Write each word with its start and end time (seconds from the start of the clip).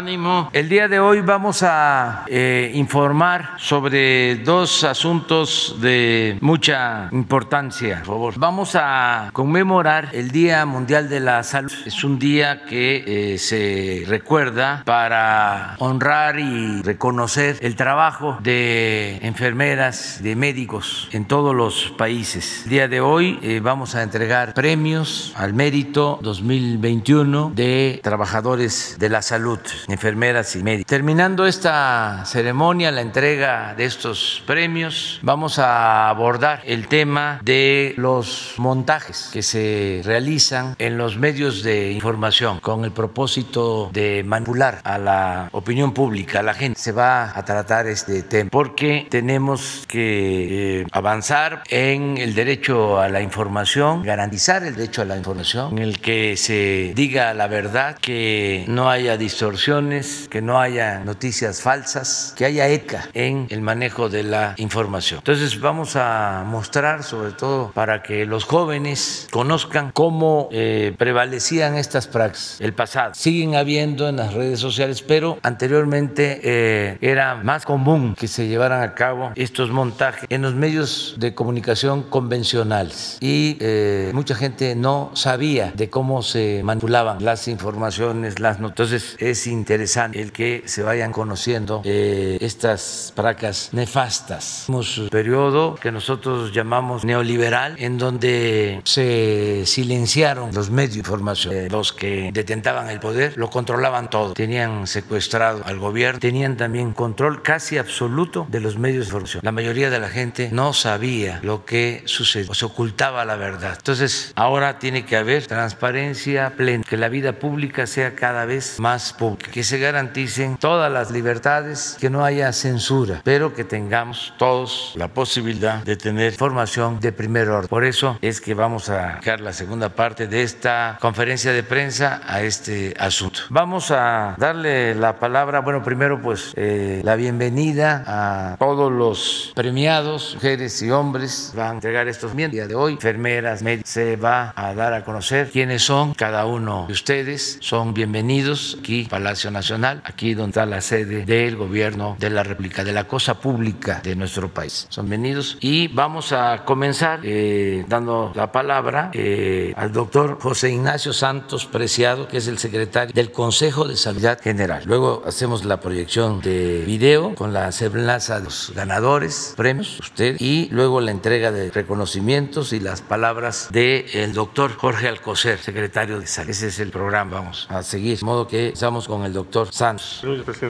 Ánimo. 0.00 0.48
El 0.54 0.70
día 0.70 0.88
de 0.88 0.98
hoy 0.98 1.20
vamos 1.20 1.62
a 1.62 2.24
eh, 2.26 2.72
informar 2.74 3.56
sobre 3.58 4.36
dos 4.36 4.82
asuntos 4.82 5.76
de 5.78 6.38
mucha 6.40 7.10
importancia. 7.12 7.96
Por 7.98 8.06
favor. 8.06 8.34
Vamos 8.38 8.76
a 8.76 9.28
conmemorar 9.34 10.08
el 10.14 10.30
Día 10.30 10.64
Mundial 10.64 11.10
de 11.10 11.20
la 11.20 11.42
Salud. 11.42 11.70
Es 11.84 12.02
un 12.02 12.18
día 12.18 12.62
que 12.64 13.34
eh, 13.34 13.38
se 13.38 14.04
recuerda 14.06 14.84
para 14.86 15.76
honrar 15.80 16.38
y 16.38 16.80
reconocer 16.80 17.58
el 17.60 17.76
trabajo 17.76 18.38
de 18.40 19.18
enfermeras, 19.20 20.22
de 20.22 20.34
médicos 20.34 21.10
en 21.12 21.26
todos 21.26 21.54
los 21.54 21.92
países. 21.98 22.62
El 22.64 22.70
día 22.70 22.88
de 22.88 23.02
hoy 23.02 23.38
eh, 23.42 23.60
vamos 23.62 23.94
a 23.94 24.02
entregar 24.02 24.54
premios 24.54 25.34
al 25.36 25.52
mérito 25.52 26.18
2021 26.22 27.52
de 27.54 28.00
trabajadores 28.02 28.96
de 28.98 29.10
la 29.10 29.20
salud 29.20 29.58
enfermeras 29.90 30.56
y 30.56 30.62
médicos. 30.62 30.86
Terminando 30.86 31.46
esta 31.46 32.24
ceremonia, 32.24 32.90
la 32.90 33.00
entrega 33.00 33.74
de 33.74 33.84
estos 33.84 34.42
premios, 34.46 35.18
vamos 35.22 35.58
a 35.58 36.08
abordar 36.08 36.62
el 36.64 36.88
tema 36.88 37.40
de 37.42 37.94
los 37.96 38.54
montajes 38.56 39.30
que 39.32 39.42
se 39.42 40.02
realizan 40.04 40.74
en 40.78 40.98
los 40.98 41.16
medios 41.16 41.62
de 41.62 41.92
información 41.92 42.60
con 42.60 42.84
el 42.84 42.92
propósito 42.92 43.90
de 43.92 44.22
manipular 44.24 44.80
a 44.84 44.98
la 44.98 45.48
opinión 45.52 45.92
pública, 45.92 46.40
a 46.40 46.42
la 46.42 46.54
gente. 46.54 46.78
Se 46.80 46.92
va 46.92 47.36
a 47.36 47.44
tratar 47.44 47.86
este 47.86 48.22
tema 48.22 48.50
porque 48.50 49.06
tenemos 49.10 49.84
que 49.88 50.80
eh, 50.80 50.86
avanzar 50.92 51.62
en 51.68 52.18
el 52.18 52.34
derecho 52.34 53.00
a 53.00 53.08
la 53.08 53.20
información, 53.20 54.02
garantizar 54.02 54.62
el 54.64 54.74
derecho 54.74 55.02
a 55.02 55.04
la 55.04 55.16
información, 55.16 55.78
en 55.78 55.84
el 55.84 56.00
que 56.00 56.36
se 56.36 56.92
diga 56.94 57.34
la 57.34 57.48
verdad, 57.48 57.96
que 58.00 58.64
no 58.68 58.90
haya 58.90 59.16
distorsión 59.16 59.79
que 59.80 60.42
no 60.42 60.60
haya 60.60 60.98
noticias 61.00 61.62
falsas, 61.62 62.34
que 62.36 62.44
haya 62.44 62.68
ECA 62.68 63.08
en 63.14 63.46
el 63.48 63.62
manejo 63.62 64.08
de 64.08 64.22
la 64.22 64.54
información. 64.58 65.20
Entonces 65.20 65.58
vamos 65.60 65.96
a 65.96 66.44
mostrar, 66.46 67.02
sobre 67.02 67.32
todo 67.32 67.70
para 67.72 68.02
que 68.02 68.26
los 68.26 68.44
jóvenes 68.44 69.26
conozcan 69.30 69.90
cómo 69.92 70.48
eh, 70.52 70.94
prevalecían 70.98 71.76
estas 71.76 72.06
prácticas, 72.06 72.60
el 72.60 72.74
pasado. 72.74 73.14
Siguen 73.14 73.54
habiendo 73.54 74.08
en 74.08 74.16
las 74.16 74.34
redes 74.34 74.60
sociales, 74.60 75.02
pero 75.02 75.38
anteriormente 75.42 76.40
eh, 76.42 76.98
era 77.00 77.36
más 77.36 77.64
común 77.64 78.14
que 78.14 78.28
se 78.28 78.48
llevaran 78.48 78.82
a 78.82 78.94
cabo 78.94 79.32
estos 79.34 79.70
montajes 79.70 80.26
en 80.28 80.42
los 80.42 80.54
medios 80.54 81.14
de 81.18 81.34
comunicación 81.34 82.02
convencionales 82.02 83.16
y 83.20 83.56
eh, 83.60 84.10
mucha 84.12 84.34
gente 84.34 84.74
no 84.74 85.10
sabía 85.14 85.72
de 85.74 85.88
cómo 85.88 86.22
se 86.22 86.62
manipulaban 86.64 87.24
las 87.24 87.48
informaciones, 87.48 88.40
las 88.40 88.60
noticias. 88.60 88.70
Entonces 88.70 89.16
es 89.18 89.46
interesante 89.60 90.20
el 90.20 90.32
que 90.32 90.62
se 90.66 90.82
vayan 90.82 91.12
conociendo 91.12 91.82
eh, 91.84 92.38
estas 92.40 93.12
placas 93.14 93.70
nefastas. 93.72 94.64
Tenemos 94.66 94.98
un 94.98 95.08
periodo 95.08 95.74
que 95.74 95.92
nosotros 95.92 96.52
llamamos 96.52 97.04
neoliberal, 97.04 97.76
en 97.78 97.98
donde 97.98 98.80
se 98.84 99.64
silenciaron 99.66 100.52
los 100.54 100.70
medios 100.70 100.94
de 100.94 100.98
información. 101.00 101.54
Eh, 101.54 101.68
los 101.70 101.92
que 101.92 102.30
detentaban 102.32 102.88
el 102.88 103.00
poder 103.00 103.36
lo 103.36 103.50
controlaban 103.50 104.10
todo. 104.10 104.32
Tenían 104.34 104.86
secuestrado 104.86 105.62
al 105.64 105.78
gobierno, 105.78 106.20
tenían 106.20 106.56
también 106.56 106.92
control 106.92 107.42
casi 107.42 107.78
absoluto 107.78 108.46
de 108.48 108.60
los 108.60 108.78
medios 108.78 109.04
de 109.04 109.08
información. 109.08 109.40
La 109.44 109.52
mayoría 109.52 109.90
de 109.90 110.00
la 110.00 110.08
gente 110.08 110.50
no 110.52 110.72
sabía 110.72 111.40
lo 111.42 111.64
que 111.64 112.02
sucedía, 112.06 112.52
se 112.54 112.64
ocultaba 112.64 113.24
la 113.24 113.36
verdad. 113.36 113.74
Entonces, 113.76 114.32
ahora 114.36 114.78
tiene 114.78 115.04
que 115.04 115.16
haber 115.16 115.46
transparencia 115.46 116.54
plena, 116.56 116.84
que 116.88 116.96
la 116.96 117.08
vida 117.08 117.38
pública 117.38 117.86
sea 117.86 118.14
cada 118.14 118.44
vez 118.44 118.78
más 118.78 119.12
pública 119.12 119.49
que 119.50 119.64
se 119.64 119.78
garanticen 119.78 120.56
todas 120.56 120.92
las 120.92 121.10
libertades, 121.10 121.96
que 122.00 122.10
no 122.10 122.24
haya 122.24 122.52
censura, 122.52 123.20
pero 123.24 123.54
que 123.54 123.64
tengamos 123.64 124.34
todos 124.38 124.92
la 124.96 125.08
posibilidad 125.08 125.82
de 125.84 125.96
tener 125.96 126.32
formación 126.32 127.00
de 127.00 127.12
primer 127.12 127.48
orden. 127.48 127.68
Por 127.68 127.84
eso 127.84 128.18
es 128.20 128.40
que 128.40 128.54
vamos 128.54 128.88
a 128.88 129.16
dejar 129.16 129.40
la 129.40 129.52
segunda 129.52 129.88
parte 129.90 130.26
de 130.26 130.42
esta 130.42 130.98
conferencia 131.00 131.52
de 131.52 131.62
prensa 131.62 132.20
a 132.26 132.42
este 132.42 132.94
asunto. 132.98 133.40
Vamos 133.48 133.90
a 133.90 134.34
darle 134.38 134.94
la 134.94 135.18
palabra, 135.18 135.60
bueno, 135.60 135.82
primero 135.82 136.20
pues 136.20 136.52
eh, 136.56 137.00
la 137.04 137.16
bienvenida 137.16 138.04
a 138.06 138.56
todos 138.58 138.92
los 138.92 139.52
premiados, 139.54 140.34
mujeres 140.34 140.80
y 140.82 140.90
hombres, 140.90 141.52
van 141.54 141.68
a 141.68 141.74
entregar 141.74 142.08
estos 142.08 142.34
miembros 142.34 142.50
día 142.50 142.66
de 142.66 142.74
hoy, 142.74 142.94
enfermeras, 142.94 143.62
médicos, 143.62 143.88
se 143.88 144.16
va 144.16 144.52
a 144.56 144.74
dar 144.74 144.92
a 144.92 145.04
conocer 145.04 145.50
quiénes 145.50 145.82
son 145.82 146.14
cada 146.14 146.46
uno 146.46 146.86
de 146.86 146.92
ustedes, 146.92 147.58
son 147.60 147.94
bienvenidos 147.94 148.76
aquí, 148.80 149.06
Palacio 149.08 149.39
Nacional, 149.48 150.02
aquí 150.04 150.34
donde 150.34 150.50
está 150.50 150.66
la 150.66 150.80
sede 150.80 151.24
del 151.24 151.56
gobierno 151.56 152.16
de 152.18 152.30
la 152.30 152.42
República, 152.42 152.82
de 152.82 152.92
la 152.92 153.04
cosa 153.04 153.40
pública 153.40 154.00
de 154.02 154.16
nuestro 154.16 154.52
país. 154.52 154.86
Son 154.90 155.08
venidos 155.08 155.56
y 155.60 155.88
vamos 155.88 156.32
a 156.32 156.64
comenzar 156.64 157.20
eh, 157.22 157.84
dando 157.88 158.32
la 158.34 158.50
palabra 158.50 159.10
eh, 159.14 159.72
al 159.76 159.92
doctor 159.92 160.38
José 160.40 160.70
Ignacio 160.70 161.12
Santos 161.12 161.66
Preciado, 161.66 162.26
que 162.26 162.38
es 162.38 162.48
el 162.48 162.58
secretario 162.58 163.12
del 163.14 163.30
Consejo 163.30 163.86
de 163.86 163.96
Salud 163.96 164.20
General. 164.42 164.82
Luego 164.86 165.22
hacemos 165.24 165.64
la 165.64 165.80
proyección 165.80 166.40
de 166.40 166.82
video 166.84 167.34
con 167.36 167.52
la 167.52 167.70
semblanza 167.70 168.38
de 168.38 168.44
los 168.44 168.72
ganadores, 168.74 169.54
premios, 169.56 170.00
usted, 170.00 170.36
y 170.40 170.68
luego 170.70 171.00
la 171.00 171.12
entrega 171.12 171.52
de 171.52 171.70
reconocimientos 171.70 172.72
y 172.72 172.80
las 172.80 173.02
palabras 173.02 173.68
del 173.70 174.32
doctor 174.32 174.76
Jorge 174.76 175.06
Alcocer, 175.06 175.58
secretario 175.58 176.18
de 176.18 176.26
Salud. 176.26 176.50
Ese 176.50 176.66
es 176.66 176.80
el 176.80 176.90
programa, 176.90 177.40
vamos 177.40 177.66
a 177.70 177.82
seguir. 177.82 178.18
De 178.18 178.26
modo 178.26 178.48
que 178.48 178.68
estamos 178.68 179.06
con 179.06 179.24
el 179.24 179.29
doctor 179.32 179.72
Santos. 179.72 180.24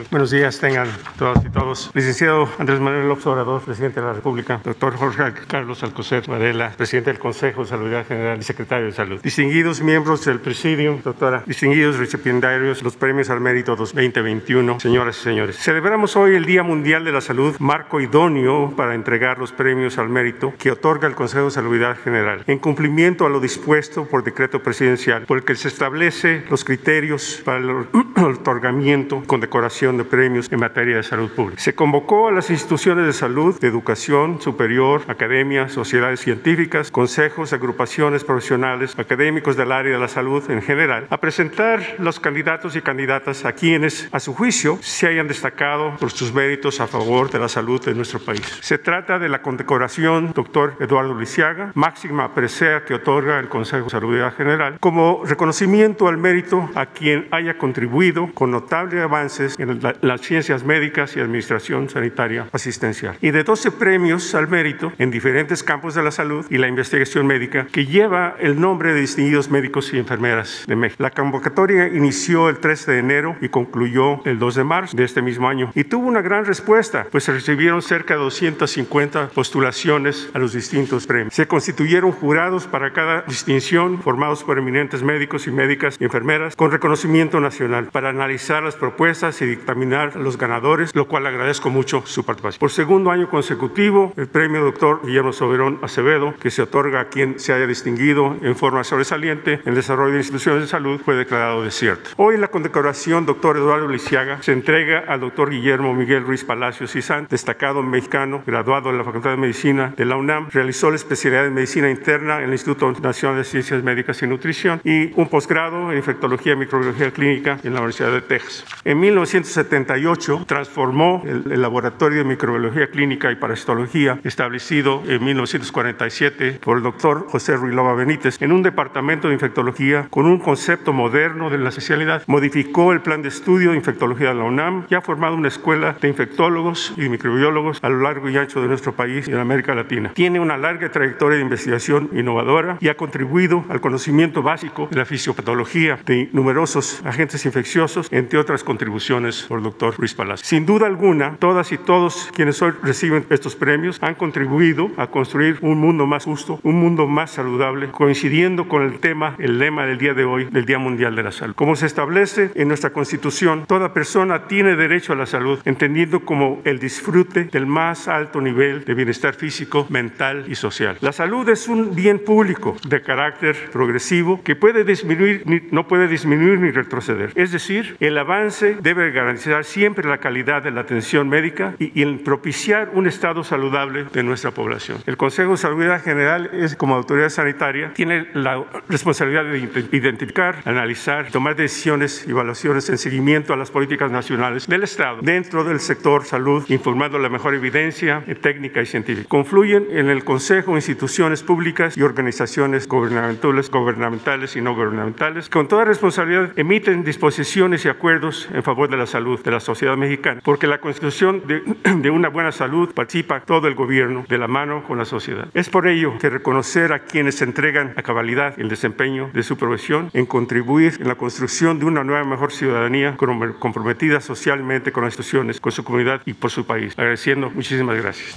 Buenos 0.09 0.31
días, 0.31 0.59
tengan 0.59 0.87
todas 1.17 1.43
y 1.43 1.49
todos. 1.49 1.91
Licenciado 1.93 2.47
Andrés 2.59 2.79
Manuel 2.79 3.07
López 3.07 3.25
Obrador, 3.27 3.61
presidente 3.61 3.99
de 3.99 4.05
la 4.05 4.13
República. 4.13 4.61
Doctor 4.63 4.95
Jorge 4.95 5.33
Carlos 5.47 5.83
Alcocer 5.83 6.27
Varela, 6.27 6.71
presidente 6.77 7.11
del 7.11 7.19
Consejo 7.19 7.63
de 7.63 7.69
Salud 7.69 7.91
General 8.07 8.39
y 8.39 8.43
secretario 8.43 8.85
de 8.85 8.93
Salud. 8.93 9.21
Distinguidos 9.21 9.81
miembros 9.81 10.23
del 10.25 10.39
Presidium, 10.39 11.01
doctora, 11.01 11.43
distinguidos 11.45 11.97
recipiendarios, 11.97 12.83
los 12.83 12.95
premios 12.95 13.29
al 13.29 13.41
mérito 13.41 13.75
2021, 13.75 14.79
señoras 14.79 15.17
y 15.19 15.23
señores. 15.23 15.57
Celebramos 15.57 16.15
hoy 16.15 16.35
el 16.35 16.45
Día 16.45 16.63
Mundial 16.63 17.03
de 17.03 17.11
la 17.11 17.21
Salud, 17.21 17.55
marco 17.59 17.99
idóneo 17.99 18.73
para 18.75 18.95
entregar 18.95 19.39
los 19.39 19.51
premios 19.51 19.97
al 19.97 20.09
mérito 20.09 20.53
que 20.57 20.71
otorga 20.71 21.07
el 21.07 21.15
Consejo 21.15 21.45
de 21.45 21.51
Salud 21.51 21.71
General, 22.03 22.43
en 22.47 22.59
cumplimiento 22.59 23.25
a 23.25 23.29
lo 23.29 23.39
dispuesto 23.39 24.05
por 24.05 24.23
decreto 24.23 24.61
presidencial, 24.61 25.25
por 25.25 25.37
el 25.37 25.43
que 25.43 25.55
se 25.55 25.67
establece 25.67 26.43
los 26.49 26.63
criterios 26.63 27.41
para 27.43 27.59
el 27.59 27.85
otorgamiento, 28.51 29.23
condecoración 29.25 29.97
de 29.97 30.03
premios 30.03 30.51
en 30.51 30.59
materia 30.59 30.97
de 30.97 31.03
salud 31.03 31.31
pública. 31.31 31.61
Se 31.61 31.73
convocó 31.73 32.27
a 32.27 32.31
las 32.31 32.49
instituciones 32.49 33.05
de 33.05 33.13
salud, 33.13 33.57
de 33.59 33.67
educación 33.67 34.41
superior, 34.41 35.03
academias, 35.07 35.71
sociedades 35.71 36.19
científicas, 36.19 36.91
consejos, 36.91 37.53
agrupaciones 37.53 38.23
profesionales, 38.23 38.93
académicos 38.97 39.55
del 39.55 39.71
área 39.71 39.93
de 39.93 39.99
la 39.99 40.09
salud 40.09 40.43
en 40.51 40.61
general, 40.61 41.07
a 41.09 41.17
presentar 41.17 41.95
los 41.99 42.19
candidatos 42.19 42.75
y 42.75 42.81
candidatas 42.81 43.45
a 43.45 43.53
quienes, 43.53 44.09
a 44.11 44.19
su 44.19 44.33
juicio, 44.33 44.77
se 44.81 45.07
hayan 45.07 45.27
destacado 45.27 45.95
por 45.97 46.11
sus 46.11 46.33
méritos 46.33 46.81
a 46.81 46.87
favor 46.87 47.31
de 47.31 47.39
la 47.39 47.47
salud 47.47 47.83
de 47.83 47.93
nuestro 47.93 48.19
país. 48.19 48.41
Se 48.61 48.77
trata 48.77 49.17
de 49.17 49.29
la 49.29 49.41
condecoración 49.41 50.33
doctor 50.33 50.75
Eduardo 50.79 51.17
Lisiaga, 51.17 51.71
máxima 51.75 52.33
presea 52.33 52.83
que 52.83 52.95
otorga 52.95 53.39
el 53.39 53.47
Consejo 53.47 53.85
de 53.85 53.89
Salud 53.91 54.11
General, 54.35 54.77
como 54.79 55.23
reconocimiento 55.25 56.07
al 56.07 56.17
mérito 56.17 56.69
a 56.75 56.87
quien 56.87 57.27
haya 57.31 57.57
contribuido 57.57 58.29
con 58.41 58.49
notables 58.49 58.99
avances 59.03 59.53
en 59.59 59.79
las 60.01 60.21
ciencias 60.21 60.63
médicas 60.63 61.15
y 61.15 61.19
administración 61.19 61.89
sanitaria 61.89 62.47
asistencial. 62.51 63.15
Y 63.21 63.29
de 63.29 63.43
12 63.43 63.69
premios 63.69 64.33
al 64.33 64.47
mérito 64.47 64.91
en 64.97 65.11
diferentes 65.11 65.61
campos 65.61 65.93
de 65.93 66.01
la 66.01 66.09
salud 66.09 66.43
y 66.49 66.57
la 66.57 66.67
investigación 66.67 67.27
médica 67.27 67.67
que 67.71 67.85
lleva 67.85 68.35
el 68.39 68.59
nombre 68.59 68.95
de 68.95 69.01
distinguidos 69.01 69.51
médicos 69.51 69.93
y 69.93 69.99
enfermeras 69.99 70.63
de 70.65 70.75
México. 70.75 71.03
La 71.03 71.11
convocatoria 71.11 71.89
inició 71.89 72.49
el 72.49 72.57
13 72.57 72.93
de 72.93 72.97
enero 72.97 73.35
y 73.41 73.49
concluyó 73.49 74.25
el 74.25 74.39
2 74.39 74.55
de 74.55 74.63
marzo 74.63 74.97
de 74.97 75.03
este 75.03 75.21
mismo 75.21 75.47
año 75.47 75.71
y 75.75 75.83
tuvo 75.83 76.07
una 76.07 76.23
gran 76.23 76.45
respuesta, 76.45 77.05
pues 77.11 77.25
se 77.25 77.33
recibieron 77.33 77.83
cerca 77.83 78.15
de 78.15 78.21
250 78.21 79.27
postulaciones 79.35 80.31
a 80.33 80.39
los 80.39 80.53
distintos 80.53 81.05
premios. 81.05 81.35
Se 81.35 81.47
constituyeron 81.47 82.11
jurados 82.11 82.65
para 82.65 82.91
cada 82.91 83.21
distinción 83.21 84.01
formados 84.01 84.43
por 84.43 84.57
eminentes 84.57 85.03
médicos 85.03 85.45
y 85.45 85.51
médicas 85.51 85.97
y 85.99 86.05
enfermeras 86.05 86.55
con 86.55 86.71
reconocimiento 86.71 87.39
nacional 87.39 87.89
para 87.91 88.09
analizar 88.09 88.30
las 88.31 88.75
propuestas 88.75 89.41
y 89.41 89.45
dictaminar 89.45 90.15
los 90.15 90.37
ganadores, 90.37 90.95
lo 90.95 91.07
cual 91.07 91.27
agradezco 91.27 91.69
mucho 91.69 92.03
su 92.05 92.25
participación. 92.25 92.59
Por 92.59 92.71
segundo 92.71 93.11
año 93.11 93.29
consecutivo, 93.29 94.13
el 94.17 94.27
premio 94.27 94.63
doctor 94.63 95.01
Guillermo 95.05 95.31
Soberón 95.31 95.79
Acevedo, 95.81 96.33
que 96.39 96.49
se 96.49 96.63
otorga 96.63 97.01
a 97.01 97.09
quien 97.09 97.39
se 97.39 97.53
haya 97.53 97.67
distinguido 97.67 98.35
en 98.41 98.55
forma 98.55 98.83
sobresaliente 98.83 99.53
en 99.53 99.69
el 99.69 99.75
desarrollo 99.75 100.13
de 100.13 100.19
instituciones 100.19 100.63
de 100.63 100.67
salud, 100.67 100.99
fue 101.03 101.15
declarado 101.15 101.63
desierto. 101.63 102.09
Hoy 102.17 102.37
la 102.37 102.47
condecoración 102.47 103.25
doctor 103.25 103.57
Eduardo 103.57 103.87
Lisiaga 103.87 104.41
se 104.41 104.53
entrega 104.53 105.03
al 105.07 105.19
doctor 105.19 105.51
Guillermo 105.51 105.93
Miguel 105.93 106.23
Ruiz 106.23 106.43
Palacios 106.43 106.95
Izán, 106.95 107.27
destacado 107.29 107.83
mexicano, 107.83 108.43
graduado 108.45 108.89
en 108.89 108.97
la 108.97 109.03
Facultad 109.03 109.31
de 109.31 109.37
Medicina 109.37 109.93
de 109.95 110.05
la 110.05 110.15
UNAM, 110.15 110.49
realizó 110.51 110.89
la 110.89 110.95
especialidad 110.95 111.45
en 111.45 111.53
Medicina 111.53 111.89
Interna 111.89 112.39
en 112.39 112.45
el 112.45 112.53
Instituto 112.53 112.91
Nacional 112.91 113.37
de 113.37 113.43
Ciencias 113.43 113.83
Médicas 113.83 114.21
y 114.23 114.27
Nutrición 114.27 114.81
y 114.83 115.11
un 115.19 115.27
posgrado 115.27 115.91
en 115.91 115.97
Infectología 115.97 116.53
y 116.53 116.55
Microbiología 116.55 117.11
Clínica 117.11 117.59
en 117.63 117.73
la 117.73 117.79
Universidad 117.79 117.91
Universidad 117.91 118.13
de 118.21 118.27
Texas. 118.27 118.65
En 118.85 118.99
1978 118.99 120.45
transformó 120.47 121.23
el, 121.25 121.51
el 121.51 121.61
Laboratorio 121.61 122.19
de 122.19 122.25
Microbiología 122.25 122.89
Clínica 122.89 123.31
y 123.31 123.35
Parasitología, 123.35 124.19
establecido 124.23 125.03
en 125.07 125.23
1947 125.23 126.59
por 126.63 126.77
el 126.77 126.83
doctor 126.83 127.27
José 127.27 127.55
Ruilova 127.55 127.93
Benítez, 127.93 128.41
en 128.41 128.51
un 128.51 128.63
departamento 128.63 129.27
de 129.27 129.33
infectología 129.33 130.07
con 130.09 130.25
un 130.25 130.39
concepto 130.39 130.93
moderno 130.93 131.49
de 131.49 131.57
la 131.57 131.69
especialidad. 131.69 132.23
Modificó 132.27 132.93
el 132.93 133.01
plan 133.01 133.21
de 133.21 133.29
estudio 133.29 133.71
de 133.71 133.77
infectología 133.77 134.29
de 134.29 134.35
la 134.35 134.43
UNAM 134.43 134.85
y 134.89 134.95
ha 134.95 135.01
formado 135.01 135.35
una 135.35 135.47
escuela 135.47 135.95
de 135.99 136.07
infectólogos 136.07 136.93
y 136.97 137.09
microbiólogos 137.09 137.79
a 137.81 137.89
lo 137.89 138.01
largo 138.01 138.29
y 138.29 138.37
ancho 138.37 138.61
de 138.61 138.67
nuestro 138.67 138.93
país 138.93 139.27
y 139.27 139.31
de 139.31 139.39
América 139.39 139.75
Latina. 139.75 140.11
Tiene 140.13 140.39
una 140.39 140.57
larga 140.57 140.89
trayectoria 140.89 141.37
de 141.37 141.43
investigación 141.43 142.09
innovadora 142.13 142.77
y 142.79 142.89
ha 142.89 142.95
contribuido 142.95 143.65
al 143.69 143.81
conocimiento 143.81 144.41
básico 144.41 144.87
de 144.91 144.97
la 144.97 145.05
fisiopatología 145.05 145.99
de 146.05 146.29
numerosos 146.33 147.01
agentes 147.05 147.45
infecciosos, 147.45 148.10
entre 148.11 148.39
otras 148.39 148.63
contribuciones 148.63 149.43
por 149.43 149.59
el 149.59 149.63
doctor 149.63 149.95
Ruiz 149.97 150.13
Palacio. 150.13 150.45
Sin 150.45 150.65
duda 150.65 150.85
alguna, 150.85 151.37
todas 151.37 151.71
y 151.71 151.77
todos 151.77 152.29
quienes 152.33 152.61
hoy 152.61 152.73
reciben 152.83 153.25
estos 153.29 153.55
premios 153.55 153.97
han 154.01 154.15
contribuido 154.15 154.91
a 154.97 155.07
construir 155.07 155.57
un 155.61 155.79
mundo 155.79 156.05
más 156.05 156.25
justo, 156.25 156.59
un 156.63 156.79
mundo 156.79 157.07
más 157.07 157.31
saludable, 157.31 157.89
coincidiendo 157.89 158.67
con 158.67 158.83
el 158.83 158.99
tema, 158.99 159.35
el 159.39 159.59
lema 159.59 159.85
del 159.85 159.97
día 159.97 160.13
de 160.13 160.25
hoy, 160.25 160.45
del 160.45 160.65
Día 160.65 160.79
Mundial 160.79 161.15
de 161.15 161.23
la 161.23 161.31
Salud. 161.31 161.55
Como 161.55 161.75
se 161.75 161.85
establece 161.85 162.51
en 162.55 162.67
nuestra 162.67 162.91
Constitución, 162.91 163.65
toda 163.67 163.93
persona 163.93 164.47
tiene 164.47 164.75
derecho 164.75 165.13
a 165.13 165.15
la 165.15 165.25
salud, 165.25 165.59
entendiendo 165.65 166.21
como 166.21 166.61
el 166.65 166.79
disfrute 166.79 167.45
del 167.45 167.65
más 167.65 168.07
alto 168.07 168.41
nivel 168.41 168.83
de 168.85 168.93
bienestar 168.93 169.33
físico, 169.33 169.87
mental 169.89 170.45
y 170.47 170.55
social. 170.55 170.97
La 171.01 171.11
salud 171.11 171.47
es 171.49 171.67
un 171.67 171.95
bien 171.95 172.19
público 172.19 172.75
de 172.87 173.01
carácter 173.01 173.55
progresivo 173.71 174.41
que 174.43 174.55
puede 174.55 174.83
disminuir, 174.83 175.43
no 175.71 175.87
puede 175.87 176.07
disminuir 176.07 176.59
ni 176.59 176.71
retroceder. 176.71 177.31
Es 177.35 177.51
decir, 177.51 177.90
el 177.99 178.17
avance 178.17 178.77
debe 178.81 179.11
garantizar 179.11 179.63
siempre 179.63 180.07
la 180.07 180.19
calidad 180.19 180.63
de 180.63 180.71
la 180.71 180.81
atención 180.81 181.29
médica 181.29 181.75
y, 181.79 182.01
y 182.01 182.05
propiciar 182.17 182.91
un 182.93 183.07
estado 183.07 183.43
saludable 183.43 184.05
de 184.05 184.23
nuestra 184.23 184.51
población. 184.51 184.99
El 185.05 185.17
Consejo 185.17 185.51
de 185.51 185.57
Salud 185.57 185.81
General 186.03 186.49
es 186.53 186.75
como 186.75 186.95
autoridad 186.95 187.29
sanitaria 187.29 187.91
tiene 187.93 188.27
la 188.33 188.63
responsabilidad 188.87 189.45
de 189.45 189.57
identificar, 189.91 190.57
analizar, 190.65 191.31
tomar 191.31 191.55
decisiones 191.55 192.27
evaluaciones 192.27 192.89
en 192.89 192.97
seguimiento 192.97 193.53
a 193.53 193.57
las 193.57 193.71
políticas 193.71 194.11
nacionales 194.11 194.67
del 194.67 194.83
Estado 194.83 195.19
dentro 195.21 195.63
del 195.63 195.79
sector 195.79 196.25
salud, 196.25 196.63
informando 196.69 197.17
la 197.19 197.29
mejor 197.29 197.53
evidencia 197.55 198.23
técnica 198.41 198.81
y 198.81 198.85
científica. 198.85 199.27
Confluyen 199.27 199.87
en 199.91 200.09
el 200.09 200.23
Consejo 200.23 200.75
instituciones 200.75 201.43
públicas 201.43 201.97
y 201.97 202.03
organizaciones 202.03 202.87
gubernamentales, 202.87 203.69
gubernamentales 203.69 204.55
y 204.55 204.61
no 204.61 204.75
gubernamentales, 204.75 205.49
con 205.49 205.67
toda 205.67 205.85
responsabilidad 205.85 206.51
emiten 206.55 207.03
disposiciones 207.03 207.80
y 207.85 207.89
acuerdos 207.89 208.49
en 208.53 208.63
favor 208.63 208.89
de 208.89 208.97
la 208.97 209.05
salud 209.05 209.41
de 209.43 209.51
la 209.51 209.59
sociedad 209.59 209.97
mexicana, 209.97 210.41
porque 210.43 210.67
la 210.67 210.79
constitución 210.79 211.43
de, 211.47 211.61
de 211.97 212.09
una 212.09 212.29
buena 212.29 212.51
salud 212.51 212.93
participa 212.93 213.41
todo 213.41 213.67
el 213.67 213.75
gobierno 213.75 214.25
de 214.27 214.37
la 214.37 214.47
mano 214.47 214.83
con 214.83 214.97
la 214.97 215.05
sociedad. 215.05 215.47
Es 215.53 215.69
por 215.69 215.87
ello 215.87 216.17
que 216.19 216.29
reconocer 216.29 216.93
a 216.93 216.99
quienes 216.99 217.41
entregan 217.41 217.93
a 217.95 218.03
cabalidad 218.03 218.59
el 218.59 218.69
desempeño 218.69 219.29
de 219.33 219.43
su 219.43 219.57
profesión 219.57 220.09
en 220.13 220.25
contribuir 220.25 220.97
en 220.99 221.07
la 221.07 221.15
construcción 221.15 221.79
de 221.79 221.85
una 221.85 222.03
nueva 222.03 222.23
mejor 222.23 222.51
ciudadanía 222.51 223.15
comprometida 223.17 224.21
socialmente 224.21 224.91
con 224.91 225.03
las 225.03 225.13
instituciones, 225.13 225.59
con 225.59 225.71
su 225.71 225.83
comunidad 225.83 226.21
y 226.25 226.33
por 226.33 226.51
su 226.51 226.65
país. 226.65 226.93
Agradeciendo, 226.97 227.49
muchísimas 227.49 227.97
gracias. 228.01 228.35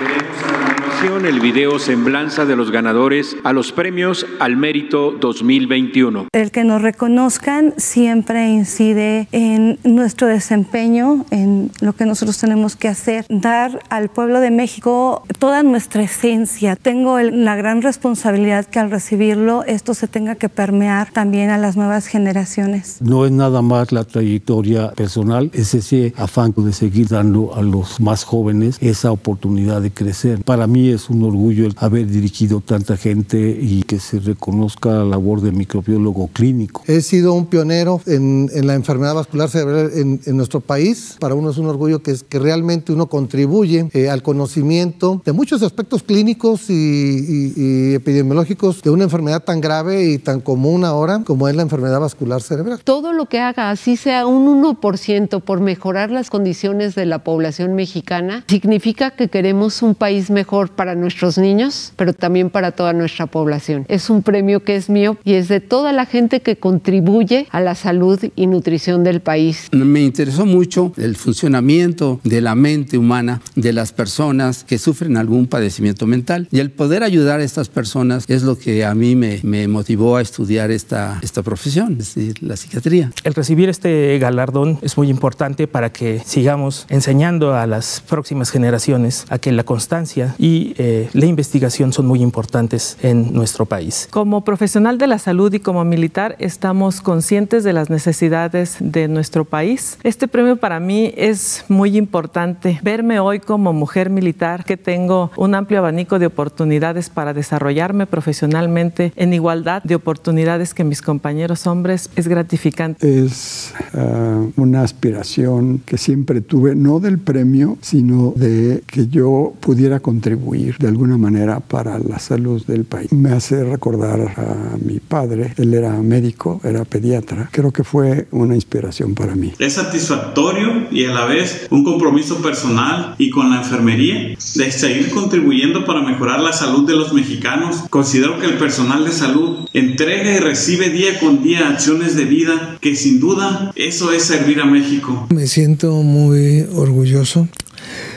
Veremos 0.00 0.42
a 0.42 0.93
continuación 1.04 1.34
el 1.34 1.40
video 1.40 1.78
semblanza 1.78 2.46
de 2.46 2.56
los 2.56 2.70
ganadores 2.70 3.36
a 3.44 3.52
los 3.52 3.72
premios 3.72 4.24
al 4.40 4.56
mérito 4.56 5.12
2021. 5.12 6.28
El 6.32 6.50
que 6.50 6.64
nos 6.64 6.80
reconozcan 6.80 7.74
siempre 7.76 8.48
incide 8.48 9.28
en 9.32 9.78
nuestro 9.84 10.28
desempeño, 10.28 11.26
en 11.30 11.70
lo 11.80 11.94
que 11.94 12.06
nosotros 12.06 12.38
tenemos 12.38 12.76
que 12.76 12.88
hacer, 12.88 13.26
dar 13.28 13.80
al 13.90 14.08
pueblo 14.08 14.40
de 14.40 14.50
México 14.50 15.24
toda 15.38 15.62
nuestra 15.62 16.02
esencia. 16.02 16.74
Tengo 16.76 17.18
el, 17.18 17.44
la 17.44 17.56
gran 17.56 17.82
responsabilidad 17.82 18.64
que 18.64 18.78
al 18.78 18.90
recibirlo 18.90 19.62
esto 19.64 19.92
se 19.92 20.08
tenga 20.08 20.36
que 20.36 20.48
permear 20.48 21.10
también 21.12 21.50
a 21.50 21.58
las 21.58 21.76
nuevas 21.76 22.06
generaciones. 22.06 22.98
No 23.02 23.26
es 23.26 23.32
nada 23.32 23.60
más 23.60 23.92
la 23.92 24.04
trayectoria 24.04 24.92
personal, 24.92 25.50
es 25.52 25.74
ese 25.74 26.14
afán 26.16 26.54
de 26.56 26.72
seguir 26.72 27.08
dando 27.08 27.54
a 27.54 27.62
los 27.62 28.00
más 28.00 28.24
jóvenes 28.24 28.78
esa 28.80 29.12
oportunidad 29.12 29.82
de 29.82 29.90
crecer. 29.90 30.42
Para 30.44 30.66
mí 30.66 30.93
es 30.94 31.10
un 31.10 31.22
orgullo 31.22 31.66
el 31.66 31.74
haber 31.78 32.06
dirigido 32.06 32.60
tanta 32.60 32.96
gente 32.96 33.58
y 33.60 33.82
que 33.82 33.98
se 33.98 34.20
reconozca 34.20 34.90
la 34.90 35.04
labor 35.04 35.40
de 35.40 35.52
microbiólogo 35.52 36.28
clínico. 36.28 36.82
He 36.86 37.00
sido 37.00 37.34
un 37.34 37.46
pionero 37.46 38.00
en, 38.06 38.50
en 38.52 38.66
la 38.66 38.74
enfermedad 38.74 39.14
vascular 39.14 39.48
cerebral 39.48 39.90
en, 39.94 40.20
en, 40.24 40.36
nuestro 40.36 40.60
país. 40.60 41.16
Para 41.20 41.34
uno 41.34 41.50
es 41.50 41.58
un 41.58 41.66
orgullo 41.66 42.02
que, 42.02 42.10
es, 42.10 42.22
que 42.22 42.38
realmente 42.38 42.92
uno 42.92 43.06
contribuye 43.06 43.88
eh, 43.92 44.08
al 44.08 44.22
conocimiento 44.22 45.22
de 45.24 45.32
muchos 45.32 45.62
aspectos 45.62 46.02
clínicos 46.02 46.70
y, 46.70 46.74
y, 46.74 47.52
y 47.56 47.94
epidemiológicos 47.94 48.82
de 48.82 48.90
una 48.90 49.04
enfermedad 49.04 49.42
tan 49.42 49.60
grave 49.60 50.04
y 50.04 50.18
tan 50.18 50.40
común 50.40 50.84
ahora 50.84 51.22
como 51.24 51.48
es 51.48 51.56
la 51.56 51.62
enfermedad 51.62 52.00
vascular 52.00 52.42
cerebral. 52.42 52.80
Todo 52.84 53.12
lo 53.12 53.26
que 53.26 53.40
haga, 53.40 53.70
así 53.70 53.96
sea 53.96 54.26
un 54.26 54.62
1% 54.62 55.40
por 55.40 55.60
mejorar 55.60 56.10
las 56.10 56.30
condiciones 56.30 56.94
de 56.94 57.06
la 57.06 57.24
población 57.24 57.74
mexicana, 57.74 58.44
significa 58.48 59.12
que 59.12 59.28
queremos 59.28 59.82
un 59.82 59.94
país 59.94 60.30
mejor 60.30 60.70
para 60.70 60.83
nuestros 60.94 61.38
niños, 61.38 61.92
pero 61.96 62.12
también 62.12 62.50
para 62.50 62.72
toda 62.72 62.92
nuestra 62.92 63.26
población. 63.26 63.86
Es 63.88 64.10
un 64.10 64.22
premio 64.22 64.62
que 64.62 64.76
es 64.76 64.90
mío 64.90 65.16
y 65.24 65.34
es 65.34 65.48
de 65.48 65.60
toda 65.60 65.92
la 65.92 66.04
gente 66.04 66.40
que 66.40 66.56
contribuye 66.56 67.46
a 67.50 67.60
la 67.60 67.74
salud 67.74 68.20
y 68.36 68.46
nutrición 68.46 69.04
del 69.04 69.20
país. 69.20 69.68
Me 69.72 70.02
interesó 70.02 70.44
mucho 70.44 70.92
el 70.96 71.16
funcionamiento 71.16 72.20
de 72.24 72.40
la 72.40 72.54
mente 72.54 72.98
humana 72.98 73.40
de 73.54 73.72
las 73.72 73.92
personas 73.92 74.64
que 74.64 74.78
sufren 74.78 75.16
algún 75.16 75.46
padecimiento 75.46 76.06
mental 76.06 76.48
y 76.50 76.58
el 76.58 76.70
poder 76.70 77.02
ayudar 77.02 77.40
a 77.40 77.44
estas 77.44 77.68
personas 77.68 78.24
es 78.28 78.42
lo 78.42 78.58
que 78.58 78.84
a 78.84 78.94
mí 78.94 79.16
me, 79.16 79.40
me 79.42 79.68
motivó 79.68 80.16
a 80.16 80.22
estudiar 80.22 80.70
esta, 80.70 81.18
esta 81.22 81.42
profesión, 81.42 81.96
es 81.98 82.14
decir, 82.14 82.42
la 82.42 82.56
psiquiatría. 82.56 83.12
El 83.22 83.34
recibir 83.34 83.68
este 83.68 84.18
galardón 84.18 84.78
es 84.82 84.96
muy 84.96 85.08
importante 85.08 85.66
para 85.66 85.92
que 85.92 86.20
sigamos 86.24 86.86
enseñando 86.88 87.54
a 87.54 87.66
las 87.66 88.02
próximas 88.06 88.50
generaciones 88.50 89.26
a 89.28 89.38
que 89.38 89.52
la 89.52 89.64
constancia 89.64 90.34
y 90.38 90.73
eh, 90.78 91.08
la 91.12 91.26
investigación 91.26 91.92
son 91.92 92.06
muy 92.06 92.22
importantes 92.22 92.96
en 93.02 93.32
nuestro 93.32 93.66
país. 93.66 94.08
Como 94.10 94.44
profesional 94.44 94.98
de 94.98 95.06
la 95.06 95.18
salud 95.18 95.52
y 95.52 95.60
como 95.60 95.84
militar 95.84 96.36
estamos 96.38 97.00
conscientes 97.00 97.64
de 97.64 97.72
las 97.72 97.90
necesidades 97.90 98.76
de 98.80 99.08
nuestro 99.08 99.44
país. 99.44 99.98
Este 100.02 100.28
premio 100.28 100.56
para 100.56 100.80
mí 100.80 101.12
es 101.16 101.64
muy 101.68 101.96
importante. 101.96 102.80
Verme 102.82 103.20
hoy 103.20 103.40
como 103.40 103.72
mujer 103.72 104.10
militar 104.10 104.64
que 104.64 104.76
tengo 104.76 105.30
un 105.36 105.54
amplio 105.54 105.80
abanico 105.80 106.18
de 106.18 106.26
oportunidades 106.26 107.10
para 107.10 107.34
desarrollarme 107.34 108.06
profesionalmente 108.06 109.12
en 109.16 109.32
igualdad 109.32 109.82
de 109.82 109.94
oportunidades 109.94 110.74
que 110.74 110.84
mis 110.84 111.02
compañeros 111.02 111.66
hombres 111.66 112.10
es 112.16 112.28
gratificante. 112.28 113.24
Es 113.24 113.72
uh, 113.94 114.52
una 114.56 114.82
aspiración 114.82 115.80
que 115.84 115.98
siempre 115.98 116.40
tuve, 116.40 116.74
no 116.74 117.00
del 117.00 117.18
premio, 117.18 117.78
sino 117.80 118.32
de 118.36 118.82
que 118.86 119.06
yo 119.08 119.54
pudiera 119.60 120.00
contribuir 120.00 120.53
de 120.54 120.88
alguna 120.88 121.18
manera 121.18 121.60
para 121.60 121.98
la 121.98 122.18
salud 122.18 122.64
del 122.66 122.84
país. 122.84 123.12
Me 123.12 123.30
hace 123.30 123.64
recordar 123.64 124.20
a 124.20 124.76
mi 124.78 125.00
padre, 125.00 125.52
él 125.56 125.74
era 125.74 125.92
médico, 126.00 126.60
era 126.64 126.84
pediatra, 126.84 127.48
creo 127.50 127.72
que 127.72 127.84
fue 127.84 128.28
una 128.30 128.54
inspiración 128.54 129.14
para 129.14 129.34
mí. 129.34 129.52
Es 129.58 129.74
satisfactorio 129.74 130.86
y 130.90 131.04
a 131.04 131.12
la 131.12 131.26
vez 131.26 131.66
un 131.70 131.84
compromiso 131.84 132.40
personal 132.40 133.14
y 133.18 133.30
con 133.30 133.50
la 133.50 133.58
enfermería 133.58 134.36
de 134.54 134.72
seguir 134.72 135.10
contribuyendo 135.10 135.84
para 135.84 136.02
mejorar 136.02 136.40
la 136.40 136.52
salud 136.52 136.86
de 136.86 136.94
los 136.94 137.12
mexicanos. 137.12 137.84
Considero 137.90 138.38
que 138.38 138.46
el 138.46 138.54
personal 138.54 139.04
de 139.04 139.12
salud 139.12 139.68
entrega 139.72 140.34
y 140.34 140.38
recibe 140.38 140.90
día 140.90 141.18
con 141.18 141.42
día 141.42 141.68
acciones 141.68 142.16
de 142.16 142.24
vida 142.24 142.76
que 142.80 142.94
sin 142.94 143.20
duda 143.20 143.72
eso 143.74 144.12
es 144.12 144.24
servir 144.24 144.60
a 144.60 144.64
México. 144.64 145.26
Me 145.30 145.46
siento 145.46 145.92
muy 146.02 146.66
orgulloso 146.74 147.48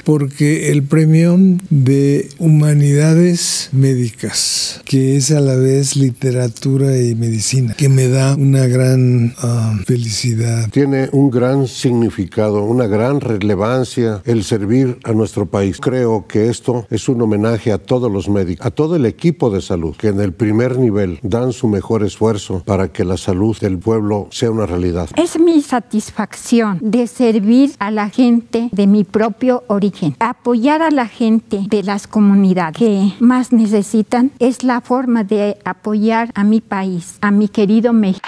porque 0.08 0.72
el 0.72 0.84
premio 0.84 1.38
de 1.70 2.30
humanidades 2.40 3.70
médicas, 3.74 4.82
que 4.86 5.18
es 5.18 5.32
a 5.32 5.42
la 5.42 5.56
vez 5.56 5.98
literatura 5.98 6.98
y 6.98 7.14
medicina, 7.14 7.74
que 7.74 7.90
me 7.90 8.08
da 8.08 8.36
una 8.36 8.68
gran 8.68 9.34
uh, 9.44 9.84
felicidad. 9.86 10.70
Tiene 10.72 11.10
un 11.12 11.30
gran 11.30 11.68
significado, 11.68 12.64
una 12.64 12.88
gran 12.88 13.20
relevancia 13.20 14.22
el 14.24 14.46
servir 14.46 14.98
a 15.04 15.12
nuestro 15.12 15.46
país. 15.46 15.78
Creo 15.82 16.26
que 16.26 16.48
esto 16.48 16.88
es 16.90 17.10
un 17.10 17.22
homenaje 17.22 17.74
a 17.74 17.78
todos 17.78 18.10
los 18.10 18.30
médicos, 18.30 18.66
a 18.66 18.72
todo 18.72 18.96
el 18.96 19.06
equipo 19.06 19.50
de 19.50 19.62
salud, 19.62 19.94
que 19.98 20.08
en 20.08 20.22
el 20.22 20.32
primer 20.32 20.78
nivel 20.78 21.20
dan 21.22 21.52
su 21.52 21.68
mejor 21.68 22.04
esfuerzo 22.04 22.64
para 22.66 22.94
que 22.94 23.04
la 23.04 23.18
salud 23.18 23.58
del 23.60 23.78
pueblo 23.78 24.30
sea 24.32 24.52
una 24.52 24.66
realidad. 24.66 25.10
Es 25.18 25.38
mi 25.38 25.62
satisfacción 25.62 26.80
de 26.82 27.08
servir 27.08 27.72
a 27.80 27.92
la 27.92 28.08
gente 28.08 28.70
de 28.72 28.88
mi 28.88 29.04
propio 29.04 29.66
origen 29.68 29.97
Apoyar 30.20 30.82
a 30.82 30.92
la 30.92 31.08
gente 31.08 31.62
de 31.68 31.84
las 31.84 32.08
comunidades 32.08 32.78
que 32.78 33.14
más 33.20 33.52
necesitan 33.52 34.32
es 34.40 34.64
la 34.64 34.82
forma 34.82 35.24
de 35.24 35.58
apoyar 35.66 36.32
a 36.36 36.44
mi 36.44 36.62
país, 36.62 37.18
a 37.22 37.32
mi 37.32 37.48
querido 37.48 37.94
México. 37.94 38.28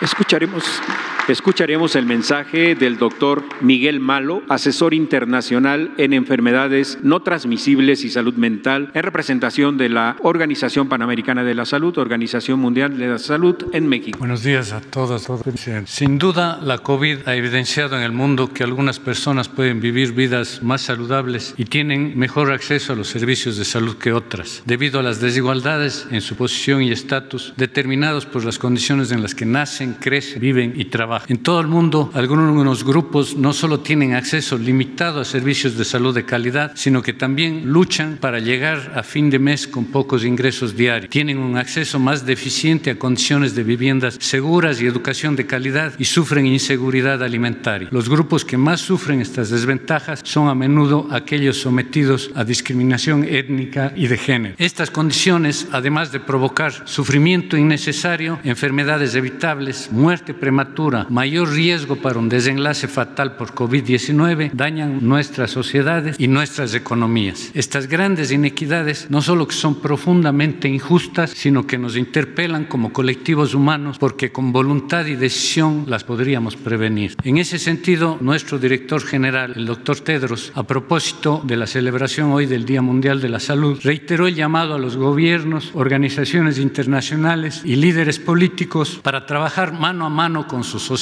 Escucharemos 0.00 0.82
Escucharemos 1.28 1.96
el 1.96 2.06
mensaje 2.06 2.76
del 2.76 2.98
doctor 2.98 3.42
Miguel 3.60 3.98
Malo, 3.98 4.44
asesor 4.48 4.94
internacional 4.94 5.90
en 5.98 6.12
enfermedades 6.12 6.98
no 7.02 7.20
transmisibles 7.20 8.04
y 8.04 8.10
salud 8.10 8.34
mental, 8.34 8.92
en 8.94 9.02
representación 9.02 9.76
de 9.76 9.88
la 9.88 10.16
Organización 10.22 10.88
Panamericana 10.88 11.42
de 11.42 11.56
la 11.56 11.64
Salud, 11.64 11.98
Organización 11.98 12.60
Mundial 12.60 12.96
de 12.96 13.08
la 13.08 13.18
Salud 13.18 13.56
en 13.72 13.88
México. 13.88 14.20
Buenos 14.20 14.44
días 14.44 14.70
a 14.70 14.80
todas, 14.80 15.24
todos. 15.24 15.42
Sin 15.86 16.18
duda, 16.20 16.60
la 16.62 16.78
COVID 16.78 17.26
ha 17.26 17.34
evidenciado 17.34 17.96
en 17.96 18.04
el 18.04 18.12
mundo 18.12 18.52
que 18.52 18.62
algunas 18.62 19.00
personas 19.00 19.48
pueden 19.48 19.80
vivir 19.80 20.12
vidas 20.12 20.62
más 20.62 20.82
saludables 20.82 21.54
y 21.56 21.64
tienen 21.64 22.16
mejor 22.16 22.52
acceso 22.52 22.92
a 22.92 22.96
los 22.96 23.08
servicios 23.08 23.56
de 23.56 23.64
salud 23.64 23.96
que 23.96 24.12
otras, 24.12 24.62
debido 24.64 25.00
a 25.00 25.02
las 25.02 25.20
desigualdades 25.20 26.06
en 26.12 26.20
su 26.20 26.36
posición 26.36 26.82
y 26.82 26.92
estatus 26.92 27.52
determinados 27.56 28.26
por 28.26 28.44
las 28.44 28.60
condiciones 28.60 29.10
en 29.10 29.22
las 29.22 29.34
que 29.34 29.44
nacen, 29.44 29.94
crecen, 29.94 30.40
viven 30.40 30.74
y 30.76 30.84
trabajan. 30.84 31.15
En 31.28 31.38
todo 31.38 31.60
el 31.60 31.66
mundo, 31.66 32.10
algunos 32.14 32.84
grupos 32.84 33.36
no 33.36 33.52
solo 33.52 33.80
tienen 33.80 34.14
acceso 34.14 34.58
limitado 34.58 35.20
a 35.20 35.24
servicios 35.24 35.76
de 35.76 35.84
salud 35.84 36.14
de 36.14 36.24
calidad, 36.24 36.72
sino 36.74 37.02
que 37.02 37.12
también 37.12 37.66
luchan 37.66 38.18
para 38.20 38.38
llegar 38.38 38.92
a 38.94 39.02
fin 39.02 39.30
de 39.30 39.38
mes 39.38 39.66
con 39.66 39.86
pocos 39.86 40.24
ingresos 40.24 40.76
diarios. 40.76 41.10
Tienen 41.10 41.38
un 41.38 41.56
acceso 41.56 41.98
más 41.98 42.26
deficiente 42.26 42.90
a 42.90 42.98
condiciones 42.98 43.54
de 43.54 43.62
viviendas 43.62 44.16
seguras 44.20 44.80
y 44.80 44.86
educación 44.86 45.36
de 45.36 45.46
calidad 45.46 45.92
y 45.98 46.04
sufren 46.04 46.46
inseguridad 46.46 47.22
alimentaria. 47.22 47.88
Los 47.90 48.08
grupos 48.08 48.44
que 48.44 48.56
más 48.56 48.80
sufren 48.80 49.20
estas 49.20 49.50
desventajas 49.50 50.20
son 50.24 50.48
a 50.48 50.54
menudo 50.54 51.08
aquellos 51.10 51.60
sometidos 51.60 52.30
a 52.34 52.44
discriminación 52.44 53.24
étnica 53.24 53.92
y 53.96 54.06
de 54.06 54.18
género. 54.18 54.54
Estas 54.58 54.90
condiciones, 54.90 55.68
además 55.72 56.12
de 56.12 56.20
provocar 56.20 56.72
sufrimiento 56.86 57.56
innecesario, 57.56 58.38
enfermedades 58.44 59.14
evitables, 59.14 59.90
muerte 59.92 60.34
prematura, 60.34 61.05
mayor 61.10 61.52
riesgo 61.52 61.96
para 61.96 62.18
un 62.18 62.28
desenlace 62.28 62.88
fatal 62.88 63.36
por 63.36 63.54
COVID-19 63.54 64.50
dañan 64.52 65.06
nuestras 65.06 65.50
sociedades 65.50 66.16
y 66.18 66.28
nuestras 66.28 66.74
economías. 66.74 67.50
Estas 67.54 67.86
grandes 67.86 68.32
inequidades 68.32 69.06
no 69.10 69.22
solo 69.22 69.46
que 69.46 69.54
son 69.54 69.80
profundamente 69.80 70.68
injustas, 70.68 71.30
sino 71.30 71.66
que 71.66 71.78
nos 71.78 71.96
interpelan 71.96 72.64
como 72.64 72.92
colectivos 72.92 73.54
humanos 73.54 73.98
porque 73.98 74.32
con 74.32 74.52
voluntad 74.52 75.06
y 75.06 75.16
decisión 75.16 75.84
las 75.86 76.04
podríamos 76.04 76.56
prevenir. 76.56 77.14
En 77.22 77.38
ese 77.38 77.58
sentido, 77.58 78.18
nuestro 78.20 78.58
director 78.58 79.02
general, 79.02 79.52
el 79.56 79.66
doctor 79.66 80.00
Tedros, 80.00 80.52
a 80.54 80.64
propósito 80.64 81.42
de 81.44 81.56
la 81.56 81.66
celebración 81.66 82.32
hoy 82.32 82.46
del 82.46 82.64
Día 82.64 82.82
Mundial 82.82 83.20
de 83.20 83.28
la 83.28 83.40
Salud, 83.40 83.78
reiteró 83.82 84.26
el 84.26 84.34
llamado 84.34 84.74
a 84.74 84.78
los 84.78 84.96
gobiernos, 84.96 85.70
organizaciones 85.74 86.58
internacionales 86.58 87.62
y 87.64 87.76
líderes 87.76 88.18
políticos 88.18 89.00
para 89.02 89.26
trabajar 89.26 89.72
mano 89.72 90.06
a 90.06 90.10
mano 90.10 90.46
con 90.46 90.64
sus 90.64 90.82
sociedades 90.82 90.95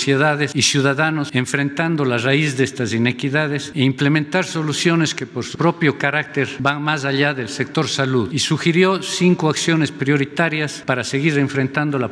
y 0.54 0.62
ciudadanos 0.62 1.30
enfrentando 1.32 2.04
la 2.04 2.18
raíz 2.18 2.56
de 2.56 2.64
estas 2.64 2.92
inequidades 2.92 3.70
e 3.74 3.82
implementar 3.82 4.44
soluciones 4.44 5.14
que 5.14 5.26
por 5.26 5.44
su 5.44 5.56
propio 5.56 5.96
carácter 5.96 6.48
van 6.58 6.82
más 6.82 7.04
allá 7.04 7.32
del 7.32 7.48
sector 7.48 7.88
salud 7.88 8.32
y 8.32 8.40
sugirió 8.40 9.02
cinco 9.02 9.48
acciones 9.48 9.92
prioritarias 9.92 10.82
para 10.84 11.04
seguir 11.04 11.38
enfrentando 11.38 11.98
la, 11.98 12.10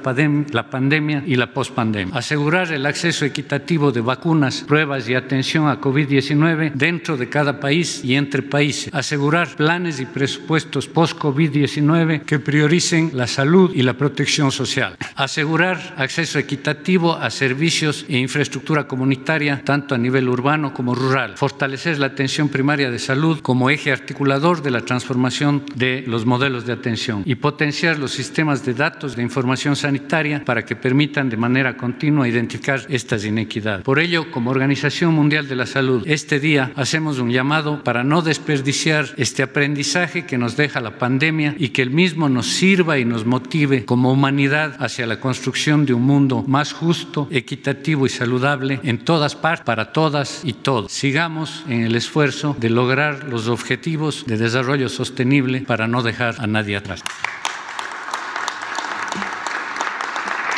la 0.53 0.71
pandemia 0.71 1.25
y 1.27 1.35
la 1.35 1.53
pospandemia. 1.53 2.15
Asegurar 2.15 2.73
el 2.73 2.87
acceso 2.87 3.25
equitativo 3.25 3.91
de 3.91 4.01
vacunas, 4.01 4.65
pruebas 4.67 5.09
y 5.09 5.15
atención 5.15 5.69
a 5.69 5.81
COVID-19 5.81 6.73
dentro 6.75 7.17
de 7.17 7.29
cada 7.29 7.59
país 7.59 8.05
y 8.05 8.15
entre 8.15 8.43
países. 8.43 8.95
Asegurar 8.95 9.57
planes 9.57 9.99
y 9.99 10.07
presupuestos 10.07 10.87
post-COVID-19 10.87 12.23
que 12.23 12.39
prioricen 12.39 13.11
la 13.15 13.27
salud 13.27 13.73
y 13.75 13.83
la 13.83 13.95
protección 13.95 14.53
social. 14.53 14.97
Asegurar 15.17 15.95
acceso 15.97 16.39
equitativo 16.39 17.17
a 17.17 17.31
servicios 17.31 17.72
e 17.73 18.19
infraestructura 18.19 18.85
comunitaria, 18.85 19.63
tanto 19.65 19.95
a 19.95 19.99
nivel 19.99 20.29
urbano 20.29 20.75
como 20.75 20.95
rural. 20.95 21.39
Fortalecer 21.39 21.99
la 21.99 22.13
atención 22.13 22.51
primaria 22.51 22.91
de 22.91 22.99
salud 22.99 23.41
como 23.41 23.71
eje 23.71 23.91
articulador 23.91 24.61
de 24.61 24.71
la 24.71 24.83
transformación 24.83 25.65
de 25.75 26.05
los 26.07 26.27
modelos 26.27 26.67
de 26.67 26.75
atención 26.75 27.23
y 27.25 27.37
potenciar 27.37 27.99
los 27.99 28.13
sistemas 28.13 28.65
de 28.67 28.75
datos 28.75 29.17
de 29.17 29.23
información 29.23 29.75
sanitaria 29.75 30.45
para 30.45 30.67
que 30.67 30.77
permitan 30.77 31.31
de 31.31 31.39
manera 31.39 31.77
continua 31.77 32.29
identificar 32.29 32.85
estas 32.91 33.25
inequidades. 33.25 33.85
Por 33.85 33.99
ello, 33.99 34.31
como 34.31 34.51
Organización 34.51 35.15
Mundial 35.15 35.49
de 35.49 35.57
la 35.57 35.65
Salud, 35.65 36.03
este 36.07 36.41
día 36.41 36.73
hacemos 36.77 37.19
un 37.21 37.31
llamado 37.31 37.83
para 37.83 38.05
no 38.05 38.21
desperdiciar 38.21 39.07
este 39.17 39.43
aprendizaje 39.43 40.27
que 40.27 40.37
nos 40.37 40.57
deja 40.57 40.81
la 40.81 40.99
pandemia 40.99 41.55
y 41.59 41.71
que 41.71 41.81
el 41.81 41.91
mismo 41.91 42.29
nos 42.29 42.49
sirva 42.49 42.99
y 42.99 43.07
nos 43.07 43.25
motive 43.25 43.87
como 43.87 44.13
humanidad 44.13 44.77
hacia 44.79 45.07
la 45.07 45.21
construcción 45.21 45.87
de 45.87 45.95
un 45.95 46.03
mundo 46.03 46.45
más 46.47 46.75
justo, 46.75 47.29
equitativo 47.31 47.62
equitativo 47.63 48.07
y 48.07 48.09
saludable 48.09 48.81
en 48.83 48.99
todas 48.99 49.37
partes, 49.37 49.65
para 49.65 49.93
todas 49.93 50.41
y 50.43 50.53
todos. 50.53 50.91
Sigamos 50.91 51.63
en 51.69 51.85
el 51.85 51.95
esfuerzo 51.95 52.57
de 52.59 52.69
lograr 52.69 53.23
los 53.23 53.47
objetivos 53.47 54.25
de 54.27 54.37
desarrollo 54.37 54.89
sostenible 54.89 55.61
para 55.61 55.87
no 55.87 56.03
dejar 56.03 56.35
a 56.41 56.49
nadie 56.49 56.77
atrás. 56.77 57.03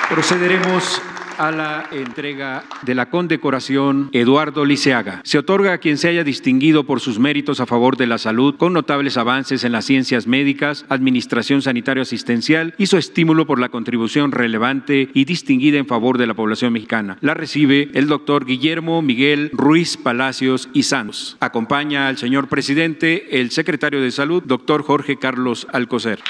Procederemos 0.08 1.02
a 1.38 1.50
la 1.50 1.88
entrega 1.92 2.64
de 2.82 2.94
la 2.94 3.10
condecoración 3.10 4.08
Eduardo 4.12 4.64
Liceaga. 4.64 5.20
Se 5.24 5.38
otorga 5.38 5.72
a 5.72 5.78
quien 5.78 5.98
se 5.98 6.08
haya 6.08 6.24
distinguido 6.24 6.84
por 6.84 7.00
sus 7.00 7.18
méritos 7.18 7.60
a 7.60 7.66
favor 7.66 7.96
de 7.96 8.06
la 8.06 8.18
salud, 8.18 8.56
con 8.56 8.72
notables 8.72 9.16
avances 9.16 9.64
en 9.64 9.72
las 9.72 9.84
ciencias 9.84 10.26
médicas, 10.26 10.84
administración 10.88 11.62
sanitario 11.62 12.02
asistencial 12.02 12.74
y 12.78 12.86
su 12.86 12.96
estímulo 12.96 13.46
por 13.46 13.58
la 13.58 13.68
contribución 13.68 14.32
relevante 14.32 15.08
y 15.14 15.24
distinguida 15.24 15.78
en 15.78 15.86
favor 15.86 16.18
de 16.18 16.26
la 16.26 16.34
población 16.34 16.72
mexicana. 16.72 17.18
La 17.20 17.34
recibe 17.34 17.90
el 17.94 18.06
doctor 18.06 18.46
Guillermo 18.46 19.02
Miguel 19.02 19.50
Ruiz 19.52 19.96
Palacios 19.96 20.68
y 20.72 20.82
Santos. 20.84 21.36
Acompaña 21.40 22.08
al 22.08 22.16
señor 22.16 22.48
presidente 22.48 23.40
el 23.40 23.50
secretario 23.50 24.00
de 24.00 24.10
Salud, 24.10 24.42
doctor 24.44 24.82
Jorge 24.82 25.16
Carlos 25.16 25.66
Alcocer. 25.72 26.20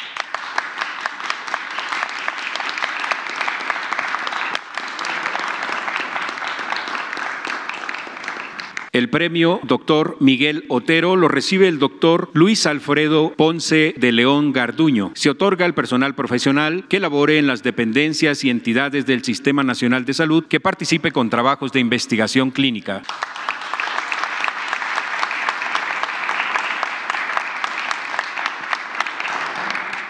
El 8.95 9.11
premio 9.11 9.59
doctor 9.65 10.17
Miguel 10.21 10.67
Otero 10.69 11.17
lo 11.17 11.27
recibe 11.27 11.67
el 11.67 11.81
doctor 11.81 12.31
Luis 12.33 12.65
Alfredo 12.65 13.33
Ponce 13.37 13.93
de 13.97 14.13
León 14.13 14.53
Garduño. 14.53 15.11
Se 15.17 15.31
otorga 15.31 15.67
al 15.67 15.75
personal 15.75 16.15
profesional 16.15 16.87
que 16.89 17.01
labore 17.01 17.39
en 17.39 17.49
las 17.49 17.65
dependencias 17.65 18.45
y 18.45 18.51
entidades 18.51 19.05
del 19.05 19.25
Sistema 19.25 19.65
Nacional 19.65 20.05
de 20.05 20.15
Salud 20.15 20.47
que 20.47 20.61
participe 20.61 21.11
con 21.11 21.29
trabajos 21.29 21.73
de 21.73 21.81
investigación 21.81 22.53
clínica. 22.53 23.03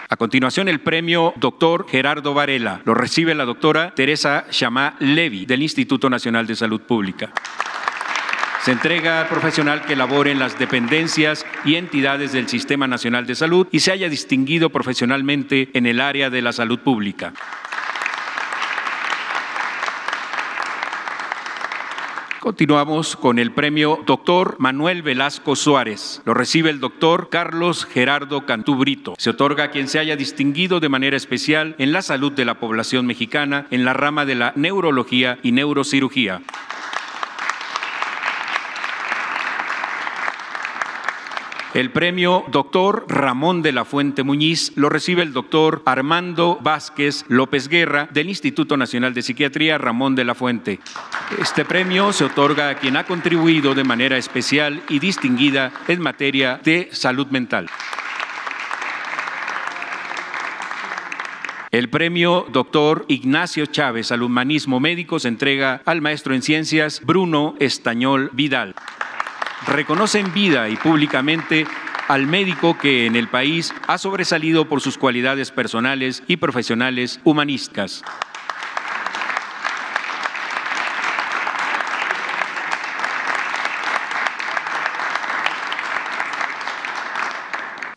A 0.07 0.15
continuación, 0.15 0.67
el 0.67 0.79
premio 0.79 1.33
Doctor 1.37 1.87
Gerardo 1.89 2.35
Varela 2.35 2.81
lo 2.85 2.93
recibe 2.93 3.33
la 3.33 3.45
doctora 3.45 3.95
Teresa 3.95 4.45
Chamá 4.51 4.95
Levy 4.99 5.47
del 5.47 5.63
Instituto 5.63 6.07
Nacional 6.07 6.45
de 6.45 6.55
Salud 6.55 6.81
Pública. 6.81 7.33
Se 8.65 8.71
entrega 8.71 9.21
al 9.21 9.27
profesional 9.27 9.85
que 9.85 9.95
labore 9.95 10.31
en 10.31 10.39
las 10.39 10.57
dependencias 10.57 11.45
y 11.65 11.75
entidades 11.75 12.31
del 12.31 12.49
Sistema 12.49 12.87
Nacional 12.87 13.27
de 13.27 13.35
Salud 13.35 13.67
y 13.69 13.81
se 13.81 13.91
haya 13.91 14.09
distinguido 14.09 14.71
profesionalmente 14.71 15.69
en 15.75 15.85
el 15.85 16.01
área 16.01 16.31
de 16.31 16.41
la 16.41 16.51
salud 16.51 16.79
pública. 16.79 17.31
Continuamos 22.39 23.15
con 23.15 23.37
el 23.37 23.51
premio 23.51 23.99
Doctor 24.07 24.55
Manuel 24.57 25.03
Velasco 25.03 25.55
Suárez. 25.55 26.23
Lo 26.25 26.33
recibe 26.33 26.71
el 26.71 26.79
doctor 26.79 27.29
Carlos 27.29 27.85
Gerardo 27.85 28.47
Cantubrito. 28.47 29.13
Se 29.19 29.29
otorga 29.29 29.65
a 29.65 29.69
quien 29.69 29.87
se 29.87 29.99
haya 29.99 30.15
distinguido 30.15 30.79
de 30.79 30.89
manera 30.89 31.17
especial 31.17 31.75
en 31.77 31.91
la 31.91 32.01
salud 32.01 32.31
de 32.31 32.45
la 32.45 32.55
población 32.55 33.05
mexicana 33.05 33.67
en 33.69 33.85
la 33.85 33.93
rama 33.93 34.25
de 34.25 34.33
la 34.33 34.53
neurología 34.55 35.37
y 35.43 35.51
neurocirugía. 35.51 36.41
El 41.75 41.91
premio 41.91 42.45
Doctor 42.53 43.03
Ramón 43.09 43.61
de 43.61 43.73
la 43.73 43.83
Fuente 43.83 44.23
Muñiz 44.23 44.71
lo 44.77 44.87
recibe 44.87 45.23
el 45.23 45.33
doctor 45.33 45.81
Armando 45.83 46.57
Vázquez 46.61 47.25
López 47.27 47.67
Guerra 47.67 48.07
del 48.13 48.29
Instituto 48.29 48.77
Nacional 48.77 49.13
de 49.13 49.21
Psiquiatría 49.21 49.77
Ramón 49.77 50.15
de 50.15 50.23
la 50.23 50.35
Fuente. 50.35 50.79
Este 51.37 51.65
premio 51.65 52.13
se 52.13 52.23
otorga 52.23 52.69
a 52.69 52.75
quien 52.75 52.95
ha 52.95 53.03
contribuido 53.03 53.75
de 53.75 53.83
manera 53.83 54.15
especial 54.15 54.83
y 54.87 54.99
distinguida 54.99 55.73
en 55.89 55.99
materia 55.99 56.61
de 56.63 56.87
salud 56.93 57.27
mental. 57.27 57.67
El 61.71 61.89
premio 61.89 62.45
Dr. 62.53 63.03
Ignacio 63.09 63.65
Chávez 63.65 64.13
al 64.13 64.23
Humanismo 64.23 64.79
Médico 64.79 65.19
se 65.19 65.27
entrega 65.27 65.81
al 65.83 65.99
maestro 65.99 66.33
en 66.33 66.41
ciencias 66.41 67.01
Bruno 67.03 67.55
Estañol 67.59 68.29
Vidal. 68.31 68.75
Reconoce 69.67 70.19
en 70.19 70.31
vida 70.33 70.69
y 70.69 70.75
públicamente 70.75 71.65
al 72.07 72.27
médico 72.27 72.77
que 72.77 73.07
en 73.07 73.15
el 73.15 73.27
país 73.27 73.73
ha 73.87 73.97
sobresalido 73.97 74.69
por 74.69 74.79
sus 74.79 74.97
cualidades 74.97 75.51
personales 75.51 76.23
y 76.27 76.37
profesionales 76.37 77.19
humanísticas. 77.23 78.03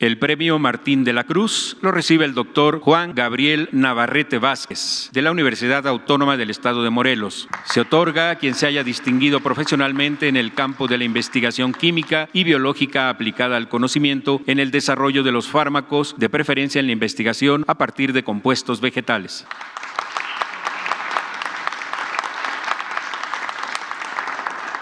El 0.01 0.17
premio 0.17 0.61
Martín 0.61 1.03
de 1.03 1.13
la 1.13 1.25
Cruz 1.25 1.77
lo 1.83 1.91
recibe 1.91 2.25
el 2.25 2.33
doctor 2.33 2.79
Juan 2.79 3.17
Gabriel 3.17 3.69
Navarrete 3.73 4.39
Vázquez, 4.39 5.11
de 5.13 5.23
la 5.23 5.33
Universidad 5.33 5.89
Autónoma 5.89 6.37
del 6.37 6.51
Estado 6.51 6.85
de 6.85 6.91
Morelos. 6.91 7.49
Se 7.65 7.81
otorga 7.81 8.31
a 8.31 8.37
quien 8.37 8.55
se 8.55 8.69
haya 8.69 8.85
distinguido 8.85 9.41
profesionalmente 9.41 10.29
en 10.29 10.37
el 10.37 10.55
campo 10.55 10.87
de 10.87 10.99
la 10.99 11.05
investigación 11.05 11.73
química 11.73 12.29
y 12.33 12.45
biológica 12.45 13.09
aplicada 13.09 13.57
al 13.57 13.69
conocimiento 13.69 14.41
en 14.47 14.61
el 14.61 14.71
desarrollo 14.71 15.25
de 15.25 15.33
los 15.33 15.49
fármacos, 15.49 16.15
de 16.17 16.29
preferencia 16.29 16.79
en 16.79 16.87
la 16.87 16.93
investigación 16.93 17.65
a 17.67 17.75
partir 17.77 18.13
de 18.13 18.23
compuestos 18.23 18.81
vegetales. 18.81 19.49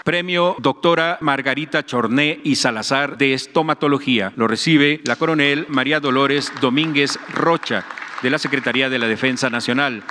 Premio 0.07 0.55
Doctora 0.59 1.17
Margarita 1.19 1.85
Chorné 1.85 2.39
y 2.45 2.55
Salazar 2.55 3.17
de 3.17 3.33
Estomatología. 3.33 4.31
Lo 4.37 4.47
recibe 4.47 5.01
la 5.03 5.17
coronel 5.17 5.65
María 5.67 5.99
Dolores 5.99 6.49
Domínguez 6.61 7.19
Rocha 7.33 7.83
de 8.23 8.29
la 8.29 8.39
Secretaría 8.39 8.89
de 8.89 8.99
la 8.99 9.07
Defensa 9.09 9.49
Nacional. 9.49 10.03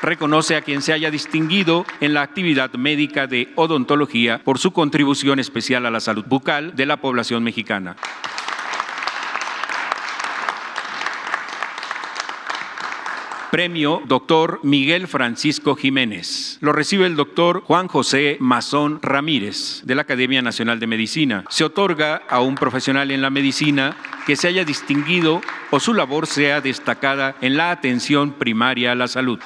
Reconoce 0.00 0.54
a 0.54 0.62
quien 0.62 0.80
se 0.80 0.92
haya 0.92 1.10
distinguido 1.10 1.84
en 2.00 2.14
la 2.14 2.22
actividad 2.22 2.72
médica 2.74 3.26
de 3.26 3.48
odontología 3.56 4.40
por 4.44 4.60
su 4.60 4.72
contribución 4.72 5.40
especial 5.40 5.86
a 5.86 5.90
la 5.90 5.98
salud 5.98 6.24
bucal 6.28 6.76
de 6.76 6.86
la 6.86 6.98
población 6.98 7.42
mexicana. 7.42 7.96
Premio 13.52 14.00
Doctor 14.06 14.60
Miguel 14.62 15.06
Francisco 15.08 15.76
Jiménez. 15.76 16.56
Lo 16.62 16.72
recibe 16.72 17.04
el 17.04 17.16
doctor 17.16 17.60
Juan 17.60 17.86
José 17.86 18.38
Mazón 18.40 18.98
Ramírez 19.02 19.82
de 19.84 19.94
la 19.94 20.00
Academia 20.00 20.40
Nacional 20.40 20.80
de 20.80 20.86
Medicina. 20.86 21.44
Se 21.50 21.62
otorga 21.62 22.22
a 22.30 22.40
un 22.40 22.54
profesional 22.54 23.10
en 23.10 23.20
la 23.20 23.28
medicina 23.28 23.94
que 24.26 24.36
se 24.36 24.48
haya 24.48 24.64
distinguido 24.64 25.42
o 25.70 25.80
su 25.80 25.92
labor 25.92 26.26
sea 26.26 26.62
destacada 26.62 27.36
en 27.42 27.58
la 27.58 27.70
atención 27.72 28.32
primaria 28.32 28.92
a 28.92 28.94
la 28.94 29.06
salud. 29.06 29.38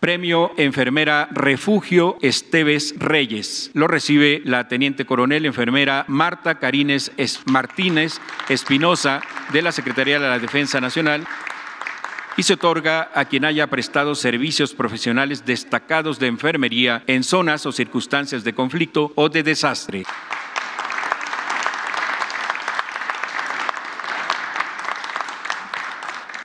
Premio 0.00 0.52
Enfermera 0.56 1.28
Refugio 1.30 2.16
Esteves 2.22 2.94
Reyes. 2.96 3.70
Lo 3.74 3.86
recibe 3.86 4.40
la 4.46 4.66
Teniente 4.66 5.04
Coronel 5.04 5.44
Enfermera 5.44 6.06
Marta 6.08 6.58
Carines 6.58 7.12
Martínez 7.44 8.18
Espinosa 8.48 9.20
de 9.52 9.60
la 9.60 9.72
Secretaría 9.72 10.18
de 10.18 10.26
la 10.26 10.38
Defensa 10.38 10.80
Nacional 10.80 11.26
y 12.38 12.44
se 12.44 12.54
otorga 12.54 13.10
a 13.14 13.26
quien 13.26 13.44
haya 13.44 13.66
prestado 13.66 14.14
servicios 14.14 14.72
profesionales 14.72 15.44
destacados 15.44 16.18
de 16.18 16.28
enfermería 16.28 17.02
en 17.06 17.22
zonas 17.22 17.66
o 17.66 17.72
circunstancias 17.72 18.42
de 18.42 18.54
conflicto 18.54 19.12
o 19.16 19.28
de 19.28 19.42
desastre. 19.42 20.04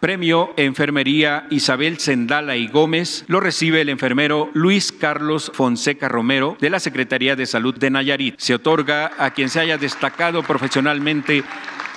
Premio 0.06 0.54
Enfermería 0.56 1.48
Isabel 1.50 1.98
Sendala 1.98 2.56
y 2.58 2.68
Gómez 2.68 3.26
lo 3.28 3.39
recibe 3.39 3.82
el 3.82 3.89
enfermero 3.89 4.52
Luis 4.54 4.91
Carlos 4.91 5.52
Fonseca 5.52 6.08
Romero 6.08 6.56
de 6.62 6.70
la 6.70 6.80
Secretaría 6.80 7.36
de 7.36 7.48
Salud 7.48 7.76
de 7.76 7.89
Nayarit. 7.89 8.36
Se 8.38 8.54
otorga 8.54 9.13
a 9.18 9.32
quien 9.32 9.50
se 9.50 9.62
haya 9.62 9.80
destacado 9.80 10.44
profesionalmente 10.44 11.44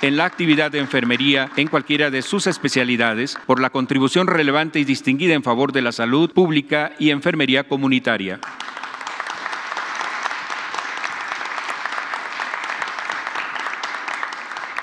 en 0.01 0.17
la 0.17 0.25
actividad 0.25 0.71
de 0.71 0.79
enfermería 0.79 1.51
en 1.55 1.67
cualquiera 1.67 2.09
de 2.09 2.23
sus 2.23 2.47
especialidades 2.47 3.37
por 3.45 3.59
la 3.59 3.69
contribución 3.69 4.25
relevante 4.25 4.79
y 4.79 4.85
distinguida 4.85 5.35
en 5.35 5.43
favor 5.43 5.71
de 5.71 5.83
la 5.83 5.91
salud 5.91 6.31
pública 6.31 6.93
y 6.97 7.11
enfermería 7.11 7.65
comunitaria. 7.65 8.39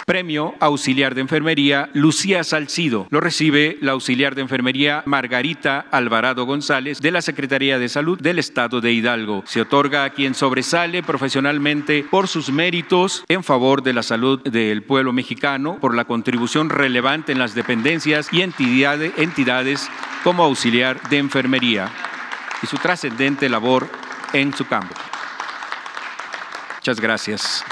Premio 0.07 0.55
Auxiliar 0.61 1.17
de 1.17 1.21
Enfermería 1.21 1.91
Lucía 1.93 2.45
Salcido. 2.45 3.09
Lo 3.11 3.21
recibe 3.21 3.77
la 3.81 3.91
auxiliar 3.91 4.37
de 4.37 4.43
enfermería 4.43 5.03
Margarita 5.05 5.85
Alvarado 5.91 6.47
González 6.47 7.01
de 7.01 7.11
la 7.11 7.21
Secretaría 7.21 7.81
de 7.81 7.89
Salud 7.89 8.17
del 8.21 8.39
Estado 8.39 8.81
de 8.81 8.93
Hidalgo. 8.93 9.43
Se 9.47 9.63
otorga 9.63 10.05
a 10.05 10.11
quien 10.11 10.35
sobresale 10.35 11.03
profesionalmente 11.03 12.07
por 12.09 12.29
sus 12.29 12.53
méritos 12.53 13.25
en 13.27 13.43
favor 13.43 13.83
de 13.83 13.95
la 13.95 14.05
salud 14.05 14.41
del 14.45 14.85
pueblo 14.85 15.13
mexicano, 15.13 15.79
por 15.81 15.97
la 15.97 16.05
contribución 16.05 16.71
relevante 16.71 17.33
en 17.33 17.41
las 17.41 17.57
dependencias 17.57 18.29
y 18.33 18.43
entidades 18.43 19.91
como 20.23 20.45
auxiliar 20.45 21.01
de 21.09 21.19
enfermería 21.19 21.91
y 22.63 22.69
su 22.69 22.77
trascendente 22.77 23.49
labor 23.49 23.89
en 24.33 24.55
su 24.55 24.69
campo. 24.69 24.95
Muchas 26.77 27.01
gracias. 27.01 27.65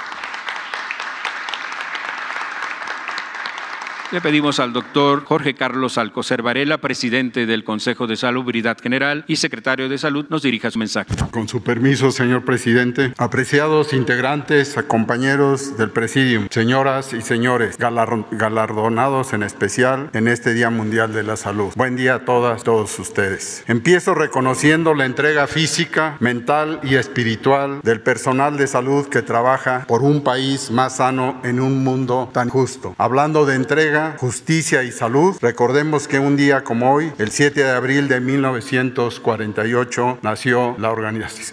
Le 4.12 4.21
pedimos 4.21 4.61
al 4.61 4.73
doctor 4.73 5.25
Jorge 5.25 5.55
Carlos 5.55 5.97
Alcocer 5.97 6.43
Varela, 6.43 6.79
presidente 6.79 7.47
del 7.47 7.64
Consejo 7.64 8.07
de 8.07 8.17
Salubridad 8.17 8.77
General 8.79 9.25
y 9.27 9.37
secretario 9.37 9.88
de 9.88 9.97
Salud, 9.97 10.27
nos 10.29 10.43
dirija 10.43 10.71
su 10.71 10.79
mensaje. 10.79 11.14
Con 11.31 11.49
su 11.49 11.62
permiso, 11.62 12.12
señor 12.12 12.45
presidente, 12.45 13.14
apreciados 13.17 13.95
integrantes, 13.95 14.77
compañeros 14.87 15.79
del 15.79 15.90
presidium, 15.90 16.49
señoras 16.51 17.14
y 17.14 17.23
señores, 17.23 17.79
galardonados 17.79 19.33
en 19.33 19.43
especial 19.43 20.11
en 20.12 20.29
este 20.29 20.53
Día 20.53 20.69
Mundial 20.69 21.14
de 21.14 21.23
la 21.23 21.37
Salud. 21.37 21.73
Buen 21.75 21.97
día 21.97 22.17
a 22.17 22.25
todas, 22.27 22.62
todos 22.62 22.97
ustedes. 22.99 23.64
Empiezo 23.67 24.14
reconociendo 24.14 24.95
la 24.95 25.07
entrega 25.07 25.47
física, 25.47 26.19
mental 26.21 26.79
y 26.83 26.97
espiritual 26.97 27.81
del 27.83 28.01
personal 28.01 28.59
de 28.59 28.67
salud 28.67 29.09
que 29.09 29.23
trabaja 29.23 29.87
por 29.88 30.03
un 30.03 30.23
país 30.23 30.71
más 30.71 30.99
sano 30.99 31.40
en 31.43 31.59
un 31.59 31.83
mundo 31.83 32.31
tan 32.33 32.51
justo. 32.51 32.95
Hablando 32.99 33.47
de 33.47 33.55
entrega, 33.55 33.94
justicia 34.19 34.83
y 34.83 34.91
salud. 34.91 35.37
Recordemos 35.41 36.09
que 36.09 36.19
un 36.19 36.37
día 36.37 36.65
como 36.65 36.93
hoy, 36.93 37.13
el 37.19 37.31
7 37.31 37.63
de 37.63 37.71
abril 37.71 38.09
de 38.09 38.21
1948, 38.21 40.19
nació 40.23 40.75
la 40.79 40.91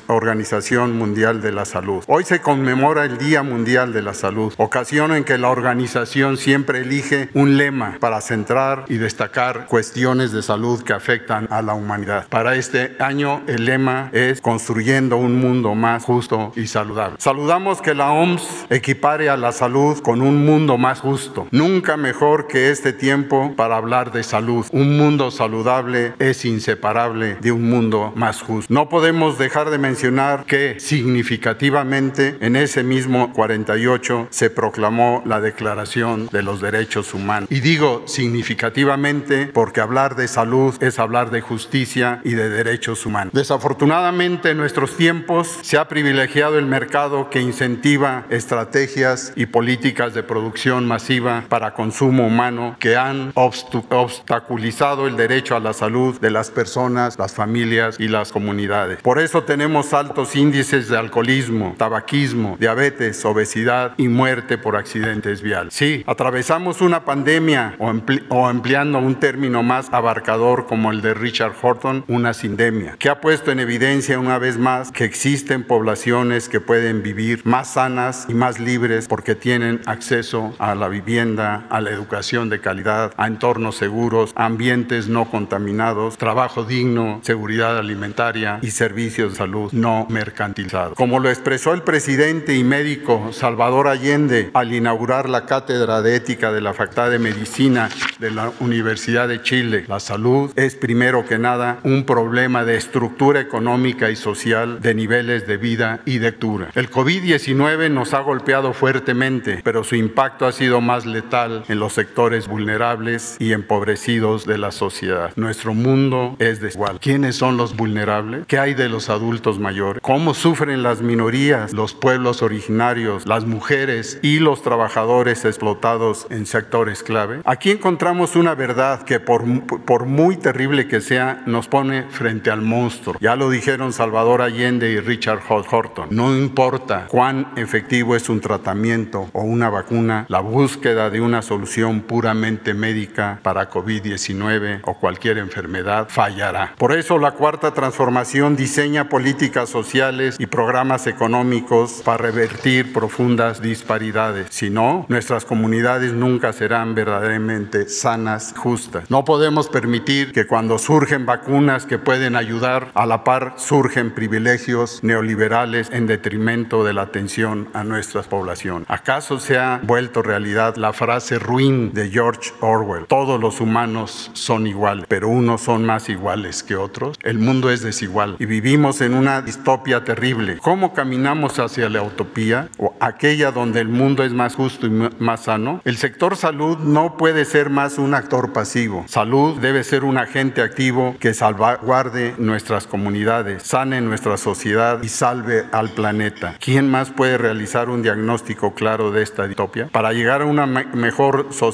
Organización 0.07 0.97
Mundial 0.97 1.41
de 1.41 1.51
la 1.51 1.65
Salud. 1.65 2.03
Hoy 2.07 2.23
se 2.23 2.41
conmemora 2.41 3.05
el 3.05 3.17
Día 3.17 3.43
Mundial 3.43 3.93
de 3.93 4.01
la 4.01 4.13
Salud, 4.13 4.53
ocasión 4.57 5.13
en 5.13 5.23
que 5.23 5.37
la 5.37 5.49
organización 5.49 6.37
siempre 6.37 6.79
elige 6.79 7.29
un 7.33 7.57
lema 7.57 7.97
para 7.99 8.21
centrar 8.21 8.85
y 8.87 8.97
destacar 8.97 9.67
cuestiones 9.67 10.31
de 10.31 10.41
salud 10.41 10.81
que 10.83 10.93
afectan 10.93 11.47
a 11.51 11.61
la 11.61 11.73
humanidad. 11.73 12.27
Para 12.29 12.55
este 12.55 12.95
año 12.99 13.43
el 13.47 13.65
lema 13.65 14.09
es 14.13 14.41
construyendo 14.41 15.17
un 15.17 15.39
mundo 15.39 15.75
más 15.75 16.03
justo 16.03 16.53
y 16.55 16.67
saludable. 16.67 17.17
Saludamos 17.19 17.81
que 17.81 17.93
la 17.93 18.11
OMS 18.11 18.65
equipare 18.69 19.29
a 19.29 19.37
la 19.37 19.51
salud 19.51 19.99
con 19.99 20.21
un 20.21 20.45
mundo 20.45 20.77
más 20.77 21.01
justo. 21.01 21.47
Nunca 21.51 21.97
mejor 21.97 22.30
que 22.47 22.69
este 22.69 22.93
tiempo 22.93 23.53
para 23.55 23.75
hablar 23.75 24.11
de 24.11 24.23
salud. 24.23 24.65
Un 24.71 24.97
mundo 24.97 25.31
saludable 25.31 26.13
es 26.19 26.45
inseparable 26.45 27.35
de 27.41 27.51
un 27.51 27.69
mundo 27.69 28.13
más 28.15 28.41
justo. 28.41 28.73
No 28.73 28.87
podemos 28.87 29.37
dejar 29.37 29.69
de 29.69 29.77
mencionar 29.77 30.45
que 30.45 30.79
significativamente 30.79 32.37
en 32.39 32.55
ese 32.55 32.83
mismo 32.83 33.33
48 33.33 34.27
se 34.29 34.49
proclamó 34.49 35.21
la 35.25 35.41
Declaración 35.41 36.27
de 36.31 36.41
los 36.41 36.61
Derechos 36.61 37.13
Humanos. 37.13 37.49
Y 37.51 37.59
digo 37.59 38.03
significativamente 38.05 39.47
porque 39.47 39.81
hablar 39.81 40.15
de 40.15 40.27
salud 40.27 40.73
es 40.81 40.99
hablar 40.99 41.31
de 41.31 41.41
justicia 41.41 42.21
y 42.23 42.31
de 42.31 42.49
derechos 42.49 43.05
humanos. 43.05 43.33
Desafortunadamente 43.33 44.51
en 44.51 44.57
nuestros 44.57 44.95
tiempos 44.95 45.59
se 45.61 45.77
ha 45.77 45.87
privilegiado 45.87 46.57
el 46.57 46.65
mercado 46.65 47.29
que 47.29 47.41
incentiva 47.41 48.25
estrategias 48.29 49.33
y 49.35 49.47
políticas 49.47 50.13
de 50.13 50.23
producción 50.23 50.87
masiva 50.87 51.43
para 51.49 51.73
consumo 51.73 52.20
consumo 52.21 52.27
humano 52.27 52.75
que 52.79 52.95
han 52.95 53.31
obstaculizado 53.35 55.07
el 55.07 55.17
derecho 55.17 55.55
a 55.55 55.59
la 55.59 55.73
salud 55.73 56.19
de 56.19 56.31
las 56.31 56.49
personas, 56.49 57.17
las 57.17 57.33
familias 57.33 57.99
y 57.99 58.07
las 58.07 58.31
comunidades. 58.31 59.01
Por 59.01 59.19
eso 59.19 59.43
tenemos 59.43 59.93
altos 59.93 60.35
índices 60.35 60.89
de 60.89 60.97
alcoholismo, 60.97 61.75
tabaquismo, 61.77 62.57
diabetes, 62.59 63.23
obesidad 63.25 63.93
y 63.97 64.07
muerte 64.07 64.57
por 64.57 64.75
accidentes 64.75 65.41
viales. 65.41 65.73
Sí, 65.73 66.03
atravesamos 66.07 66.81
una 66.81 67.05
pandemia 67.05 67.75
o, 67.79 67.91
o 68.29 68.49
empleando 68.49 68.99
un 68.99 69.15
término 69.15 69.63
más 69.63 69.91
abarcador 69.91 70.65
como 70.67 70.91
el 70.91 71.01
de 71.01 71.13
Richard 71.13 71.53
Horton, 71.61 72.05
una 72.07 72.33
sindemia, 72.33 72.95
que 72.97 73.09
ha 73.09 73.21
puesto 73.21 73.51
en 73.51 73.59
evidencia 73.59 74.19
una 74.19 74.37
vez 74.37 74.57
más 74.57 74.91
que 74.91 75.05
existen 75.05 75.63
poblaciones 75.63 76.49
que 76.49 76.59
pueden 76.59 77.03
vivir 77.03 77.41
más 77.45 77.73
sanas 77.73 78.25
y 78.29 78.33
más 78.33 78.59
libres 78.59 79.07
porque 79.07 79.35
tienen 79.35 79.81
acceso 79.85 80.53
a 80.59 80.75
la 80.75 80.87
vivienda, 80.87 81.65
a 81.69 81.81
la 81.81 81.89
educación 81.89 82.10
de 82.11 82.59
calidad, 82.59 83.13
a 83.15 83.27
entornos 83.27 83.77
seguros, 83.77 84.33
ambientes 84.35 85.07
no 85.07 85.29
contaminados, 85.29 86.17
trabajo 86.17 86.63
digno, 86.63 87.19
seguridad 87.23 87.77
alimentaria 87.77 88.59
y 88.61 88.71
servicios 88.71 89.31
de 89.31 89.37
salud 89.37 89.71
no 89.71 90.07
mercantilizados. 90.09 90.95
Como 90.95 91.19
lo 91.19 91.29
expresó 91.29 91.73
el 91.73 91.83
presidente 91.83 92.55
y 92.55 92.63
médico 92.63 93.29
Salvador 93.31 93.87
Allende 93.87 94.49
al 94.53 94.73
inaugurar 94.73 95.29
la 95.29 95.45
cátedra 95.45 96.01
de 96.01 96.15
ética 96.15 96.51
de 96.51 96.61
la 96.61 96.73
Facultad 96.73 97.11
de 97.11 97.19
Medicina 97.19 97.89
de 98.19 98.31
la 98.31 98.51
Universidad 98.59 99.27
de 99.27 99.41
Chile, 99.41 99.85
la 99.87 99.99
salud 99.99 100.51
es 100.55 100.75
primero 100.75 101.25
que 101.25 101.37
nada 101.37 101.79
un 101.83 102.05
problema 102.05 102.65
de 102.65 102.75
estructura 102.75 103.39
económica 103.39 104.09
y 104.09 104.15
social 104.15 104.81
de 104.81 104.95
niveles 104.95 105.47
de 105.47 105.57
vida 105.57 106.01
y 106.05 106.17
de 106.17 106.31
lectura. 106.31 106.69
El 106.75 106.89
COVID-19 106.89 107.91
nos 107.91 108.13
ha 108.13 108.21
golpeado 108.21 108.73
fuertemente, 108.73 109.61
pero 109.63 109.83
su 109.83 109.95
impacto 109.95 110.47
ha 110.47 110.51
sido 110.51 110.79
más 110.79 111.05
letal 111.05 111.65
en 111.67 111.79
los 111.79 111.97
sectores 112.01 112.47
vulnerables 112.47 113.35
y 113.37 113.53
empobrecidos 113.53 114.47
de 114.47 114.57
la 114.57 114.71
sociedad. 114.71 115.33
Nuestro 115.35 115.75
mundo 115.75 116.35
es 116.39 116.59
desigual. 116.59 116.99
¿Quiénes 116.99 117.35
son 117.35 117.57
los 117.57 117.75
vulnerables? 117.75 118.45
¿Qué 118.47 118.57
hay 118.57 118.73
de 118.73 118.89
los 118.89 119.11
adultos 119.11 119.59
mayores? 119.59 120.01
¿Cómo 120.01 120.33
sufren 120.33 120.81
las 120.81 121.03
minorías, 121.03 121.73
los 121.73 121.93
pueblos 121.93 122.41
originarios, 122.41 123.27
las 123.27 123.45
mujeres 123.45 124.17
y 124.23 124.39
los 124.39 124.63
trabajadores 124.63 125.45
explotados 125.45 126.25
en 126.31 126.47
sectores 126.47 127.03
clave? 127.03 127.41
Aquí 127.45 127.69
encontramos 127.69 128.35
una 128.35 128.55
verdad 128.55 129.03
que 129.03 129.19
por, 129.19 129.43
por 129.85 130.07
muy 130.07 130.37
terrible 130.37 130.87
que 130.87 131.01
sea, 131.01 131.43
nos 131.45 131.67
pone 131.67 132.05
frente 132.09 132.49
al 132.49 132.63
monstruo. 132.63 133.17
Ya 133.21 133.35
lo 133.35 133.51
dijeron 133.51 133.93
Salvador 133.93 134.41
Allende 134.41 134.89
y 134.89 134.99
Richard 134.99 135.41
Horton. 135.47 136.07
No 136.09 136.35
importa 136.35 137.05
cuán 137.09 137.51
efectivo 137.57 138.15
es 138.15 138.27
un 138.27 138.41
tratamiento 138.41 139.29
o 139.33 139.43
una 139.43 139.69
vacuna, 139.69 140.25
la 140.29 140.39
búsqueda 140.39 141.11
de 141.11 141.21
una 141.21 141.43
solución 141.43 141.90
puramente 141.99 142.73
médica 142.73 143.39
para 143.43 143.69
COVID-19 143.69 144.79
o 144.83 144.93
cualquier 144.93 145.37
enfermedad 145.37 146.07
fallará. 146.09 146.73
Por 146.77 146.93
eso 146.93 147.17
la 147.17 147.31
cuarta 147.31 147.73
transformación 147.73 148.55
diseña 148.55 149.09
políticas 149.09 149.67
sociales 149.69 150.37
y 150.39 150.45
programas 150.45 151.07
económicos 151.07 152.01
para 152.05 152.19
revertir 152.19 152.93
profundas 152.93 153.61
disparidades. 153.61 154.47
Si 154.49 154.69
no, 154.69 155.05
nuestras 155.09 155.43
comunidades 155.43 156.13
nunca 156.13 156.53
serán 156.53 156.95
verdaderamente 156.95 157.89
sanas, 157.89 158.53
justas. 158.55 159.11
No 159.11 159.25
podemos 159.25 159.67
permitir 159.67 160.31
que 160.31 160.47
cuando 160.47 160.77
surgen 160.77 161.25
vacunas 161.25 161.85
que 161.85 161.99
pueden 161.99 162.37
ayudar, 162.37 162.91
a 162.93 163.05
la 163.05 163.23
par 163.23 163.55
surgen 163.57 164.11
privilegios 164.11 165.03
neoliberales 165.03 165.89
en 165.91 166.07
detrimento 166.07 166.83
de 166.83 166.93
la 166.93 167.01
atención 167.01 167.69
a 167.73 167.83
nuestra 167.83 168.21
población. 168.21 168.85
¿Acaso 168.87 169.39
se 169.39 169.57
ha 169.57 169.79
vuelto 169.83 170.21
realidad 170.21 170.75
la 170.75 170.93
frase 170.93 171.39
ruin 171.39 171.80
de 171.89 172.09
George 172.09 172.51
Orwell? 172.61 173.05
Todos 173.07 173.39
los 173.39 173.59
humanos 173.59 174.29
son 174.33 174.67
iguales, 174.67 175.05
pero 175.07 175.27
unos 175.27 175.61
son 175.61 175.85
más 175.85 176.09
iguales 176.09 176.63
que 176.63 176.75
otros. 176.75 177.17
El 177.23 177.39
mundo 177.39 177.69
es 177.69 177.81
desigual 177.81 178.35
y 178.39 178.45
vivimos 178.45 179.01
en 179.01 179.13
una 179.13 179.41
distopia 179.41 180.03
terrible. 180.03 180.57
¿Cómo 180.57 180.93
caminamos 180.93 181.59
hacia 181.59 181.89
la 181.89 182.03
utopía 182.03 182.69
o 182.77 182.93
aquella 182.99 183.51
donde 183.51 183.81
el 183.81 183.87
mundo 183.87 184.23
es 184.23 184.31
más 184.33 184.55
justo 184.55 184.87
y 184.87 184.89
más 184.89 185.43
sano? 185.43 185.81
El 185.83 185.97
sector 185.97 186.35
salud 186.37 186.77
no 186.77 187.17
puede 187.17 187.45
ser 187.45 187.69
más 187.69 187.97
un 187.97 188.13
actor 188.13 188.53
pasivo. 188.53 189.05
Salud 189.07 189.59
debe 189.59 189.83
ser 189.83 190.03
un 190.03 190.17
agente 190.17 190.61
activo 190.61 191.15
que 191.19 191.33
salvaguarde 191.33 192.35
nuestras 192.37 192.87
comunidades, 192.87 193.63
sane 193.63 194.01
nuestra 194.01 194.37
sociedad 194.37 195.01
y 195.03 195.09
salve 195.09 195.65
al 195.71 195.89
planeta. 195.89 196.55
¿Quién 196.59 196.89
más 196.89 197.09
puede 197.09 197.37
realizar 197.37 197.89
un 197.89 198.03
diagnóstico 198.03 198.73
claro 198.73 199.11
de 199.11 199.23
esta 199.23 199.47
distopia? 199.47 199.87
Para 199.87 200.13
llegar 200.13 200.41
a 200.41 200.45
una 200.45 200.65
mejor 200.65 201.47
sociedad, 201.51 201.70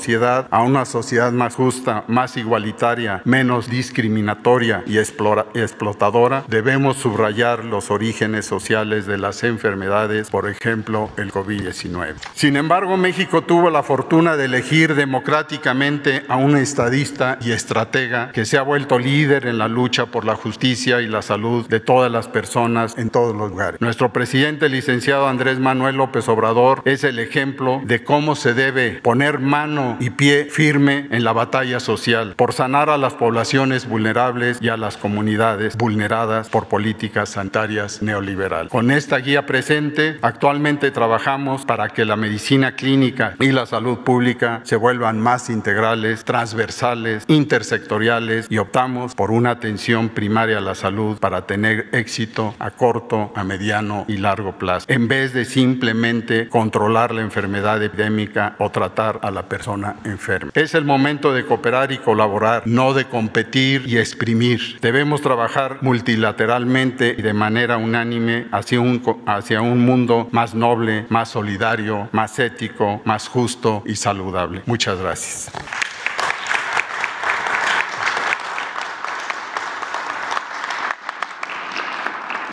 a 0.52 0.62
una 0.62 0.86
sociedad 0.86 1.32
más 1.32 1.56
justa, 1.56 2.04
más 2.08 2.38
igualitaria, 2.38 3.22
menos 3.26 3.70
discriminatoria 3.70 4.84
y 4.86 5.00
explotadora, 5.00 6.44
debemos 6.48 6.98
subrayar 6.98 7.66
los 7.66 7.90
orígenes 7.90 8.46
sociales 8.46 9.06
de 9.08 9.18
las 9.18 9.44
enfermedades, 9.44 10.30
por 10.30 10.48
ejemplo, 10.48 11.10
el 11.18 11.32
COVID-19. 11.32 12.16
Sin 12.36 12.58
embargo, 12.58 12.96
México 12.96 13.42
tuvo 13.42 13.70
la 13.70 13.84
fortuna 13.84 14.38
de 14.38 14.46
elegir 14.46 14.94
democráticamente 14.96 16.24
a 16.28 16.38
un 16.38 16.56
estadista 16.56 17.38
y 17.42 17.52
estratega 17.52 18.32
que 18.32 18.46
se 18.46 18.58
ha 18.58 18.62
vuelto 18.62 19.00
líder 19.00 19.48
en 19.48 19.58
la 19.58 19.68
lucha 19.68 20.06
por 20.06 20.26
la 20.26 20.36
justicia 20.36 21.02
y 21.02 21.08
la 21.08 21.22
salud 21.22 21.68
de 21.68 21.80
todas 21.80 22.12
las 22.12 22.28
personas 22.28 22.98
en 22.98 23.10
todos 23.10 23.36
los 23.36 23.50
lugares. 23.50 23.82
Nuestro 23.82 24.14
presidente, 24.14 24.70
licenciado 24.70 25.28
Andrés 25.28 25.60
Manuel 25.60 25.96
López 25.96 26.30
Obrador, 26.30 26.82
es 26.86 27.04
el 27.04 27.20
ejemplo 27.20 27.82
de 27.84 28.04
cómo 28.04 28.36
se 28.36 28.54
debe 28.54 29.00
poner 29.02 29.40
mano 29.40 29.87
y 30.00 30.10
pie 30.10 30.48
firme 30.50 31.08
en 31.12 31.24
la 31.24 31.34
batalla 31.34 31.80
social 31.80 32.34
por 32.36 32.54
sanar 32.54 32.90
a 32.90 32.98
las 32.98 33.14
poblaciones 33.14 33.88
vulnerables 33.88 34.58
y 34.62 34.70
a 34.70 34.78
las 34.78 34.98
comunidades 34.98 35.78
vulneradas 35.78 36.50
por 36.50 36.68
políticas 36.68 37.30
sanitarias 37.30 38.02
neoliberales. 38.02 38.72
Con 38.72 38.92
esta 38.92 39.18
guía 39.18 39.46
presente, 39.46 40.18
actualmente 40.22 40.92
trabajamos 40.92 41.66
para 41.66 41.90
que 41.90 42.06
la 42.06 42.16
medicina 42.16 42.76
clínica 42.76 43.36
y 43.40 43.52
la 43.52 43.66
salud 43.66 44.00
pública 44.00 44.62
se 44.64 44.76
vuelvan 44.76 45.20
más 45.20 45.50
integrales, 45.50 46.24
transversales, 46.26 47.24
intersectoriales 47.28 48.48
y 48.50 48.58
optamos 48.58 49.16
por 49.16 49.32
una 49.32 49.52
atención 49.52 50.10
primaria 50.10 50.58
a 50.58 50.62
la 50.62 50.76
salud 50.76 51.18
para 51.20 51.46
tener 51.46 51.90
éxito 51.92 52.56
a 52.60 52.72
corto, 52.72 53.32
a 53.36 53.44
mediano 53.44 54.06
y 54.08 54.18
largo 54.18 54.58
plazo, 54.58 54.86
en 54.90 55.08
vez 55.08 55.34
de 55.34 55.46
simplemente 55.46 56.50
controlar 56.50 57.14
la 57.14 57.22
enfermedad 57.22 57.82
epidémica 57.84 58.56
o 58.60 58.72
tratar 58.72 59.20
a 59.22 59.32
la 59.32 59.44
persona 59.44 59.67
enferma. 60.04 60.52
Es 60.54 60.74
el 60.76 60.86
momento 60.86 61.34
de 61.34 61.46
cooperar 61.46 61.92
y 61.92 61.98
colaborar, 61.98 62.64
no 62.66 62.94
de 62.94 63.06
competir 63.06 63.84
y 63.86 63.98
exprimir. 63.98 64.80
Debemos 64.82 65.22
trabajar 65.22 65.80
multilateralmente 65.82 67.16
y 67.18 67.22
de 67.22 67.34
manera 67.34 67.78
unánime 67.78 68.48
hacia 68.52 68.80
un, 68.80 69.02
hacia 69.26 69.62
un 69.62 69.86
mundo 69.86 70.30
más 70.32 70.56
noble, 70.56 71.06
más 71.10 71.30
solidario, 71.30 72.10
más 72.12 72.40
ético, 72.40 73.02
más 73.06 73.28
justo 73.28 73.84
y 73.86 73.96
saludable. 73.96 74.62
Muchas 74.66 75.00
gracias. 75.00 75.52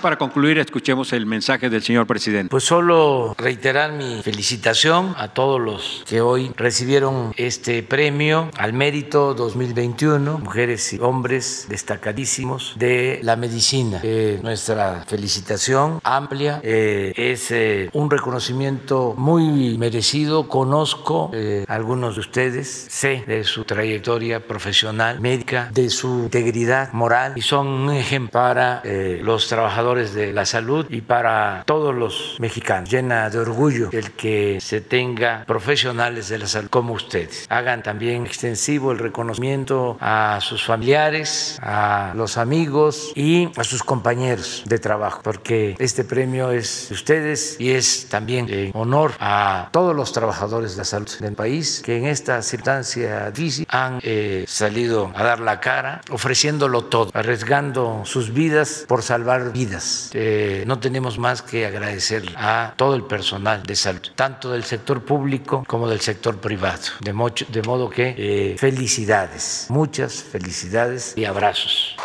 Para 0.04 0.18
concluir, 0.18 0.58
escuchemos 0.58 1.14
el 1.14 1.24
mensaje 1.24 1.70
del 1.70 1.82
señor 1.82 2.06
presidente. 2.06 2.50
Pues 2.50 2.64
solo 2.64 3.34
reiterar 3.38 3.92
mi 3.92 4.22
felicitación 4.22 5.14
a 5.16 5.28
todos 5.28 5.58
los 5.58 6.04
que 6.06 6.20
hoy 6.20 6.52
recibieron 6.56 7.32
este 7.38 7.82
premio 7.82 8.50
al 8.58 8.74
mérito 8.74 9.32
2021, 9.32 10.40
mujeres 10.40 10.92
y 10.92 10.98
hombres 11.00 11.64
destacadísimos 11.70 12.74
de 12.76 13.20
la 13.22 13.36
medicina. 13.36 14.00
Eh, 14.02 14.40
nuestra 14.42 15.06
felicitación 15.08 16.00
amplia 16.04 16.60
eh, 16.62 17.14
es 17.16 17.50
eh, 17.50 17.88
un 17.94 18.10
reconocimiento 18.10 19.14
muy 19.16 19.78
merecido. 19.78 20.48
Conozco 20.48 21.30
a 21.66 21.72
algunos 21.72 22.16
de 22.16 22.20
ustedes, 22.20 22.88
sé 22.90 23.24
de 23.26 23.42
su 23.44 23.64
trayectoria 23.64 24.46
profesional, 24.46 25.18
médica, 25.20 25.70
de 25.72 25.88
su 25.88 26.24
integridad 26.24 26.92
moral 26.92 27.32
y 27.36 27.40
son 27.40 27.68
un 27.68 27.90
ejemplo 27.94 28.32
para 28.32 28.82
los 29.22 29.48
trabajadores 29.48 29.93
de 29.94 30.32
la 30.32 30.44
salud 30.44 30.86
y 30.90 31.00
para 31.00 31.62
todos 31.66 31.94
los 31.94 32.36
mexicanos. 32.40 32.90
Llena 32.90 33.30
de 33.30 33.38
orgullo 33.38 33.90
el 33.92 34.12
que 34.12 34.58
se 34.60 34.80
tenga 34.80 35.44
profesionales 35.46 36.28
de 36.28 36.38
la 36.38 36.46
salud 36.46 36.68
como 36.68 36.94
ustedes. 36.94 37.46
Hagan 37.48 37.82
también 37.82 38.26
extensivo 38.26 38.90
el 38.90 38.98
reconocimiento 38.98 39.96
a 40.00 40.38
sus 40.40 40.64
familiares, 40.64 41.58
a 41.62 42.12
los 42.16 42.36
amigos 42.36 43.12
y 43.14 43.48
a 43.56 43.64
sus 43.64 43.82
compañeros 43.82 44.64
de 44.66 44.78
trabajo, 44.78 45.20
porque 45.22 45.76
este 45.78 46.02
premio 46.04 46.50
es 46.50 46.86
de 46.88 46.94
ustedes 46.94 47.56
y 47.60 47.70
es 47.70 48.08
también 48.08 48.48
en 48.48 48.72
honor 48.74 49.12
a 49.20 49.68
todos 49.70 49.94
los 49.94 50.12
trabajadores 50.12 50.72
de 50.72 50.78
la 50.78 50.84
salud 50.84 51.08
del 51.20 51.34
país 51.34 51.82
que 51.84 51.98
en 51.98 52.06
esta 52.06 52.42
circunstancia 52.42 53.30
difícil 53.30 53.66
han 53.68 54.00
eh, 54.02 54.44
salido 54.48 55.12
a 55.14 55.22
dar 55.22 55.40
la 55.40 55.60
cara, 55.60 56.00
ofreciéndolo 56.10 56.84
todo, 56.84 57.10
arriesgando 57.12 58.02
sus 58.04 58.32
vidas 58.32 58.84
por 58.88 59.02
salvar 59.02 59.52
vidas 59.52 59.83
Eh, 60.12 60.64
no 60.66 60.78
tenemos 60.78 61.18
más 61.18 61.42
que 61.42 61.66
agradecer 61.66 62.22
a 62.36 62.74
todo 62.76 62.94
el 62.94 63.04
personal 63.04 63.62
de 63.62 63.76
salud, 63.76 64.02
tanto 64.14 64.50
del 64.50 64.64
sector 64.64 65.04
público 65.04 65.64
como 65.66 65.88
del 65.88 66.00
sector 66.00 66.38
privado. 66.38 66.82
De 67.00 67.12
modo 67.12 67.90
que 67.90 68.14
eh, 68.16 68.56
felicidades, 68.58 69.66
muchas 69.68 70.22
felicidades 70.22 71.14
y 71.16 71.24
abrazos. 71.24 71.96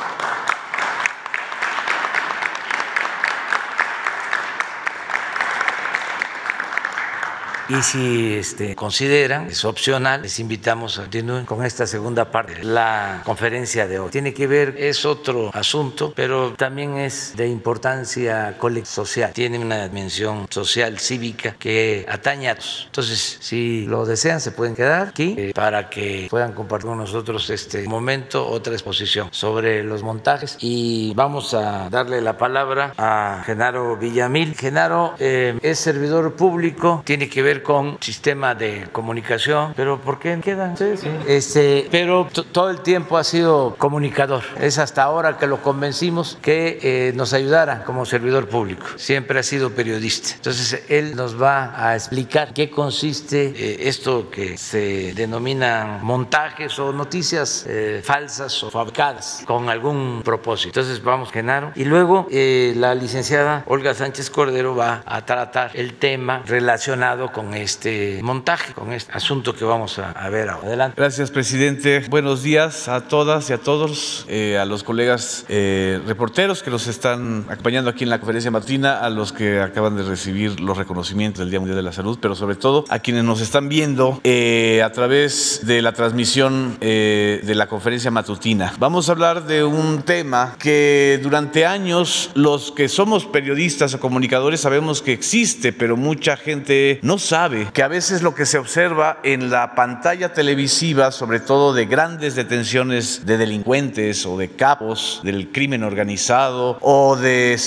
Y 7.69 7.83
si 7.83 8.33
este, 8.33 8.75
consideran, 8.75 9.45
es 9.45 9.63
opcional, 9.63 10.23
les 10.23 10.39
invitamos 10.39 10.97
a 10.97 11.03
continuar 11.03 11.45
con 11.45 11.63
esta 11.63 11.85
segunda 11.85 12.31
parte. 12.31 12.63
La 12.63 13.21
conferencia 13.23 13.87
de 13.87 13.99
hoy 13.99 14.09
tiene 14.09 14.33
que 14.33 14.47
ver, 14.47 14.73
es 14.79 15.05
otro 15.05 15.51
asunto, 15.53 16.11
pero 16.15 16.53
también 16.53 16.97
es 16.97 17.35
de 17.37 17.47
importancia 17.47 18.57
social. 18.85 19.33
Tiene 19.33 19.59
una 19.59 19.87
dimensión 19.87 20.47
social, 20.49 20.99
cívica, 20.99 21.55
que 21.59 22.07
atañe 22.09 22.49
a 22.49 22.55
todos. 22.55 22.85
Entonces, 22.87 23.37
si 23.39 23.85
lo 23.85 24.03
desean, 24.03 24.41
se 24.41 24.51
pueden 24.51 24.75
quedar 24.75 25.09
aquí 25.09 25.35
eh, 25.37 25.51
para 25.53 25.91
que 25.91 26.27
puedan 26.27 26.53
compartir 26.53 26.87
con 26.87 26.97
nosotros 26.97 27.51
este 27.51 27.87
momento, 27.87 28.47
otra 28.47 28.73
exposición 28.73 29.27
sobre 29.31 29.83
los 29.83 30.01
montajes. 30.01 30.57
Y 30.59 31.13
vamos 31.13 31.53
a 31.53 31.87
darle 31.91 32.19
la 32.21 32.35
palabra 32.35 32.93
a 32.97 33.43
Genaro 33.45 33.95
Villamil. 33.95 34.55
Genaro 34.55 35.13
eh, 35.19 35.59
es 35.61 35.77
servidor 35.77 36.33
público, 36.35 37.03
tiene 37.05 37.29
que 37.29 37.43
ver 37.43 37.58
con 37.61 37.97
sistema 38.01 38.55
de 38.55 38.87
comunicación, 38.91 39.73
pero 39.75 39.99
¿por 39.99 40.19
qué 40.19 40.39
quedan? 40.43 40.77
Sí, 40.77 40.97
sí. 40.97 41.09
Este, 41.27 41.87
pero 41.91 42.27
todo 42.51 42.69
el 42.69 42.81
tiempo 42.81 43.17
ha 43.17 43.23
sido 43.23 43.75
comunicador. 43.77 44.43
Es 44.59 44.77
hasta 44.77 45.03
ahora 45.03 45.37
que 45.37 45.47
lo 45.47 45.61
convencimos 45.61 46.37
que 46.41 46.79
eh, 46.81 47.13
nos 47.15 47.33
ayudara 47.33 47.83
como 47.83 48.05
servidor 48.05 48.47
público. 48.47 48.85
Siempre 48.97 49.39
ha 49.39 49.43
sido 49.43 49.71
periodista. 49.71 50.35
Entonces 50.35 50.83
él 50.89 51.15
nos 51.15 51.41
va 51.41 51.73
a 51.75 51.95
explicar 51.95 52.53
qué 52.53 52.69
consiste 52.69 53.53
eh, 53.55 53.87
esto 53.87 54.29
que 54.29 54.57
se 54.57 55.13
denomina 55.13 55.99
montajes 56.01 56.77
o 56.79 56.93
noticias 56.93 57.65
eh, 57.67 58.01
falsas 58.03 58.63
o 58.63 58.69
fabricadas 58.69 59.43
con 59.45 59.69
algún 59.69 60.21
propósito. 60.23 60.79
Entonces 60.79 61.03
vamos, 61.03 61.31
Genaro. 61.31 61.71
Y 61.75 61.85
luego 61.85 62.27
la 62.29 62.95
licenciada 62.95 63.63
Olga 63.67 63.93
Sánchez 63.93 64.29
Cordero 64.29 64.75
va 64.75 65.03
a 65.05 65.25
tratar 65.25 65.71
el 65.73 65.95
tema 65.95 66.43
relacionado 66.45 67.31
con 67.31 67.48
este 67.53 68.19
montaje, 68.21 68.73
con 68.73 68.93
este 68.93 69.11
asunto 69.11 69.53
que 69.53 69.65
vamos 69.65 69.99
a, 69.99 70.29
ver 70.29 70.49
ahora. 70.49 70.67
Adelante. 70.67 70.95
Gracias, 70.97 71.31
presidente. 71.31 72.05
Buenos 72.09 72.43
días 72.43 72.87
a 72.87 73.07
todas 73.07 73.49
y 73.49 73.53
a 73.53 73.57
todos, 73.57 74.25
eh, 74.29 74.57
a 74.57 74.65
los 74.65 74.83
colegas 74.83 75.45
eh, 75.49 75.99
reporteros 76.05 76.61
que 76.61 76.69
nos 76.69 76.87
están 76.87 77.45
acompañando 77.49 77.89
aquí 77.89 78.03
en 78.03 78.11
la 78.11 78.19
conferencia 78.19 78.51
matutina, 78.51 78.99
a 78.99 79.09
los 79.09 79.33
que 79.33 79.59
acaban 79.59 79.95
de 79.95 80.03
recibir 80.03 80.59
los 80.59 80.77
reconocimientos 80.77 81.39
del 81.39 81.49
Día 81.49 81.59
Mundial 81.59 81.77
de 81.77 81.83
la 81.83 81.91
Salud, 81.91 82.19
pero 82.21 82.35
sobre 82.35 82.55
todo 82.55 82.85
a 82.89 82.99
quienes 82.99 83.23
nos 83.23 83.41
están 83.41 83.69
viendo 83.69 84.21
eh, 84.23 84.81
a 84.83 84.91
través 84.91 85.61
de 85.63 85.81
la 85.81 85.93
transmisión 85.93 86.77
de 86.79 87.53
la 87.55 87.67
conferencia 87.67 88.11
matutina. 88.11 88.73
Vamos 88.79 89.09
a 89.09 89.13
hablar 89.13 89.45
de 89.45 89.63
un 89.63 90.03
tema 90.03 90.55
que 90.59 91.19
durante 91.21 91.65
años 91.65 92.31
los 92.35 92.71
que 92.71 92.87
somos 92.87 93.25
periodistas 93.25 93.93
o 93.93 93.99
comunicadores 93.99 94.61
sabemos 94.61 95.01
que 95.01 95.13
existe, 95.13 95.73
pero 95.73 95.97
mucha 95.97 96.37
gente 96.37 96.99
no 97.01 97.17
sabe 97.17 97.38
que 97.71 97.83
a 97.83 97.87
veces 97.87 98.21
lo 98.21 98.35
que 98.35 98.45
se 98.45 98.57
observa 98.57 99.19
en 99.23 99.49
la 99.49 99.73
pantalla 99.73 100.33
televisiva, 100.33 101.09
sobre 101.11 101.39
todo 101.39 101.73
de 101.73 101.85
grandes 101.85 102.35
detenciones 102.35 103.25
de 103.25 103.37
delincuentes 103.37 104.25
o 104.25 104.37
de 104.37 104.49
capos 104.49 105.21
del 105.23 105.49
crimen 105.53 105.83
organizado 105.83 106.77
o 106.81 107.15
de, 107.15 107.57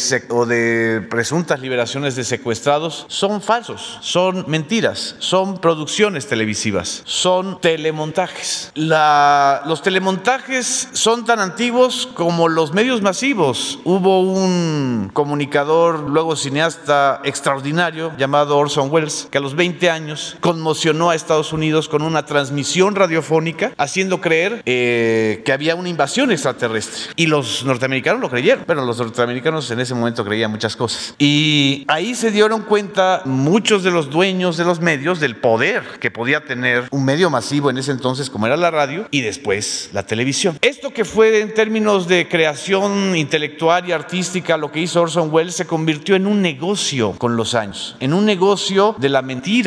presuntas 1.08 1.60
liberaciones 1.60 2.16
de 2.16 2.24
secuestrados, 2.24 3.06
son 3.08 3.40
falsos, 3.40 3.96
son 4.02 4.44
mentiras, 4.46 5.16
son 5.20 5.56
producciones 5.56 6.26
televisivas, 6.26 7.00
son 7.06 7.58
telemontajes. 7.58 8.72
los 8.74 9.80
telemontajes 9.82 10.90
son 10.92 11.24
tan 11.24 11.40
antiguos 11.40 12.10
como 12.12 12.48
los 12.48 12.74
medios 12.74 13.00
masivos. 13.00 13.78
Hubo 13.84 14.20
un 14.20 15.10
comunicador, 15.14 16.10
luego 16.10 16.36
cineasta 16.36 17.22
extraordinario 17.24 18.12
llamado 18.18 18.58
Orson 18.58 18.90
Welles, 18.90 19.28
que 19.30 19.38
a 19.38 19.40
los 19.40 19.54
20 19.54 19.61
años 19.90 20.36
conmocionó 20.40 21.10
a 21.10 21.14
Estados 21.14 21.52
Unidos 21.52 21.88
con 21.88 22.02
una 22.02 22.24
transmisión 22.26 22.94
radiofónica 22.94 23.72
haciendo 23.78 24.20
creer 24.20 24.62
eh, 24.66 25.42
que 25.44 25.52
había 25.52 25.76
una 25.76 25.88
invasión 25.88 26.30
extraterrestre. 26.32 27.12
Y 27.16 27.26
los 27.26 27.64
norteamericanos 27.64 28.20
lo 28.20 28.28
creyeron. 28.28 28.64
Bueno, 28.66 28.84
los 28.84 28.98
norteamericanos 28.98 29.70
en 29.70 29.80
ese 29.80 29.94
momento 29.94 30.24
creían 30.24 30.50
muchas 30.50 30.76
cosas. 30.76 31.14
Y 31.18 31.84
ahí 31.88 32.14
se 32.14 32.30
dieron 32.30 32.62
cuenta 32.62 33.22
muchos 33.24 33.82
de 33.82 33.90
los 33.90 34.10
dueños 34.10 34.56
de 34.56 34.64
los 34.64 34.80
medios 34.80 35.20
del 35.20 35.36
poder 35.36 35.82
que 36.00 36.10
podía 36.10 36.44
tener 36.44 36.88
un 36.90 37.04
medio 37.04 37.30
masivo 37.30 37.70
en 37.70 37.78
ese 37.78 37.92
entonces 37.92 38.30
como 38.30 38.46
era 38.46 38.56
la 38.56 38.70
radio 38.70 39.06
y 39.10 39.20
después 39.20 39.90
la 39.92 40.04
televisión. 40.04 40.58
Esto 40.60 40.90
que 40.90 41.04
fue 41.04 41.40
en 41.40 41.54
términos 41.54 42.08
de 42.08 42.28
creación 42.28 43.16
intelectual 43.16 43.88
y 43.88 43.92
artística 43.92 44.56
lo 44.56 44.72
que 44.72 44.80
hizo 44.80 45.02
Orson 45.02 45.30
Welles 45.32 45.54
se 45.54 45.66
convirtió 45.66 46.16
en 46.16 46.26
un 46.26 46.42
negocio 46.42 47.12
con 47.12 47.36
los 47.36 47.54
años, 47.54 47.96
en 48.00 48.12
un 48.12 48.26
negocio 48.26 48.96
de 48.98 49.08
la 49.08 49.22
y, 49.44 49.62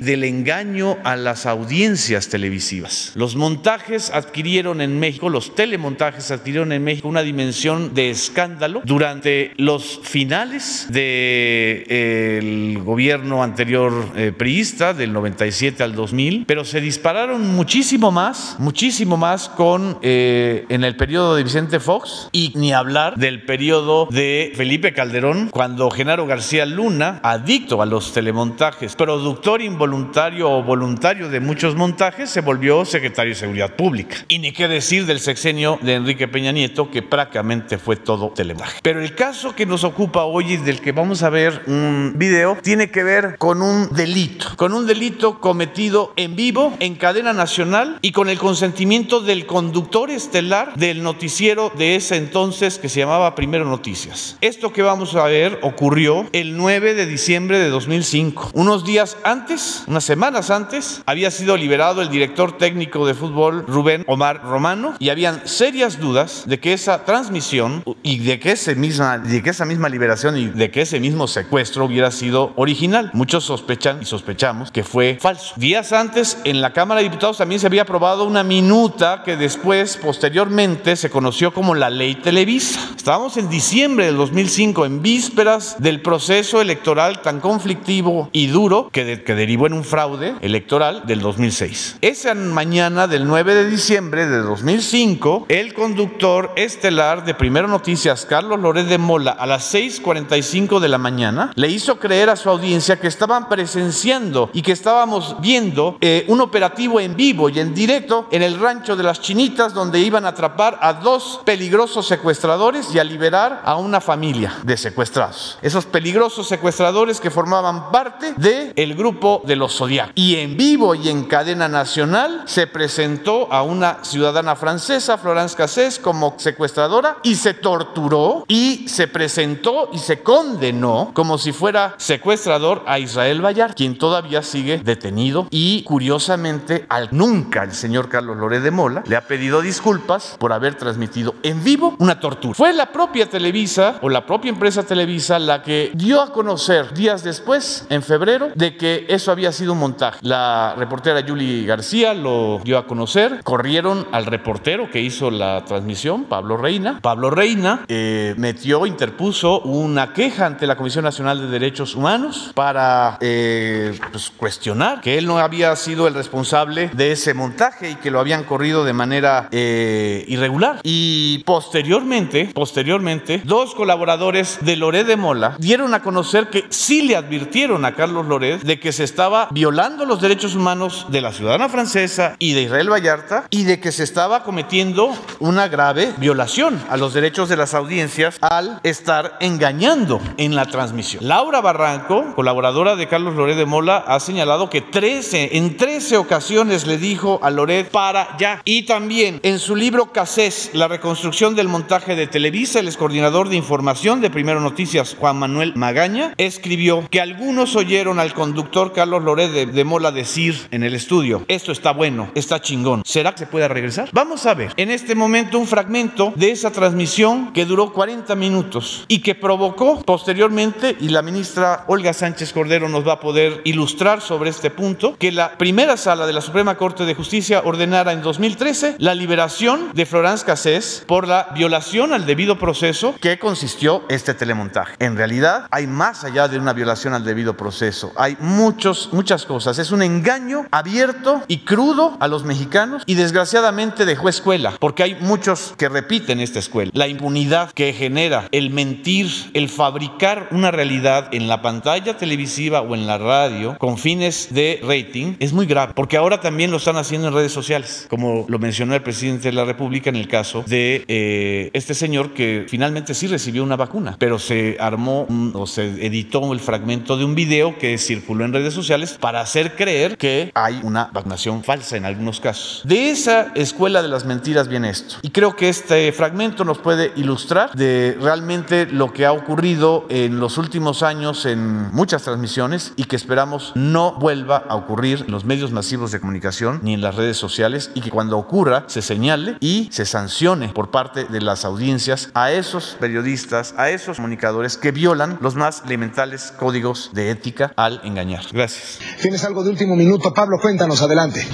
del 0.00 0.24
engaño 0.24 0.98
a 1.04 1.16
las 1.16 1.46
audiencias 1.46 2.28
televisivas. 2.28 3.12
Los 3.14 3.36
montajes 3.36 4.10
adquirieron 4.10 4.80
en 4.80 4.98
México, 4.98 5.28
los 5.28 5.54
telemontajes 5.54 6.30
adquirieron 6.30 6.72
en 6.72 6.84
México 6.84 7.08
una 7.08 7.22
dimensión 7.22 7.94
de 7.94 8.10
escándalo 8.10 8.82
durante 8.84 9.52
los 9.56 10.00
finales 10.02 10.86
del 10.88 10.94
de, 10.94 12.80
gobierno 12.82 13.42
anterior 13.42 13.92
eh, 14.16 14.32
priista, 14.36 14.94
del 14.94 15.12
97 15.12 15.82
al 15.82 15.94
2000, 15.94 16.44
pero 16.46 16.64
se 16.64 16.80
dispararon 16.80 17.54
muchísimo 17.54 18.10
más, 18.10 18.56
muchísimo 18.58 19.16
más 19.16 19.48
con 19.48 19.98
eh, 20.02 20.64
en 20.68 20.84
el 20.84 20.96
periodo 20.96 21.36
de 21.36 21.44
Vicente 21.44 21.80
Fox 21.80 22.28
y 22.32 22.52
ni 22.54 22.72
hablar 22.72 23.16
del 23.16 23.44
periodo 23.44 24.08
de 24.10 24.52
Felipe 24.56 24.92
Calderón, 24.92 25.48
cuando 25.50 25.90
Genaro 25.90 26.26
García 26.26 26.66
Luna, 26.66 27.20
adicto 27.22 27.59
a 27.80 27.86
los 27.86 28.12
telemontajes, 28.12 28.96
productor 28.96 29.62
involuntario 29.62 30.50
o 30.50 30.62
voluntario 30.62 31.28
de 31.28 31.38
muchos 31.38 31.76
montajes, 31.76 32.28
se 32.28 32.40
volvió 32.40 32.84
secretario 32.84 33.32
de 33.32 33.38
Seguridad 33.38 33.76
Pública. 33.76 34.16
Y 34.26 34.40
ni 34.40 34.50
qué 34.50 34.66
decir 34.66 35.06
del 35.06 35.20
sexenio 35.20 35.78
de 35.80 35.94
Enrique 35.94 36.26
Peña 36.26 36.50
Nieto, 36.50 36.90
que 36.90 37.02
prácticamente 37.02 37.78
fue 37.78 37.94
todo 37.96 38.30
telemontaje. 38.30 38.80
Pero 38.82 39.00
el 39.00 39.14
caso 39.14 39.54
que 39.54 39.66
nos 39.66 39.84
ocupa 39.84 40.24
hoy 40.24 40.54
y 40.54 40.56
del 40.56 40.80
que 40.80 40.90
vamos 40.90 41.22
a 41.22 41.30
ver 41.30 41.62
un 41.66 42.14
video 42.16 42.58
tiene 42.60 42.90
que 42.90 43.04
ver 43.04 43.36
con 43.38 43.62
un 43.62 43.90
delito, 43.90 44.46
con 44.56 44.72
un 44.72 44.86
delito 44.86 45.38
cometido 45.38 46.12
en 46.16 46.34
vivo, 46.34 46.74
en 46.80 46.96
cadena 46.96 47.32
nacional 47.32 47.98
y 48.02 48.10
con 48.10 48.28
el 48.28 48.38
consentimiento 48.38 49.20
del 49.20 49.46
conductor 49.46 50.10
estelar 50.10 50.74
del 50.74 51.04
noticiero 51.04 51.72
de 51.78 51.94
ese 51.94 52.16
entonces 52.16 52.78
que 52.78 52.88
se 52.88 53.00
llamaba 53.00 53.34
Primero 53.36 53.64
Noticias. 53.64 54.36
Esto 54.40 54.72
que 54.72 54.82
vamos 54.82 55.14
a 55.14 55.24
ver 55.24 55.60
ocurrió 55.62 56.26
el 56.32 56.56
9 56.56 56.94
de 56.94 57.06
diciembre 57.06 57.49
de 57.58 57.68
2005. 57.68 58.50
Unos 58.54 58.84
días 58.84 59.16
antes, 59.24 59.84
unas 59.86 60.04
semanas 60.04 60.50
antes, 60.50 61.02
había 61.06 61.30
sido 61.30 61.56
liberado 61.56 62.02
el 62.02 62.10
director 62.10 62.56
técnico 62.58 63.06
de 63.06 63.14
fútbol 63.14 63.64
Rubén 63.66 64.04
Omar 64.06 64.42
Romano 64.42 64.94
y 64.98 65.10
habían 65.10 65.46
serias 65.46 65.98
dudas 65.98 66.44
de 66.46 66.60
que 66.60 66.72
esa 66.72 67.04
transmisión 67.04 67.84
y 68.02 68.18
de 68.18 68.38
que, 68.38 68.52
ese 68.52 68.74
misma, 68.74 69.18
de 69.18 69.42
que 69.42 69.50
esa 69.50 69.64
misma 69.64 69.88
liberación 69.88 70.36
y 70.36 70.46
de 70.46 70.70
que 70.70 70.82
ese 70.82 71.00
mismo 71.00 71.26
secuestro 71.26 71.84
hubiera 71.84 72.10
sido 72.10 72.52
original. 72.56 73.10
Muchos 73.12 73.44
sospechan 73.44 74.02
y 74.02 74.04
sospechamos 74.04 74.70
que 74.70 74.84
fue 74.84 75.18
falso. 75.20 75.54
Días 75.56 75.92
antes, 75.92 76.38
en 76.44 76.60
la 76.60 76.72
Cámara 76.72 77.00
de 77.00 77.04
Diputados 77.04 77.38
también 77.38 77.60
se 77.60 77.66
había 77.66 77.82
aprobado 77.82 78.24
una 78.24 78.42
minuta 78.42 79.22
que 79.24 79.36
después, 79.36 79.96
posteriormente, 79.96 80.96
se 80.96 81.10
conoció 81.10 81.52
como 81.52 81.74
la 81.74 81.90
Ley 81.90 82.16
Televisa. 82.16 82.80
Estábamos 82.96 83.36
en 83.36 83.48
diciembre 83.48 84.06
del 84.06 84.16
2005, 84.16 84.86
en 84.86 85.02
vísperas 85.02 85.76
del 85.78 86.02
proceso 86.02 86.60
electoral 86.60 87.22
tan 87.22 87.39
conflictivo 87.40 88.28
y 88.32 88.46
duro 88.48 88.90
que, 88.92 89.04
derivó 89.04 89.66
en 89.66 89.72
un 89.72 89.84
fraude 89.84 90.34
electoral 90.40 91.02
del 91.06 91.20
2006. 91.20 91.96
Esa 92.00 92.34
mañana 92.34 93.06
del 93.06 93.26
9 93.26 93.54
de 93.54 93.70
diciembre 93.70 94.26
de 94.26 94.38
2005, 94.38 95.46
el 95.48 95.74
conductor 95.74 96.52
estelar 96.56 97.24
de 97.24 97.34
Primero 97.34 97.68
Noticias, 97.68 98.26
Carlos 98.26 98.60
Loret 98.60 98.86
de 98.86 98.98
Mola, 98.98 99.32
a 99.32 99.46
las 99.46 99.74
6.45 99.74 100.80
de 100.80 100.88
la 100.88 100.98
mañana, 100.98 101.52
le 101.54 101.68
hizo 101.68 101.98
creer 101.98 102.30
a 102.30 102.36
su 102.36 102.48
audiencia 102.48 103.00
que 103.00 103.08
estaban 103.08 103.48
presenciando 103.48 104.50
y 104.52 104.62
que 104.62 104.72
estábamos 104.72 105.36
viendo 105.40 105.96
eh, 106.00 106.24
un 106.28 106.40
operativo 106.40 107.00
en 107.00 107.16
vivo 107.16 107.48
y 107.48 107.60
en 107.60 107.74
directo 107.74 108.28
en 108.30 108.42
el 108.42 108.58
rancho 108.58 108.96
de 108.96 109.02
las 109.02 109.20
Chinitas, 109.20 109.74
donde 109.74 110.00
iban 110.00 110.24
a 110.24 110.28
atrapar 110.28 110.78
a 110.80 110.94
dos 110.94 111.40
peligrosos 111.44 112.06
secuestradores 112.06 112.94
y 112.94 112.98
a 112.98 113.04
liberar 113.04 113.62
a 113.64 113.76
una 113.76 114.00
familia 114.00 114.58
de 114.62 114.76
secuestrados. 114.76 115.58
Esos 115.62 115.86
peligrosos 115.86 116.48
secuestradores 116.48 117.20
que 117.20 117.29
que 117.30 117.34
formaban 117.34 117.90
parte 117.90 118.34
del 118.36 118.72
el 118.74 118.94
grupo 118.94 119.42
de 119.44 119.54
los 119.54 119.76
Zodiac. 119.76 120.12
Y 120.14 120.36
en 120.36 120.56
vivo 120.56 120.94
y 120.94 121.08
en 121.08 121.24
cadena 121.24 121.68
nacional 121.68 122.42
se 122.46 122.66
presentó 122.66 123.52
a 123.52 123.62
una 123.62 124.02
ciudadana 124.02 124.56
francesa, 124.56 125.18
Florence 125.18 125.56
Cassés, 125.56 125.98
como 125.98 126.34
secuestradora 126.38 127.18
y 127.22 127.34
se 127.34 127.54
torturó 127.54 128.44
y 128.48 128.88
se 128.88 129.06
presentó 129.06 129.90
y 129.92 129.98
se 129.98 130.22
condenó 130.22 131.10
como 131.12 131.36
si 131.36 131.52
fuera 131.52 131.94
secuestrador 131.98 132.82
a 132.86 132.98
Israel 132.98 133.42
Bayar, 133.42 133.74
quien 133.74 133.98
todavía 133.98 134.42
sigue 134.42 134.78
detenido 134.78 135.46
y 135.50 135.82
curiosamente 135.82 136.86
al 136.88 137.08
nunca 137.12 137.64
el 137.64 137.72
señor 137.72 138.08
Carlos 138.08 138.38
Loré 138.38 138.60
de 138.60 138.70
Mola 138.70 139.02
le 139.06 139.16
ha 139.16 139.26
pedido 139.26 139.60
disculpas 139.60 140.36
por 140.38 140.52
haber 140.52 140.76
transmitido 140.76 141.34
en 141.42 141.62
vivo 141.62 141.94
una 141.98 142.18
tortura. 142.18 142.54
Fue 142.54 142.72
la 142.72 142.90
propia 142.92 143.28
Televisa 143.28 143.98
o 144.00 144.08
la 144.08 144.24
propia 144.26 144.48
empresa 144.48 144.82
Televisa 144.82 145.38
la 145.38 145.62
que 145.62 145.90
dio 145.94 146.20
a 146.22 146.32
conocer 146.32 146.94
días 146.94 147.19
después, 147.22 147.86
en 147.90 148.02
febrero, 148.02 148.50
de 148.54 148.76
que 148.76 149.06
eso 149.08 149.32
había 149.32 149.52
sido 149.52 149.72
un 149.72 149.78
montaje. 149.78 150.18
La 150.22 150.74
reportera 150.76 151.22
Julie 151.26 151.66
García 151.66 152.14
lo 152.14 152.60
dio 152.64 152.78
a 152.78 152.86
conocer, 152.86 153.40
corrieron 153.44 154.06
al 154.12 154.26
reportero 154.26 154.90
que 154.90 155.00
hizo 155.00 155.30
la 155.30 155.64
transmisión, 155.64 156.24
Pablo 156.24 156.56
Reina. 156.56 157.00
Pablo 157.02 157.30
Reina 157.30 157.84
eh, 157.88 158.34
metió, 158.36 158.86
interpuso 158.86 159.60
una 159.60 160.12
queja 160.12 160.46
ante 160.46 160.66
la 160.66 160.76
Comisión 160.76 161.04
Nacional 161.04 161.40
de 161.40 161.48
Derechos 161.48 161.94
Humanos 161.94 162.52
para 162.54 163.18
eh, 163.20 163.98
pues, 164.10 164.30
cuestionar 164.30 165.00
que 165.00 165.18
él 165.18 165.26
no 165.26 165.38
había 165.38 165.74
sido 165.76 166.08
el 166.08 166.14
responsable 166.14 166.90
de 166.92 167.12
ese 167.12 167.34
montaje 167.34 167.90
y 167.90 167.94
que 167.96 168.10
lo 168.10 168.20
habían 168.20 168.44
corrido 168.44 168.84
de 168.84 168.92
manera 168.92 169.48
eh, 169.50 170.24
irregular. 170.28 170.80
Y 170.82 171.42
posteriormente, 171.44 172.50
posteriormente, 172.54 173.42
dos 173.44 173.74
colaboradores 173.74 174.58
de 174.62 174.76
Loret 174.76 175.06
de 175.06 175.16
Mola 175.16 175.56
dieron 175.58 175.94
a 175.94 176.02
conocer 176.02 176.48
que 176.48 176.64
sí 176.70 177.02
advirtieron 177.14 177.84
a 177.84 177.94
Carlos 177.94 178.26
Loret 178.26 178.62
de 178.62 178.80
que 178.80 178.92
se 178.92 179.04
estaba 179.04 179.48
violando 179.50 180.04
los 180.04 180.20
derechos 180.20 180.54
humanos 180.54 181.06
de 181.08 181.20
la 181.20 181.32
ciudadana 181.32 181.68
francesa 181.68 182.36
y 182.38 182.52
de 182.52 182.62
Israel 182.62 182.92
Vallarta 182.92 183.46
y 183.50 183.64
de 183.64 183.80
que 183.80 183.92
se 183.92 184.04
estaba 184.04 184.42
cometiendo 184.42 185.14
una 185.38 185.68
grave 185.68 186.12
violación 186.18 186.80
a 186.88 186.96
los 186.96 187.14
derechos 187.14 187.48
de 187.48 187.56
las 187.56 187.74
audiencias 187.74 188.36
al 188.40 188.80
estar 188.82 189.36
engañando 189.40 190.20
en 190.36 190.54
la 190.54 190.66
transmisión. 190.66 191.26
Laura 191.26 191.60
Barranco, 191.60 192.34
colaboradora 192.34 192.96
de 192.96 193.08
Carlos 193.08 193.36
Loret 193.36 193.56
de 193.56 193.66
Mola, 193.66 194.04
ha 194.06 194.20
señalado 194.20 194.70
que 194.70 194.80
13, 194.80 195.56
en 195.56 195.76
13 195.76 196.16
ocasiones 196.16 196.86
le 196.86 196.98
dijo 196.98 197.40
a 197.42 197.50
Loret 197.50 197.90
para 197.90 198.36
ya. 198.38 198.62
Y 198.64 198.82
también 198.82 199.40
en 199.42 199.58
su 199.58 199.76
libro 199.76 200.12
Casés, 200.12 200.70
la 200.72 200.88
reconstrucción 200.88 201.54
del 201.54 201.68
montaje 201.68 202.16
de 202.16 202.26
Televisa, 202.26 202.80
el 202.80 202.88
excoordinador 202.88 203.48
de 203.48 203.56
información 203.56 204.20
de 204.20 204.30
Primero 204.30 204.60
Noticias, 204.60 205.16
Juan 205.18 205.38
Manuel 205.38 205.72
Magaña, 205.76 206.34
escribió 206.36 206.99
que 207.08 207.20
algunos 207.20 207.76
oyeron 207.76 208.18
al 208.18 208.34
conductor 208.34 208.92
Carlos 208.92 209.22
Loret 209.22 209.50
de, 209.50 209.84
Mola 209.84 210.12
decir 210.12 210.68
en 210.70 210.82
el 210.82 210.94
estudio, 210.94 211.44
esto 211.48 211.72
está 211.72 211.92
bueno, 211.92 212.30
está 212.34 212.60
chingón. 212.60 213.02
¿Será 213.04 213.32
que 213.32 213.40
se 213.40 213.46
puede 213.46 213.68
regresar? 213.68 214.08
Vamos 214.12 214.46
a 214.46 214.54
ver 214.54 214.72
en 214.76 214.90
este 214.90 215.14
momento 215.14 215.58
un 215.58 215.66
fragmento 215.66 216.32
de 216.36 216.50
esa 216.50 216.70
transmisión 216.70 217.52
que 217.52 217.64
duró 217.64 217.92
40 217.92 218.34
minutos 218.34 219.04
y 219.08 219.20
que 219.20 219.34
provocó 219.34 220.02
posteriormente, 220.02 220.96
y 221.00 221.08
la 221.08 221.22
ministra 221.22 221.84
Olga 221.88 222.12
Sánchez 222.12 222.52
Cordero 222.52 222.88
nos 222.88 223.06
va 223.06 223.14
a 223.14 223.20
poder 223.20 223.60
ilustrar 223.64 224.20
sobre 224.20 224.50
este 224.50 224.70
punto, 224.70 225.16
que 225.18 225.32
la 225.32 225.58
primera 225.58 225.96
sala 225.96 226.26
de 226.26 226.32
la 226.32 226.40
Suprema 226.40 226.76
Corte 226.76 227.04
de 227.04 227.14
Justicia 227.14 227.62
ordenara 227.64 228.12
en 228.12 228.22
2013 228.22 228.96
la 228.98 229.14
liberación 229.14 229.90
de 229.94 230.06
Florence 230.06 230.44
Cassés 230.44 231.04
por 231.06 231.26
la 231.26 231.48
violación 231.54 232.12
al 232.12 232.26
debido 232.26 232.58
proceso 232.58 233.14
que 233.20 233.38
consistió 233.38 234.04
este 234.08 234.34
telemontaje. 234.34 234.94
En 234.98 235.16
realidad 235.16 235.66
hay 235.70 235.86
más 235.86 236.24
allá 236.24 236.48
de 236.48 236.58
una 236.58 236.72
violación 236.72 236.79
al 236.84 237.24
debido 237.24 237.56
proceso, 237.56 238.12
hay 238.16 238.36
muchos, 238.40 239.10
muchas 239.12 239.44
cosas. 239.44 239.78
Es 239.78 239.90
un 239.92 240.02
engaño 240.02 240.66
abierto 240.70 241.42
y 241.48 241.58
crudo 241.58 242.16
a 242.20 242.28
los 242.28 242.44
mexicanos 242.44 243.02
y 243.06 243.14
desgraciadamente 243.14 244.04
dejó 244.06 244.28
escuela, 244.28 244.74
porque 244.78 245.02
hay 245.02 245.16
muchos 245.20 245.74
que 245.76 245.88
repiten 245.88 246.40
esta 246.40 246.58
escuela. 246.58 246.90
La 246.94 247.08
impunidad 247.08 247.70
que 247.72 247.92
genera 247.92 248.48
el 248.52 248.70
mentir, 248.70 249.28
el 249.54 249.68
fabricar 249.68 250.48
una 250.50 250.70
realidad 250.70 251.28
en 251.32 251.48
la 251.48 251.62
pantalla 251.62 252.16
televisiva 252.16 252.80
o 252.82 252.94
en 252.94 253.06
la 253.06 253.18
radio 253.18 253.76
con 253.78 253.98
fines 253.98 254.48
de 254.50 254.80
rating 254.82 255.34
es 255.38 255.52
muy 255.52 255.66
grave, 255.66 255.92
porque 255.94 256.16
ahora 256.16 256.40
también 256.40 256.70
lo 256.70 256.76
están 256.78 256.96
haciendo 256.96 257.28
en 257.28 257.34
redes 257.34 257.52
sociales, 257.52 258.06
como 258.10 258.44
lo 258.48 258.58
mencionó 258.58 258.94
el 258.94 259.02
presidente 259.02 259.48
de 259.48 259.52
la 259.52 259.64
República 259.64 260.10
en 260.10 260.16
el 260.16 260.28
caso 260.28 260.64
de 260.66 261.04
eh, 261.08 261.70
este 261.72 261.94
señor 261.94 262.32
que 262.34 262.66
finalmente 262.68 263.14
sí 263.14 263.26
recibió 263.26 263.62
una 263.62 263.76
vacuna, 263.76 264.16
pero 264.18 264.38
se 264.38 264.76
armó 264.80 265.22
un- 265.28 265.52
o 265.54 265.66
se 265.66 265.84
editó 266.06 266.52
el 266.52 266.60
fragmento 266.70 267.16
de 267.16 267.24
un 267.24 267.34
video 267.34 267.76
que 267.76 267.98
circuló 267.98 268.44
en 268.44 268.52
redes 268.52 268.72
sociales 268.72 269.18
para 269.20 269.40
hacer 269.40 269.74
creer 269.74 270.16
que 270.16 270.52
hay 270.54 270.78
una 270.84 271.10
vacunación 271.12 271.64
falsa 271.64 271.96
en 271.96 272.04
algunos 272.04 272.38
casos. 272.38 272.82
De 272.84 273.10
esa 273.10 273.50
escuela 273.56 274.02
de 274.02 274.08
las 274.08 274.24
mentiras 274.24 274.68
viene 274.68 274.88
esto. 274.88 275.16
Y 275.22 275.30
creo 275.30 275.56
que 275.56 275.68
este 275.68 276.12
fragmento 276.12 276.64
nos 276.64 276.78
puede 276.78 277.10
ilustrar 277.16 277.72
de 277.74 278.16
realmente 278.20 278.86
lo 278.86 279.12
que 279.12 279.26
ha 279.26 279.32
ocurrido 279.32 280.06
en 280.10 280.38
los 280.38 280.58
últimos 280.58 281.02
años 281.02 281.44
en 281.44 281.90
muchas 281.90 282.22
transmisiones 282.22 282.92
y 282.94 283.02
que 283.02 283.16
esperamos 283.16 283.72
no 283.74 284.12
vuelva 284.20 284.58
a 284.68 284.76
ocurrir 284.76 285.24
en 285.26 285.32
los 285.32 285.44
medios 285.44 285.72
masivos 285.72 286.12
de 286.12 286.20
comunicación 286.20 286.78
ni 286.84 286.94
en 286.94 287.00
las 287.00 287.16
redes 287.16 287.36
sociales 287.36 287.90
y 287.94 288.00
que 288.00 288.10
cuando 288.10 288.38
ocurra 288.38 288.84
se 288.86 289.02
señale 289.02 289.56
y 289.58 289.88
se 289.90 290.06
sancione 290.06 290.68
por 290.68 290.92
parte 290.92 291.24
de 291.24 291.40
las 291.40 291.64
audiencias 291.64 292.30
a 292.34 292.52
esos 292.52 292.96
periodistas, 293.00 293.74
a 293.76 293.90
esos 293.90 294.18
comunicadores 294.18 294.76
que 294.76 294.92
violan 294.92 295.36
los 295.40 295.56
más 295.56 295.82
elementales 295.84 296.52
códigos 296.60 297.10
de 297.14 297.30
ética 297.30 297.72
al 297.74 298.02
engañar. 298.04 298.44
Gracias. 298.52 298.98
Tienes 299.22 299.42
algo 299.44 299.64
de 299.64 299.70
último 299.70 299.96
minuto, 299.96 300.34
Pablo, 300.34 300.58
cuéntanos, 300.60 301.00
adelante. 301.00 301.46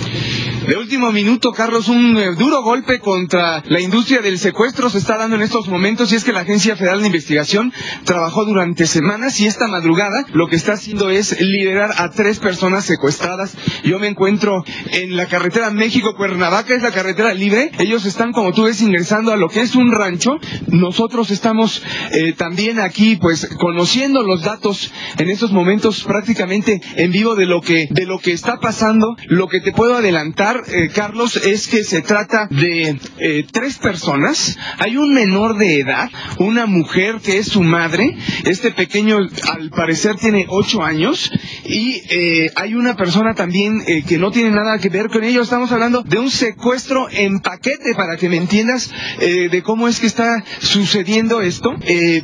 De 0.66 0.76
último 0.76 1.12
minuto, 1.12 1.52
Carlos, 1.52 1.86
un 1.86 2.16
eh, 2.16 2.34
duro 2.34 2.60
golpe 2.62 2.98
contra 2.98 3.62
la 3.66 3.80
industria 3.80 4.20
del 4.20 4.36
secuestro 4.36 4.90
se 4.90 4.98
está 4.98 5.16
dando 5.16 5.36
en 5.36 5.42
estos 5.42 5.68
momentos 5.68 6.10
y 6.10 6.16
es 6.16 6.24
que 6.24 6.32
la 6.32 6.40
Agencia 6.40 6.74
Federal 6.74 7.00
de 7.00 7.06
Investigación 7.06 7.72
trabajó 8.02 8.44
durante 8.44 8.84
semanas 8.86 9.38
y 9.38 9.46
esta 9.46 9.68
madrugada 9.68 10.24
lo 10.32 10.48
que 10.48 10.56
está 10.56 10.72
haciendo 10.72 11.08
es 11.08 11.40
liberar 11.40 11.92
a 11.98 12.10
tres 12.10 12.40
personas 12.40 12.84
secuestradas. 12.84 13.56
Yo 13.84 14.00
me 14.00 14.08
encuentro 14.08 14.64
en 14.90 15.16
la 15.16 15.26
carretera 15.26 15.70
México-Cuernavaca, 15.70 16.74
es 16.74 16.82
la 16.82 16.90
carretera 16.90 17.32
libre. 17.32 17.70
Ellos 17.78 18.04
están, 18.04 18.32
como 18.32 18.52
tú 18.52 18.64
ves, 18.64 18.80
ingresando 18.80 19.32
a 19.32 19.36
lo 19.36 19.48
que 19.48 19.60
es 19.60 19.76
un 19.76 19.92
rancho. 19.92 20.32
Nosotros 20.66 21.30
estamos 21.30 21.80
eh, 22.10 22.32
también 22.32 22.80
aquí, 22.80 23.14
pues, 23.14 23.48
conociendo 23.56 24.24
los 24.24 24.42
datos 24.42 24.90
en 25.18 25.30
estos 25.30 25.52
momentos 25.52 26.04
prácticamente 26.04 26.80
en 26.96 27.12
vivo 27.12 27.34
de 27.34 27.46
lo 27.46 27.60
que, 27.60 27.88
de 27.90 28.06
lo 28.06 28.18
que 28.18 28.32
está 28.32 28.58
pasando. 28.58 29.16
Lo 29.26 29.48
que 29.48 29.60
te 29.60 29.72
puedo 29.72 29.96
adelantar, 29.96 30.62
eh, 30.66 30.88
Carlos, 30.94 31.36
es 31.36 31.68
que 31.68 31.84
se 31.84 32.02
trata 32.02 32.48
de 32.50 32.98
eh, 33.18 33.46
tres 33.50 33.78
personas. 33.78 34.58
Hay 34.78 34.96
un 34.96 35.14
menor 35.14 35.56
de 35.56 35.80
edad, 35.80 36.10
una 36.38 36.66
mujer 36.66 37.16
que 37.22 37.38
es 37.38 37.48
su 37.48 37.62
madre. 37.62 38.16
Este 38.44 38.70
pequeño, 38.70 39.18
al 39.18 39.70
parecer, 39.70 40.16
tiene 40.16 40.46
ocho 40.48 40.82
años. 40.82 41.30
Y 41.64 42.02
eh, 42.10 42.50
hay 42.56 42.74
una 42.74 42.96
persona 42.96 43.34
también 43.34 43.82
eh, 43.86 44.02
que 44.06 44.18
no 44.18 44.30
tiene 44.30 44.50
nada 44.50 44.78
que 44.78 44.88
ver 44.88 45.08
con 45.08 45.24
ello. 45.24 45.42
Estamos 45.42 45.72
hablando 45.72 46.02
de 46.02 46.18
un 46.18 46.30
secuestro 46.30 47.08
en 47.10 47.40
paquete, 47.40 47.94
para 47.94 48.16
que 48.16 48.28
me 48.28 48.36
entiendas 48.36 48.90
eh, 49.20 49.48
de 49.50 49.62
cómo 49.62 49.88
es 49.88 50.00
que 50.00 50.06
está 50.06 50.44
sucediendo 50.58 51.40
esto. 51.40 51.74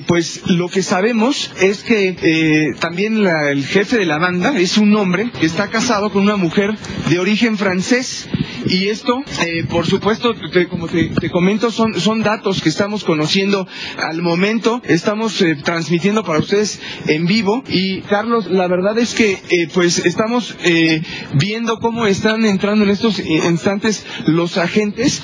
Pues 0.06 0.42
lo 0.46 0.68
que 0.68 0.82
sabemos 0.82 1.52
es 1.60 1.82
que 1.82 2.61
también 2.78 3.22
la- 3.24 3.50
el 3.50 3.64
jefe 3.64 3.98
de 3.98 4.06
la 4.06 4.18
banda 4.18 4.58
es 4.58 4.78
un 4.78 4.94
hombre 4.96 5.30
que 5.38 5.46
está 5.46 5.68
casado 5.68 6.10
con 6.10 6.22
una 6.22 6.36
mujer 6.36 6.76
de 7.08 7.18
origen 7.18 7.56
francés. 7.58 8.28
Y 8.66 8.88
esto, 8.88 9.22
eh, 9.44 9.64
por 9.68 9.86
supuesto, 9.86 10.34
te- 10.52 10.68
como 10.68 10.86
te, 10.86 11.30
comento, 11.30 11.70
son, 11.72 11.98
son 12.00 12.22
datos 12.22 12.62
que 12.62 12.68
estamos 12.68 13.02
conociendo 13.02 13.66
al 13.98 14.22
momento. 14.22 14.80
Estamos 14.84 15.40
eh, 15.42 15.56
transmitiendo 15.64 16.22
para 16.22 16.38
ustedes 16.38 16.80
en 17.06 17.26
vivo. 17.26 17.64
Y 17.68 18.02
Carlos, 18.02 18.46
la 18.50 18.68
verdad 18.68 18.96
es 18.98 19.14
que 19.14 19.32
eh, 19.32 19.68
pues 19.74 20.06
estamos 20.06 20.54
eh, 20.64 21.02
viendo 21.34 21.78
cómo 21.80 22.06
están 22.06 22.44
entrando 22.44 22.84
en 22.84 22.90
estos 22.90 23.18
instantes 23.18 24.06
los 24.26 24.56
agentes. 24.58 25.22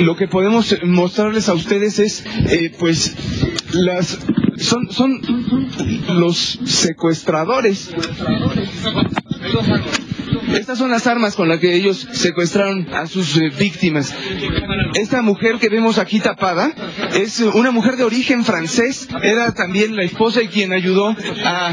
Lo 0.00 0.16
que 0.16 0.28
podemos 0.28 0.76
mostrarles 0.84 1.48
a 1.48 1.54
ustedes 1.54 1.98
es 1.98 2.24
pues 2.78 3.16
las 3.72 4.18
son 4.58 4.90
son 4.90 5.20
los 6.14 6.58
secuestradores 6.76 7.90
Estas 10.54 10.78
son 10.78 10.90
las 10.90 11.06
armas 11.06 11.34
con 11.36 11.48
las 11.48 11.60
que 11.60 11.74
ellos 11.74 12.08
secuestraron 12.12 12.88
a 12.94 13.06
sus 13.06 13.36
eh, 13.36 13.50
víctimas. 13.58 14.14
Esta 14.94 15.20
mujer 15.20 15.58
que 15.58 15.68
vemos 15.68 15.98
aquí 15.98 16.18
tapada 16.20 16.72
es 17.14 17.40
una 17.40 17.70
mujer 17.70 17.96
de 17.96 18.04
origen 18.04 18.42
francés. 18.44 19.06
Era 19.22 19.52
también 19.52 19.94
la 19.96 20.02
esposa 20.04 20.42
y 20.42 20.48
quien 20.48 20.72
ayudó 20.72 21.14
a, 21.44 21.72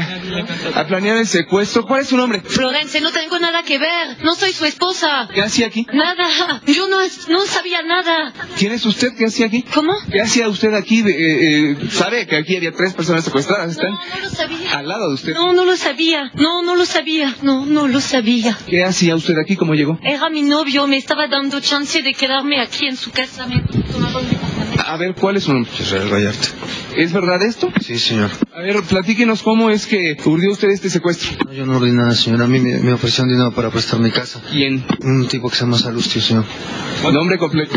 a 0.74 0.86
planear 0.86 1.16
el 1.16 1.26
secuestro. 1.26 1.86
¿Cuál 1.86 2.02
es 2.02 2.08
su 2.08 2.16
nombre? 2.16 2.42
Florence, 2.44 3.00
no 3.00 3.10
tengo 3.10 3.38
nada 3.38 3.62
que 3.62 3.78
ver. 3.78 4.18
No 4.22 4.34
soy 4.34 4.52
su 4.52 4.64
esposa. 4.66 5.28
¿Qué 5.32 5.40
hacía 5.40 5.66
aquí? 5.68 5.86
Nada. 5.92 6.28
Yo 6.66 6.86
no, 6.88 6.98
no 7.28 7.46
sabía 7.46 7.82
nada. 7.82 8.32
¿Quién 8.58 8.72
es 8.72 8.84
usted? 8.84 9.14
¿Qué 9.16 9.26
hacía 9.26 9.46
aquí? 9.46 9.62
¿Cómo? 9.72 9.92
¿Qué 10.12 10.20
hacía 10.20 10.48
usted 10.48 10.74
aquí? 10.74 11.00
Eh, 11.00 11.70
eh, 11.72 11.76
¿Sabe 11.90 12.26
que 12.26 12.36
aquí 12.36 12.56
había 12.56 12.72
tres 12.72 12.92
personas 12.92 13.24
secuestradas? 13.24 13.70
¿Están 13.72 13.90
No, 13.92 13.98
no 14.14 14.20
lo 14.24 14.28
sabía. 14.30 14.78
al 14.78 14.90
lado 14.98 15.08
de 15.08 15.14
usted? 15.14 15.34
No, 15.34 15.52
no 15.52 15.64
lo 15.64 15.76
sabía. 15.76 16.30
No, 16.34 16.62
no 16.62 16.76
lo 16.76 16.84
sabía. 16.86 17.34
No, 17.42 17.66
no 17.66 17.88
lo 17.88 18.00
sabía. 18.00 18.56
¿Qué 18.66 18.84
hacía 18.84 19.14
usted 19.14 19.34
aquí? 19.38 19.56
¿Cómo 19.56 19.74
llegó? 19.74 19.98
Era 20.02 20.28
mi 20.30 20.42
novio. 20.42 20.86
Me 20.86 20.96
estaba 20.96 21.28
dando 21.28 21.60
chance 21.60 22.02
de 22.02 22.12
quedarme 22.14 22.60
aquí 22.60 22.86
en 22.86 22.96
su 22.96 23.10
casa. 23.10 23.46
Me 23.46 23.60
tomaron 23.92 24.28
de 24.28 24.36
A 24.84 24.96
ver, 24.96 25.14
¿cuál 25.14 25.36
es 25.36 25.44
su 25.44 25.52
nombre? 25.52 25.70
Israel 25.78 26.08
Vallarta. 26.12 26.48
¿Es 26.96 27.12
verdad 27.12 27.42
esto? 27.42 27.72
Sí, 27.80 27.98
señor. 27.98 28.30
A 28.54 28.60
ver, 28.60 28.80
platíquenos 28.82 29.42
cómo 29.42 29.70
es 29.70 29.86
que 29.86 30.16
urdió 30.24 30.52
usted 30.52 30.68
este 30.68 30.88
secuestro. 30.90 31.30
No, 31.44 31.52
yo 31.52 31.66
no 31.66 31.76
ordené 31.76 31.94
nada, 31.96 32.14
señor. 32.14 32.40
A 32.42 32.46
mí 32.46 32.60
me, 32.60 32.78
me 32.78 32.92
ofrecieron 32.92 33.28
dinero 33.28 33.52
para 33.52 33.70
prestar 33.70 33.98
mi 34.00 34.10
casa. 34.10 34.40
¿Quién? 34.50 34.84
Un 35.02 35.26
tipo 35.26 35.48
que 35.50 35.56
se 35.56 35.62
llama 35.62 35.76
Salustio, 35.78 36.20
señor. 36.22 36.44
Nombre 37.12 37.36
completo. 37.38 37.76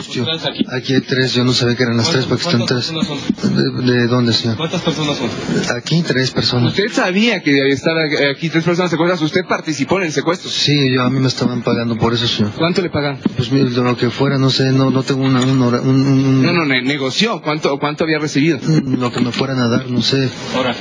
Aquí 0.71 0.93
hay 0.93 1.01
tres, 1.01 1.33
yo 1.33 1.43
no 1.43 1.51
sabía 1.53 1.75
que 1.75 1.83
eran 1.83 1.97
las 1.97 2.11
tres, 2.11 2.25
porque 2.25 2.43
están 2.43 2.65
tres. 2.65 2.93
¿De, 2.93 3.91
de 3.91 4.07
dónde, 4.07 4.33
señor? 4.33 4.55
¿Cuántas 4.57 4.81
personas 4.81 5.17
son? 5.17 5.29
Aquí 5.75 6.01
tres 6.03 6.31
personas. 6.31 6.69
¿Usted 6.71 6.91
sabía 6.93 7.41
que 7.41 7.69
estar 7.69 7.93
aquí 8.31 8.49
tres 8.49 8.63
personas 8.63 8.91
secuestradas? 8.91 9.21
¿Usted 9.23 9.41
participó 9.49 9.97
en 9.99 10.05
el 10.05 10.11
secuestro? 10.13 10.49
Sí, 10.49 10.91
yo 10.93 11.03
a 11.03 11.09
mí 11.09 11.19
me 11.19 11.27
estaban 11.27 11.63
pagando 11.63 11.97
por 11.97 12.13
eso, 12.13 12.27
señor. 12.27 12.51
¿Cuánto 12.55 12.81
le 12.81 12.89
pagan? 12.89 13.19
Pues 13.35 13.51
mire, 13.51 13.69
de 13.69 13.81
lo 13.81 13.97
que 13.97 14.09
fuera, 14.11 14.37
no 14.37 14.49
sé, 14.49 14.71
no, 14.71 14.91
no 14.91 15.03
tengo 15.03 15.23
una, 15.23 15.41
un 15.41 15.61
un- 15.61 16.07
un- 16.07 16.41
No, 16.43 16.53
no, 16.53 16.65
ne- 16.65 16.83
negoció. 16.83 17.41
¿Cuánto, 17.41 17.77
¿Cuánto 17.79 18.03
había 18.03 18.19
recibido? 18.19 18.59
Lo 19.07 19.13
que 19.13 19.21
me 19.21 19.31
fueran 19.31 19.59
a 19.59 19.67
dar, 19.69 19.89
no 19.89 20.01
sé. 20.01 20.29
Ahora, 20.55 20.75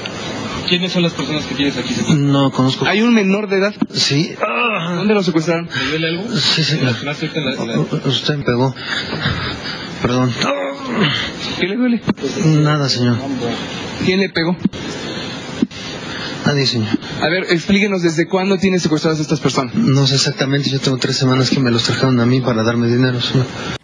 ¿quiénes 0.69 0.93
son 0.93 1.03
las 1.03 1.13
personas 1.13 1.45
que 1.45 1.55
tienes 1.55 1.77
aquí 1.77 1.95
No 2.15 2.51
conozco. 2.51 2.87
¿Hay 2.87 3.03
un 3.03 3.15
menor 3.15 3.49
de 3.49 3.59
edad? 3.59 3.75
Sí. 3.93 4.35
¿Dónde 4.97 5.15
lo 5.15 5.23
secuestraron? 5.23 5.69
¿Le 5.79 5.91
duele 5.91 6.09
algo? 6.09 6.25
Sí, 6.37 6.63
en 6.79 6.85
la- 6.87 6.93
la- 7.67 7.81
Usted 8.09 8.37
me 8.37 8.45
pegó. 8.45 8.75
Perdón. 10.03 10.33
¿Qué 11.61 11.67
le 11.67 11.77
duele? 11.77 12.03
Nada, 12.45 12.89
señor. 12.89 13.17
¿Quién 14.05 14.21
le 14.21 14.29
pegó? 14.29 14.57
Nadie, 16.45 16.67
señor. 16.67 16.89
A 17.23 17.29
ver, 17.29 17.45
explíquenos 17.51 18.03
desde 18.03 18.29
cuándo 18.29 18.59
tiene 18.59 18.79
secuestradas 18.79 19.21
estas 19.21 19.41
personas. 19.41 19.75
No 19.75 20.07
sé 20.07 20.17
exactamente, 20.17 20.69
yo 20.69 20.79
tengo 20.79 20.99
tres 20.99 21.17
semanas 21.17 21.51
que 21.51 21.59
me 21.61 21.71
los 21.71 21.85
trajeron 21.85 22.21
a 22.21 22.27
mí 22.27 22.41
para 22.41 22.63
darme 22.63 22.89
dinero. 22.89 23.19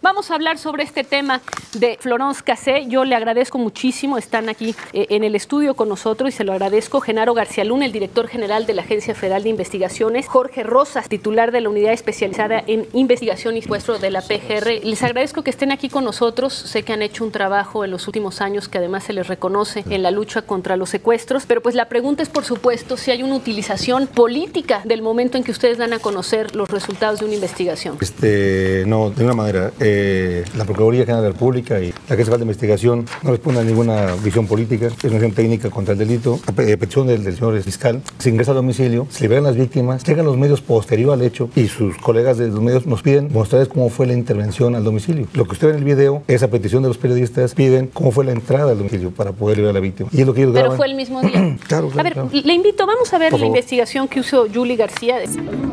Vamos 0.01 0.29
a 0.29 0.35
hablar 0.35 0.59
sobre 0.59 0.83
este 0.83 1.03
tema 1.03 1.41
de 1.73 1.97
Florence 1.99 2.43
Cassé. 2.43 2.85
Yo 2.87 3.05
le 3.05 3.15
agradezco 3.15 3.57
muchísimo, 3.57 4.17
están 4.17 4.49
aquí 4.49 4.75
eh, 4.93 5.07
en 5.09 5.23
el 5.23 5.33
estudio 5.33 5.73
con 5.73 5.89
nosotros 5.89 6.29
y 6.29 6.31
se 6.37 6.43
lo 6.43 6.51
agradezco 6.51 7.01
Genaro 7.01 7.33
García 7.33 7.63
Luna, 7.63 7.85
el 7.85 7.91
director 7.91 8.27
general 8.27 8.67
de 8.67 8.75
la 8.75 8.83
Agencia 8.83 9.15
Federal 9.15 9.43
de 9.43 9.49
Investigaciones, 9.49 10.27
Jorge 10.27 10.61
Rosas, 10.63 11.09
titular 11.09 11.51
de 11.51 11.61
la 11.61 11.69
Unidad 11.69 11.93
Especializada 11.93 12.63
en 12.67 12.85
Investigación 12.93 13.57
y 13.57 13.63
Secuestro 13.63 13.97
de 13.97 14.11
la 14.11 14.21
PGR. 14.21 14.83
Les 14.83 15.01
agradezco 15.01 15.41
que 15.41 15.49
estén 15.49 15.71
aquí 15.71 15.89
con 15.89 16.03
nosotros. 16.03 16.53
Sé 16.53 16.83
que 16.83 16.93
han 16.93 17.01
hecho 17.01 17.23
un 17.23 17.31
trabajo 17.31 17.83
en 17.83 17.91
los 17.91 18.07
últimos 18.07 18.41
años 18.41 18.67
que 18.67 18.77
además 18.77 19.05
se 19.05 19.13
les 19.13 19.27
reconoce 19.27 19.83
en 19.89 20.03
la 20.03 20.11
lucha 20.11 20.43
contra 20.43 20.77
los 20.77 20.89
secuestros, 20.89 21.45
pero 21.47 21.61
pues 21.61 21.73
la 21.73 21.89
pregunta 21.89 22.21
es 22.21 22.29
por 22.29 22.45
supuesto 22.45 22.97
si 22.97 23.09
hay 23.09 23.22
una 23.23 23.35
utilización 23.35 24.07
política 24.07 24.81
del 24.85 25.01
momento 25.01 25.37
en 25.37 25.43
que 25.43 25.51
ustedes 25.51 25.77
dan 25.77 25.93
a 25.93 25.99
conocer 25.99 26.55
los 26.55 26.69
resultados 26.69 27.19
de 27.19 27.25
una 27.25 27.35
investigación. 27.35 27.97
Este, 28.01 28.83
no, 28.87 29.09
de 29.09 29.15
ninguna 29.17 29.33
manera. 29.35 29.71
Eh, 29.79 30.43
la 30.57 30.65
Procuraduría 30.65 31.01
General 31.05 31.21
de 31.23 31.29
la 31.29 31.33
República 31.33 31.79
y 31.79 31.87
la 31.91 31.95
Agencia 32.05 32.25
Federal 32.25 32.39
de 32.39 32.43
Investigación 32.45 33.05
no 33.23 33.31
responden 33.31 33.63
a 33.63 33.65
ninguna 33.65 34.15
visión 34.23 34.47
política, 34.47 34.87
es 34.87 35.03
una 35.05 35.13
acción 35.15 35.31
técnica 35.33 35.69
contra 35.69 35.93
el 35.93 35.99
delito. 35.99 36.39
A 36.47 36.51
a 36.51 36.55
petición 36.55 37.07
del, 37.07 37.23
del 37.23 37.35
señor 37.35 37.61
fiscal, 37.61 38.01
se 38.19 38.29
ingresa 38.29 38.51
al 38.51 38.57
domicilio, 38.57 39.07
se 39.09 39.23
liberan 39.23 39.43
las 39.43 39.55
víctimas, 39.55 40.03
llegan 40.03 40.25
los 40.25 40.37
medios 40.37 40.61
posterior 40.61 41.13
al 41.13 41.21
hecho 41.21 41.49
y 41.55 41.67
sus 41.67 41.97
colegas 41.97 42.37
de 42.37 42.47
los 42.47 42.61
medios 42.61 42.85
nos 42.85 43.01
piden 43.01 43.29
mostrarles 43.31 43.69
cómo 43.69 43.89
fue 43.89 44.07
la 44.07 44.13
intervención 44.13 44.75
al 44.75 44.83
domicilio. 44.83 45.27
Lo 45.33 45.45
que 45.45 45.51
usted 45.53 45.67
ve 45.67 45.73
en 45.73 45.79
el 45.79 45.83
video 45.85 46.23
es 46.27 46.43
a 46.43 46.47
petición 46.49 46.81
de 46.83 46.89
los 46.89 46.97
periodistas, 46.97 47.53
piden 47.55 47.87
cómo 47.93 48.11
fue 48.11 48.25
la 48.25 48.31
entrada 48.31 48.71
al 48.71 48.77
domicilio 48.77 49.11
para 49.11 49.31
poder 49.31 49.57
liberar 49.57 49.75
a 49.75 49.79
la 49.79 49.81
víctima. 49.81 50.09
Y 50.11 50.21
es 50.21 50.27
lo 50.27 50.33
que 50.33 50.41
ellos 50.41 50.53
Pero 50.53 50.63
graban. 50.63 50.77
fue 50.77 50.87
el 50.87 50.95
mismo 50.95 51.21
día. 51.21 51.57
Claro, 51.67 51.87
A 51.87 51.91
claro, 51.91 52.03
ver, 52.03 52.13
claro. 52.13 52.29
le 52.31 52.53
invito, 52.53 52.85
vamos 52.85 53.12
a 53.12 53.12
ver 53.17 53.31
Por 53.31 53.39
la 53.39 53.47
investigación 53.47 54.07
que 54.07 54.19
usó 54.19 54.47
Julie 54.53 54.75
García. 54.75 55.17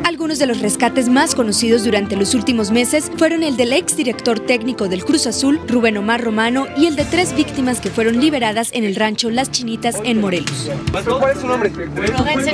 Algunos 0.04 0.38
de 0.38 0.46
los 0.46 0.60
rescates 0.60 1.08
más 1.08 1.34
conocidos 1.34 1.84
durante 1.84 2.16
los 2.16 2.34
últimos 2.34 2.70
meses 2.70 3.10
fueron 3.16 3.42
el 3.42 3.56
del 3.56 3.72
exdirector 3.72 4.40
técnico 4.40 4.88
del 4.88 5.04
Cruz 5.04 5.26
Azul, 5.26 5.60
Rubén 5.66 5.96
Omar 5.96 6.22
Romano, 6.22 6.66
y 6.76 6.86
el 6.86 6.96
de 6.96 7.04
tres 7.04 7.34
víctimas 7.34 7.80
que 7.80 7.90
fueron 7.90 8.20
liberadas 8.20 8.70
en 8.72 8.84
el 8.84 8.96
rancho 8.96 9.30
Las 9.30 9.50
Chinitas 9.50 9.96
en 10.04 10.20
Morelos. 10.20 10.70
¿Cuál 10.90 11.32
es 11.32 11.40
su 11.40 11.46
nombre? 11.46 11.70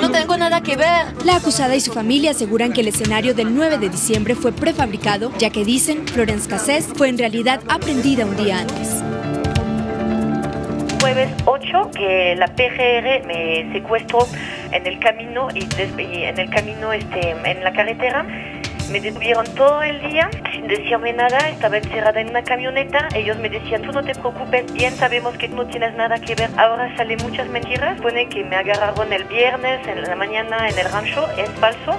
No 0.00 0.10
tengo 0.10 0.36
nada 0.36 0.62
que 0.62 0.76
ver. 0.76 1.06
La 1.24 1.36
acusada 1.36 1.74
y 1.74 1.80
su 1.80 1.92
familia 1.92 2.32
aseguran 2.32 2.72
que 2.72 2.82
el 2.82 2.88
escenario 2.88 3.34
del 3.34 3.54
9 3.54 3.78
de 3.78 3.88
diciembre 3.88 4.34
fue 4.34 4.52
prefabricado, 4.52 5.32
ya 5.38 5.50
que 5.50 5.64
dicen 5.64 6.06
Florence 6.06 6.48
Cassés 6.48 6.86
fue 6.94 7.08
en 7.08 7.18
realidad 7.18 7.60
aprendida 7.68 8.26
un 8.26 8.36
día 8.36 8.60
antes. 8.60 9.25
Jueves 11.00 11.28
8 11.44 11.90
que 11.94 12.34
la 12.36 12.46
PGR 12.46 13.26
me 13.26 13.72
secuestró 13.72 14.26
en 14.72 14.86
el 14.86 14.98
camino 14.98 15.48
y, 15.54 15.60
y 16.00 16.24
en 16.24 16.38
el 16.38 16.50
camino 16.50 16.92
este 16.92 17.30
en 17.30 17.64
la 17.64 17.72
carretera 17.72 18.26
me 18.90 19.00
detuvieron 19.00 19.44
todo 19.54 19.82
el 19.82 20.00
día 20.10 20.30
sin 20.52 20.66
decirme 20.66 21.12
nada, 21.12 21.38
estaba 21.48 21.78
encerrada 21.78 22.20
en 22.20 22.30
una 22.30 22.42
camioneta, 22.42 23.08
ellos 23.14 23.36
me 23.38 23.48
decían, 23.48 23.82
tú 23.82 23.92
no 23.92 24.02
te 24.02 24.12
preocupes, 24.14 24.72
bien 24.72 24.94
sabemos 24.96 25.36
que 25.36 25.48
no 25.48 25.66
tienes 25.66 25.94
nada 25.96 26.18
que 26.20 26.34
ver, 26.34 26.50
ahora 26.56 26.94
salen 26.96 27.18
muchas 27.22 27.48
mentiras, 27.48 28.00
pone 28.00 28.28
que 28.28 28.44
me 28.44 28.56
agarraron 28.56 29.12
el 29.12 29.24
viernes 29.24 29.86
en 29.86 30.02
la 30.02 30.16
mañana 30.16 30.68
en 30.68 30.78
el 30.78 30.90
rancho, 30.90 31.26
es 31.36 31.50
falso, 31.60 31.96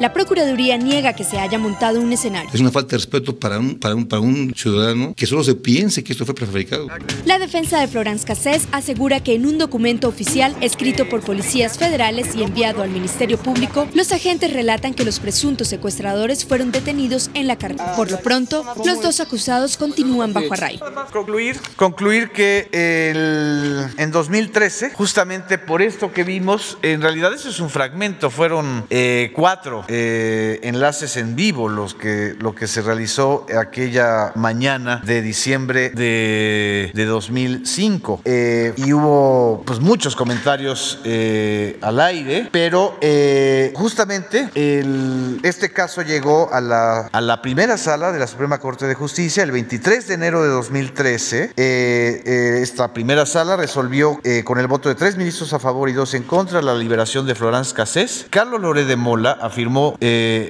La 0.00 0.12
Procuraduría 0.12 0.76
niega 0.76 1.12
que 1.12 1.24
se 1.24 1.38
haya 1.38 1.58
montado 1.58 2.00
un 2.00 2.12
escenario. 2.12 2.50
Es 2.52 2.60
una 2.60 2.70
falta 2.70 2.90
de 2.92 2.98
respeto 2.98 3.36
para 3.36 3.58
un, 3.58 3.78
para 3.78 3.94
un, 3.94 4.06
para 4.06 4.20
un 4.20 4.52
ciudadano 4.54 5.14
que 5.14 5.26
solo 5.26 5.44
se 5.44 5.54
piense 5.54 6.02
que 6.02 6.12
esto 6.12 6.24
fue 6.24 6.34
prefabricado. 6.34 6.88
La 7.24 7.38
defensa 7.38 7.80
de 7.80 7.88
Florence 7.88 8.26
Cassés 8.26 8.66
asegura 8.72 9.20
que 9.20 9.34
en 9.34 9.46
un 9.46 9.58
documento 9.58 10.08
oficial 10.08 10.54
escrito 10.60 11.08
por 11.08 11.22
policías 11.22 11.78
federales 11.78 12.34
y 12.34 12.42
enviado 12.42 12.82
al 12.82 12.90
Ministerio 12.90 13.38
Público, 13.38 13.86
los 13.94 14.12
agentes 14.12 14.52
relatan 14.52 14.94
que 14.94 15.04
los 15.04 15.20
presuntos 15.20 15.71
secuestradores 15.76 16.44
fueron 16.44 16.70
detenidos 16.70 17.30
en 17.32 17.46
la 17.46 17.56
carretera. 17.56 17.96
Por 17.96 18.10
lo 18.10 18.18
pronto, 18.20 18.62
los 18.84 19.00
dos 19.00 19.20
acusados 19.20 19.78
continúan 19.78 20.34
bajo 20.34 20.52
arraigo. 20.52 20.84
Concluir, 21.10 21.58
concluir 21.76 22.30
que 22.30 22.68
el- 22.72 23.86
en 23.96 24.10
2013, 24.10 24.90
justamente 24.92 25.56
por 25.56 25.80
esto 25.80 26.12
que 26.12 26.24
vimos, 26.24 26.76
en 26.82 27.00
realidad 27.00 27.32
eso 27.32 27.48
es 27.48 27.58
un 27.60 27.70
fragmento, 27.70 28.28
fueron 28.30 28.84
eh, 28.90 29.32
cuatro 29.34 29.84
eh, 29.88 30.60
enlaces 30.62 31.16
en 31.16 31.34
vivo 31.36 31.68
los 31.70 31.94
que, 31.94 32.34
lo 32.38 32.54
que 32.54 32.66
se 32.66 32.82
realizó 32.82 33.46
aquella 33.58 34.32
mañana 34.34 35.00
de 35.06 35.22
diciembre 35.22 35.88
de, 35.90 36.90
de 36.92 37.04
2005. 37.06 38.20
Eh, 38.26 38.74
y 38.76 38.92
hubo 38.92 39.62
pues 39.64 39.80
muchos 39.80 40.14
comentarios 40.16 40.98
eh, 41.04 41.78
al 41.80 41.98
aire, 42.00 42.48
pero 42.52 42.98
eh, 43.00 43.72
justamente 43.74 44.50
el- 44.54 45.40
este 45.62 45.74
caso 45.74 46.02
llegó 46.02 46.52
a 46.52 46.60
la, 46.60 47.40
primera 47.40 47.76
sala 47.76 48.10
de 48.10 48.18
la 48.18 48.26
Suprema 48.26 48.58
Corte 48.58 48.88
de 48.88 48.96
Justicia 48.96 49.44
el 49.44 49.52
23 49.52 50.08
de 50.08 50.14
enero 50.14 50.42
de 50.42 50.48
2013. 50.48 51.52
Eh, 51.56 52.22
eh, 52.26 52.58
esta 52.60 52.92
primera 52.92 53.26
sala 53.26 53.56
resolvió 53.56 54.18
eh, 54.24 54.42
con 54.42 54.58
el 54.58 54.66
voto 54.66 54.88
de 54.88 54.96
tres 54.96 55.16
ministros 55.16 55.52
a 55.52 55.60
favor 55.60 55.88
y 55.88 55.92
dos 55.92 56.14
en 56.14 56.24
contra 56.24 56.62
la 56.62 56.74
liberación 56.74 57.26
de 57.26 57.36
Florence 57.36 57.74
Cassés. 57.74 58.26
Carlos 58.30 58.60
Loré 58.60 58.86
de 58.86 58.96
Mola 58.96 59.38
afirmó 59.40 59.96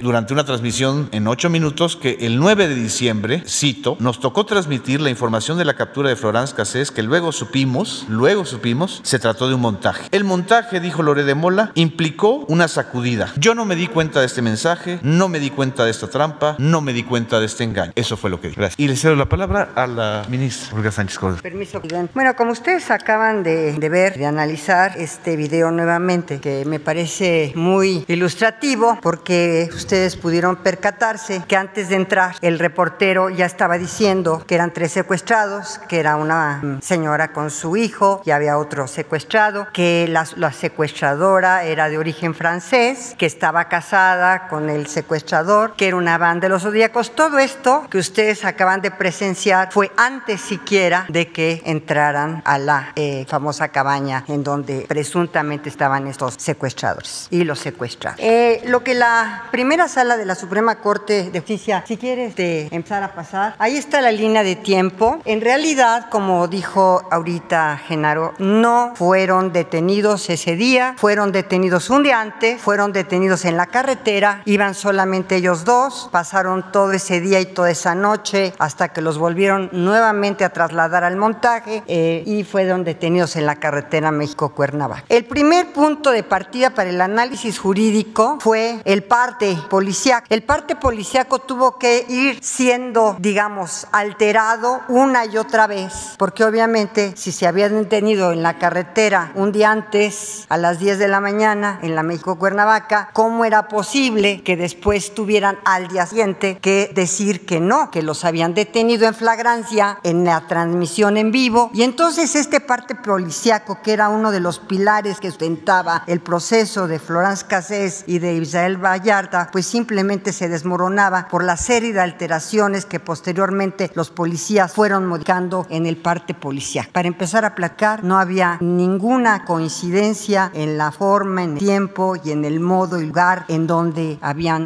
durante 0.01 0.33
una 0.33 0.45
transmisión 0.45 1.09
en 1.11 1.27
ocho 1.27 1.51
minutos 1.51 1.95
que 1.95 2.17
el 2.21 2.39
9 2.39 2.67
de 2.67 2.73
diciembre, 2.73 3.43
cito, 3.47 3.97
nos 3.99 4.19
tocó 4.19 4.47
transmitir 4.47 4.99
la 4.99 5.11
información 5.11 5.59
de 5.59 5.65
la 5.65 5.75
captura 5.75 6.09
de 6.09 6.15
Florence 6.15 6.55
Cassés 6.55 6.89
que 6.89 7.03
luego 7.03 7.31
supimos, 7.31 8.07
luego 8.09 8.45
supimos, 8.45 8.99
se 9.03 9.19
trató 9.19 9.47
de 9.47 9.53
un 9.53 9.61
montaje. 9.61 10.07
El 10.09 10.23
montaje, 10.23 10.79
dijo 10.79 11.03
Loré 11.03 11.23
de 11.23 11.35
Mola, 11.35 11.71
implicó 11.75 12.45
una 12.47 12.67
sacudida. 12.67 13.31
Yo 13.37 13.53
no 13.53 13.65
me 13.65 13.75
di 13.75 13.85
cuenta 13.85 14.19
de 14.19 14.25
este 14.25 14.41
mensaje, 14.41 14.99
no 15.03 15.27
me 15.27 15.39
di 15.39 15.49
cuenta 15.49 15.85
de 15.85 15.91
esta 15.91 16.07
trampa, 16.07 16.55
no 16.59 16.81
me 16.81 16.93
di 16.93 17.03
cuenta 17.03 17.39
de 17.39 17.45
este 17.45 17.63
engaño. 17.63 17.91
Eso 17.95 18.17
fue 18.17 18.29
lo 18.29 18.39
que 18.39 18.47
dije. 18.47 18.59
Gracias. 18.59 18.79
Y 18.79 18.87
le 18.87 18.95
cedo 18.95 19.15
la 19.15 19.27
palabra 19.27 19.69
a 19.75 19.85
la 19.85 20.25
ministra 20.29 20.75
Olga 20.75 20.91
Sánchez 20.91 21.19
Córdoba. 21.19 21.41
Permiso. 21.41 21.81
Bueno, 22.13 22.35
como 22.35 22.51
ustedes 22.51 22.89
acaban 22.89 23.43
de, 23.43 23.73
de 23.73 23.89
ver, 23.89 24.17
de 24.17 24.25
analizar 24.25 24.93
este 24.97 25.35
video 25.35 25.71
nuevamente, 25.71 26.39
que 26.39 26.63
me 26.65 26.79
parece 26.79 27.51
muy 27.55 28.05
ilustrativo, 28.07 28.97
porque 29.01 29.69
ustedes 29.73 30.15
pudieron 30.15 30.55
percatarse 30.55 31.43
que 31.47 31.57
antes 31.57 31.89
de 31.89 31.95
entrar 31.95 32.35
el 32.41 32.57
reportero 32.57 33.29
ya 33.29 33.45
estaba 33.45 33.77
diciendo 33.77 34.43
que 34.47 34.55
eran 34.55 34.71
tres 34.71 34.93
secuestrados, 34.93 35.79
que 35.89 35.99
era 35.99 36.15
una 36.15 36.61
mm, 36.63 36.81
señora 36.81 37.33
con 37.33 37.51
su 37.51 37.75
hijo 37.75 38.21
y 38.25 38.31
había 38.31 38.57
otro 38.57 38.87
secuestrado, 38.87 39.67
que 39.73 40.07
la, 40.09 40.25
la 40.37 40.53
secuestradora 40.53 41.65
era 41.65 41.89
de 41.89 41.97
origen 41.97 42.33
francés, 42.33 43.15
que 43.17 43.25
estaba 43.25 43.67
casada 43.67 44.47
con 44.47 44.69
el 44.69 44.87
secuestrador, 44.93 45.75
que 45.75 45.87
era 45.87 45.97
una 45.97 46.17
banda 46.17 46.47
de 46.47 46.49
los 46.49 46.63
zodíacos. 46.63 47.11
Todo 47.15 47.39
esto 47.39 47.85
que 47.89 47.97
ustedes 47.97 48.45
acaban 48.45 48.81
de 48.81 48.91
presenciar 48.91 49.71
fue 49.71 49.91
antes 49.97 50.41
siquiera 50.41 51.05
de 51.09 51.31
que 51.31 51.61
entraran 51.65 52.41
a 52.45 52.57
la 52.57 52.93
eh, 52.95 53.25
famosa 53.27 53.69
cabaña 53.69 54.23
en 54.27 54.43
donde 54.43 54.85
presuntamente 54.87 55.69
estaban 55.69 56.07
estos 56.07 56.35
secuestradores 56.37 57.27
y 57.29 57.43
los 57.43 57.59
secuestrados. 57.59 58.19
Eh, 58.21 58.61
lo 58.65 58.83
que 58.83 58.93
la 58.93 59.45
primera 59.51 59.87
sala 59.87 60.17
de 60.17 60.25
la 60.25 60.35
Suprema 60.35 60.79
Corte 60.79 61.31
de 61.31 61.39
Justicia, 61.39 61.83
si 61.87 61.97
quieres 61.97 62.33
empezar 62.37 63.03
a 63.03 63.13
pasar, 63.13 63.55
ahí 63.59 63.77
está 63.77 64.01
la 64.01 64.11
línea 64.11 64.43
de 64.43 64.55
tiempo. 64.55 65.19
En 65.25 65.41
realidad, 65.41 66.09
como 66.09 66.47
dijo 66.47 67.07
ahorita 67.11 67.79
Genaro, 67.87 68.33
no 68.37 68.93
fueron 68.95 69.51
detenidos 69.53 70.29
ese 70.29 70.55
día, 70.55 70.95
fueron 70.97 71.31
detenidos 71.31 71.89
un 71.89 72.03
día 72.03 72.21
antes, 72.21 72.61
fueron 72.61 72.93
detenidos 72.93 73.45
en 73.45 73.57
la 73.57 73.67
carretera, 73.67 74.41
iban 74.45 74.75
solamente 74.83 75.37
ellos 75.37 75.63
dos, 75.63 76.09
pasaron 76.11 76.69
todo 76.73 76.91
ese 76.91 77.21
día 77.21 77.39
y 77.39 77.45
toda 77.45 77.71
esa 77.71 77.95
noche 77.95 78.53
hasta 78.59 78.89
que 78.89 79.01
los 79.01 79.17
volvieron 79.17 79.69
nuevamente 79.71 80.43
a 80.43 80.51
trasladar 80.51 81.05
al 81.05 81.15
montaje 81.15 81.83
eh, 81.87 82.21
y 82.25 82.43
fueron 82.43 82.83
detenidos 82.83 83.37
en 83.37 83.45
la 83.45 83.55
carretera 83.55 84.11
México-Cuernavaca. 84.11 85.05
El 85.07 85.23
primer 85.23 85.71
punto 85.71 86.11
de 86.11 86.23
partida 86.23 86.71
para 86.71 86.89
el 86.89 86.99
análisis 86.99 87.59
jurídico 87.59 88.39
fue 88.41 88.81
el 88.83 89.03
parte 89.05 89.57
policiaco. 89.69 90.27
El 90.29 90.43
parte 90.43 90.75
policiaco 90.75 91.39
tuvo 91.39 91.79
que 91.79 92.05
ir 92.09 92.43
siendo, 92.43 93.15
digamos, 93.19 93.87
alterado 93.93 94.81
una 94.89 95.25
y 95.25 95.37
otra 95.37 95.65
vez, 95.65 96.15
porque 96.17 96.43
obviamente 96.43 97.13
si 97.15 97.31
se 97.31 97.47
habían 97.47 97.83
detenido 97.83 98.33
en 98.33 98.43
la 98.43 98.57
carretera 98.59 99.31
un 99.35 99.53
día 99.53 99.71
antes, 99.71 100.45
a 100.49 100.57
las 100.57 100.77
10 100.79 100.99
de 100.99 101.07
la 101.07 101.21
mañana, 101.21 101.79
en 101.81 101.95
la 101.95 102.03
México-Cuernavaca, 102.03 103.11
¿cómo 103.13 103.45
era 103.45 103.69
posible 103.69 104.43
que 104.43 104.57
después 104.57 104.72
tuvieran 105.15 105.59
al 105.65 105.87
día 105.87 106.05
siguiente 106.05 106.57
que 106.61 106.91
decir 106.93 107.45
que 107.45 107.59
no, 107.59 107.91
que 107.91 108.01
los 108.01 108.25
habían 108.25 108.53
detenido 108.53 109.07
en 109.07 109.13
flagrancia 109.13 109.99
en 110.03 110.25
la 110.25 110.47
transmisión 110.47 111.17
en 111.17 111.31
vivo? 111.31 111.71
Y 111.73 111.83
entonces 111.83 112.35
este 112.35 112.59
parte 112.59 112.95
policiaco, 112.95 113.79
que 113.83 113.93
era 113.93 114.09
uno 114.09 114.31
de 114.31 114.39
los 114.39 114.59
pilares 114.59 115.19
que 115.19 115.29
sustentaba 115.29 116.03
el 116.07 116.19
proceso 116.19 116.87
de 116.87 116.99
Florence 116.99 117.45
Cassés 117.47 118.03
y 118.07 118.19
de 118.19 118.33
Israel 118.35 118.77
Vallarta, 118.77 119.49
pues 119.51 119.65
simplemente 119.65 120.33
se 120.33 120.49
desmoronaba 120.49 121.27
por 121.27 121.43
la 121.43 121.57
serie 121.57 121.93
de 121.93 122.01
alteraciones 122.01 122.85
que 122.85 122.99
posteriormente 122.99 123.91
los 123.95 124.09
policías 124.09 124.71
fueron 124.71 125.05
modificando 125.05 125.65
en 125.69 125.85
el 125.85 125.97
parte 125.97 126.33
policial. 126.33 126.87
Para 126.91 127.07
empezar 127.07 127.45
a 127.45 127.55
placar, 127.55 128.03
no 128.03 128.17
había 128.17 128.57
ninguna 128.61 129.45
coincidencia 129.45 130.51
en 130.53 130.77
la 130.77 130.91
forma, 130.91 131.43
en 131.43 131.53
el 131.53 131.59
tiempo 131.59 132.15
y 132.23 132.31
en 132.31 132.45
el 132.45 132.59
modo 132.59 132.99
y 132.99 133.05
lugar 133.05 133.45
en 133.47 133.67
donde 133.67 134.17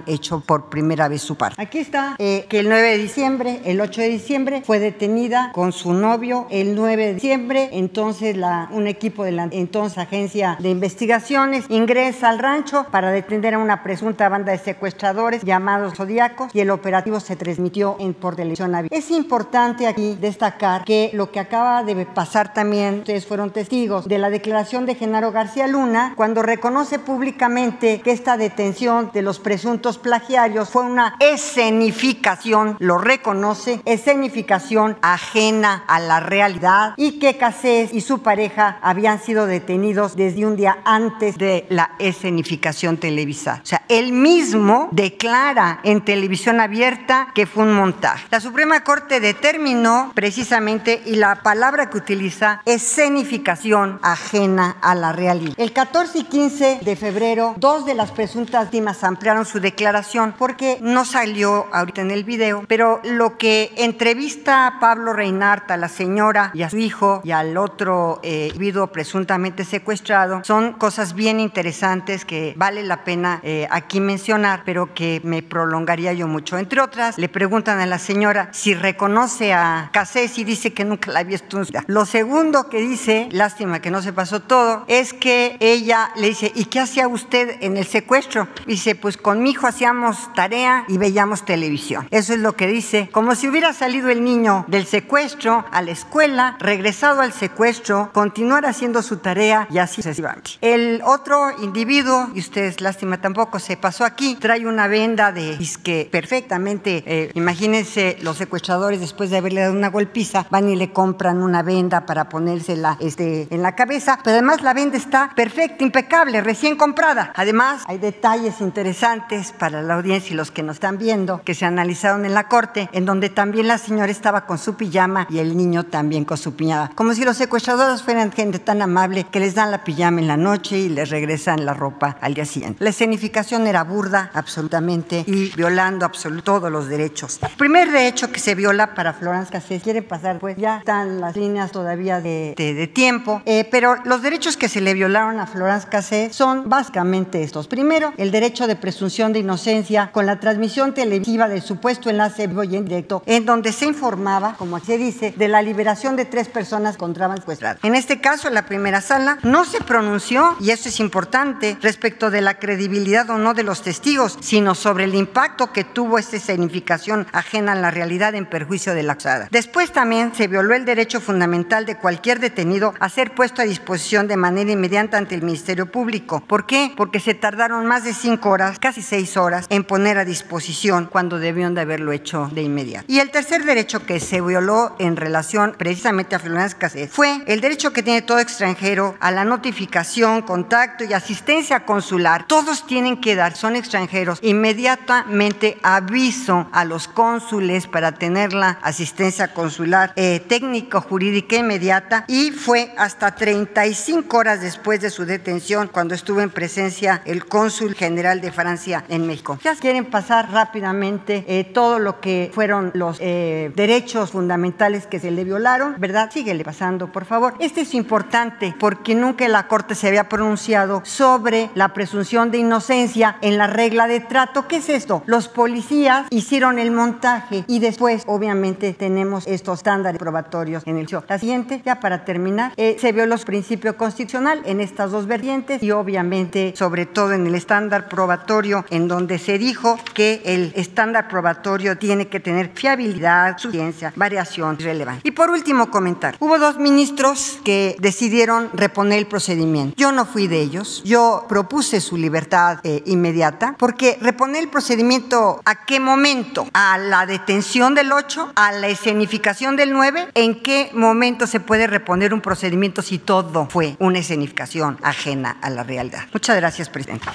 hecho 0.06 0.42
por 0.42 0.70
primera 0.70 1.08
vez 1.08 1.22
su 1.22 1.36
parte. 1.36 1.62
Aquí 1.62 1.80
está 1.80 2.16
eh, 2.20 2.46
que 2.50 2.60
el 2.60 2.70
9 2.70 2.90
de 2.90 2.98
diciembre, 2.98 3.62
el 3.66 3.82
8 3.82 4.02
de 4.02 4.08
diciembre, 4.10 4.64
fue 4.66 4.80
detenida 4.80 5.52
con 5.54 5.72
su 5.72 5.94
novio. 5.94 6.48
El 6.50 6.76
9 6.76 7.08
de 7.08 7.14
diciembre, 7.16 7.70
entonces 7.74 8.36
la, 8.38 8.68
un 8.72 8.88
equipo 8.88 9.24
de 9.24 9.32
la 9.32 9.48
entonces 9.52 9.98
agencia 9.98 10.58
de 10.60 10.70
investigaciones 10.70 11.66
ingresa 11.70 12.30
al 12.30 12.40
rancho 12.40 12.88
para 12.92 13.12
detener 13.12 13.54
a 13.54 13.60
una 13.60 13.84
presunta 13.84 14.30
banda 14.30 14.52
de 14.52 14.58
secuestradores 14.58 15.44
llamados 15.44 15.96
Zodíacos 15.96 16.54
y 16.54 16.60
el 16.60 16.70
operativo 16.70 17.20
se 17.20 17.36
transmitió 17.36 17.98
por 18.20 18.36
televisión. 18.36 18.74
Es 18.92 19.12
importante 19.12 19.88
aquí 19.88 20.18
destacar 20.20 20.84
que 20.84 21.12
lo 21.14 21.32
que 21.32 21.40
acaba 21.40 21.84
de 21.84 22.06
pasar 22.06 22.54
también, 22.54 23.00
ustedes 23.00 23.26
fueron 23.26 23.52
testigos 23.52 24.08
de 24.08 24.18
la 24.18 24.30
declaración 24.30 24.86
de 24.86 24.96
Genaro 24.96 25.32
García 25.32 25.68
Luna 25.68 26.14
cuando 26.16 26.42
reconoce 26.42 27.00
públicamente 27.00 28.02
que 28.02 28.12
esta 28.12 28.38
detención 28.38 29.12
de 29.14 29.22
los 29.22 29.40
presuntos 29.40 29.77
plagiarios 29.98 30.70
fue 30.70 30.84
una 30.84 31.16
escenificación, 31.20 32.76
lo 32.80 32.98
reconoce, 32.98 33.82
escenificación 33.86 34.98
ajena 35.02 35.84
a 35.88 36.00
la 36.00 36.20
realidad 36.20 36.94
y 36.98 37.20
que 37.20 37.38
Casés 37.38 37.94
y 37.94 38.02
su 38.02 38.22
pareja 38.22 38.80
habían 38.82 39.22
sido 39.22 39.46
detenidos 39.46 40.16
desde 40.16 40.46
un 40.46 40.56
día 40.56 40.80
antes 40.84 41.38
de 41.38 41.66
la 41.70 41.92
escenificación 42.00 42.98
televisada. 42.98 43.62
O 43.64 43.66
sea, 43.66 43.84
él 43.88 44.12
mismo 44.12 44.90
declara 44.92 45.80
en 45.84 46.04
televisión 46.04 46.60
abierta 46.60 47.30
que 47.34 47.46
fue 47.46 47.64
un 47.64 47.74
montaje. 47.74 48.28
La 48.32 48.40
Suprema 48.40 48.84
Corte 48.84 49.20
determinó 49.20 50.12
precisamente, 50.16 51.02
y 51.06 51.16
la 51.16 51.44
palabra 51.44 51.90
que 51.90 51.98
utiliza, 51.98 52.62
escenificación 52.66 54.00
ajena 54.02 54.78
a 54.82 54.96
la 54.96 55.12
realidad. 55.12 55.54
El 55.58 55.72
14 55.72 56.20
y 56.20 56.24
15 56.24 56.80
de 56.82 56.96
febrero, 56.96 57.54
dos 57.58 57.86
de 57.86 57.94
las 57.94 58.12
presuntas 58.12 58.66
víctimas 58.66 59.04
ampliaron 59.04 59.46
su 59.46 59.60
declaración 59.68 60.34
porque 60.38 60.78
no 60.82 61.04
salió 61.04 61.68
ahorita 61.74 62.02
en 62.02 62.12
el 62.12 62.24
video, 62.24 62.64
pero 62.68 63.02
lo 63.04 63.38
que 63.38 63.74
entrevista 63.76 64.66
a 64.66 64.80
Pablo 64.80 65.12
Reinhardt, 65.12 65.70
a 65.72 65.78
la 65.78 65.90
señora 65.90 66.52
y 66.54 66.62
a 66.64 66.70
su 66.70 66.78
hijo 66.78 67.22
y 67.26 67.32
al 67.32 67.58
otro 67.58 68.22
eh, 68.24 68.48
individuo 68.48 68.88
presuntamente 68.88 69.66
secuestrado, 69.66 70.42
son 70.44 70.74
cosas 70.74 71.14
bien 71.14 71.40
interesantes 71.40 72.24
que 72.24 72.54
vale 72.56 72.84
la 72.84 73.04
pena 73.04 73.42
eh, 73.44 73.68
aquí 73.70 74.00
mencionar, 74.00 74.64
pero 74.66 74.94
que 74.94 75.20
me 75.24 75.44
prolongaría 75.44 76.14
yo 76.14 76.28
mucho. 76.28 76.58
Entre 76.58 76.80
otras, 76.80 77.18
le 77.18 77.28
preguntan 77.28 77.80
a 77.80 77.86
la 77.86 78.00
señora 78.00 78.50
si 78.54 78.74
reconoce 78.74 79.54
a 79.54 79.90
Casés 79.92 80.38
y 80.38 80.46
dice 80.46 80.74
que 80.74 80.86
nunca 80.86 81.12
la 81.12 81.20
había 81.20 81.38
visto. 81.40 81.58
Lo 81.88 82.06
segundo 82.06 82.70
que 82.70 82.80
dice, 82.80 83.28
lástima 83.32 83.82
que 83.82 83.92
no 83.92 84.02
se 84.02 84.14
pasó 84.14 84.42
todo, 84.42 84.86
es 84.88 85.14
que 85.14 85.58
ella 85.60 86.12
le 86.16 86.28
dice, 86.30 86.52
¿y 86.56 86.66
qué 86.66 86.80
hacía 86.80 87.08
usted 87.08 87.58
en 87.62 87.76
el 87.78 87.86
secuestro? 87.86 88.48
Dice, 88.66 88.96
pues 88.96 89.18
con 89.18 89.44
mi 89.44 89.57
hacíamos 89.66 90.32
tarea 90.36 90.86
y 90.88 91.00
veíamos 91.00 91.46
televisión. 91.46 92.08
Eso 92.12 92.34
es 92.34 92.40
lo 92.40 92.56
que 92.56 92.68
dice, 92.68 93.10
como 93.12 93.34
si 93.34 93.48
hubiera 93.48 93.74
salido 93.74 94.10
el 94.10 94.24
niño 94.24 94.66
del 94.68 94.86
secuestro 94.86 95.66
a 95.72 95.82
la 95.82 95.92
escuela, 95.92 96.58
regresado 96.60 97.22
al 97.22 97.34
secuestro, 97.34 98.12
continuar 98.14 98.66
haciendo 98.66 99.02
su 99.02 99.18
tarea 99.18 99.68
y 99.72 99.80
así 99.80 100.02
sucesivamente. 100.04 100.52
El 100.62 101.02
otro 101.04 101.52
individuo, 101.62 102.30
y 102.36 102.40
ustedes 102.40 102.82
lástima 102.82 103.20
tampoco 103.22 103.60
se 103.60 103.78
pasó 103.78 104.06
aquí, 104.06 104.36
trae 104.36 104.68
una 104.68 104.88
venda 104.88 105.32
de 105.32 105.58
disque 105.58 106.08
perfectamente, 106.12 107.04
eh, 107.06 107.32
imagínense 107.34 108.18
los 108.22 108.38
secuestradores 108.38 109.00
después 109.00 109.30
de 109.30 109.38
haberle 109.38 109.62
dado 109.62 109.74
una 109.74 109.90
golpiza, 109.90 110.46
van 110.50 110.70
y 110.70 110.76
le 110.76 110.92
compran 110.92 111.42
una 111.42 111.64
venda 111.64 112.06
para 112.06 112.30
ponérsela 112.30 112.98
este, 113.00 113.48
en 113.50 113.62
la 113.62 113.76
cabeza, 113.76 114.20
pero 114.24 114.36
además 114.36 114.62
la 114.62 114.74
venda 114.74 114.98
está 114.98 115.32
perfecta, 115.36 115.84
impecable, 115.84 116.42
recién 116.42 116.76
comprada. 116.76 117.32
Además, 117.36 117.84
hay 117.88 117.98
detalles 117.98 118.62
interesantes 118.62 119.47
para 119.52 119.82
la 119.82 119.96
audiencia 119.96 120.34
y 120.34 120.36
los 120.36 120.52
que 120.52 120.64
nos 120.64 120.78
están 120.78 120.98
viendo 120.98 121.42
que 121.44 121.56
se 121.56 121.66
analizaron 121.66 122.26
en 122.26 122.34
la 122.34 122.48
corte, 122.48 122.90
en 122.92 123.06
donde 123.06 123.30
también 123.30 123.68
la 123.68 123.78
señora 123.78 124.12
estaba 124.12 124.46
con 124.46 124.58
su 124.58 124.76
pijama 124.76 125.28
y 125.30 125.40
el 125.40 125.58
niño 125.58 125.84
también 125.84 126.26
con 126.26 126.38
su 126.38 126.56
pijama, 126.56 126.92
como 126.96 127.14
si 127.14 127.24
los 127.24 127.38
secuestradores 127.38 128.04
fueran 128.04 128.32
gente 128.32 128.60
tan 128.60 128.82
amable 128.82 129.26
que 129.32 129.40
les 129.40 129.56
dan 129.56 129.72
la 129.72 129.84
pijama 129.84 130.22
en 130.22 130.28
la 130.28 130.38
noche 130.38 130.78
y 130.78 130.90
les 130.90 131.10
regresan 131.10 131.66
la 131.66 131.74
ropa 131.74 132.18
al 132.22 132.34
día 132.34 132.46
siguiente. 132.46 132.84
La 132.84 132.92
escenificación 132.92 133.68
era 133.68 133.84
burda, 133.84 134.32
absolutamente, 134.34 135.24
y 135.26 135.50
violando 135.56 136.06
absolutamente 136.06 136.28
todos 136.44 136.72
los 136.72 136.88
derechos. 136.88 137.40
El 137.42 137.56
primer 137.58 137.92
derecho 137.92 138.32
que 138.32 138.40
se 138.40 138.56
viola 138.56 138.94
para 138.96 139.14
Florence 139.14 139.52
Cassés, 139.52 139.82
quiere 139.84 140.02
pasar, 140.02 140.40
pues 140.40 140.58
ya 140.58 140.80
están 140.80 141.22
las 141.22 141.36
líneas 141.36 141.72
todavía 141.72 142.22
de, 142.22 142.54
de, 142.58 142.74
de 142.74 142.88
tiempo, 142.88 143.42
eh, 143.46 143.68
pero 143.70 143.98
los 144.04 144.22
derechos 144.22 144.58
que 144.58 144.70
se 144.70 144.82
le 144.82 144.94
violaron 144.94 145.40
a 145.40 145.48
Florence 145.48 145.88
Cassés 145.88 146.36
son 146.36 146.70
básicamente 146.70 147.44
estos. 147.44 147.68
Primero, 147.68 148.14
el 148.18 148.32
derecho 148.32 148.68
de 148.68 148.76
presunción 148.76 149.34
de 149.34 149.37
inocencia 149.40 150.12
con 150.12 150.26
la 150.26 150.40
transmisión 150.40 150.94
televisiva 150.94 151.48
del 151.48 151.62
supuesto 151.62 152.10
enlace 152.10 152.48
vivo 152.48 152.64
y 152.64 152.76
en 152.76 152.86
directo, 152.86 153.24
en 153.26 153.46
donde 153.46 153.72
se 153.72 153.86
informaba, 153.86 154.56
como 154.58 154.80
se 154.80 154.98
dice, 154.98 155.34
de 155.36 155.48
la 155.48 155.62
liberación 155.62 156.16
de 156.16 156.26
tres 156.26 156.48
personas 156.48 156.96
encontraban 156.96 157.38
secuestradas. 157.38 157.84
En 157.84 157.96
este 157.96 158.20
caso, 158.22 158.50
la 158.50 158.66
primera 158.66 159.02
sala 159.02 159.38
no 159.44 159.66
se 159.66 159.82
pronunció, 159.82 160.56
y 160.60 160.72
eso 160.72 160.90
es 160.90 161.00
importante, 161.00 161.78
respecto 161.82 162.30
de 162.30 162.42
la 162.42 162.60
credibilidad 162.60 163.30
o 163.30 163.38
no 163.38 163.54
de 163.54 163.64
los 163.64 163.82
testigos, 163.82 164.38
sino 164.42 164.76
sobre 164.76 165.04
el 165.06 165.16
impacto 165.16 165.72
que 165.72 165.84
tuvo 165.84 166.18
esta 166.18 166.38
escenificación 166.38 167.28
ajena 167.32 167.74
a 167.74 167.76
la 167.76 167.92
realidad 167.92 168.36
en 168.36 168.46
perjuicio 168.46 168.94
de 168.94 169.04
la 169.04 169.14
acusada. 169.14 169.48
Después 169.52 169.92
también 169.92 170.34
se 170.36 170.48
violó 170.48 170.76
el 170.76 170.86
derecho 170.86 171.20
fundamental 171.20 171.86
de 171.86 171.98
cualquier 171.98 172.40
detenido 172.40 172.94
a 173.00 173.10
ser 173.10 173.34
puesto 173.34 173.62
a 173.62 173.66
disposición 173.66 174.28
de 174.28 174.38
manera 174.38 174.72
inmediata 174.72 175.18
ante 175.18 175.36
el 175.36 175.42
Ministerio 175.42 175.92
Público. 175.92 176.44
¿Por 176.48 176.66
qué? 176.66 176.94
Porque 176.96 177.20
se 177.20 177.34
tardaron 177.34 177.86
más 177.86 178.04
de 178.04 178.14
cinco 178.14 178.50
horas, 178.50 178.80
casi 178.80 179.02
seis 179.02 179.27
horas 179.36 179.66
en 179.70 179.84
poner 179.84 180.18
a 180.18 180.26
disposición 180.26 181.08
cuando 181.12 181.40
debieron 181.40 181.74
de 181.76 181.82
haberlo 181.82 182.12
hecho 182.12 182.50
de 182.54 182.62
inmediato. 182.62 183.06
Y 183.08 183.20
el 183.20 183.32
tercer 183.32 183.66
derecho 183.66 184.06
que 184.06 184.20
se 184.20 184.42
violó 184.42 184.96
en 185.00 185.18
relación 185.18 185.76
precisamente 185.78 186.36
a 186.36 186.40
Florence 186.40 186.78
Cassés 186.78 187.10
fue 187.12 187.42
el 187.48 187.62
derecho 187.62 187.92
que 187.92 188.04
tiene 188.04 188.22
todo 188.22 188.40
extranjero 188.40 189.16
a 189.20 189.32
la 189.32 189.44
notificación, 189.44 190.44
contacto 190.44 191.04
y 191.04 191.14
asistencia 191.14 191.86
consular. 191.86 192.46
Todos 192.48 192.86
tienen 192.86 193.20
que 193.20 193.36
dar, 193.36 193.56
son 193.56 193.76
extranjeros, 193.76 194.40
inmediatamente 194.42 195.78
aviso 195.82 196.70
a 196.72 196.86
los 196.86 197.08
cónsules 197.08 197.88
para 197.88 198.14
tener 198.14 198.54
la 198.54 198.78
asistencia 198.82 199.54
consular 199.54 200.14
eh, 200.16 200.40
técnico 200.48 201.02
jurídica 201.02 201.58
inmediata 201.58 202.26
y 202.28 202.52
fue 202.52 202.94
hasta 202.98 203.36
35 203.36 204.38
horas 204.38 204.62
después 204.62 205.02
de 205.02 205.10
su 205.10 205.26
detención 205.26 205.90
cuando 205.92 206.14
estuvo 206.14 206.42
en 206.42 206.50
presencia 206.50 207.22
el 207.26 207.46
cónsul 207.46 207.96
general 207.96 208.42
de 208.42 208.52
Francia 208.52 209.04
en 209.10 209.17
México. 209.26 209.58
Ya 209.64 209.76
quieren 209.76 210.06
pasar 210.06 210.52
rápidamente 210.52 211.46
eh, 211.48 211.64
todo 211.64 212.00
lo 212.00 212.20
que 212.20 212.52
fueron 212.54 212.92
los 212.94 213.18
eh, 213.22 213.72
derechos 213.76 214.32
fundamentales 214.32 215.08
que 215.08 215.20
se 215.20 215.32
le 215.32 215.44
violaron, 215.44 215.96
¿verdad? 215.98 216.30
Síguele 216.32 216.64
pasando, 216.64 217.12
por 217.12 217.26
favor. 217.26 217.54
Este 217.60 217.82
es 217.82 217.94
importante 217.94 218.76
porque 218.80 219.16
nunca 219.16 219.48
la 219.48 219.68
Corte 219.68 219.96
se 219.96 220.08
había 220.08 220.30
pronunciado 220.30 221.02
sobre 221.06 221.70
la 221.76 221.94
presunción 221.94 222.52
de 222.52 222.60
inocencia 222.60 223.38
en 223.42 223.58
la 223.58 223.68
regla 223.68 224.08
de 224.08 224.20
trato. 224.20 224.68
¿Qué 224.68 224.78
es 224.78 224.90
esto? 224.90 225.24
Los 225.26 225.48
policías 225.48 226.28
hicieron 226.30 226.80
el 226.80 226.92
montaje 226.92 227.64
y 227.68 227.80
después, 227.80 228.24
obviamente, 228.28 228.94
tenemos 228.94 229.48
estos 229.48 229.80
estándares 229.80 230.20
probatorios 230.20 230.84
en 230.86 230.98
el 230.98 231.08
show. 231.08 231.24
La 231.28 231.40
siguiente, 231.40 231.82
ya 231.86 232.00
para 232.00 232.26
terminar, 232.26 232.74
eh, 232.78 232.98
se 233.00 233.12
vio 233.12 233.26
los 233.26 233.46
principios 233.46 233.96
constitucional 233.96 234.62
en 234.66 234.82
estas 234.82 235.12
dos 235.12 235.28
vertientes 235.28 235.82
y 235.84 235.92
obviamente, 235.92 236.74
sobre 236.76 237.06
todo 237.06 237.34
en 237.34 237.48
el 237.48 237.56
estándar 237.56 238.10
probatorio, 238.10 238.86
donde 239.06 239.38
se 239.38 239.58
dijo 239.58 240.00
que 240.14 240.42
el 240.46 240.72
estándar 240.76 241.28
probatorio 241.28 241.98
tiene 241.98 242.28
que 242.28 242.40
tener 242.40 242.72
fiabilidad, 242.74 243.58
suficiencia, 243.58 244.14
variación 244.16 244.78
y 244.80 244.84
relevancia. 244.84 245.22
Y 245.28 245.32
por 245.32 245.50
último, 245.50 245.92
comentar. 245.92 246.36
Hubo 246.40 246.58
dos 246.58 246.78
ministros 246.78 247.60
que 247.64 247.96
decidieron 248.00 248.70
reponer 248.74 249.20
el 249.20 249.28
procedimiento. 249.28 249.94
Yo 249.98 250.12
no 250.12 250.26
fui 250.26 250.48
de 250.48 250.62
ellos. 250.62 251.02
Yo 251.06 251.46
propuse 251.50 252.02
su 252.02 252.18
libertad 252.18 252.80
eh, 252.84 253.04
inmediata 253.06 253.76
porque 253.78 254.18
reponer 254.22 254.64
el 254.64 254.70
procedimiento 254.70 255.62
a 255.66 255.86
qué 255.86 256.00
momento? 256.00 256.68
A 256.74 256.98
la 256.98 257.26
detención 257.26 257.94
del 257.96 258.12
8, 258.12 258.54
a 258.56 258.72
la 258.72 258.88
escenificación 258.88 259.76
del 259.76 259.92
9. 259.92 260.30
¿En 260.34 260.62
qué 260.62 260.90
momento 260.94 261.48
se 261.48 261.60
puede 261.60 261.88
reponer 261.88 262.34
un 262.34 262.42
procedimiento 262.42 263.02
si 263.02 263.18
todo 263.20 263.68
fue 263.70 263.96
una 264.00 264.20
escenificación 264.20 264.98
ajena 265.02 265.58
a 265.62 265.70
la 265.70 265.84
realidad? 265.84 266.26
Muchas 266.34 266.56
gracias, 266.56 266.90
presidente. 266.90 267.28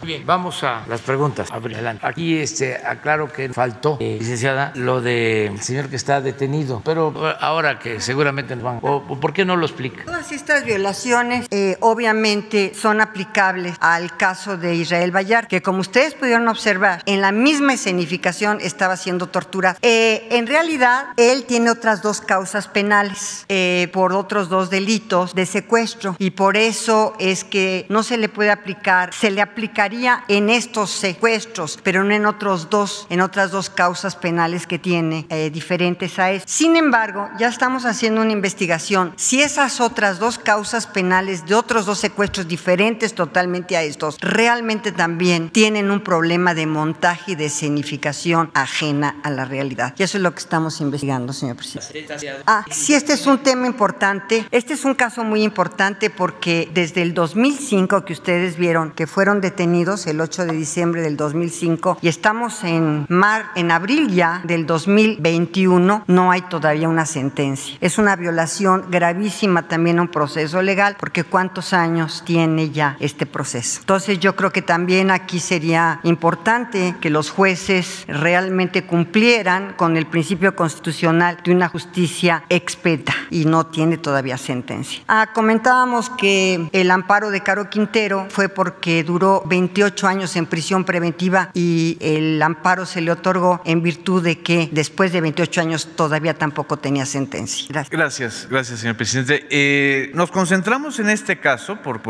Muy 0.00 0.08
bien, 0.08 0.26
vamos 0.26 0.62
a 0.62 0.84
las 0.88 1.00
preguntas. 1.04 1.50
Adelante. 1.50 2.06
Aquí 2.06 2.38
este, 2.38 2.76
aclaro 2.76 3.32
que 3.32 3.48
faltó, 3.50 3.98
eh, 4.00 4.16
licenciada, 4.18 4.72
lo 4.74 5.00
del 5.00 5.60
señor 5.60 5.88
que 5.88 5.96
está 5.96 6.20
detenido, 6.20 6.82
pero 6.84 7.12
eh, 7.16 7.34
ahora 7.40 7.78
que 7.78 8.00
seguramente 8.00 8.54
nos 8.56 8.64
van, 8.64 8.78
o, 8.82 8.96
o 9.08 9.20
¿por 9.20 9.32
qué 9.32 9.44
no 9.44 9.56
lo 9.56 9.66
explica? 9.66 10.04
Todas 10.04 10.32
estas 10.32 10.64
violaciones 10.64 11.46
eh, 11.50 11.76
obviamente 11.80 12.72
son 12.74 13.00
aplicables 13.00 13.76
al 13.80 14.16
caso 14.16 14.56
de 14.56 14.74
Israel 14.74 15.10
Bayar, 15.10 15.48
que 15.48 15.62
como 15.62 15.80
ustedes 15.80 16.14
pudieron 16.14 16.48
observar, 16.48 17.02
en 17.06 17.20
la 17.20 17.32
misma 17.32 17.74
escenificación 17.74 18.58
estaba 18.60 18.96
siendo 18.96 19.28
torturado. 19.28 19.78
Eh, 19.82 20.26
en 20.30 20.46
realidad, 20.46 21.06
él 21.16 21.44
tiene 21.44 21.70
otras 21.70 22.02
dos 22.02 22.20
causas 22.20 22.68
penales 22.68 23.44
eh, 23.48 23.88
por 23.92 24.12
otros 24.12 24.48
dos 24.48 24.70
delitos 24.70 25.34
de 25.34 25.46
secuestro 25.46 26.16
y 26.18 26.30
por 26.30 26.56
eso 26.56 27.14
es 27.18 27.44
que 27.44 27.86
no 27.88 28.02
se 28.02 28.16
le 28.16 28.28
puede 28.28 28.50
aplicar, 28.50 29.12
se 29.12 29.30
le 29.30 29.40
aplicaría 29.40 30.24
en 30.28 30.50
estos 30.50 30.93
secuestros, 30.94 31.78
pero 31.82 32.04
no 32.04 32.14
en 32.14 32.26
otros 32.26 32.70
dos, 32.70 33.06
en 33.10 33.20
otras 33.20 33.50
dos 33.50 33.70
causas 33.70 34.16
penales 34.16 34.66
que 34.66 34.78
tiene 34.78 35.26
eh, 35.28 35.50
diferentes 35.50 36.18
a 36.18 36.30
eso. 36.30 36.44
Sin 36.48 36.76
embargo, 36.76 37.28
ya 37.38 37.48
estamos 37.48 37.84
haciendo 37.84 38.22
una 38.22 38.32
investigación. 38.32 39.12
Si 39.16 39.42
esas 39.42 39.80
otras 39.80 40.18
dos 40.18 40.38
causas 40.38 40.86
penales 40.86 41.46
de 41.46 41.54
otros 41.54 41.86
dos 41.86 41.98
secuestros 41.98 42.48
diferentes 42.48 43.14
totalmente 43.14 43.76
a 43.76 43.82
estos, 43.82 44.18
realmente 44.20 44.92
también 44.92 45.50
tienen 45.50 45.90
un 45.90 46.00
problema 46.00 46.54
de 46.54 46.66
montaje 46.66 47.32
y 47.32 47.34
de 47.34 47.46
escenificación 47.46 48.50
ajena 48.54 49.16
a 49.22 49.30
la 49.30 49.44
realidad. 49.44 49.94
Y 49.98 50.02
eso 50.02 50.18
es 50.18 50.22
lo 50.22 50.32
que 50.32 50.40
estamos 50.40 50.80
investigando, 50.80 51.32
señor 51.32 51.56
presidente. 51.56 52.06
Ah, 52.46 52.64
sí, 52.70 52.94
este 52.94 53.12
es 53.12 53.26
un 53.26 53.38
tema 53.38 53.66
importante. 53.66 54.46
Este 54.50 54.74
es 54.74 54.84
un 54.84 54.94
caso 54.94 55.24
muy 55.24 55.42
importante 55.42 56.10
porque 56.10 56.68
desde 56.72 57.02
el 57.02 57.14
2005 57.14 58.04
que 58.04 58.12
ustedes 58.12 58.56
vieron 58.56 58.92
que 58.92 59.06
fueron 59.06 59.40
detenidos 59.40 60.06
el 60.06 60.20
8 60.20 60.46
de 60.46 60.52
diciembre 60.52 60.83
del 60.92 61.16
2005 61.16 61.98
y 62.02 62.08
estamos 62.08 62.62
en 62.64 63.06
mar 63.08 63.46
en 63.54 63.70
abril 63.70 64.10
ya 64.10 64.42
del 64.44 64.66
2021 64.66 66.04
no 66.06 66.30
hay 66.30 66.42
todavía 66.42 66.88
una 66.88 67.06
sentencia. 67.06 67.76
Es 67.80 67.98
una 67.98 68.16
violación 68.16 68.86
gravísima 68.90 69.68
también 69.68 69.98
a 69.98 70.02
un 70.02 70.08
proceso 70.08 70.62
legal 70.62 70.96
porque 70.98 71.24
cuántos 71.24 71.72
años 71.72 72.22
tiene 72.24 72.70
ya 72.70 72.96
este 73.00 73.26
proceso. 73.26 73.80
Entonces 73.80 74.18
yo 74.18 74.36
creo 74.36 74.50
que 74.50 74.62
también 74.62 75.10
aquí 75.10 75.40
sería 75.40 76.00
importante 76.02 76.96
que 77.00 77.10
los 77.10 77.30
jueces 77.30 78.04
realmente 78.08 78.84
cumplieran 78.84 79.74
con 79.76 79.96
el 79.96 80.06
principio 80.06 80.54
constitucional 80.54 81.38
de 81.44 81.52
una 81.52 81.68
justicia 81.68 82.44
expeta 82.48 83.14
y 83.30 83.44
no 83.44 83.66
tiene 83.66 83.98
todavía 83.98 84.36
sentencia. 84.38 85.02
Ah, 85.08 85.28
comentábamos 85.32 86.10
que 86.10 86.68
el 86.72 86.90
amparo 86.90 87.30
de 87.30 87.40
Caro 87.42 87.70
Quintero 87.70 88.26
fue 88.28 88.48
porque 88.48 89.04
duró 89.04 89.42
28 89.46 90.06
años 90.06 90.36
en 90.36 90.46
prisión 90.46 90.73
preventiva 90.82 91.50
y 91.54 91.96
el 92.00 92.42
amparo 92.42 92.86
se 92.86 93.00
le 93.00 93.12
otorgó 93.12 93.60
en 93.64 93.82
virtud 93.82 94.24
de 94.24 94.40
que 94.40 94.68
después 94.72 95.12
de 95.12 95.20
28 95.20 95.60
años 95.60 95.88
todavía 95.94 96.34
tampoco 96.34 96.76
tenía 96.78 97.06
sentencia. 97.06 97.66
Gracias. 97.70 98.48
Gracias, 98.50 98.80
señor 98.80 98.96
presidente. 98.96 99.46
Eh, 99.50 100.10
nos 100.14 100.30
concentramos 100.30 100.98
en 100.98 101.10
este 101.10 101.38
caso 101.38 101.76
por, 101.82 102.00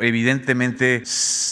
evidentemente 0.00 1.02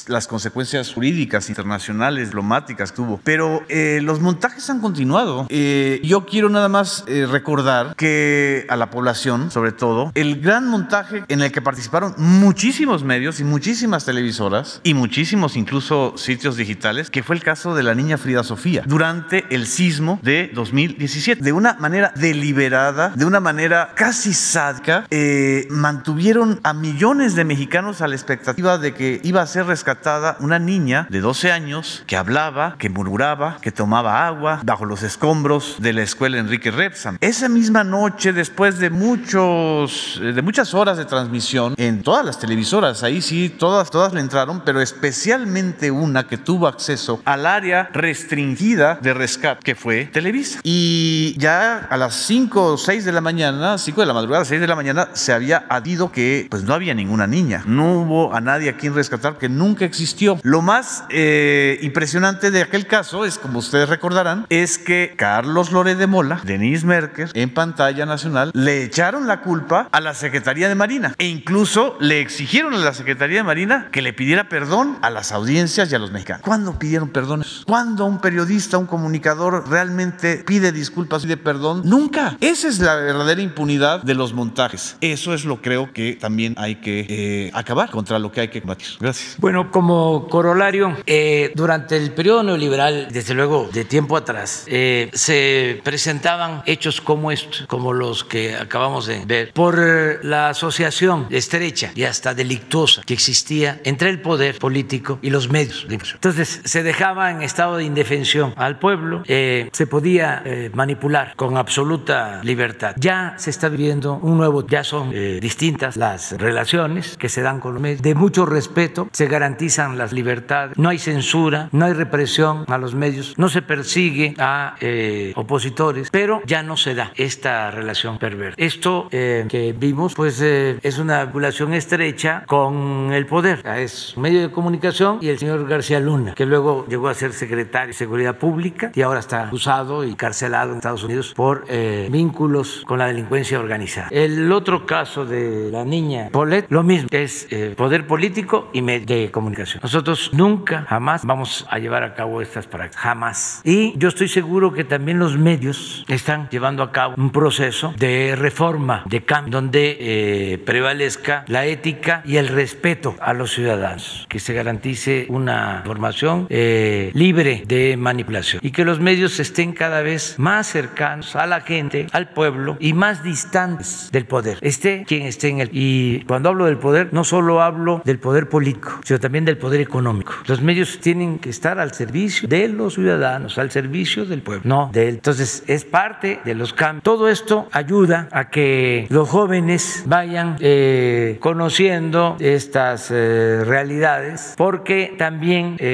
las 0.07 0.27
consecuencias 0.27 0.93
jurídicas, 0.93 1.49
internacionales, 1.49 2.29
diplomáticas 2.29 2.93
que 2.93 2.97
tuvo, 2.97 3.20
pero 3.23 3.62
eh, 3.68 4.01
los 4.03 4.20
montajes 4.20 4.70
han 4.70 4.81
continuado. 4.81 5.47
Eh, 5.51 6.01
yo 6.05 6.25
quiero 6.25 6.49
nada 6.49 6.68
más 6.68 7.05
recordar 7.07 7.95
que 7.97 8.64
a 8.68 8.77
la 8.77 8.91
población, 8.91 9.51
sobre 9.51 9.73
todo, 9.73 10.12
el 10.14 10.41
gran 10.41 10.68
montaje 10.68 11.25
en 11.29 11.43
el 11.43 11.53
que 11.53 11.61
participaron 11.61 12.14
muchísimos 12.16 13.05
medios 13.05 13.41
y 13.41 13.45
muchísimas 13.45 14.05
televisoras 14.05 14.81
y 14.83 14.95
muchísimos 14.95 15.57
incluso 15.57 16.14
sitios 16.16 16.57
digitales, 16.63 17.11
que 17.11 17.23
fue 17.23 17.37
el 17.37 17.43
caso 17.43 17.75
de 17.75 17.83
la 17.83 17.95
niña 17.95 18.19
Frida 18.19 18.43
Sofía 18.43 18.83
durante 18.87 19.45
el 19.51 19.67
sismo 19.67 20.19
de 20.23 20.51
2017. 20.55 21.43
De 21.43 21.53
una 21.53 21.75
manera 21.75 22.13
deliberada, 22.17 23.11
de 23.11 23.25
una 23.25 23.41
manera 23.41 23.93
casi 23.95 24.33
sádica, 24.33 25.07
eh, 25.11 25.67
mantuvieron 25.71 26.61
a 26.63 26.73
millones 26.73 27.35
de 27.35 27.45
mexicanos 27.45 28.01
a 28.01 28.09
la 28.09 28.15
expectativa 28.15 28.79
de 28.79 28.95
que 28.95 29.21
iba 29.23 29.43
a 29.43 29.47
ser 29.47 29.67
rescatada 29.67 30.37
una 30.41 30.59
niña 30.59 31.07
de 31.11 31.21
12 31.21 31.53
años 31.53 32.05
que 32.07 32.17
hablaba, 32.17 32.77
que 32.79 32.89
murmuraba, 32.89 33.59
que 33.61 33.73
tomaba 33.73 34.27
agua 34.27 34.61
bajo 34.65 34.85
los 34.85 35.03
escombros 35.03 35.77
de 35.79 35.93
la 35.93 36.03
escuela 36.03 36.39
Enrique 36.39 36.71
Repsam. 36.71 37.19
Esa 37.21 37.49
misma 37.49 37.85
noche, 37.85 38.33
después 38.33 38.79
de 38.79 38.91
muchos, 38.91 40.21
eh, 40.23 40.33
de 40.33 40.43
muchas 40.43 40.75
horas 40.75 40.97
de 40.97 41.05
transmisión 41.05 41.75
en 41.77 42.03
todas 42.03 42.25
las 42.25 42.39
televisoras, 42.39 43.03
ahí 43.03 43.21
sí, 43.21 43.49
todas, 43.49 43.91
todas 43.91 44.13
le 44.13 44.21
entraron, 44.21 44.63
pero 44.65 44.81
especialmente 44.81 45.91
una 45.91 46.27
que 46.27 46.39
tuvo 46.39 46.51
acceso 46.66 47.20
al 47.24 47.46
área 47.46 47.88
restringida 47.92 48.98
de 49.00 49.14
rescate, 49.14 49.62
que 49.62 49.74
fue 49.74 50.07
Televisa. 50.07 50.61
Y 50.62 51.34
ya 51.38 51.86
a 51.90 51.96
las 51.96 52.14
5 52.14 52.64
o 52.64 52.78
6 52.78 53.05
de 53.05 53.12
la 53.12 53.20
mañana, 53.20 53.78
5 53.78 54.00
de 54.00 54.07
la 54.07 54.14
madrugada, 54.14 54.44
6 54.44 54.61
de 54.61 54.66
la 54.66 54.76
mañana, 54.76 55.09
se 55.14 55.32
había 55.32 55.64
adido 55.68 56.12
que 56.12 56.46
pues 56.50 56.62
no 56.62 56.74
había 56.74 56.94
ninguna 56.94 57.26
niña. 57.26 57.62
No 57.66 58.00
hubo 58.00 58.34
a 58.34 58.40
nadie 58.40 58.70
a 58.70 58.76
quien 58.76 58.94
rescatar, 58.94 59.38
que 59.38 59.48
nunca 59.48 59.84
existió. 59.84 60.38
Lo 60.42 60.62
más 60.62 61.05
eh, 61.11 61.78
impresionante 61.82 62.50
de 62.50 62.62
aquel 62.62 62.86
caso 62.86 63.24
es, 63.24 63.38
como 63.38 63.59
ustedes 63.59 63.88
recordarán, 63.88 64.46
es 64.48 64.78
que 64.78 65.14
Carlos 65.16 65.72
Loré 65.72 65.94
de 65.94 66.07
Mola, 66.07 66.40
Denise 66.44 66.86
Merker, 66.86 67.30
en 67.34 67.53
pantalla 67.53 68.07
nacional, 68.07 68.50
le 68.55 68.84
echaron 68.84 69.26
la 69.26 69.40
culpa 69.40 69.88
a 69.90 70.00
la 70.00 70.14
Secretaría 70.14 70.68
de 70.68 70.74
Marina 70.74 71.14
e 71.18 71.26
incluso 71.26 71.96
le 72.00 72.20
exigieron 72.20 72.74
a 72.74 72.78
la 72.78 72.94
Secretaría 72.94 73.38
de 73.38 73.42
Marina 73.42 73.88
que 73.90 74.03
le 74.03 74.12
pidiera 74.12 74.48
perdón 74.48 74.98
a 75.03 75.11
las 75.11 75.32
audiencias 75.32 75.90
y 75.90 75.94
a 75.94 75.98
los 75.98 76.12
mexicanos. 76.12 76.41
¿Cuándo 76.43 76.78
pidieron 76.78 77.09
perdón? 77.11 77.45
¿Cuándo 77.66 78.05
un 78.05 78.20
periodista, 78.20 78.78
un 78.78 78.86
comunicador 78.86 79.68
realmente 79.68 80.43
pide 80.47 80.72
disculpas 80.72 81.24
y 81.24 81.28
de 81.28 81.36
perdón? 81.36 81.82
Nunca. 81.84 82.36
Esa 82.40 82.68
es 82.68 82.80
la 82.80 82.97
verdadera 82.97 83.40
impunidad 83.40 84.03
de 84.03 84.14
los 84.14 84.32
montajes. 84.32 84.97
Eso 85.01 85.34
es 85.34 85.45
lo 85.45 85.62
creo 85.62 85.93
que 85.93 86.14
también 86.14 86.55
hay 86.59 86.76
que 86.76 87.07
eh, 87.09 87.51
acabar 87.55 87.90
contra 87.90 88.18
lo 88.18 88.32
que 88.32 88.40
hay 88.40 88.49
que 88.49 88.61
combatir. 88.61 88.88
Gracias. 89.01 89.36
Bueno, 89.38 89.70
como 89.70 90.28
corolario, 90.28 90.97
eh, 91.07 91.53
durante 91.55 91.97
el 91.97 92.12
periodo 92.12 92.43
neoliberal, 92.43 93.09
desde 93.11 93.34
luego 93.34 93.68
de 93.72 93.84
tiempo 93.84 94.16
atrás, 94.16 94.64
eh, 94.66 95.11
se 95.12 95.80
presentaban 95.84 96.62
hechos 96.66 97.01
como 97.01 97.30
estos, 97.30 97.66
como 97.66 97.93
los 97.93 98.24
que 98.24 98.57
acabamos 98.57 99.07
de 99.07 99.24
ver, 99.24 99.53
por 99.53 99.78
eh, 99.78 100.18
la 100.22 100.51
asociación 100.51 101.26
estrecha 101.30 101.93
y 101.95 102.05
hasta 102.05 102.34
delictuosa 102.34 103.03
que 103.03 103.14
existía 103.14 103.80
entre 103.84 104.11
el 104.11 104.20
poder 104.20 104.59
político 104.59 105.18
y 105.22 105.30
los 105.30 105.49
medios 105.49 105.86
de 105.88 105.95
información. 105.95 106.32
Entonces, 106.33 106.62
se 106.64 106.83
dejaba 106.83 107.30
en 107.30 107.43
estado 107.43 107.76
de 107.76 107.85
indefensión 107.85 108.55
al 108.57 108.78
pueblo, 108.78 109.22
eh, 109.26 109.68
se 109.72 109.87
podía 109.87 110.41
eh, 110.47 110.70
manipular 110.72 111.35
con 111.37 111.59
absoluta 111.59 112.41
libertad. 112.43 112.95
Ya 112.97 113.35
se 113.37 113.51
está 113.51 113.68
viviendo 113.68 114.14
un 114.14 114.39
nuevo, 114.39 114.66
ya 114.66 114.83
son 114.83 115.11
eh, 115.12 115.41
distintas 115.43 115.99
las 115.99 116.33
relaciones 116.33 117.18
que 117.18 117.28
se 117.28 117.43
dan 117.43 117.61
con 117.61 117.74
los 117.74 117.83
medios, 117.83 118.01
de 118.01 118.14
mucho 118.14 118.47
respeto, 118.47 119.11
se 119.12 119.26
garantizan 119.26 119.99
las 119.99 120.12
libertades, 120.12 120.78
no 120.78 120.89
hay 120.89 120.99
censura, 120.99 121.68
no 121.72 121.85
hay 121.85 121.93
represión 121.93 122.64
a 122.68 122.78
los 122.78 122.95
medios, 122.95 123.35
no 123.37 123.51
se 123.51 123.61
persigue 123.61 124.35
a 124.39 124.76
eh, 124.80 125.33
opositores, 125.37 126.09
pero 126.11 126.41
ya 126.47 126.62
no 126.62 126.78
se 126.78 126.95
da 126.95 127.12
esta 127.16 127.70
relación 127.70 128.18
perversa. 128.18 128.55
Esto 128.57 129.09
eh, 129.11 129.45
que 129.51 129.74
vimos, 129.78 130.14
pues 130.14 130.41
eh, 130.41 130.78
es 130.83 130.99
una 130.99 131.24
vinculación 131.24 131.74
estrecha 131.74 132.45
con 132.47 133.12
el 133.12 133.26
poder. 133.26 133.62
Es 133.76 134.16
medio 134.16 134.41
de 134.41 134.51
comunicación 134.51 135.18
y 135.20 135.28
el 135.28 135.39
señor 135.39 135.68
García 135.68 136.01
Luna, 136.01 136.12
que 136.35 136.47
luego 136.47 136.87
llegó 136.89 137.09
a 137.09 137.15
ser 137.15 137.33
secretario 137.33 137.89
de 137.89 137.93
Seguridad 137.95 138.37
Pública 138.37 138.93
y 138.95 139.03
ahora 139.03 139.21
está 139.21 139.47
acusado 139.47 140.05
y 140.05 140.15
carcelado 140.15 140.71
en 140.73 140.77
Estados 140.77 141.05
Unidos 141.05 141.33
por 141.35 141.65
eh, 141.69 142.09
vínculos 142.11 142.83
con 142.87 142.99
la 142.99 143.07
delincuencia 143.07 143.59
organizada. 143.59 144.09
El 144.11 144.53
otro 144.53 144.87
caso 144.87 145.25
de 145.25 145.71
la 145.71 145.85
niña 145.85 146.29
Paulette, 146.31 146.67
lo 146.71 146.83
mismo, 146.83 147.09
es 147.11 147.47
eh, 147.51 147.75
poder 147.77 148.07
político 148.07 148.69
y 148.73 148.83
de 148.83 149.31
comunicación. 149.31 149.81
Nosotros 149.83 150.31
nunca, 150.33 150.85
jamás 150.89 151.25
vamos 151.25 151.67
a 151.71 151.79
llevar 151.79 152.03
a 152.03 152.15
cabo 152.15 152.43
estas 152.43 152.67
prácticas, 152.67 153.03
jamás. 153.03 153.61
Y 153.65 153.97
yo 153.97 154.09
estoy 154.09 154.29
seguro 154.29 154.73
que 154.73 154.85
también 154.85 155.19
los 155.19 155.39
medios 155.39 156.05
están 156.09 156.49
llevando 156.51 156.83
a 156.83 156.93
cabo 156.93 157.15
un 157.17 157.31
proceso 157.31 157.95
de 157.97 158.37
reforma, 158.37 159.05
de 159.07 159.25
cambio, 159.25 159.53
donde 159.53 159.97
eh, 160.01 160.59
prevalezca 160.59 161.45
la 161.47 161.65
ética 161.67 162.23
y 162.25 162.37
el 162.37 162.49
respeto 162.49 163.17
a 163.21 163.33
los 163.33 163.53
ciudadanos, 163.53 164.27
que 164.29 164.39
se 164.39 164.53
garantice 164.53 165.27
una 165.29 165.83
formación 165.85 166.01
eh, 166.48 167.11
libre 167.14 167.62
de 167.66 167.96
manipulación 167.96 168.61
y 168.62 168.70
que 168.70 168.84
los 168.84 169.00
medios 169.00 169.38
estén 169.40 169.72
cada 169.72 170.03
vez 170.03 170.34
más 170.38 170.66
cercanos 170.66 171.36
a 171.36 171.46
la 171.46 171.61
gente, 171.61 172.07
al 172.12 172.30
pueblo 172.30 172.76
y 172.80 172.92
más 172.92 173.22
distantes 173.22 174.09
del 174.12 174.26
poder. 174.26 174.59
Esté 174.61 175.05
quien 175.07 175.22
esté 175.22 175.48
en 175.48 175.61
el. 175.61 175.70
Y 175.72 176.24
cuando 176.24 176.50
hablo 176.50 176.66
del 176.66 176.78
poder, 176.78 177.09
no 177.12 177.24
solo 177.24 177.62
hablo 177.62 178.03
del 178.05 178.18
poder 178.18 178.48
político, 178.48 179.00
sino 179.05 179.20
también 179.20 179.44
del 179.44 179.59
poder 179.59 179.80
económico. 179.80 180.34
Los 180.46 180.61
medios 180.62 180.98
tienen 181.00 181.38
que 181.38 181.50
estar 181.50 181.78
al 181.78 181.92
servicio 181.92 182.48
de 182.48 182.68
los 182.68 182.94
ciudadanos, 182.94 183.59
al 183.59 183.70
servicio 183.70 184.24
del 184.24 184.42
pueblo, 184.42 184.62
no 184.64 184.90
de 184.92 185.09
él. 185.09 185.14
Entonces, 185.16 185.64
es 185.66 185.84
parte 185.84 186.40
de 186.44 186.55
los 186.55 186.72
cambios. 186.72 187.03
Todo 187.03 187.28
esto 187.28 187.68
ayuda 187.72 188.28
a 188.32 188.50
que 188.50 189.07
los 189.11 189.28
jóvenes 189.28 190.05
vayan 190.07 190.57
eh, 190.61 191.38
conociendo 191.40 192.36
estas 192.40 193.11
eh, 193.11 193.62
realidades, 193.64 194.55
porque 194.57 195.14
también 195.18 195.76
eh, 195.78 195.91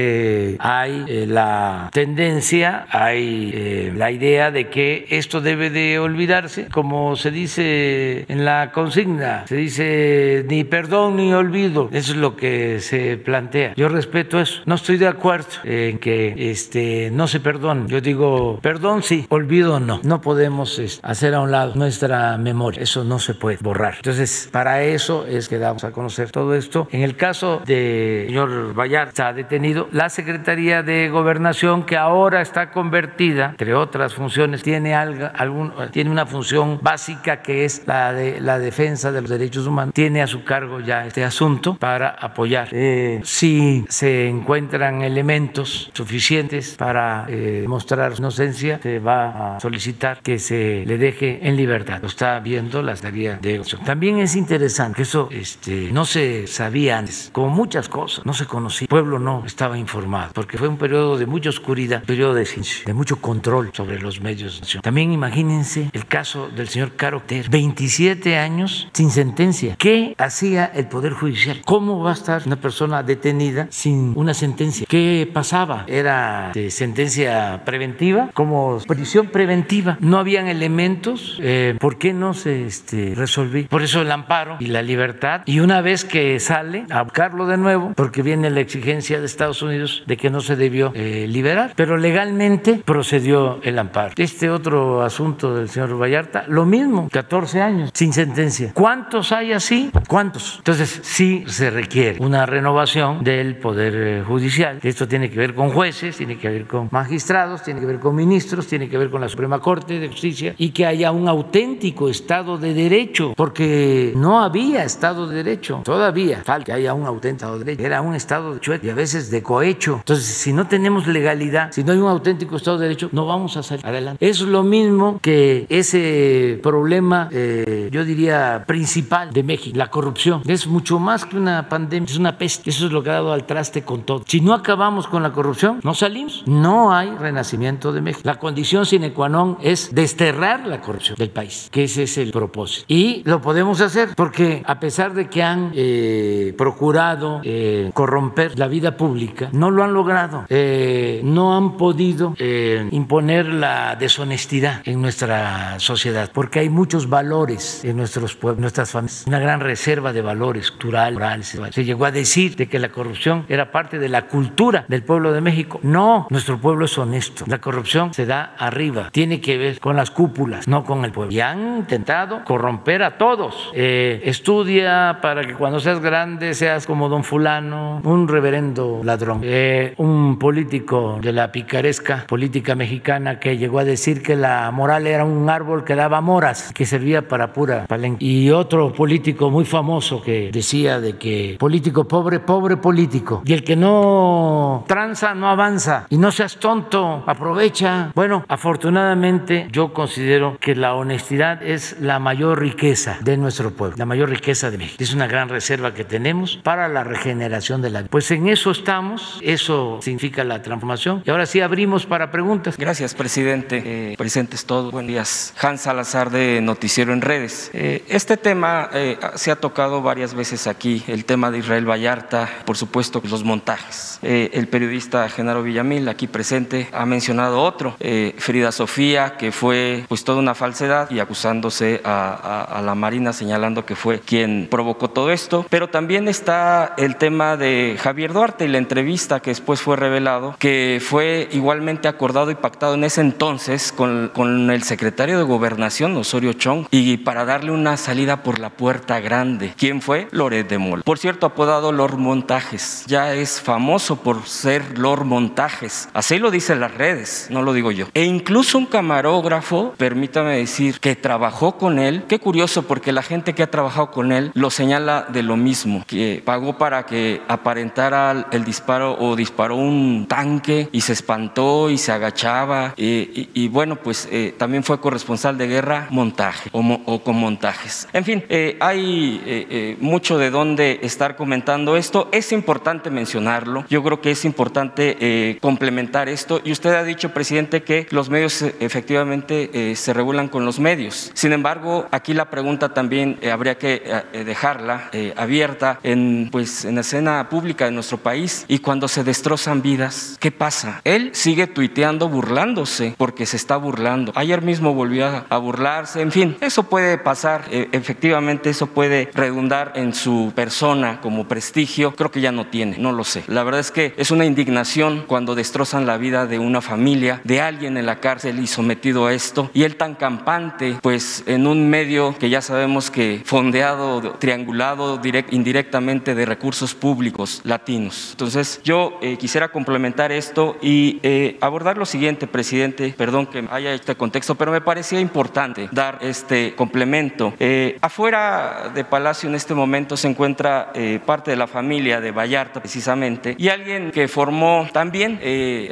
hay 0.58 1.04
eh, 1.06 1.26
la 1.28 1.90
tendencia, 1.92 2.86
hay 2.90 3.50
eh, 3.54 3.92
la 3.94 4.10
idea 4.10 4.50
de 4.50 4.68
que 4.68 5.06
esto 5.10 5.40
debe 5.40 5.70
de 5.70 5.98
olvidarse, 5.98 6.66
como 6.68 7.16
se 7.16 7.30
dice 7.30 8.24
en 8.28 8.44
la 8.44 8.72
consigna, 8.72 9.46
se 9.46 9.56
dice 9.56 10.44
ni 10.48 10.64
perdón 10.64 11.16
ni 11.16 11.32
olvido, 11.32 11.88
eso 11.92 12.12
es 12.12 12.18
lo 12.18 12.36
que 12.36 12.80
se 12.80 13.16
plantea. 13.16 13.74
Yo 13.76 13.88
respeto 13.88 14.40
eso, 14.40 14.62
no 14.66 14.74
estoy 14.74 14.96
de 14.96 15.08
acuerdo 15.08 15.48
en 15.64 15.98
que 15.98 16.50
este, 16.50 17.10
no 17.12 17.28
se 17.28 17.40
perdone, 17.40 17.88
yo 17.88 18.00
digo 18.00 18.58
perdón 18.62 19.02
sí, 19.02 19.26
olvido 19.28 19.80
no, 19.80 20.00
no 20.02 20.20
podemos 20.20 20.78
este, 20.78 21.06
hacer 21.06 21.34
a 21.34 21.40
un 21.40 21.50
lado 21.50 21.74
nuestra 21.74 22.36
memoria, 22.38 22.82
eso 22.82 23.04
no 23.04 23.18
se 23.18 23.34
puede 23.34 23.58
borrar. 23.60 23.94
Entonces, 23.96 24.48
para 24.50 24.82
eso 24.82 25.26
es 25.26 25.48
que 25.48 25.58
damos 25.58 25.84
a 25.84 25.92
conocer 25.92 26.30
todo 26.30 26.54
esto. 26.54 26.88
En 26.90 27.02
el 27.02 27.16
caso 27.16 27.62
de 27.66 28.24
señor 28.26 28.74
Vallarta 28.74 29.32
detenido, 29.32 29.87
la 29.92 30.08
Secretaría 30.08 30.82
de 30.82 31.08
Gobernación, 31.08 31.84
que 31.84 31.96
ahora 31.96 32.40
está 32.40 32.70
convertida, 32.70 33.50
entre 33.50 33.74
otras 33.74 34.14
funciones, 34.14 34.62
tiene, 34.62 34.94
algo, 34.94 35.28
algún, 35.34 35.72
tiene 35.90 36.10
una 36.10 36.26
función 36.26 36.78
básica 36.82 37.42
que 37.42 37.64
es 37.64 37.82
la 37.86 38.12
de 38.12 38.40
la 38.40 38.58
defensa 38.58 39.12
de 39.12 39.20
los 39.20 39.30
derechos 39.30 39.66
humanos, 39.66 39.94
tiene 39.94 40.22
a 40.22 40.26
su 40.26 40.44
cargo 40.44 40.80
ya 40.80 41.06
este 41.06 41.24
asunto 41.24 41.76
para 41.76 42.10
apoyar. 42.10 42.68
Eh, 42.72 43.20
si 43.24 43.84
se 43.88 44.28
encuentran 44.28 45.02
elementos 45.02 45.90
suficientes 45.94 46.76
para 46.76 47.26
eh, 47.28 47.64
mostrar 47.66 48.14
su 48.14 48.22
inocencia, 48.22 48.80
se 48.82 48.98
va 48.98 49.56
a 49.56 49.60
solicitar 49.60 50.20
que 50.22 50.38
se 50.38 50.84
le 50.86 50.98
deje 50.98 51.40
en 51.42 51.56
libertad. 51.56 52.00
Lo 52.02 52.08
está 52.08 52.38
viendo 52.40 52.82
la 52.82 52.96
Secretaría 52.96 53.38
de 53.40 53.58
Gobernación. 53.58 53.84
También 53.84 54.18
es 54.18 54.36
interesante 54.36 54.96
que 54.96 55.02
eso 55.02 55.28
este, 55.30 55.90
no 55.92 56.04
se 56.04 56.46
sabía 56.46 56.98
antes, 56.98 57.30
como 57.32 57.48
muchas 57.48 57.88
cosas, 57.88 58.24
no 58.26 58.32
se 58.32 58.46
conocía. 58.46 58.84
El 58.84 58.88
pueblo 58.88 59.18
no 59.18 59.44
estaba 59.46 59.77
informado, 59.78 60.32
porque 60.34 60.58
fue 60.58 60.68
un 60.68 60.76
periodo 60.76 61.16
de 61.16 61.26
mucha 61.26 61.50
oscuridad, 61.50 62.00
un 62.00 62.06
periodo 62.06 62.34
de, 62.34 62.48
de 62.86 62.94
mucho 62.94 63.16
control 63.16 63.70
sobre 63.72 64.00
los 64.00 64.20
medios. 64.20 64.60
También 64.82 65.12
imagínense 65.12 65.90
el 65.92 66.06
caso 66.06 66.48
del 66.48 66.68
señor 66.68 66.92
Caro 66.96 67.22
Ter, 67.26 67.48
27 67.48 68.38
años 68.38 68.88
sin 68.92 69.10
sentencia. 69.10 69.76
¿Qué 69.78 70.14
hacía 70.18 70.66
el 70.66 70.88
Poder 70.88 71.12
Judicial? 71.12 71.60
¿Cómo 71.64 72.02
va 72.02 72.10
a 72.10 72.14
estar 72.14 72.42
una 72.46 72.56
persona 72.56 73.02
detenida 73.02 73.68
sin 73.70 74.12
una 74.16 74.34
sentencia? 74.34 74.86
¿Qué 74.88 75.30
pasaba? 75.32 75.84
¿Era 75.86 76.50
de 76.54 76.70
sentencia 76.70 77.62
preventiva? 77.64 78.30
¿Como 78.34 78.78
prisión 78.86 79.28
preventiva? 79.28 79.96
¿No 80.00 80.18
habían 80.18 80.48
elementos? 80.48 81.38
Eh, 81.40 81.76
¿Por 81.78 81.98
qué 81.98 82.12
no 82.12 82.34
se 82.34 82.66
este, 82.66 83.14
resolvió? 83.14 83.66
Por 83.68 83.82
eso 83.82 84.02
el 84.02 84.10
amparo 84.10 84.56
y 84.60 84.66
la 84.66 84.82
libertad. 84.82 85.42
Y 85.46 85.60
una 85.60 85.80
vez 85.80 86.04
que 86.04 86.38
sale, 86.40 86.86
a 86.90 87.02
buscarlo 87.02 87.46
de 87.46 87.56
nuevo, 87.56 87.92
porque 87.94 88.22
viene 88.22 88.50
la 88.50 88.60
exigencia 88.60 89.20
de 89.20 89.26
Estados 89.26 89.62
Unidos 89.62 89.67
de 89.68 90.16
que 90.16 90.30
no 90.30 90.40
se 90.40 90.56
debió 90.56 90.92
eh, 90.94 91.26
liberar. 91.28 91.72
Pero 91.76 91.96
legalmente 91.96 92.80
procedió 92.84 93.60
el 93.62 93.78
amparo. 93.78 94.14
Este 94.16 94.50
otro 94.50 95.02
asunto 95.02 95.54
del 95.54 95.68
señor 95.68 96.00
Vallarta, 96.00 96.44
lo 96.48 96.64
mismo, 96.64 97.08
14 97.10 97.60
años 97.60 97.90
sin 97.94 98.12
sentencia. 98.12 98.72
¿Cuántos 98.74 99.32
hay 99.32 99.52
así? 99.52 99.90
¿Cuántos? 100.08 100.56
Entonces, 100.58 101.00
sí 101.02 101.44
se 101.46 101.70
requiere 101.70 102.18
una 102.20 102.46
renovación 102.46 103.22
del 103.22 103.56
Poder 103.56 103.94
eh, 103.96 104.22
Judicial. 104.26 104.78
Esto 104.82 105.06
tiene 105.08 105.30
que 105.30 105.38
ver 105.38 105.54
con 105.54 105.70
jueces, 105.70 106.16
tiene 106.16 106.38
que 106.38 106.48
ver 106.48 106.66
con 106.66 106.88
magistrados, 106.90 107.62
tiene 107.62 107.80
que 107.80 107.86
ver 107.86 107.98
con 107.98 108.14
ministros, 108.14 108.66
tiene 108.66 108.88
que 108.88 108.98
ver 108.98 109.10
con 109.10 109.20
la 109.20 109.28
Suprema 109.28 109.58
Corte 109.60 109.98
de 109.98 110.08
Justicia 110.08 110.54
y 110.58 110.70
que 110.70 110.86
haya 110.86 111.10
un 111.10 111.28
auténtico 111.28 112.08
Estado 112.08 112.58
de 112.58 112.74
Derecho, 112.74 113.34
porque 113.36 114.12
no 114.16 114.40
había 114.40 114.84
Estado 114.84 115.26
de 115.26 115.36
Derecho. 115.42 115.80
Todavía 115.84 116.42
falta 116.44 116.66
que 116.66 116.72
haya 116.72 116.94
un 116.94 117.06
auténtico 117.06 117.46
Estado 117.46 117.58
de 117.58 117.64
Derecho. 117.64 117.86
Era 117.86 118.00
un 118.00 118.14
Estado 118.14 118.54
de 118.54 118.60
chueco 118.60 118.86
y 118.86 118.90
a 118.90 118.94
veces 118.94 119.30
de 119.30 119.42
cohecho. 119.58 119.96
Entonces, 119.96 120.26
si 120.26 120.52
no 120.52 120.68
tenemos 120.68 121.08
legalidad, 121.08 121.72
si 121.72 121.82
no 121.82 121.92
hay 121.92 121.98
un 121.98 122.08
auténtico 122.08 122.54
Estado 122.54 122.78
de 122.78 122.86
Derecho, 122.86 123.08
no 123.10 123.26
vamos 123.26 123.56
a 123.56 123.64
salir 123.64 123.84
adelante. 123.84 124.24
Es 124.24 124.40
lo 124.40 124.62
mismo 124.62 125.18
que 125.20 125.66
ese 125.68 126.60
problema, 126.62 127.28
eh, 127.32 127.88
yo 127.90 128.04
diría, 128.04 128.62
principal 128.68 129.32
de 129.32 129.42
México, 129.42 129.76
la 129.76 129.90
corrupción. 129.90 130.42
Es 130.46 130.68
mucho 130.68 131.00
más 131.00 131.24
que 131.24 131.36
una 131.36 131.68
pandemia, 131.68 132.06
es 132.06 132.18
una 132.18 132.38
peste. 132.38 132.70
Eso 132.70 132.86
es 132.86 132.92
lo 132.92 133.02
que 133.02 133.10
ha 133.10 133.14
dado 133.14 133.32
al 133.32 133.46
traste 133.46 133.82
con 133.82 134.02
todo. 134.02 134.22
Si 134.28 134.40
no 134.40 134.54
acabamos 134.54 135.08
con 135.08 135.24
la 135.24 135.32
corrupción, 135.32 135.80
no 135.82 135.92
salimos. 135.92 136.44
No 136.46 136.94
hay 136.94 137.10
renacimiento 137.10 137.92
de 137.92 138.00
México. 138.00 138.22
La 138.22 138.38
condición 138.38 138.86
sine 138.86 139.12
qua 139.12 139.28
non 139.28 139.58
es 139.60 139.90
desterrar 139.92 140.68
la 140.68 140.80
corrupción 140.80 141.16
del 141.18 141.30
país, 141.30 141.68
que 141.72 141.82
ese 141.84 142.04
es 142.04 142.16
el 142.18 142.30
propósito. 142.30 142.84
Y 142.86 143.22
lo 143.24 143.40
podemos 143.40 143.80
hacer 143.80 144.10
porque 144.14 144.62
a 144.64 144.78
pesar 144.78 145.14
de 145.14 145.28
que 145.28 145.42
han 145.42 145.72
eh, 145.74 146.54
procurado 146.56 147.40
eh, 147.42 147.90
corromper 147.92 148.56
la 148.56 148.68
vida 148.68 148.96
pública, 148.96 149.47
no 149.52 149.70
lo 149.70 149.84
han 149.84 149.92
logrado. 149.92 150.44
Eh, 150.48 151.20
no 151.24 151.56
han 151.56 151.76
podido 151.76 152.34
eh, 152.38 152.88
imponer 152.90 153.46
la 153.46 153.96
deshonestidad 153.96 154.82
en 154.84 155.00
nuestra 155.00 155.78
sociedad, 155.78 156.30
porque 156.32 156.60
hay 156.60 156.68
muchos 156.68 157.08
valores 157.08 157.84
en 157.84 157.96
nuestros 157.96 158.34
pueblos, 158.34 158.60
nuestras 158.60 158.90
familias, 158.90 159.24
una 159.26 159.38
gran 159.38 159.60
reserva 159.60 160.12
de 160.12 160.22
valores 160.22 160.70
culturales. 160.70 161.58
Se 161.70 161.84
llegó 161.84 162.04
a 162.04 162.10
decir 162.10 162.56
de 162.56 162.68
que 162.68 162.78
la 162.78 162.90
corrupción 162.90 163.44
era 163.48 163.70
parte 163.70 163.98
de 163.98 164.08
la 164.08 164.22
cultura 164.26 164.84
del 164.88 165.02
pueblo 165.02 165.32
de 165.32 165.40
México. 165.40 165.80
No, 165.82 166.26
nuestro 166.30 166.58
pueblo 166.58 166.84
es 166.84 166.96
honesto. 166.98 167.44
La 167.46 167.60
corrupción 167.60 168.12
se 168.14 168.26
da 168.26 168.54
arriba, 168.58 169.10
tiene 169.12 169.40
que 169.40 169.58
ver 169.58 169.80
con 169.80 169.96
las 169.96 170.10
cúpulas, 170.10 170.68
no 170.68 170.84
con 170.84 171.04
el 171.04 171.12
pueblo. 171.12 171.32
Y 171.32 171.40
han 171.40 171.78
intentado 171.78 172.44
corromper 172.44 173.02
a 173.02 173.18
todos. 173.18 173.70
Eh, 173.74 174.22
estudia 174.24 175.18
para 175.22 175.44
que 175.44 175.54
cuando 175.54 175.80
seas 175.80 176.00
grande 176.00 176.54
seas 176.54 176.86
como 176.86 177.08
don 177.08 177.24
fulano, 177.24 178.00
un 178.04 178.28
reverendo 178.28 179.00
ladrón, 179.04 179.27
eh, 179.42 179.94
un 179.98 180.38
político 180.38 181.18
de 181.20 181.32
la 181.32 181.52
picaresca 181.52 182.24
política 182.26 182.74
mexicana 182.74 183.38
que 183.38 183.56
llegó 183.56 183.78
a 183.78 183.84
decir 183.84 184.22
que 184.22 184.36
la 184.36 184.70
moral 184.70 185.06
era 185.06 185.24
un 185.24 185.48
árbol 185.48 185.84
que 185.84 185.94
daba 185.94 186.20
moras, 186.20 186.72
que 186.72 186.86
servía 186.86 187.28
para 187.28 187.52
pura 187.52 187.86
palenque. 187.86 188.24
Y 188.24 188.50
otro 188.50 188.92
político 188.92 189.50
muy 189.50 189.64
famoso 189.64 190.22
que 190.22 190.50
decía 190.52 191.00
de 191.00 191.16
que 191.16 191.56
político 191.58 192.06
pobre, 192.06 192.40
pobre 192.40 192.76
político. 192.76 193.42
Y 193.44 193.52
el 193.52 193.64
que 193.64 193.76
no 193.76 194.84
tranza, 194.86 195.34
no 195.34 195.48
avanza. 195.48 196.06
Y 196.10 196.18
no 196.18 196.30
seas 196.32 196.56
tonto, 196.56 197.24
aprovecha. 197.26 198.12
Bueno, 198.14 198.44
afortunadamente 198.48 199.68
yo 199.70 199.92
considero 199.92 200.56
que 200.60 200.74
la 200.74 200.94
honestidad 200.94 201.62
es 201.62 202.00
la 202.00 202.18
mayor 202.18 202.60
riqueza 202.60 203.18
de 203.20 203.36
nuestro 203.36 203.70
pueblo, 203.70 203.96
la 203.96 204.06
mayor 204.06 204.30
riqueza 204.30 204.70
de 204.70 204.78
México. 204.78 205.02
Es 205.02 205.14
una 205.14 205.26
gran 205.26 205.48
reserva 205.48 205.94
que 205.94 206.04
tenemos 206.04 206.58
para 206.62 206.88
la 206.88 207.04
regeneración 207.04 207.82
de 207.82 207.90
la 207.90 208.00
vida. 208.00 208.08
Pues 208.10 208.30
en 208.30 208.48
eso 208.48 208.70
estamos 208.70 209.17
eso 209.40 209.98
significa 210.02 210.44
la 210.44 210.62
transformación. 210.62 211.22
Y 211.26 211.30
ahora 211.30 211.46
sí 211.46 211.60
abrimos 211.60 212.06
para 212.06 212.30
preguntas. 212.30 212.76
Gracias, 212.76 213.14
presidente. 213.14 213.82
Eh, 213.84 214.14
presentes 214.16 214.64
todos. 214.64 214.92
Buenos 214.92 215.08
días. 215.08 215.54
Hans 215.60 215.82
Salazar 215.82 216.30
de 216.30 216.60
Noticiero 216.60 217.12
en 217.12 217.20
Redes. 217.20 217.70
Eh, 217.72 218.04
este 218.08 218.36
tema 218.36 218.90
eh, 218.92 219.18
se 219.34 219.50
ha 219.50 219.56
tocado 219.56 220.02
varias 220.02 220.34
veces 220.34 220.66
aquí, 220.66 221.02
el 221.06 221.24
tema 221.24 221.50
de 221.50 221.58
Israel 221.58 221.88
Vallarta, 221.88 222.48
por 222.64 222.76
supuesto 222.76 223.22
los 223.28 223.44
montajes. 223.44 224.18
Eh, 224.22 224.50
el 224.54 224.68
periodista 224.68 225.28
Genaro 225.28 225.62
Villamil, 225.62 226.08
aquí 226.08 226.26
presente, 226.26 226.88
ha 226.92 227.06
mencionado 227.06 227.62
otro, 227.62 227.96
eh, 228.00 228.34
Frida 228.38 228.72
Sofía, 228.72 229.36
que 229.36 229.52
fue 229.52 230.04
pues 230.08 230.24
toda 230.24 230.38
una 230.38 230.54
falsedad 230.54 231.10
y 231.10 231.20
acusándose 231.20 232.00
a- 232.04 232.62
a 232.78 232.82
la 232.82 232.94
Marina, 232.94 233.32
señalando 233.32 233.84
que 233.86 233.94
fue 233.96 234.20
quien 234.20 234.68
provocó 234.70 235.08
todo 235.10 235.30
esto. 235.30 235.66
Pero 235.70 235.88
también 235.88 236.28
está 236.28 236.94
el 236.98 237.16
tema 237.16 237.56
de 237.56 237.96
Javier 238.00 238.32
Duarte 238.32 238.64
y 238.64 238.68
la 238.68 238.78
entrevista 238.78 239.07
que 239.08 239.50
después 239.50 239.80
fue 239.80 239.96
revelado, 239.96 240.54
que 240.58 241.00
fue 241.02 241.48
igualmente 241.52 242.08
acordado 242.08 242.50
y 242.50 242.54
pactado 242.54 242.92
en 242.92 243.04
ese 243.04 243.22
entonces 243.22 243.90
con, 243.90 244.30
con 244.34 244.70
el 244.70 244.82
secretario 244.82 245.38
de 245.38 245.44
Gobernación, 245.44 246.14
Osorio 246.16 246.52
Chong, 246.52 246.86
y 246.90 247.16
para 247.16 247.46
darle 247.46 247.70
una 247.70 247.96
salida 247.96 248.42
por 248.42 248.58
la 248.58 248.68
puerta 248.68 249.18
grande. 249.20 249.72
¿Quién 249.78 250.02
fue? 250.02 250.28
Loret 250.30 250.68
de 250.68 250.76
Mola. 250.76 251.02
Por 251.04 251.18
cierto, 251.18 251.46
apodado 251.46 251.90
Lord 251.90 252.18
Montajes. 252.18 253.04
Ya 253.06 253.32
es 253.32 253.62
famoso 253.62 254.16
por 254.16 254.44
ser 254.46 254.98
Lord 254.98 255.24
Montajes. 255.24 256.10
Así 256.12 256.38
lo 256.38 256.50
dicen 256.50 256.80
las 256.80 256.92
redes, 256.92 257.46
no 257.48 257.62
lo 257.62 257.72
digo 257.72 257.90
yo. 257.90 258.08
E 258.12 258.24
incluso 258.24 258.76
un 258.76 258.86
camarógrafo, 258.86 259.94
permítame 259.96 260.58
decir, 260.58 261.00
que 261.00 261.16
trabajó 261.16 261.78
con 261.78 261.98
él. 261.98 262.24
Qué 262.28 262.38
curioso, 262.38 262.82
porque 262.82 263.12
la 263.12 263.22
gente 263.22 263.54
que 263.54 263.62
ha 263.62 263.70
trabajado 263.70 264.10
con 264.10 264.32
él 264.32 264.50
lo 264.52 264.68
señala 264.68 265.26
de 265.30 265.42
lo 265.42 265.56
mismo, 265.56 266.04
que 266.06 266.42
pagó 266.44 266.76
para 266.76 267.06
que 267.06 267.40
aparentara 267.48 268.48
el 268.50 268.64
disparo 268.64 268.97
o 269.02 269.36
disparó 269.36 269.76
un 269.76 270.26
tanque 270.28 270.88
y 270.92 271.00
se 271.00 271.12
espantó 271.12 271.90
y 271.90 271.98
se 271.98 272.12
agachaba. 272.12 272.94
eh, 272.96 273.48
y, 273.54 273.64
y 273.64 273.68
bueno, 273.68 273.96
pues 273.96 274.28
eh, 274.30 274.54
también 274.56 274.82
fue 274.82 275.00
corresponsal 275.00 275.56
de 275.58 275.66
guerra, 275.66 276.06
montaje 276.10 276.70
o, 276.72 277.22
con 277.22 277.36
montajes. 277.36 278.08
En 278.12 278.24
fin, 278.24 278.44
eh, 278.48 278.76
hay 278.80 279.42
eh, 279.46 279.96
mucho 280.00 280.38
de 280.38 280.50
dónde 280.50 281.00
estar 281.02 281.36
comentando 281.36 281.96
esto. 281.96 282.28
Es 282.32 282.52
importante 282.52 283.10
mencionarlo. 283.10 283.84
Yo 283.88 284.02
creo 284.02 284.20
que 284.20 284.30
es 284.30 284.44
importante 284.44 285.58
complementar 285.60 286.28
esto. 286.28 286.60
Y 286.64 286.72
usted 286.72 286.94
ha 286.94 287.04
dicho, 287.04 287.32
presidente, 287.32 287.82
que 287.82 288.06
los 288.10 288.30
medios 288.30 288.62
efectivamente 288.80 289.94
se 289.94 290.12
regulan 290.12 290.48
con 290.48 290.64
los 290.64 290.78
medios. 290.78 291.30
Sin 291.34 291.52
embargo, 291.52 292.06
aquí 292.10 292.34
la 292.34 292.50
pregunta 292.50 292.94
también 292.94 293.38
habría 293.50 293.78
que 293.78 294.02
dejarla 294.32 295.10
abierta 295.36 296.00
en, 296.02 296.48
pues, 296.50 296.84
en 296.84 296.96
la 296.96 297.02
escena 297.02 297.48
pública 297.48 297.84
de 297.84 297.92
nuestro 297.92 298.18
país. 298.18 298.64
Cuando 298.88 299.06
se 299.06 299.22
destrozan 299.22 299.82
vidas, 299.82 300.38
¿qué 300.40 300.50
pasa? 300.50 301.02
Él 301.04 301.28
sigue 301.34 301.66
tuiteando 301.66 302.30
burlándose 302.30 303.14
porque 303.18 303.44
se 303.44 303.58
está 303.58 303.76
burlando. 303.76 304.32
Ayer 304.34 304.62
mismo 304.62 304.94
volvió 304.94 305.26
a, 305.26 305.44
a 305.50 305.58
burlarse. 305.58 306.22
En 306.22 306.32
fin, 306.32 306.56
eso 306.62 306.84
puede 306.84 307.18
pasar. 307.18 307.66
eh, 307.70 307.90
efectivamente, 307.92 308.70
eso 308.70 308.86
puede 308.86 309.30
redundar 309.34 309.92
en 309.94 310.14
su 310.14 310.54
persona 310.56 311.20
como 311.20 311.46
prestigio. 311.46 312.14
Creo 312.16 312.30
que 312.30 312.40
ya 312.40 312.50
no 312.50 312.68
tiene, 312.68 312.96
no 312.96 313.12
lo 313.12 313.24
sé. 313.24 313.44
La 313.46 313.62
verdad 313.62 313.80
es 313.82 313.90
que 313.90 314.14
es 314.16 314.30
una 314.30 314.46
indignación 314.46 315.24
cuando 315.26 315.54
destrozan 315.54 316.06
la 316.06 316.16
vida 316.16 316.46
de 316.46 316.58
una 316.58 316.80
familia, 316.80 317.42
de 317.44 317.60
alguien 317.60 317.98
en 317.98 318.06
la 318.06 318.20
cárcel 318.20 318.58
y 318.58 318.66
sometido 318.66 319.26
a 319.26 319.34
esto. 319.34 319.70
Y 319.74 319.82
él 319.82 319.96
tan 319.96 320.14
campante, 320.14 320.96
pues 321.02 321.42
en 321.44 321.66
un 321.66 321.90
medio 321.90 322.34
que 322.38 322.48
ya 322.48 322.62
sabemos 322.62 323.10
que 323.10 323.42
fondeado, 323.44 324.36
triangulado 324.38 325.20
direct- 325.20 325.52
indirectamente 325.52 326.34
de 326.34 326.46
recursos 326.46 326.94
públicos 326.94 327.60
latinos. 327.64 328.28
Entonces, 328.30 328.77
yo 328.82 329.18
eh, 329.22 329.36
quisiera 329.36 329.68
complementar 329.68 330.32
esto 330.32 330.76
y 330.80 331.20
eh, 331.22 331.56
abordar 331.60 331.98
lo 331.98 332.06
siguiente, 332.06 332.46
presidente. 332.46 333.14
Perdón 333.16 333.46
que 333.46 333.66
haya 333.70 333.92
este 333.92 334.14
contexto, 334.14 334.54
pero 334.54 334.72
me 334.72 334.80
parecía 334.80 335.20
importante 335.20 335.88
dar 335.92 336.18
este 336.20 336.74
complemento. 336.74 337.54
Eh, 337.58 337.98
afuera 338.00 338.90
de 338.94 339.04
Palacio 339.04 339.48
en 339.48 339.54
este 339.54 339.74
momento 339.74 340.16
se 340.16 340.28
encuentra 340.28 340.90
eh, 340.94 341.20
parte 341.24 341.50
de 341.50 341.56
la 341.56 341.66
familia 341.66 342.20
de 342.20 342.30
Vallarta, 342.30 342.80
precisamente, 342.80 343.54
y 343.58 343.68
alguien 343.68 344.10
que 344.10 344.28
formó 344.28 344.88
también, 344.92 345.40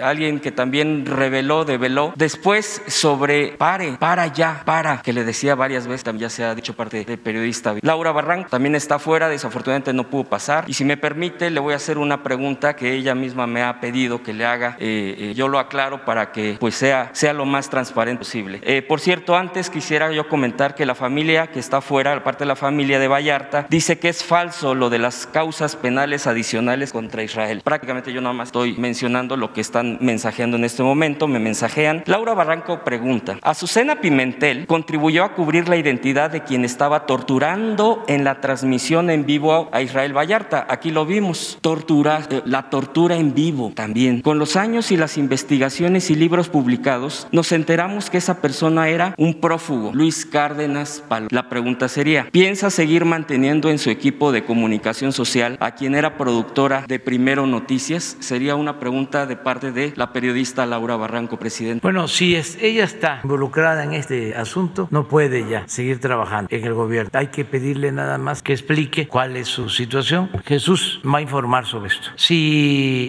alguien 0.02 0.40
que 0.40 0.52
también 0.52 1.06
reveló, 1.06 1.64
develó, 1.64 2.12
después 2.16 2.82
sobre 2.86 3.48
pare, 3.52 3.96
para 3.98 4.26
ya, 4.28 4.62
para, 4.64 5.02
que 5.02 5.12
le 5.12 5.24
decía 5.24 5.54
varias 5.54 5.86
veces, 5.86 6.04
también 6.04 6.28
ya 6.28 6.30
se 6.30 6.44
ha 6.44 6.54
dicho 6.54 6.74
parte 6.74 7.04
del 7.04 7.18
periodista. 7.18 7.74
Laura 7.82 8.12
Barranco 8.12 8.48
también 8.50 8.74
está 8.74 8.96
afuera, 8.96 9.28
desafortunadamente 9.28 9.92
no 9.92 10.08
pudo 10.08 10.24
pasar, 10.24 10.64
y 10.66 10.74
si 10.74 10.84
me 10.84 10.96
permite, 10.96 11.50
le 11.50 11.60
voy 11.60 11.72
a 11.72 11.76
hacer 11.76 11.98
una 11.98 12.22
pregunta 12.22 12.75
que 12.76 12.92
ella 12.92 13.14
misma 13.14 13.46
me 13.46 13.62
ha 13.62 13.80
pedido 13.80 14.22
que 14.22 14.32
le 14.32 14.44
haga, 14.44 14.76
eh, 14.78 15.16
eh, 15.18 15.34
yo 15.34 15.48
lo 15.48 15.58
aclaro 15.58 16.04
para 16.04 16.32
que 16.32 16.56
pues 16.60 16.74
sea, 16.74 17.10
sea 17.12 17.32
lo 17.32 17.44
más 17.44 17.70
transparente 17.70 18.20
posible. 18.20 18.60
Eh, 18.62 18.82
por 18.82 19.00
cierto, 19.00 19.36
antes 19.36 19.70
quisiera 19.70 20.12
yo 20.12 20.28
comentar 20.28 20.74
que 20.74 20.86
la 20.86 20.94
familia 20.94 21.48
que 21.48 21.58
está 21.58 21.78
afuera, 21.78 22.14
la 22.14 22.24
parte 22.24 22.44
de 22.44 22.48
la 22.48 22.56
familia 22.56 22.98
de 22.98 23.08
Vallarta, 23.08 23.66
dice 23.68 23.98
que 23.98 24.08
es 24.08 24.22
falso 24.24 24.74
lo 24.74 24.90
de 24.90 24.98
las 24.98 25.26
causas 25.26 25.76
penales 25.76 26.26
adicionales 26.26 26.92
contra 26.92 27.22
Israel. 27.22 27.62
Prácticamente 27.64 28.12
yo 28.12 28.20
nada 28.20 28.34
más 28.34 28.48
estoy 28.48 28.76
mencionando 28.76 29.36
lo 29.36 29.52
que 29.52 29.60
están 29.60 29.98
mensajeando 30.00 30.56
en 30.56 30.64
este 30.64 30.82
momento, 30.82 31.26
me 31.28 31.38
mensajean. 31.38 32.02
Laura 32.06 32.34
Barranco 32.34 32.84
pregunta, 32.84 33.38
Azucena 33.42 34.00
Pimentel 34.00 34.66
contribuyó 34.66 35.24
a 35.24 35.32
cubrir 35.32 35.68
la 35.68 35.76
identidad 35.76 36.30
de 36.30 36.42
quien 36.42 36.64
estaba 36.64 37.06
torturando 37.06 38.04
en 38.08 38.24
la 38.24 38.40
transmisión 38.40 39.10
en 39.10 39.26
vivo 39.26 39.68
a 39.72 39.82
Israel 39.82 40.16
Vallarta. 40.16 40.66
Aquí 40.68 40.90
lo 40.90 41.06
vimos, 41.06 41.58
tortura, 41.60 42.20
eh, 42.30 42.42
tortura 42.70 43.16
en 43.16 43.34
vivo 43.34 43.72
también. 43.74 44.22
Con 44.22 44.38
los 44.38 44.56
años 44.56 44.90
y 44.92 44.96
las 44.96 45.18
investigaciones 45.18 46.10
y 46.10 46.14
libros 46.14 46.48
publicados, 46.48 47.28
nos 47.32 47.52
enteramos 47.52 48.10
que 48.10 48.18
esa 48.18 48.40
persona 48.40 48.88
era 48.88 49.14
un 49.16 49.40
prófugo, 49.40 49.90
Luis 49.94 50.26
Cárdenas 50.26 51.02
Palo. 51.08 51.28
La 51.30 51.48
pregunta 51.48 51.88
sería, 51.88 52.28
¿piensa 52.30 52.70
seguir 52.70 53.04
manteniendo 53.04 53.70
en 53.70 53.78
su 53.78 53.90
equipo 53.90 54.32
de 54.32 54.44
comunicación 54.44 55.12
social 55.12 55.56
a 55.60 55.72
quien 55.72 55.94
era 55.94 56.16
productora 56.16 56.84
de 56.86 56.98
Primero 56.98 57.46
Noticias? 57.46 58.16
Sería 58.20 58.54
una 58.54 58.78
pregunta 58.78 59.26
de 59.26 59.36
parte 59.36 59.72
de 59.72 59.92
la 59.96 60.12
periodista 60.12 60.66
Laura 60.66 60.96
Barranco, 60.96 61.38
presidente. 61.38 61.80
Bueno, 61.82 62.08
si 62.08 62.34
es, 62.34 62.58
ella 62.60 62.84
está 62.84 63.20
involucrada 63.22 63.84
en 63.84 63.92
este 63.92 64.34
asunto, 64.34 64.88
no 64.90 65.08
puede 65.08 65.48
ya 65.48 65.64
seguir 65.66 66.00
trabajando 66.00 66.48
en 66.50 66.64
el 66.64 66.74
gobierno. 66.74 67.10
Hay 67.14 67.28
que 67.28 67.44
pedirle 67.44 67.92
nada 67.92 68.18
más 68.18 68.42
que 68.42 68.52
explique 68.52 69.06
cuál 69.06 69.36
es 69.36 69.48
su 69.48 69.68
situación. 69.68 70.30
Jesús 70.44 71.00
va 71.04 71.18
a 71.18 71.22
informar 71.22 71.66
sobre 71.66 71.88
esto. 71.88 72.08
Si 72.16 72.45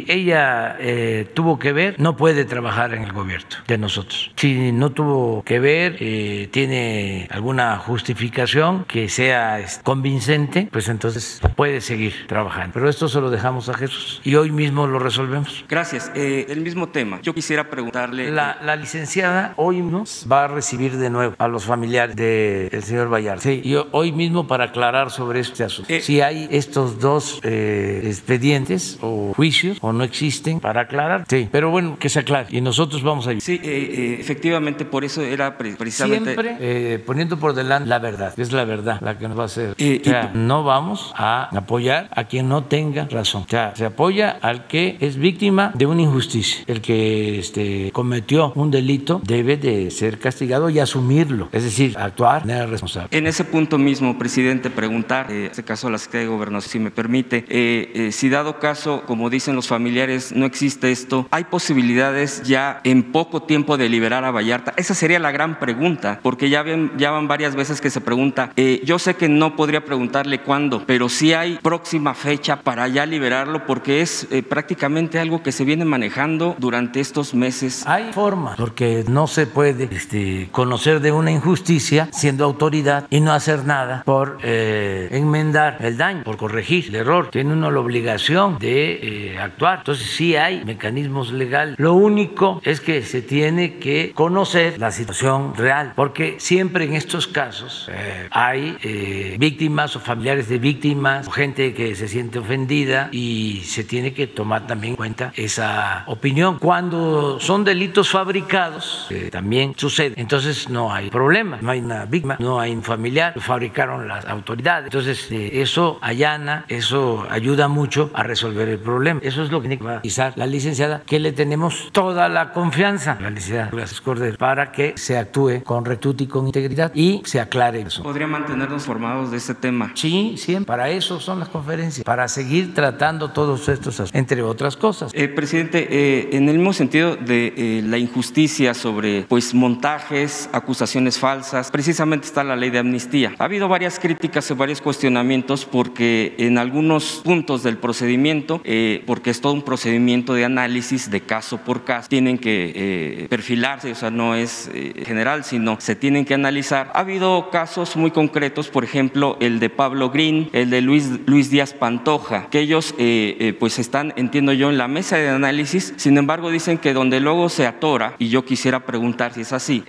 ella 0.07 0.77
eh, 0.79 1.27
tuvo 1.33 1.59
que 1.59 1.73
ver, 1.73 1.95
no 1.99 2.15
puede 2.15 2.45
trabajar 2.45 2.93
en 2.93 3.03
el 3.03 3.13
gobierno 3.13 3.49
de 3.67 3.77
nosotros. 3.77 4.31
Si 4.35 4.71
no 4.71 4.91
tuvo 4.91 5.43
que 5.43 5.59
ver, 5.59 5.97
eh, 5.99 6.47
tiene 6.51 7.27
alguna 7.31 7.77
justificación 7.77 8.85
que 8.85 9.09
sea 9.09 9.63
convincente, 9.83 10.69
pues 10.71 10.87
entonces 10.89 11.41
puede 11.55 11.81
seguir 11.81 12.27
trabajando. 12.27 12.73
Pero 12.73 12.89
esto 12.89 13.07
se 13.07 13.19
lo 13.21 13.29
dejamos 13.29 13.69
a 13.69 13.73
Jesús 13.73 14.21
y 14.23 14.35
hoy 14.35 14.51
mismo 14.51 14.87
lo 14.87 14.99
resolvemos. 14.99 15.65
Gracias. 15.67 16.11
Eh, 16.15 16.45
el 16.49 16.61
mismo 16.61 16.89
tema. 16.89 17.19
Yo 17.21 17.33
quisiera 17.33 17.69
preguntarle... 17.69 18.31
La, 18.31 18.59
la 18.63 18.75
licenciada 18.75 19.53
hoy 19.57 19.81
mismo 19.81 20.03
va 20.31 20.45
a 20.45 20.47
recibir 20.47 20.97
de 20.97 21.09
nuevo 21.09 21.35
a 21.37 21.47
los 21.47 21.65
familiares 21.65 22.15
del 22.15 22.83
señor 22.83 23.11
Vallarta. 23.11 23.41
Sí, 23.41 23.61
y 23.63 23.75
hoy 23.91 24.11
mismo 24.11 24.47
para 24.47 24.65
aclarar 24.65 25.11
sobre 25.11 25.39
este 25.39 25.63
asunto. 25.63 25.93
si 26.01 26.21
hay 26.21 26.47
estos 26.51 26.99
dos 26.99 27.39
expedientes 27.43 28.97
o 29.01 29.26
juicios 29.35 29.77
o 29.81 29.93
no 29.93 30.03
existen 30.03 30.59
para 30.59 30.81
aclarar. 30.81 31.25
Sí, 31.27 31.47
pero 31.51 31.69
bueno, 31.69 31.97
que 31.99 32.09
se 32.09 32.19
aclare 32.19 32.47
y 32.49 32.61
nosotros 32.61 33.03
vamos 33.03 33.27
a 33.27 33.33
ir. 33.33 33.41
Sí, 33.41 33.53
eh, 33.53 33.59
eh, 33.63 34.17
efectivamente, 34.19 34.85
por 34.85 35.03
eso 35.03 35.21
era 35.21 35.57
pre- 35.57 35.75
precisamente... 35.75 36.33
Siempre 36.33 36.57
eh, 36.59 36.99
poniendo 36.99 37.37
por 37.37 37.53
delante 37.53 37.89
la 37.89 37.99
verdad. 37.99 38.33
Es 38.37 38.51
la 38.51 38.65
verdad 38.65 38.99
la 39.01 39.17
que 39.17 39.27
nos 39.27 39.37
va 39.37 39.43
a 39.43 39.45
hacer. 39.45 39.75
Eh, 39.77 40.01
o 40.01 40.09
sea, 40.09 40.31
no 40.33 40.63
vamos 40.63 41.13
a 41.15 41.49
apoyar 41.57 42.09
a 42.11 42.25
quien 42.25 42.49
no 42.49 42.65
tenga 42.65 43.07
razón. 43.09 43.43
O 43.45 43.49
sea, 43.49 43.73
se 43.75 43.85
apoya 43.85 44.37
al 44.41 44.67
que 44.67 44.97
es 44.99 45.17
víctima 45.17 45.71
de 45.73 45.85
una 45.85 46.01
injusticia. 46.01 46.63
El 46.67 46.81
que 46.81 47.39
este, 47.39 47.91
cometió 47.91 48.51
un 48.55 48.71
delito 48.71 49.21
debe 49.23 49.57
de 49.57 49.91
ser 49.91 50.19
castigado 50.19 50.69
y 50.69 50.79
asumirlo. 50.79 51.49
Es 51.51 51.63
decir, 51.63 51.95
actuar 51.97 52.43
de 52.43 52.53
manera 52.53 52.67
responsable. 52.67 53.09
En 53.11 53.27
ese 53.27 53.43
punto 53.43 53.77
mismo, 53.77 54.17
presidente, 54.17 54.69
preguntar, 54.69 55.31
en 55.31 55.45
este 55.45 55.63
caso 55.63 55.87
a 55.87 55.91
la 55.91 55.97
Secretaría 55.97 56.27
de 56.29 56.35
Gobernación, 56.35 56.71
si 56.71 56.79
me 56.79 56.91
permite, 56.91 58.11
si 58.11 58.29
dado 58.29 58.59
caso, 58.59 59.03
como 59.05 59.16
dicen 59.29 59.55
los 59.55 59.67
familiares, 59.67 60.31
no 60.33 60.45
existe 60.45 60.91
esto, 60.91 61.27
¿hay 61.31 61.45
posibilidades 61.45 62.43
ya 62.43 62.81
en 62.83 63.11
poco 63.11 63.43
tiempo 63.43 63.77
de 63.77 63.89
liberar 63.89 64.23
a 64.23 64.31
Vallarta? 64.31 64.73
Esa 64.77 64.93
sería 64.93 65.19
la 65.19 65.31
gran 65.31 65.59
pregunta, 65.59 66.19
porque 66.21 66.49
ya, 66.49 66.63
ven, 66.63 66.91
ya 66.97 67.11
van 67.11 67.27
varias 67.27 67.55
veces 67.55 67.81
que 67.81 67.89
se 67.89 68.01
pregunta, 68.01 68.51
eh, 68.55 68.81
yo 68.83 68.99
sé 68.99 69.15
que 69.15 69.27
no 69.29 69.55
podría 69.55 69.83
preguntarle 69.83 70.41
cuándo, 70.41 70.83
pero 70.85 71.09
sí 71.09 71.33
hay 71.33 71.59
próxima 71.61 72.13
fecha 72.13 72.61
para 72.61 72.87
ya 72.87 73.05
liberarlo, 73.05 73.65
porque 73.65 74.01
es 74.01 74.27
eh, 74.31 74.43
prácticamente 74.43 75.19
algo 75.19 75.43
que 75.43 75.51
se 75.51 75.65
viene 75.65 75.85
manejando 75.85 76.55
durante 76.57 76.99
estos 76.99 77.33
meses. 77.33 77.83
Hay 77.87 78.11
forma, 78.13 78.55
porque 78.57 79.03
no 79.07 79.27
se 79.27 79.47
puede 79.47 79.89
este, 79.91 80.49
conocer 80.51 81.01
de 81.01 81.11
una 81.11 81.31
injusticia 81.31 82.09
siendo 82.11 82.45
autoridad 82.45 83.07
y 83.09 83.19
no 83.19 83.33
hacer 83.33 83.65
nada 83.65 84.03
por 84.05 84.39
eh, 84.43 85.09
enmendar 85.11 85.77
el 85.79 85.97
daño, 85.97 86.23
por 86.23 86.37
corregir 86.37 86.87
el 86.89 86.95
error. 86.95 87.29
Tiene 87.31 87.53
uno 87.53 87.71
la 87.71 87.79
obligación 87.79 88.57
de 88.59 89.06
eh, 89.07 89.37
actuar. 89.39 89.79
Entonces 89.79 90.07
sí 90.07 90.35
hay 90.35 90.63
mecanismos 90.65 91.31
legales. 91.31 91.75
Lo 91.79 91.93
único 91.93 92.61
es 92.63 92.81
que 92.81 93.01
se 93.01 93.21
tiene 93.21 93.77
que 93.77 94.11
conocer 94.13 94.77
la 94.79 94.91
situación 94.91 95.53
real, 95.55 95.93
porque 95.95 96.35
siempre 96.39 96.85
en 96.85 96.93
estos 96.93 97.27
casos 97.27 97.89
eh, 97.91 98.27
hay 98.31 98.77
eh, 98.83 99.37
víctimas 99.39 99.95
o 99.95 99.99
familiares 99.99 100.49
de 100.49 100.57
víctimas 100.59 101.27
o 101.27 101.31
gente 101.31 101.73
que 101.73 101.95
se 101.95 102.07
siente 102.07 102.39
ofendida 102.39 103.09
y 103.11 103.61
se 103.63 103.83
tiene 103.83 104.13
que 104.13 104.27
tomar 104.27 104.67
también 104.67 104.91
en 104.91 104.97
cuenta 104.97 105.31
esa 105.35 106.03
opinión. 106.07 106.59
Cuando 106.59 107.39
son 107.39 107.63
delitos 107.63 108.09
fabricados, 108.09 109.07
eh, 109.09 109.29
también 109.31 109.73
sucede. 109.77 110.15
Entonces 110.17 110.69
no 110.69 110.93
hay 110.93 111.09
problema, 111.09 111.59
no 111.61 111.71
hay 111.71 111.79
una 111.79 112.05
víctima, 112.05 112.37
no 112.39 112.59
hay 112.59 112.71
un 112.71 112.83
familiar, 112.83 113.33
lo 113.35 113.41
fabricaron 113.41 114.07
las 114.07 114.25
autoridades. 114.25 114.85
Entonces 114.85 115.27
eso 115.31 115.99
allana, 116.01 116.65
eso 116.67 117.25
ayuda 117.29 117.67
mucho 117.67 118.11
a 118.13 118.23
resolver 118.23 118.67
el 118.67 118.79
problema. 118.79 118.96
Eso 119.21 119.43
es 119.43 119.51
lo 119.51 119.61
que 119.61 119.67
tiene 119.67 119.81
que 119.81 119.87
realizar 119.87 120.33
la 120.35 120.47
licenciada, 120.47 121.01
que 121.05 121.19
le 121.19 121.31
tenemos 121.31 121.89
toda 121.91 122.29
la 122.29 122.51
confianza 122.51 123.13
a 123.13 123.21
la 123.21 123.29
licenciada 123.29 123.69
Gracias 123.71 124.01
Cordero 124.01 124.37
para 124.37 124.71
que 124.71 124.93
se 124.97 125.17
actúe 125.17 125.63
con 125.63 125.85
rectitud 125.85 126.19
y 126.19 126.27
con 126.27 126.47
integridad 126.47 126.91
y 126.95 127.21
se 127.25 127.39
aclare 127.39 127.81
eso. 127.81 128.03
¿Podría 128.03 128.27
mantenernos 128.27 128.83
informados 128.83 129.31
de 129.31 129.37
este 129.37 129.53
tema? 129.53 129.91
Sí, 129.93 130.35
siempre. 130.37 130.65
Para 130.65 130.89
eso 130.89 131.19
son 131.19 131.39
las 131.39 131.49
conferencias, 131.49 132.03
para 132.03 132.27
seguir 132.27 132.73
tratando 132.73 133.29
todos 133.29 133.69
estos 133.69 133.99
asuntos, 133.99 134.15
entre 134.15 134.41
otras 134.41 134.75
cosas. 134.75 135.11
Eh, 135.13 135.27
presidente, 135.27 135.87
eh, 135.89 136.29
en 136.31 136.49
el 136.49 136.57
mismo 136.57 136.73
sentido 136.73 137.15
de 137.15 137.53
eh, 137.55 137.81
la 137.85 137.97
injusticia 137.97 138.73
sobre 138.73 139.25
pues 139.27 139.53
montajes, 139.53 140.49
acusaciones 140.53 141.19
falsas, 141.19 141.71
precisamente 141.71 142.25
está 142.25 142.43
la 142.43 142.55
ley 142.55 142.69
de 142.69 142.79
amnistía. 142.79 143.33
Ha 143.37 143.43
habido 143.43 143.67
varias 143.67 143.99
críticas 143.99 144.49
y 144.49 144.53
varios 144.53 144.81
cuestionamientos 144.81 145.65
porque 145.65 146.35
en 146.37 146.57
algunos 146.57 147.21
puntos 147.23 147.63
del 147.63 147.77
procedimiento, 147.77 148.61
eh, 148.63 148.86
porque 149.05 149.29
es 149.29 149.41
todo 149.41 149.53
un 149.53 149.61
procedimiento 149.61 150.33
de 150.33 150.45
análisis 150.45 151.09
de 151.09 151.21
caso 151.21 151.57
por 151.57 151.83
caso, 151.83 152.07
tienen 152.09 152.37
que 152.37 152.71
eh, 152.75 153.27
perfilarse, 153.29 153.91
o 153.91 153.95
sea, 153.95 154.11
no 154.11 154.35
es 154.35 154.69
eh, 154.73 155.03
general, 155.05 155.43
sino 155.43 155.77
se 155.79 155.95
tienen 155.95 156.25
que 156.25 156.33
analizar. 156.33 156.91
Ha 156.93 156.99
habido 156.99 157.49
casos 157.49 157.95
muy 157.95 158.11
concretos, 158.11 158.69
por 158.69 158.83
ejemplo, 158.83 159.37
el 159.39 159.59
de 159.59 159.69
Pablo 159.69 160.09
Green, 160.09 160.49
el 160.53 160.69
de 160.69 160.81
Luis, 160.81 161.09
Luis 161.25 161.49
Díaz 161.49 161.73
Pantoja, 161.73 162.49
que 162.49 162.59
ellos 162.59 162.93
eh, 162.97 163.55
pues 163.59 163.79
están, 163.79 164.13
entiendo 164.15 164.53
yo, 164.53 164.69
en 164.69 164.77
la 164.77 164.87
mesa 164.87 165.17
de 165.17 165.29
análisis, 165.29 165.93
sin 165.97 166.17
embargo 166.17 166.51
dicen 166.51 166.77
que 166.77 166.93
donde 166.93 167.19
luego 167.19 167.49
se 167.49 167.65
atora, 167.65 168.15
y 168.19 168.29
yo 168.29 168.45
quisiera 168.45 168.85
preguntar 168.85 169.33
si 169.33 169.41
es 169.41 169.53
así, 169.53 169.83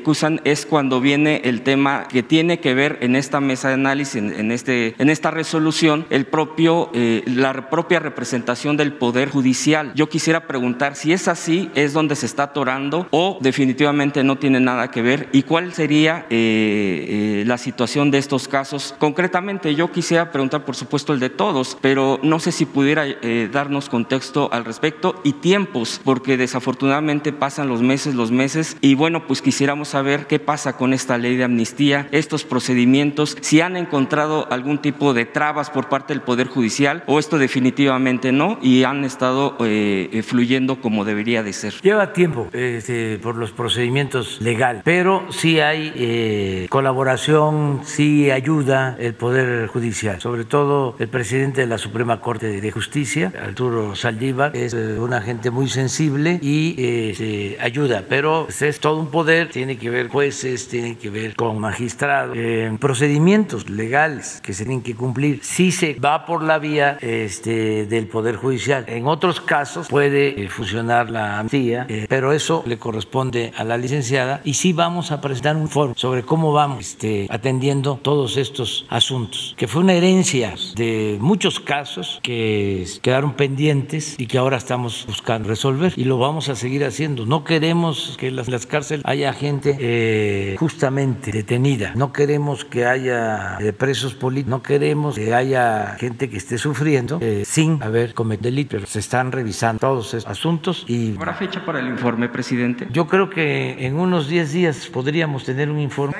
acusan 0.00 0.40
es 0.44 0.66
cuando 0.66 1.00
viene 1.00 1.42
el 1.44 1.62
tema 1.62 2.06
que 2.08 2.22
tiene 2.22 2.60
que 2.60 2.74
ver 2.74 2.98
en 3.00 3.16
esta 3.16 3.40
mesa 3.40 3.68
de 3.68 3.74
análisis, 3.74 4.16
en, 4.16 4.32
en 4.32 4.52
este, 4.52 4.94
en 4.98 5.10
esta 5.10 5.30
resolución, 5.30 6.06
el 6.10 6.26
propio, 6.26 6.90
la 7.26 7.70
propia 7.70 7.98
representación 8.00 8.31
del 8.32 8.94
Poder 8.94 9.28
Judicial. 9.28 9.92
Yo 9.94 10.08
quisiera 10.08 10.46
preguntar 10.46 10.96
si 10.96 11.12
es 11.12 11.28
así, 11.28 11.70
es 11.74 11.92
donde 11.92 12.16
se 12.16 12.24
está 12.24 12.44
atorando 12.44 13.06
o 13.10 13.38
definitivamente 13.42 14.24
no 14.24 14.36
tiene 14.36 14.58
nada 14.58 14.90
que 14.90 15.02
ver 15.02 15.28
y 15.32 15.42
cuál 15.42 15.74
sería 15.74 16.24
eh, 16.30 17.40
eh, 17.40 17.44
la 17.46 17.58
situación 17.58 18.10
de 18.10 18.16
estos 18.16 18.48
casos. 18.48 18.94
Concretamente, 18.98 19.74
yo 19.74 19.92
quisiera 19.92 20.32
preguntar, 20.32 20.64
por 20.64 20.76
supuesto, 20.76 21.12
el 21.12 21.20
de 21.20 21.28
todos, 21.28 21.76
pero 21.82 22.18
no 22.22 22.38
sé 22.38 22.52
si 22.52 22.64
pudiera 22.64 23.04
eh, 23.06 23.50
darnos 23.52 23.90
contexto 23.90 24.48
al 24.50 24.64
respecto 24.64 25.20
y 25.24 25.34
tiempos, 25.34 26.00
porque 26.02 26.38
desafortunadamente 26.38 27.32
pasan 27.32 27.68
los 27.68 27.82
meses, 27.82 28.14
los 28.14 28.30
meses, 28.30 28.78
y 28.80 28.94
bueno, 28.94 29.26
pues 29.26 29.42
quisiéramos 29.42 29.88
saber 29.88 30.26
qué 30.26 30.38
pasa 30.38 30.76
con 30.78 30.94
esta 30.94 31.18
ley 31.18 31.36
de 31.36 31.44
amnistía, 31.44 32.08
estos 32.12 32.44
procedimientos, 32.44 33.36
si 33.42 33.60
han 33.60 33.76
encontrado 33.76 34.50
algún 34.50 34.78
tipo 34.78 35.12
de 35.12 35.26
trabas 35.26 35.68
por 35.68 35.90
parte 35.90 36.14
del 36.14 36.22
Poder 36.22 36.48
Judicial 36.48 37.04
o 37.06 37.18
esto 37.18 37.36
definitivamente 37.38 38.21
no 38.30 38.58
y 38.62 38.84
han 38.84 39.04
estado 39.04 39.56
eh, 39.60 40.10
eh, 40.12 40.22
fluyendo 40.22 40.80
como 40.80 41.04
debería 41.04 41.42
de 41.42 41.52
ser. 41.52 41.74
Lleva 41.82 42.12
tiempo 42.12 42.48
este, 42.52 43.18
por 43.18 43.34
los 43.34 43.50
procedimientos 43.50 44.40
legales, 44.40 44.82
pero 44.84 45.24
sí 45.30 45.58
hay 45.58 45.92
eh, 45.96 46.66
colaboración, 46.70 47.80
sí 47.84 48.30
ayuda 48.30 48.96
el 49.00 49.14
Poder 49.14 49.66
Judicial, 49.66 50.20
sobre 50.20 50.44
todo 50.44 50.94
el 50.98 51.08
presidente 51.08 51.62
de 51.62 51.66
la 51.66 51.78
Suprema 51.78 52.20
Corte 52.20 52.60
de 52.60 52.70
Justicia, 52.70 53.32
Arturo 53.42 53.96
Saldívar, 53.96 54.54
es 54.54 54.74
eh, 54.74 54.98
una 54.98 55.20
gente 55.22 55.50
muy 55.50 55.68
sensible 55.68 56.38
y 56.42 56.74
eh, 56.78 57.14
se 57.16 57.62
ayuda, 57.62 58.04
pero 58.08 58.44
pues, 58.44 58.62
es 58.62 58.80
todo 58.80 58.98
un 58.98 59.10
poder, 59.10 59.48
tiene 59.48 59.76
que 59.76 59.90
ver 59.90 60.08
jueces, 60.08 60.68
tiene 60.68 60.96
que 60.96 61.10
ver 61.10 61.34
con 61.34 61.58
magistrados, 61.58 62.36
eh, 62.36 62.76
procedimientos 62.80 63.70
legales 63.70 64.40
que 64.42 64.52
se 64.52 64.64
tienen 64.64 64.82
que 64.82 64.94
cumplir. 64.94 65.40
Si 65.42 65.72
se 65.72 65.94
va 65.94 66.26
por 66.26 66.42
la 66.42 66.58
vía 66.58 66.98
este, 67.00 67.86
del 67.86 68.06
Poder 68.12 68.36
Judicial, 68.36 68.84
en 68.88 69.06
otros 69.06 69.40
casos 69.40 69.88
puede 69.88 70.42
eh, 70.42 70.48
funcionar 70.48 71.10
la 71.10 71.38
amnistía, 71.38 71.86
eh, 71.88 72.06
pero 72.08 72.32
eso 72.32 72.62
le 72.66 72.78
corresponde 72.78 73.52
a 73.56 73.64
la 73.64 73.78
licenciada 73.78 74.42
y 74.44 74.54
sí 74.54 74.72
vamos 74.72 75.10
a 75.12 75.20
presentar 75.20 75.56
un 75.56 75.62
informe 75.62 75.94
sobre 75.96 76.22
cómo 76.22 76.52
vamos 76.52 76.80
este, 76.80 77.26
atendiendo 77.30 77.98
todos 78.02 78.36
estos 78.36 78.84
asuntos, 78.90 79.54
que 79.56 79.66
fue 79.66 79.80
una 79.80 79.94
herencia 79.94 80.54
de 80.76 81.16
muchos 81.20 81.58
casos 81.58 82.20
que 82.22 82.86
quedaron 83.00 83.32
pendientes 83.32 84.16
y 84.18 84.26
que 84.26 84.36
ahora 84.36 84.58
estamos 84.58 85.04
buscando 85.06 85.48
resolver 85.48 85.94
y 85.96 86.04
lo 86.04 86.18
vamos 86.18 86.48
a 86.48 86.54
seguir 86.54 86.84
haciendo. 86.84 87.24
No 87.24 87.44
queremos 87.44 88.16
que 88.18 88.28
en 88.28 88.36
las, 88.36 88.48
las 88.48 88.66
cárceles 88.66 89.04
haya 89.06 89.32
gente 89.32 89.76
eh, 89.80 90.56
justamente 90.58 91.30
detenida, 91.32 91.92
no 91.94 92.12
queremos 92.12 92.64
que 92.64 92.84
haya 92.84 93.56
eh, 93.60 93.72
presos 93.72 94.14
políticos, 94.14 94.50
no 94.50 94.62
queremos 94.62 95.14
que 95.14 95.32
haya 95.32 95.96
gente 95.98 96.28
que 96.28 96.36
esté 96.36 96.58
sufriendo 96.58 97.18
eh, 97.20 97.44
sin 97.46 97.82
haber 97.82 97.91
cometido 98.14 98.42
delito, 98.42 98.70
pero 98.72 98.86
se 98.86 98.98
están 98.98 99.30
revisando 99.32 99.78
todos 99.80 100.14
esos 100.14 100.28
asuntos 100.28 100.84
y 100.88 101.14
¿Habrá 101.16 101.34
fecha 101.34 101.64
para 101.64 101.78
el 101.80 101.86
informe, 101.88 102.28
presidente? 102.28 102.88
yo 102.90 103.06
creo 103.06 103.30
que 103.30 103.86
en 103.86 103.96
unos 103.96 104.28
10 104.28 104.52
días 104.52 104.88
podríamos 104.88 105.44
tener 105.44 105.70
un 105.70 105.78
informe. 105.78 106.14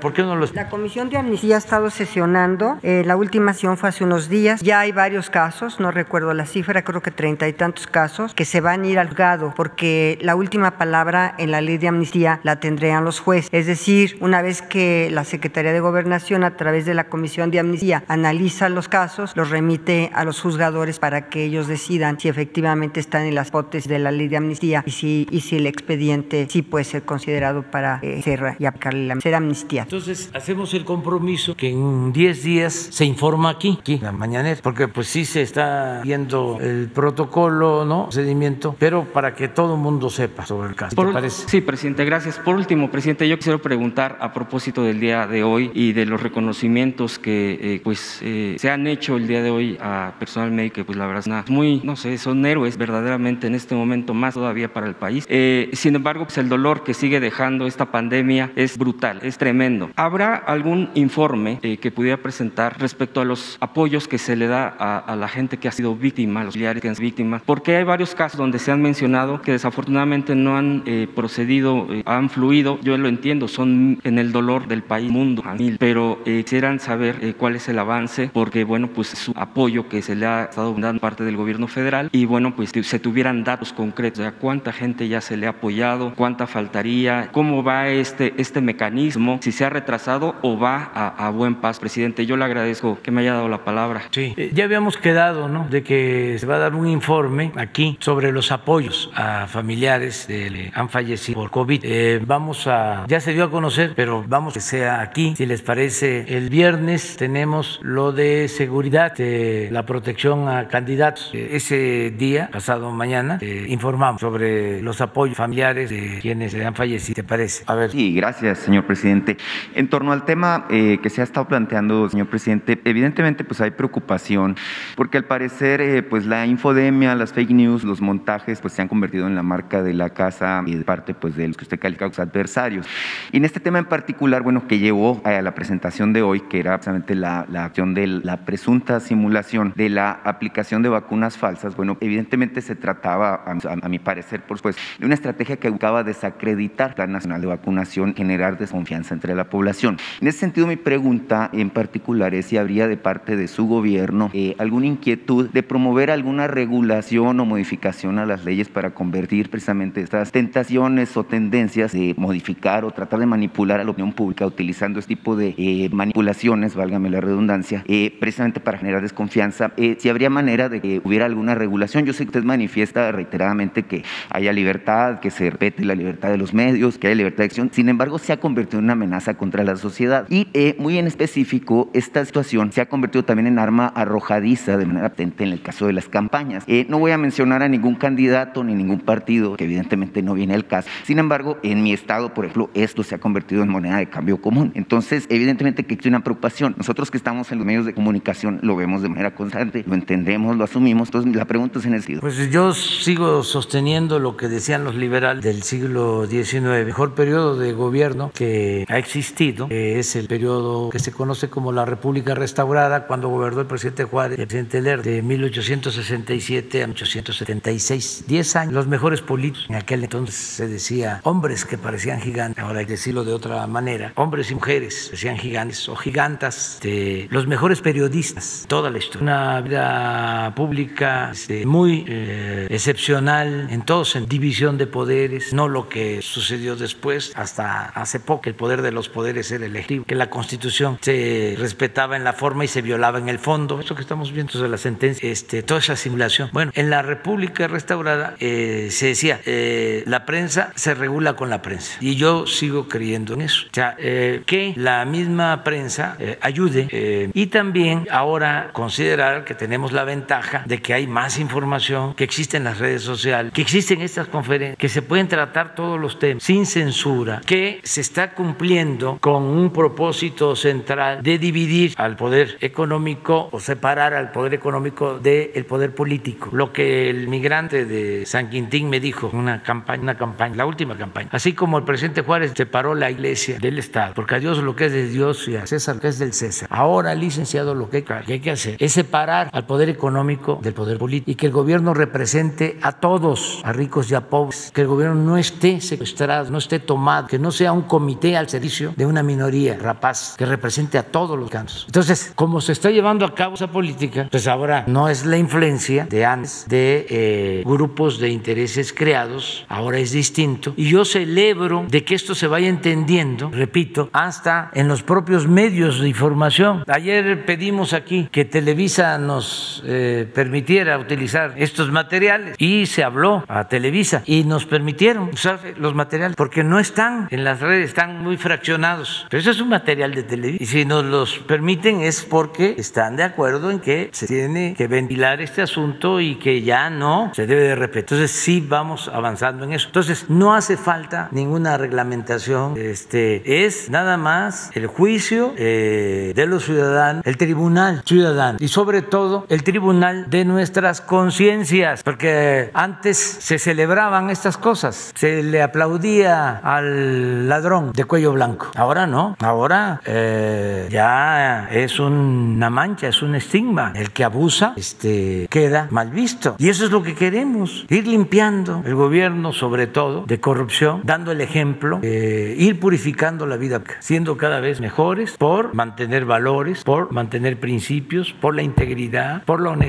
¿Por 0.00 0.12
qué 0.12 0.22
no 0.22 0.34
lo 0.34 0.46
La 0.54 0.68
Comisión 0.68 1.08
de 1.10 1.18
Amnistía 1.18 1.54
ha 1.56 1.58
estado 1.58 1.90
sesionando. 1.90 2.78
eh, 2.82 3.02
la 3.06 3.16
última 3.16 3.52
sesión 3.52 3.76
fue 3.76 3.88
hace 3.90 4.04
unos 4.04 4.28
días. 4.28 4.60
Ya 4.60 4.80
hay 4.80 4.92
varios 4.92 5.30
casos, 5.30 5.78
no 5.80 5.90
recuerdo 5.90 6.32
la 6.34 6.46
cifra, 6.46 6.82
creo 6.82 7.00
que 7.02 7.10
treinta 7.10 7.46
y 7.48 7.52
tantos 7.52 7.86
casos, 7.86 8.34
que 8.34 8.44
se 8.44 8.60
van 8.60 8.82
a 8.82 8.86
ir 8.86 8.98
al 8.98 9.08
juzgado 9.08 9.52
porque 9.56 10.18
la 10.22 10.34
última 10.36 10.78
palabra 10.78 11.34
en 11.38 11.50
la 11.50 11.60
ley 11.60 11.78
de 11.78 11.88
amnistía 11.88 12.40
la 12.42 12.60
tendrían 12.60 13.04
los 13.04 13.20
jueces. 13.20 13.48
Es 13.52 13.66
decir, 13.66 14.16
una 14.20 14.42
vez 14.42 14.62
que 14.62 15.08
la 15.12 15.24
Secretaría 15.24 15.72
de 15.72 15.80
Gobernación, 15.80 16.44
a 16.44 16.56
través 16.56 16.86
de 16.86 16.94
la 16.94 17.04
Comisión 17.04 17.50
de 17.50 17.60
Amnistía, 17.60 18.04
analiza 18.08 18.68
los 18.68 18.88
casos, 18.88 19.32
los 19.36 19.50
remite 19.50 20.10
a 20.14 20.24
los 20.24 20.40
juzgadores 20.40 20.98
para 20.98 21.17
que 21.22 21.44
ellos 21.44 21.66
decidan 21.66 22.18
si 22.18 22.28
efectivamente 22.28 23.00
están 23.00 23.22
en 23.22 23.34
las 23.34 23.48
hipótesis 23.48 23.88
de 23.88 23.98
la 23.98 24.10
ley 24.10 24.28
de 24.28 24.36
amnistía 24.36 24.82
y 24.86 24.90
si, 24.90 25.26
y 25.30 25.40
si 25.40 25.56
el 25.56 25.66
expediente 25.66 26.46
sí 26.48 26.62
puede 26.62 26.84
ser 26.84 27.02
considerado 27.02 27.62
para 27.62 27.98
eh, 28.02 28.22
ser 28.22 28.56
y 28.58 28.66
aplicarle 28.66 29.06
la 29.06 29.20
ser 29.20 29.34
amnistía. 29.34 29.82
Entonces 29.82 30.30
hacemos 30.34 30.74
el 30.74 30.84
compromiso 30.84 31.56
que 31.56 31.70
en 31.70 32.12
10 32.12 32.42
días 32.42 32.72
se 32.90 33.04
informa 33.04 33.50
aquí, 33.50 33.78
aquí, 33.80 33.94
en 33.94 34.04
la 34.04 34.12
mañanera, 34.12 34.60
porque 34.62 34.88
pues 34.88 35.08
sí 35.08 35.24
se 35.24 35.42
está 35.42 36.00
viendo 36.04 36.58
el 36.60 36.88
protocolo, 36.88 37.84
¿no? 37.84 38.04
Procedimiento, 38.04 38.76
pero 38.78 39.04
para 39.04 39.34
que 39.34 39.48
todo 39.48 39.74
el 39.74 39.80
mundo 39.80 40.10
sepa 40.10 40.46
sobre 40.46 40.68
el 40.68 40.74
caso. 40.74 40.94
Por 40.94 41.08
¿Te 41.08 41.12
parece? 41.12 41.48
Sí, 41.48 41.60
presidente, 41.60 42.04
gracias. 42.04 42.38
Por 42.38 42.56
último, 42.56 42.90
presidente, 42.90 43.28
yo 43.28 43.36
quisiera 43.36 43.58
preguntar 43.58 44.18
a 44.20 44.32
propósito 44.32 44.82
del 44.82 45.00
día 45.00 45.26
de 45.26 45.42
hoy 45.42 45.70
y 45.74 45.92
de 45.92 46.06
los 46.06 46.22
reconocimientos 46.22 47.18
que 47.18 47.58
eh, 47.60 47.80
pues 47.82 48.20
eh, 48.22 48.56
se 48.58 48.70
han 48.70 48.86
hecho 48.86 49.16
el 49.16 49.26
día 49.26 49.42
de 49.42 49.50
hoy 49.50 49.78
a 49.80 50.14
personal 50.18 50.50
médico, 50.50 50.84
pues 50.84 50.96
la 50.96 51.06
es 51.16 51.26
nada, 51.26 51.44
muy, 51.48 51.80
no 51.84 51.96
sé, 51.96 52.18
son 52.18 52.44
héroes 52.44 52.76
verdaderamente 52.76 53.46
en 53.46 53.54
este 53.54 53.74
momento, 53.74 54.14
más 54.14 54.34
todavía 54.34 54.72
para 54.72 54.86
el 54.86 54.94
país. 54.94 55.24
Eh, 55.28 55.70
sin 55.72 55.96
embargo, 55.96 56.24
pues 56.24 56.38
el 56.38 56.48
dolor 56.48 56.84
que 56.84 56.94
sigue 56.94 57.20
dejando 57.20 57.66
esta 57.66 57.86
pandemia 57.86 58.52
es 58.56 58.76
brutal, 58.76 59.20
es 59.22 59.38
tremendo. 59.38 59.90
¿Habrá 59.96 60.34
algún 60.34 60.90
informe 60.94 61.58
eh, 61.62 61.78
que 61.78 61.90
pudiera 61.90 62.18
presentar 62.18 62.78
respecto 62.78 63.20
a 63.20 63.24
los 63.24 63.56
apoyos 63.60 64.08
que 64.08 64.18
se 64.18 64.36
le 64.36 64.46
da 64.46 64.74
a, 64.78 64.98
a 64.98 65.16
la 65.16 65.28
gente 65.28 65.56
que 65.56 65.68
ha 65.68 65.72
sido 65.72 65.94
víctima, 65.96 66.42
a 66.42 66.44
los 66.44 66.54
familiares 66.54 66.82
que 66.82 66.88
han 66.88 66.96
sido 66.96 67.06
víctimas? 67.06 67.42
Porque 67.44 67.76
hay 67.76 67.84
varios 67.84 68.14
casos 68.14 68.38
donde 68.38 68.58
se 68.58 68.70
han 68.70 68.82
mencionado 68.82 69.40
que 69.42 69.52
desafortunadamente 69.52 70.34
no 70.34 70.56
han 70.56 70.82
eh, 70.86 71.08
procedido, 71.14 71.86
eh, 71.90 72.02
han 72.04 72.28
fluido, 72.28 72.78
yo 72.82 72.96
lo 72.98 73.08
entiendo, 73.08 73.48
son 73.48 73.98
en 74.04 74.18
el 74.18 74.32
dolor 74.32 74.68
del 74.68 74.82
país, 74.82 75.10
mundo, 75.10 75.42
pero 75.78 76.20
eh, 76.26 76.42
quisieran 76.44 76.80
saber 76.80 77.18
eh, 77.20 77.34
cuál 77.36 77.56
es 77.56 77.68
el 77.68 77.78
avance, 77.78 78.30
porque 78.32 78.64
bueno, 78.64 78.88
pues 78.88 79.08
su 79.08 79.32
apoyo 79.36 79.88
que 79.88 80.02
se 80.02 80.14
le 80.16 80.26
ha 80.26 80.44
estado 80.44 80.74
dando 80.74 80.97
parte 80.98 81.24
del 81.24 81.36
gobierno 81.36 81.68
federal 81.68 82.08
y 82.12 82.24
bueno, 82.24 82.54
pues 82.54 82.70
se 82.70 82.98
tuvieran 82.98 83.44
datos 83.44 83.72
concretos, 83.72 84.24
de 84.24 84.32
cuánta 84.32 84.72
gente 84.72 85.08
ya 85.08 85.20
se 85.20 85.36
le 85.36 85.46
ha 85.46 85.50
apoyado, 85.50 86.14
cuánta 86.14 86.46
faltaría, 86.46 87.30
cómo 87.32 87.62
va 87.62 87.88
este, 87.88 88.34
este 88.36 88.60
mecanismo, 88.60 89.38
si 89.42 89.52
se 89.52 89.64
ha 89.64 89.70
retrasado 89.70 90.36
o 90.42 90.58
va 90.58 90.90
a, 90.94 91.26
a 91.26 91.30
buen 91.30 91.54
paso. 91.54 91.80
Presidente, 91.80 92.26
yo 92.26 92.36
le 92.36 92.44
agradezco 92.44 92.98
que 93.02 93.10
me 93.10 93.20
haya 93.20 93.34
dado 93.34 93.48
la 93.48 93.64
palabra. 93.64 94.02
Sí, 94.10 94.34
eh, 94.36 94.50
ya 94.52 94.64
habíamos 94.64 94.96
quedado, 94.96 95.48
¿no? 95.48 95.66
De 95.68 95.82
que 95.82 96.36
se 96.38 96.46
va 96.46 96.56
a 96.56 96.58
dar 96.58 96.74
un 96.74 96.86
informe 96.88 97.52
aquí 97.56 97.96
sobre 98.00 98.32
los 98.32 98.50
apoyos 98.50 99.10
a 99.14 99.46
familiares 99.46 100.24
que 100.26 100.70
han 100.74 100.88
fallecido 100.88 101.40
por 101.40 101.50
COVID. 101.50 101.80
Eh, 101.84 102.20
vamos 102.26 102.66
a, 102.66 103.04
ya 103.06 103.20
se 103.20 103.32
dio 103.32 103.44
a 103.44 103.50
conocer, 103.50 103.92
pero 103.94 104.24
vamos 104.26 104.54
que 104.54 104.60
sea 104.60 105.00
aquí, 105.00 105.34
si 105.36 105.46
les 105.46 105.62
parece. 105.62 106.24
El 106.36 106.48
viernes 106.48 107.16
tenemos 107.16 107.80
lo 107.82 108.12
de 108.12 108.48
seguridad, 108.48 109.14
de 109.14 109.68
la 109.70 109.84
protección 109.84 110.48
a 110.48 110.68
candidatos 110.68 110.87
candidatos. 110.88 111.30
Eh, 111.34 111.50
ese 111.52 112.14
día, 112.16 112.48
pasado 112.50 112.90
mañana, 112.92 113.36
eh, 113.42 113.66
informamos 113.68 114.22
sobre 114.22 114.80
los 114.80 115.02
apoyos 115.02 115.36
familiares 115.36 115.90
de 115.90 116.18
quienes 116.22 116.54
han 116.54 116.74
fallecido. 116.74 117.16
¿Te 117.16 117.24
parece? 117.24 117.62
A 117.66 117.74
ver. 117.74 117.90
Sí, 117.90 118.14
gracias, 118.14 118.60
señor 118.60 118.86
presidente. 118.86 119.36
En 119.74 119.88
torno 119.90 120.12
al 120.12 120.24
tema 120.24 120.64
eh, 120.70 120.98
que 121.02 121.10
se 121.10 121.20
ha 121.20 121.24
estado 121.24 121.46
planteando, 121.46 122.08
señor 122.08 122.28
presidente, 122.28 122.80
evidentemente 122.86 123.44
pues 123.44 123.60
hay 123.60 123.72
preocupación 123.72 124.56
porque 124.96 125.18
al 125.18 125.24
parecer 125.24 126.08
pues 126.08 126.24
la 126.24 126.46
infodemia, 126.46 127.14
las 127.14 127.34
fake 127.34 127.50
news, 127.50 127.84
los 127.84 128.00
montajes 128.00 128.58
pues 128.62 128.72
se 128.72 128.80
han 128.80 128.88
convertido 128.88 129.26
en 129.26 129.34
la 129.34 129.42
marca 129.42 129.82
de 129.82 129.92
la 129.92 130.08
casa 130.08 130.62
y 130.64 130.74
de 130.74 130.84
parte 130.84 131.12
pues 131.12 131.36
de 131.36 131.48
los 131.48 131.58
que 131.58 131.64
usted 131.64 131.78
califica 131.78 132.08
como 132.08 132.22
adversarios. 132.22 132.86
Y 133.30 133.36
en 133.36 133.44
este 133.44 133.60
tema 133.60 133.78
en 133.78 133.84
particular, 133.84 134.42
bueno, 134.42 134.66
que 134.66 134.78
llevó 134.78 135.20
a 135.24 135.42
la 135.42 135.54
presentación 135.54 136.14
de 136.14 136.22
hoy, 136.22 136.40
que 136.48 136.60
era 136.60 136.78
precisamente 136.78 137.14
la, 137.14 137.44
la 137.50 137.66
acción 137.66 137.92
de 137.92 138.06
la 138.06 138.38
presunta 138.46 139.00
simulación 139.00 139.74
de 139.76 139.90
la 139.90 140.12
aplicación 140.24 140.77
de 140.82 140.88
vacunas 140.88 141.36
falsas, 141.36 141.76
bueno, 141.76 141.96
evidentemente 142.00 142.60
se 142.60 142.74
trataba, 142.74 143.44
a, 143.44 143.88
mi 143.88 143.98
parecer, 143.98 144.42
por 144.42 144.58
supuesto, 144.58 144.80
de 144.98 145.06
una 145.06 145.14
estrategia 145.14 145.56
que 145.56 145.70
buscaba 145.70 146.04
desacreditar 146.04 146.90
el 146.90 146.94
Plan 146.94 147.12
Nacional 147.12 147.40
de 147.40 147.46
Vacunación, 147.46 148.14
generar 148.14 148.58
desconfianza 148.58 149.14
entre 149.14 149.34
la 149.34 149.48
población. 149.50 149.98
En 150.20 150.28
ese 150.28 150.38
sentido, 150.38 150.66
mi 150.66 150.76
pregunta 150.76 151.50
en 151.52 151.70
particular 151.70 152.34
es 152.34 152.46
si 152.46 152.56
habría 152.56 152.88
de 152.88 152.96
parte 152.96 153.36
de 153.36 153.48
su 153.48 153.66
gobierno 153.66 154.30
eh, 154.32 154.54
alguna 154.58 154.86
inquietud 154.86 155.50
de 155.50 155.62
promover 155.62 156.10
alguna 156.10 156.46
regulación 156.46 157.40
o 157.40 157.44
modificación 157.44 158.18
a 158.18 158.26
las 158.26 158.44
leyes 158.44 158.68
para 158.68 158.90
convertir 158.90 159.50
precisamente 159.50 160.00
estas 160.00 160.32
tentaciones 160.32 161.16
o 161.16 161.24
tendencias 161.24 161.92
de 161.92 162.14
modificar 162.16 162.84
o 162.84 162.90
tratar 162.90 163.20
de 163.20 163.26
manipular 163.26 163.80
a 163.80 163.84
la 163.84 163.90
opinión 163.90 164.12
pública 164.12 164.46
utilizando 164.46 164.98
este 164.98 165.14
tipo 165.14 165.36
de 165.36 165.54
eh, 165.56 165.88
manipulaciones, 165.92 166.74
válgame 166.74 167.10
la 167.10 167.20
redundancia, 167.20 167.84
eh, 167.86 168.16
precisamente 168.20 168.60
para 168.60 168.78
generar 168.78 169.02
desconfianza. 169.02 169.72
si 169.98 170.08
habría 170.08 170.30
manera 170.30 170.67
de 170.68 170.80
que 170.80 171.00
hubiera 171.04 171.26
alguna 171.26 171.54
regulación, 171.54 172.04
yo 172.04 172.12
sé 172.12 172.24
que 172.24 172.30
usted 172.30 172.44
manifiesta 172.44 173.12
reiteradamente 173.12 173.84
que 173.84 174.04
haya 174.30 174.52
libertad, 174.52 175.20
que 175.20 175.30
se 175.30 175.50
respete 175.50 175.84
la 175.84 175.94
libertad 175.94 176.30
de 176.30 176.38
los 176.38 176.54
medios, 176.54 176.98
que 176.98 177.08
haya 177.08 177.16
libertad 177.16 177.38
de 177.38 177.44
acción, 177.44 177.70
sin 177.72 177.88
embargo 177.88 178.18
se 178.18 178.32
ha 178.32 178.38
convertido 178.38 178.78
en 178.78 178.84
una 178.84 178.92
amenaza 178.94 179.34
contra 179.34 179.64
la 179.64 179.76
sociedad. 179.76 180.26
Y 180.28 180.48
muy 180.78 180.98
en 180.98 181.06
específico, 181.06 181.90
esta 181.94 182.24
situación 182.24 182.72
se 182.72 182.80
ha 182.80 182.88
convertido 182.88 183.24
también 183.24 183.46
en 183.46 183.58
arma 183.58 183.86
arrojadiza 183.86 184.76
de 184.76 184.86
manera 184.86 185.08
patente 185.10 185.44
en 185.44 185.52
el 185.52 185.62
caso 185.62 185.86
de 185.86 185.92
las 185.92 186.08
campañas. 186.08 186.64
no 186.88 186.98
voy 186.98 187.12
a 187.12 187.18
mencionar 187.18 187.62
a 187.62 187.68
ningún 187.68 187.94
candidato 187.94 188.64
ni 188.64 188.74
ningún 188.74 189.00
partido, 189.00 189.56
que 189.56 189.64
evidentemente 189.64 190.22
no 190.22 190.34
viene 190.34 190.54
al 190.54 190.66
caso. 190.66 190.88
Sin 191.04 191.18
embargo, 191.18 191.58
en 191.62 191.82
mi 191.82 191.92
estado, 191.92 192.34
por 192.34 192.44
ejemplo, 192.44 192.70
esto 192.74 193.02
se 193.02 193.14
ha 193.14 193.18
convertido 193.18 193.62
en 193.62 193.68
moneda 193.68 193.98
de 193.98 194.06
cambio 194.06 194.40
común. 194.40 194.72
Entonces, 194.74 195.26
evidentemente 195.28 195.84
que 195.84 195.94
existe 195.94 196.08
una 196.08 196.20
preocupación. 196.20 196.74
Nosotros 196.76 197.10
que 197.10 197.16
estamos 197.16 197.50
en 197.52 197.58
los 197.58 197.66
medios 197.66 197.86
de 197.86 197.94
comunicación 197.94 198.60
lo 198.62 198.76
vemos 198.76 199.02
de 199.02 199.08
manera 199.08 199.34
constante, 199.34 199.84
lo 199.86 199.94
entendemos, 199.94 200.56
lo 200.58 200.64
asumimos. 200.64 201.08
Entonces, 201.08 201.34
la 201.34 201.44
pregunta 201.44 201.78
es 201.78 201.86
en 201.86 201.94
el 201.94 202.00
sentido. 202.00 202.20
Pues 202.20 202.50
yo 202.50 202.74
sigo 202.74 203.42
sosteniendo 203.42 204.18
lo 204.18 204.36
que 204.36 204.48
decían 204.48 204.84
los 204.84 204.94
liberales 204.94 205.42
del 205.42 205.62
siglo 205.62 206.26
XIX. 206.26 206.54
El 206.54 206.86
mejor 206.86 207.14
periodo 207.14 207.56
de 207.56 207.72
gobierno 207.72 208.30
que 208.34 208.84
ha 208.88 208.98
existido 208.98 209.66
es 209.70 210.16
el 210.16 210.26
periodo 210.26 210.90
que 210.90 210.98
se 210.98 211.12
conoce 211.12 211.48
como 211.48 211.72
la 211.72 211.84
República 211.84 212.34
Restaurada, 212.34 213.06
cuando 213.06 213.28
gobernó 213.28 213.60
el 213.60 213.66
presidente 213.66 214.04
Juárez 214.04 214.38
el 214.38 214.46
presidente 214.46 214.82
Ler, 214.82 215.02
de 215.02 215.22
1867 215.22 216.82
a 216.82 216.86
1876. 216.86 218.24
Diez 218.26 218.56
años. 218.56 218.72
Los 218.72 218.86
mejores 218.86 219.22
políticos. 219.22 219.66
En 219.68 219.76
aquel 219.76 220.04
entonces 220.04 220.34
se 220.34 220.68
decía 220.68 221.20
hombres 221.24 221.64
que 221.64 221.78
parecían 221.78 222.20
gigantes, 222.20 222.62
ahora 222.62 222.80
hay 222.80 222.86
que 222.86 222.92
decirlo 222.92 223.24
de 223.24 223.32
otra 223.32 223.66
manera, 223.66 224.12
hombres 224.16 224.50
y 224.50 224.54
mujeres 224.54 225.06
parecían 225.06 225.38
gigantes 225.38 225.88
o 225.88 225.96
gigantas, 225.96 226.78
de 226.82 227.28
los 227.30 227.46
mejores 227.46 227.80
periodistas, 227.80 228.64
toda 228.68 228.90
la 228.90 228.98
historia. 228.98 229.22
Una 229.22 229.60
vida 229.60 230.37
pública 230.54 231.30
este, 231.32 231.66
muy 231.66 232.04
eh, 232.06 232.66
excepcional 232.70 233.68
en 233.70 233.82
todos, 233.82 234.16
en 234.16 234.26
división 234.26 234.78
de 234.78 234.86
poderes, 234.86 235.52
no 235.52 235.68
lo 235.68 235.88
que 235.88 236.22
sucedió 236.22 236.76
después, 236.76 237.32
hasta 237.34 237.86
hace 237.86 238.20
poco, 238.20 238.48
el 238.48 238.54
poder 238.54 238.82
de 238.82 238.92
los 238.92 239.08
poderes 239.08 239.50
era 239.50 239.66
electivo, 239.66 240.04
que 240.04 240.14
la 240.14 240.30
constitución 240.30 240.98
se 241.00 241.56
respetaba 241.58 242.16
en 242.16 242.24
la 242.24 242.32
forma 242.32 242.64
y 242.64 242.68
se 242.68 242.82
violaba 242.82 243.18
en 243.18 243.28
el 243.28 243.38
fondo. 243.38 243.80
Eso 243.80 243.94
que 243.94 244.02
estamos 244.02 244.32
viendo 244.32 244.60
de 244.60 244.68
la 244.68 244.78
sentencia, 244.78 245.28
este, 245.30 245.62
toda 245.62 245.80
esa 245.80 245.96
simulación. 245.96 246.50
Bueno, 246.52 246.72
en 246.74 246.90
la 246.90 247.02
República 247.02 247.66
restaurada 247.68 248.34
eh, 248.40 248.88
se 248.90 249.06
decía, 249.06 249.40
eh, 249.44 250.04
la 250.06 250.24
prensa 250.24 250.72
se 250.74 250.94
regula 250.94 251.34
con 251.34 251.50
la 251.50 251.62
prensa. 251.62 251.96
Y 252.00 252.16
yo 252.16 252.46
sigo 252.46 252.88
creyendo 252.88 253.34
en 253.34 253.42
eso. 253.42 253.66
O 253.70 253.74
sea, 253.74 253.96
que 253.98 254.72
la 254.76 255.04
misma 255.04 255.64
prensa 255.64 256.16
ayude 256.40 257.30
y 257.34 257.46
también 257.46 258.06
ahora 258.10 258.70
considerar 258.72 259.44
que 259.44 259.54
tenemos 259.54 259.92
la 259.92 260.04
ventaja 260.04 260.27
de 260.66 260.82
que 260.82 260.92
hay 260.92 261.06
más 261.06 261.38
información, 261.38 262.12
que 262.14 262.22
existen 262.22 262.62
las 262.62 262.78
redes 262.78 263.00
sociales, 263.02 263.50
que 263.52 263.62
existen 263.62 264.02
estas 264.02 264.28
conferencias, 264.28 264.76
que 264.76 264.90
se 264.90 265.00
pueden 265.00 265.26
tratar 265.26 265.74
todos 265.74 265.98
los 265.98 266.18
temas 266.18 266.42
sin 266.42 266.66
censura, 266.66 267.40
que 267.46 267.80
se 267.82 268.02
está 268.02 268.34
cumpliendo 268.34 269.16
con 269.20 269.44
un 269.44 269.72
propósito 269.72 270.54
central 270.54 271.22
de 271.22 271.38
dividir 271.38 271.94
al 271.96 272.16
poder 272.16 272.58
económico 272.60 273.48
o 273.52 273.58
separar 273.58 274.12
al 274.12 274.30
poder 274.30 274.52
económico 274.52 275.18
del 275.18 275.64
poder 275.64 275.94
político. 275.94 276.50
Lo 276.52 276.74
que 276.74 277.08
el 277.08 277.28
migrante 277.28 277.86
de 277.86 278.26
San 278.26 278.50
Quintín 278.50 278.90
me 278.90 279.00
dijo 279.00 279.30
una 279.32 279.62
campaña, 279.62 280.02
una 280.02 280.18
campaña, 280.18 280.56
la 280.56 280.66
última 280.66 280.96
campaña. 280.98 281.30
Así 281.32 281.54
como 281.54 281.78
el 281.78 281.84
presidente 281.84 282.20
Juárez 282.20 282.52
separó 282.54 282.94
la 282.94 283.10
iglesia 283.10 283.58
del 283.58 283.78
Estado, 283.78 284.12
porque 284.14 284.34
a 284.34 284.40
Dios 284.40 284.58
lo 284.58 284.76
que 284.76 284.86
es 284.86 284.92
de 284.92 285.08
Dios 285.08 285.48
y 285.48 285.56
a 285.56 285.66
César 285.66 285.94
lo 285.94 286.02
que 286.02 286.08
es 286.08 286.18
del 286.18 286.34
César. 286.34 286.68
Ahora, 286.70 287.14
licenciado, 287.14 287.74
lo 287.74 287.88
que 287.88 288.04
hay 288.26 288.40
que 288.40 288.50
hacer 288.50 288.76
es 288.78 288.92
separar 288.92 289.48
al 289.52 289.64
poder 289.64 289.88
económico 289.88 290.17
del 290.26 290.74
poder 290.74 290.98
político 290.98 291.30
y 291.30 291.34
que 291.36 291.46
el 291.46 291.52
gobierno 291.52 291.94
represente 291.94 292.78
a 292.82 292.92
todos, 292.92 293.60
a 293.64 293.72
ricos 293.72 294.10
y 294.10 294.14
a 294.14 294.28
pobres, 294.28 294.70
que 294.74 294.82
el 294.82 294.88
gobierno 294.88 295.14
no 295.14 295.36
esté 295.36 295.80
secuestrado, 295.80 296.50
no 296.50 296.58
esté 296.58 296.80
tomado, 296.80 297.26
que 297.28 297.38
no 297.38 297.50
sea 297.50 297.72
un 297.72 297.82
comité 297.82 298.36
al 298.36 298.48
servicio 298.48 298.92
de 298.96 299.06
una 299.06 299.22
minoría 299.22 299.76
rapaz, 299.78 300.34
que 300.36 300.44
represente 300.44 300.98
a 300.98 301.04
todos 301.04 301.38
los 301.38 301.50
campos. 301.50 301.84
Entonces, 301.86 302.32
como 302.34 302.60
se 302.60 302.72
está 302.72 302.90
llevando 302.90 303.24
a 303.24 303.34
cabo 303.34 303.54
esa 303.54 303.70
política, 303.70 304.28
pues 304.30 304.46
ahora 304.46 304.84
no 304.86 305.08
es 305.08 305.24
la 305.24 305.38
influencia 305.38 306.06
de 306.06 306.24
antes 306.24 306.66
de 306.68 307.06
eh, 307.08 307.62
grupos 307.64 308.18
de 308.18 308.30
intereses 308.30 308.92
creados, 308.92 309.64
ahora 309.68 309.98
es 309.98 310.12
distinto. 310.12 310.74
Y 310.76 310.88
yo 310.88 311.04
celebro 311.04 311.86
de 311.88 312.04
que 312.04 312.14
esto 312.14 312.34
se 312.34 312.46
vaya 312.46 312.68
entendiendo, 312.68 313.50
repito, 313.50 314.10
hasta 314.12 314.70
en 314.74 314.88
los 314.88 315.02
propios 315.02 315.46
medios 315.46 316.00
de 316.00 316.08
información. 316.08 316.84
Ayer 316.88 317.44
pedimos 317.44 317.92
aquí 317.92 318.28
que 318.30 318.44
Televisa 318.44 319.18
nos 319.18 319.82
eh, 319.86 320.07
permitiera 320.32 320.98
utilizar 320.98 321.54
estos 321.56 321.90
materiales 321.90 322.54
y 322.58 322.86
se 322.86 323.04
habló 323.04 323.44
a 323.48 323.68
Televisa 323.68 324.22
y 324.26 324.44
nos 324.44 324.66
permitieron 324.66 325.30
usar 325.32 325.60
los 325.76 325.94
materiales 325.94 326.36
porque 326.36 326.64
no 326.64 326.78
están 326.78 327.28
en 327.30 327.44
las 327.44 327.60
redes, 327.60 327.88
están 327.90 328.22
muy 328.22 328.36
fraccionados. 328.36 329.26
Pero 329.30 329.40
eso 329.40 329.50
es 329.50 329.60
un 329.60 329.68
material 329.68 330.14
de 330.14 330.22
Televisa 330.22 330.62
y 330.62 330.66
si 330.66 330.84
nos 330.84 331.04
los 331.04 331.38
permiten 331.38 332.00
es 332.00 332.22
porque 332.22 332.74
están 332.78 333.16
de 333.16 333.24
acuerdo 333.24 333.70
en 333.70 333.80
que 333.80 334.10
se 334.12 334.26
tiene 334.26 334.74
que 334.76 334.86
ventilar 334.86 335.40
este 335.40 335.62
asunto 335.62 336.20
y 336.20 336.36
que 336.36 336.62
ya 336.62 336.90
no 336.90 337.32
se 337.34 337.46
debe 337.46 337.62
de 337.62 337.74
repetir. 337.74 337.98
Entonces 337.98 338.30
sí 338.30 338.64
vamos 338.66 339.10
avanzando 339.12 339.64
en 339.64 339.72
eso. 339.72 339.88
Entonces 339.88 340.26
no 340.28 340.54
hace 340.54 340.76
falta 340.76 341.28
ninguna 341.32 341.76
reglamentación, 341.76 342.76
este 342.76 343.64
es 343.64 343.90
nada 343.90 344.16
más 344.16 344.70
el 344.74 344.86
juicio 344.86 345.54
eh, 345.56 346.32
de 346.34 346.46
los 346.46 346.64
ciudadanos, 346.64 347.26
el 347.26 347.36
tribunal 347.36 348.02
ciudadano 348.04 348.58
y 348.60 348.68
sobre 348.68 349.02
todo 349.02 349.46
el 349.48 349.62
tribunal 349.62 349.97
de 350.00 350.44
nuestras 350.44 351.00
conciencias, 351.00 352.02
porque 352.02 352.70
antes 352.74 353.18
se 353.18 353.58
celebraban 353.58 354.30
estas 354.30 354.56
cosas, 354.56 355.12
se 355.14 355.42
le 355.42 355.62
aplaudía 355.62 356.58
al 356.58 357.48
ladrón 357.48 357.92
de 357.92 358.04
cuello 358.04 358.32
blanco, 358.32 358.70
ahora 358.76 359.06
no, 359.06 359.36
ahora 359.40 360.00
eh, 360.04 360.88
ya 360.90 361.68
es 361.70 361.98
una 361.98 362.70
mancha, 362.70 363.08
es 363.08 363.22
un 363.22 363.34
estigma, 363.34 363.92
el 363.94 364.10
que 364.12 364.24
abusa 364.24 364.74
este, 364.76 365.48
queda 365.50 365.88
mal 365.90 366.10
visto. 366.10 366.56
Y 366.58 366.68
eso 366.68 366.84
es 366.84 366.90
lo 366.90 367.02
que 367.02 367.14
queremos, 367.14 367.86
ir 367.88 368.06
limpiando 368.06 368.82
el 368.84 368.94
gobierno 368.94 369.52
sobre 369.52 369.86
todo 369.86 370.24
de 370.26 370.40
corrupción, 370.40 371.02
dando 371.04 371.32
el 371.32 371.40
ejemplo, 371.40 372.00
eh, 372.02 372.54
ir 372.58 372.78
purificando 372.78 373.46
la 373.46 373.56
vida, 373.56 373.82
siendo 374.00 374.36
cada 374.36 374.60
vez 374.60 374.80
mejores 374.80 375.36
por 375.36 375.74
mantener 375.74 376.24
valores, 376.24 376.84
por 376.84 377.12
mantener 377.12 377.58
principios, 377.58 378.32
por 378.32 378.54
la 378.54 378.62
integridad, 378.62 379.42
por 379.44 379.60
la 379.60 379.70
honestidad, 379.70 379.87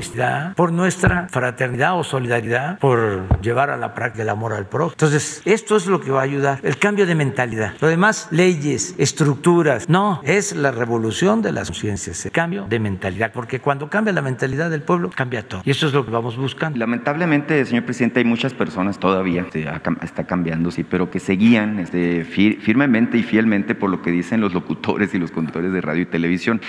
por 0.56 0.72
nuestra 0.72 1.28
fraternidad 1.30 1.98
o 1.98 2.04
solidaridad, 2.04 2.78
por 2.78 3.40
llevar 3.40 3.70
a 3.70 3.76
la 3.76 3.94
práctica 3.94 4.22
el 4.22 4.28
amor 4.28 4.52
al 4.52 4.66
prójimo. 4.66 4.92
Entonces, 4.92 5.42
esto 5.44 5.76
es 5.76 5.86
lo 5.86 6.00
que 6.00 6.10
va 6.10 6.20
a 6.20 6.24
ayudar, 6.24 6.60
el 6.62 6.78
cambio 6.78 7.06
de 7.06 7.14
mentalidad. 7.14 7.74
Lo 7.80 7.88
demás, 7.88 8.28
leyes, 8.30 8.94
estructuras, 8.98 9.88
no, 9.88 10.20
es 10.24 10.54
la 10.54 10.70
revolución 10.70 11.42
de 11.42 11.52
las 11.52 11.68
conciencias, 11.68 12.24
el 12.26 12.32
cambio 12.32 12.66
de 12.68 12.78
mentalidad, 12.78 13.32
porque 13.32 13.60
cuando 13.60 13.88
cambia 13.88 14.12
la 14.12 14.22
mentalidad 14.22 14.70
del 14.70 14.82
pueblo, 14.82 15.10
cambia 15.10 15.46
todo. 15.46 15.62
Y 15.64 15.70
eso 15.70 15.86
es 15.86 15.92
lo 15.92 16.04
que 16.04 16.10
vamos 16.10 16.36
buscando. 16.36 16.78
Lamentablemente, 16.78 17.64
señor 17.64 17.84
presidente, 17.84 18.20
hay 18.20 18.24
muchas 18.24 18.54
personas 18.54 18.98
todavía, 18.98 19.46
está 20.02 20.24
cambiando, 20.24 20.70
sí, 20.70 20.84
pero 20.84 21.10
que 21.10 21.20
seguían 21.20 21.78
este, 21.78 22.24
firmemente 22.24 23.18
y 23.18 23.22
fielmente 23.22 23.74
por 23.74 23.90
lo 23.90 24.02
que 24.02 24.10
dicen 24.10 24.40
los 24.40 24.54
locutores 24.54 25.14
y 25.14 25.18
los 25.18 25.30
conductores 25.30 25.72
de 25.72 25.80
radio 25.80 26.02
y 26.02 26.06
televisión. 26.06 26.60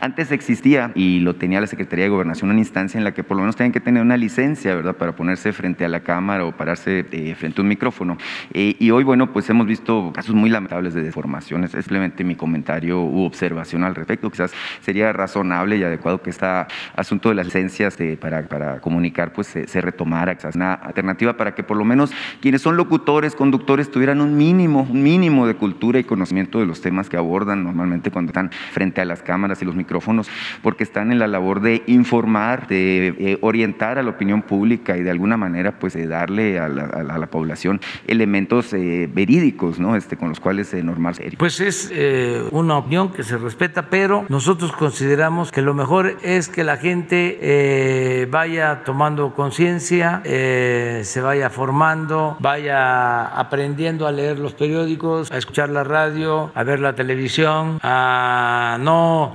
Antes 0.00 0.32
existía, 0.32 0.92
y 0.94 1.20
lo 1.20 1.36
tenía 1.36 1.60
la 1.60 1.66
Secretaría 1.66 2.04
de 2.04 2.10
Gobernación, 2.10 2.50
una 2.50 2.60
instancia 2.72 2.96
en 2.96 3.04
la 3.04 3.12
que 3.12 3.22
por 3.22 3.36
lo 3.36 3.42
menos 3.42 3.56
tienen 3.56 3.72
que 3.72 3.80
tener 3.80 4.02
una 4.02 4.16
licencia, 4.16 4.74
¿verdad?, 4.74 4.96
para 4.96 5.12
ponerse 5.14 5.52
frente 5.52 5.84
a 5.84 5.88
la 5.88 6.00
cámara 6.00 6.46
o 6.46 6.52
pararse 6.52 7.04
eh, 7.12 7.34
frente 7.34 7.60
a 7.60 7.62
un 7.62 7.68
micrófono. 7.68 8.16
Eh, 8.54 8.76
y 8.78 8.90
hoy, 8.90 9.04
bueno, 9.04 9.32
pues 9.32 9.48
hemos 9.50 9.66
visto 9.66 10.10
casos 10.14 10.34
muy 10.34 10.48
lamentables 10.48 10.94
de 10.94 11.02
deformaciones. 11.02 11.74
Es 11.74 11.84
simplemente 11.84 12.24
mi 12.24 12.34
comentario 12.34 13.02
u 13.02 13.24
observación 13.24 13.84
al 13.84 13.94
respecto. 13.94 14.30
Quizás 14.30 14.52
sería 14.80 15.12
razonable 15.12 15.76
y 15.76 15.84
adecuado 15.84 16.22
que 16.22 16.30
este 16.30 16.46
asunto 16.96 17.28
de 17.28 17.34
las 17.34 17.46
licencias 17.46 17.98
para, 18.18 18.48
para, 18.48 18.80
comunicar 18.80 19.32
pues 19.32 19.48
se, 19.48 19.68
se 19.68 19.80
retomara, 19.80 20.34
quizás 20.34 20.56
una 20.56 20.74
alternativa 20.74 21.36
para 21.36 21.54
que 21.54 21.62
por 21.62 21.76
lo 21.76 21.84
menos 21.84 22.12
quienes 22.40 22.62
son 22.62 22.76
locutores, 22.76 23.36
conductores, 23.36 23.90
tuvieran 23.90 24.20
un 24.20 24.36
mínimo, 24.36 24.86
un 24.90 25.02
mínimo 25.02 25.46
de 25.46 25.54
cultura 25.54 25.98
y 25.98 26.04
conocimiento 26.04 26.58
de 26.58 26.66
los 26.66 26.80
temas 26.80 27.08
que 27.08 27.16
abordan 27.16 27.64
normalmente 27.64 28.10
cuando 28.10 28.30
están 28.30 28.50
frente 28.72 29.00
a 29.00 29.04
las 29.04 29.22
cámaras 29.22 29.60
y 29.60 29.64
los 29.64 29.76
micrófonos, 29.76 30.28
porque 30.62 30.84
están 30.84 31.12
en 31.12 31.18
la 31.18 31.26
labor 31.26 31.60
de 31.60 31.82
informar, 31.86 32.61
de 32.68 33.14
eh, 33.18 33.38
orientar 33.40 33.98
a 33.98 34.02
la 34.02 34.10
opinión 34.10 34.42
pública 34.42 34.96
y 34.96 35.02
de 35.02 35.10
alguna 35.10 35.36
manera 35.36 35.78
pues 35.78 35.96
darle 36.08 36.58
a 36.58 36.68
la, 36.68 36.84
a 36.84 37.18
la 37.18 37.26
población 37.26 37.80
elementos 38.06 38.72
eh, 38.72 39.08
verídicos, 39.12 39.78
¿no? 39.78 39.96
Este, 39.96 40.16
con 40.16 40.28
los 40.28 40.40
cuales 40.40 40.72
eh, 40.74 40.82
normal 40.82 41.14
serio. 41.14 41.38
Pues 41.38 41.60
es 41.60 41.92
una 42.50 42.78
opinión 42.78 43.12
que 43.12 43.22
se 43.22 43.36
respeta, 43.36 43.88
pero 43.90 44.24
nosotros 44.28 44.72
consideramos 44.72 45.50
que 45.52 45.62
lo 45.62 45.74
mejor 45.74 46.16
es 46.22 46.48
que 46.48 46.64
la 46.64 46.76
gente 46.76 48.28
vaya 48.30 48.82
tomando 48.84 49.34
conciencia, 49.34 50.22
se 50.24 51.20
vaya 51.22 51.50
formando, 51.50 52.36
vaya 52.40 53.26
aprendiendo 53.26 54.06
a 54.06 54.12
leer 54.12 54.38
los 54.38 54.54
periódicos, 54.54 55.30
a 55.30 55.38
escuchar 55.38 55.68
la 55.68 55.84
radio, 55.84 56.50
a 56.54 56.62
ver 56.62 56.80
la 56.80 56.94
televisión, 56.94 57.78
a 57.82 58.78
no 58.80 59.32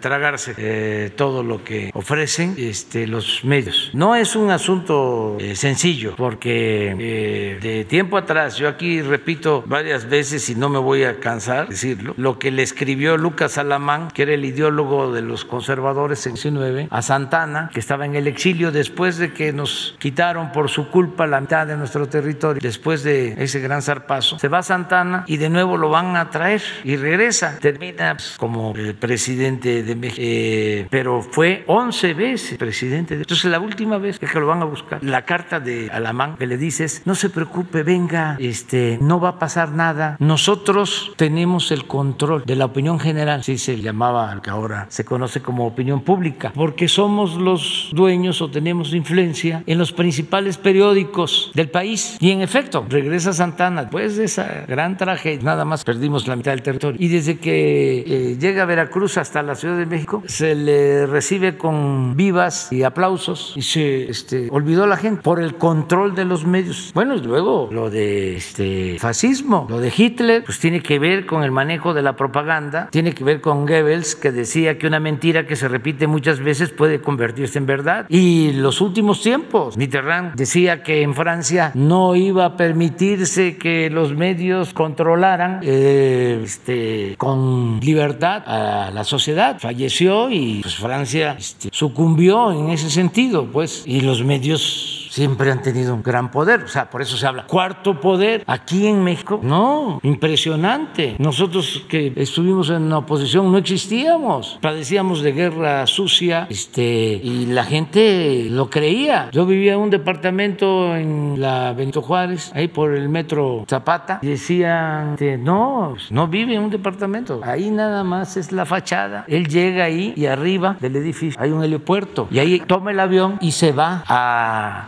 tragarse 0.00 1.10
todo 1.16 1.42
lo 1.42 1.62
que 1.64 1.90
ofrecen 2.20 2.54
este, 2.58 3.06
los 3.06 3.44
medios. 3.44 3.90
No 3.94 4.14
es 4.14 4.36
un 4.36 4.50
asunto 4.50 5.38
eh, 5.40 5.56
sencillo, 5.56 6.14
porque 6.16 6.94
eh, 6.98 7.58
de 7.62 7.84
tiempo 7.86 8.18
atrás, 8.18 8.56
yo 8.56 8.68
aquí 8.68 9.00
repito 9.00 9.64
varias 9.66 10.06
veces 10.06 10.50
y 10.50 10.54
no 10.54 10.68
me 10.68 10.78
voy 10.78 11.04
a 11.04 11.18
cansar 11.18 11.68
de 11.68 11.70
decirlo, 11.70 12.12
lo 12.18 12.38
que 12.38 12.50
le 12.50 12.62
escribió 12.62 13.16
Lucas 13.16 13.56
Alamán, 13.56 14.08
que 14.10 14.22
era 14.22 14.34
el 14.34 14.44
ideólogo 14.44 15.12
de 15.14 15.22
los 15.22 15.46
conservadores 15.46 16.26
en 16.26 16.34
19, 16.34 16.88
a 16.90 17.00
Santana, 17.00 17.70
que 17.72 17.80
estaba 17.80 18.04
en 18.04 18.14
el 18.16 18.26
exilio 18.26 18.70
después 18.70 19.16
de 19.16 19.32
que 19.32 19.54
nos 19.54 19.96
quitaron 19.98 20.52
por 20.52 20.68
su 20.68 20.90
culpa 20.90 21.26
la 21.26 21.40
mitad 21.40 21.66
de 21.66 21.78
nuestro 21.78 22.06
territorio, 22.06 22.60
después 22.60 23.02
de 23.02 23.42
ese 23.42 23.60
gran 23.60 23.80
zarpazo, 23.80 24.38
se 24.38 24.48
va 24.48 24.58
a 24.58 24.62
Santana 24.62 25.24
y 25.26 25.38
de 25.38 25.48
nuevo 25.48 25.78
lo 25.78 25.88
van 25.88 26.16
a 26.16 26.28
traer 26.28 26.60
y 26.84 26.96
regresa, 26.96 27.58
termina 27.60 28.14
pues, 28.16 28.36
como 28.36 28.74
el 28.76 28.94
presidente 28.94 29.82
de 29.82 29.94
México, 29.96 30.22
eh, 30.22 30.86
pero 30.90 31.22
fue 31.22 31.64
11 31.66 32.09
veces 32.14 32.58
presidente. 32.58 33.16
De... 33.16 33.22
Entonces 33.22 33.50
la 33.50 33.60
última 33.60 33.98
vez 33.98 34.18
que 34.18 34.26
lo 34.38 34.46
van 34.46 34.62
a 34.62 34.64
buscar, 34.64 35.02
la 35.02 35.24
carta 35.24 35.60
de 35.60 35.90
Alamán 35.90 36.36
que 36.36 36.46
le 36.46 36.56
dices, 36.56 37.02
no 37.04 37.14
se 37.14 37.30
preocupe, 37.30 37.82
venga, 37.82 38.36
este, 38.38 38.98
no 39.00 39.20
va 39.20 39.30
a 39.30 39.38
pasar 39.38 39.72
nada, 39.72 40.16
nosotros 40.18 41.12
tenemos 41.16 41.70
el 41.70 41.86
control 41.86 42.44
de 42.44 42.56
la 42.56 42.66
opinión 42.66 42.98
general, 43.00 43.44
si 43.44 43.58
se 43.58 43.80
llamaba 43.80 44.30
al 44.30 44.42
que 44.42 44.50
ahora 44.50 44.86
se 44.88 45.04
conoce 45.04 45.40
como 45.42 45.66
opinión 45.66 46.02
pública, 46.02 46.52
porque 46.54 46.88
somos 46.88 47.36
los 47.36 47.90
dueños 47.92 48.40
o 48.42 48.50
tenemos 48.50 48.94
influencia 48.94 49.62
en 49.66 49.78
los 49.78 49.92
principales 49.92 50.58
periódicos 50.58 51.50
del 51.54 51.70
país. 51.70 52.16
Y 52.20 52.30
en 52.30 52.42
efecto, 52.42 52.84
regresa 52.88 53.32
Santana, 53.32 53.82
después 53.82 54.16
de 54.16 54.24
esa 54.24 54.64
gran 54.66 54.96
tragedia, 54.96 55.42
nada 55.42 55.64
más 55.64 55.84
perdimos 55.84 56.26
la 56.26 56.36
mitad 56.36 56.52
del 56.52 56.62
territorio. 56.62 56.96
Y 57.00 57.08
desde 57.08 57.38
que 57.38 58.00
eh, 58.06 58.38
llega 58.38 58.62
a 58.62 58.66
Veracruz 58.66 59.18
hasta 59.18 59.42
la 59.42 59.54
Ciudad 59.54 59.76
de 59.76 59.86
México, 59.86 60.22
se 60.26 60.54
le 60.54 61.06
recibe 61.06 61.56
con 61.56 61.99
vivas 62.16 62.72
y 62.72 62.82
aplausos 62.82 63.52
y 63.56 63.62
se 63.62 64.10
este, 64.10 64.48
olvidó 64.50 64.86
la 64.86 64.96
gente 64.96 65.22
por 65.22 65.40
el 65.40 65.54
control 65.56 66.14
de 66.14 66.24
los 66.24 66.44
medios. 66.44 66.90
Bueno, 66.94 67.14
y 67.14 67.20
luego 67.20 67.68
lo 67.70 67.90
de 67.90 68.36
este, 68.36 68.98
fascismo, 68.98 69.66
lo 69.68 69.80
de 69.80 69.92
Hitler, 69.94 70.44
pues 70.44 70.58
tiene 70.58 70.82
que 70.82 70.98
ver 70.98 71.26
con 71.26 71.42
el 71.42 71.50
manejo 71.50 71.94
de 71.94 72.02
la 72.02 72.16
propaganda, 72.16 72.88
tiene 72.90 73.12
que 73.12 73.24
ver 73.24 73.40
con 73.40 73.66
Goebbels, 73.66 74.14
que 74.14 74.32
decía 74.32 74.78
que 74.78 74.86
una 74.86 75.00
mentira 75.00 75.46
que 75.46 75.56
se 75.56 75.68
repite 75.68 76.06
muchas 76.06 76.40
veces 76.40 76.70
puede 76.70 77.00
convertirse 77.00 77.58
en 77.58 77.66
verdad. 77.66 78.06
Y 78.08 78.52
los 78.52 78.80
últimos 78.80 79.22
tiempos, 79.22 79.76
Mitterrand 79.76 80.34
decía 80.34 80.82
que 80.82 81.02
en 81.02 81.14
Francia 81.14 81.72
no 81.74 82.16
iba 82.16 82.44
a 82.44 82.56
permitirse 82.56 83.56
que 83.56 83.90
los 83.90 84.14
medios 84.14 84.72
controlaran 84.72 85.60
eh, 85.62 86.40
este, 86.44 87.14
con 87.16 87.80
libertad 87.80 88.42
a 88.46 88.90
la 88.90 89.04
sociedad. 89.04 89.58
Falleció 89.58 90.30
y 90.30 90.60
pues, 90.62 90.76
Francia 90.76 91.36
este, 91.38 91.68
sucumbió 91.90 92.52
en 92.52 92.70
ese 92.70 92.88
sentido, 92.88 93.46
pues, 93.52 93.82
y 93.84 94.00
los 94.00 94.22
medios 94.22 94.99
siempre 95.10 95.50
han 95.50 95.60
tenido 95.60 95.94
un 95.94 96.02
gran 96.02 96.30
poder, 96.30 96.62
o 96.62 96.68
sea, 96.68 96.88
por 96.88 97.02
eso 97.02 97.16
se 97.16 97.26
habla 97.26 97.46
cuarto 97.46 98.00
poder 98.00 98.44
aquí 98.46 98.86
en 98.86 99.02
México. 99.02 99.40
No, 99.42 100.00
impresionante. 100.02 101.16
Nosotros 101.18 101.84
que 101.88 102.12
estuvimos 102.16 102.70
en 102.70 102.88
la 102.88 102.98
oposición 102.98 103.50
no 103.50 103.58
existíamos, 103.58 104.58
padecíamos 104.62 105.22
de 105.22 105.32
guerra 105.32 105.86
sucia, 105.86 106.46
este, 106.48 107.20
y 107.22 107.46
la 107.46 107.64
gente 107.64 108.46
lo 108.50 108.70
creía. 108.70 109.28
Yo 109.32 109.44
vivía 109.46 109.74
en 109.74 109.80
un 109.80 109.90
departamento 109.90 110.94
en 110.96 111.40
la 111.40 111.72
Benito 111.72 112.02
Juárez, 112.02 112.52
ahí 112.54 112.68
por 112.68 112.94
el 112.94 113.08
metro 113.08 113.64
Zapata, 113.68 114.20
y 114.22 114.28
decían, 114.28 115.16
no, 115.40 115.96
no 116.10 116.28
vive 116.28 116.54
en 116.54 116.62
un 116.62 116.70
departamento, 116.70 117.40
ahí 117.42 117.70
nada 117.70 118.04
más 118.04 118.36
es 118.36 118.52
la 118.52 118.64
fachada. 118.64 119.24
Él 119.26 119.48
llega 119.48 119.84
ahí 119.84 120.14
y 120.16 120.26
arriba 120.26 120.76
del 120.80 120.96
edificio 120.96 121.40
hay 121.40 121.50
un 121.50 121.64
helipuerto 121.64 122.28
y 122.30 122.38
ahí 122.38 122.60
toma 122.60 122.92
el 122.92 123.00
avión 123.00 123.38
y 123.40 123.52
se 123.52 123.72
va 123.72 124.04
a 124.06 124.84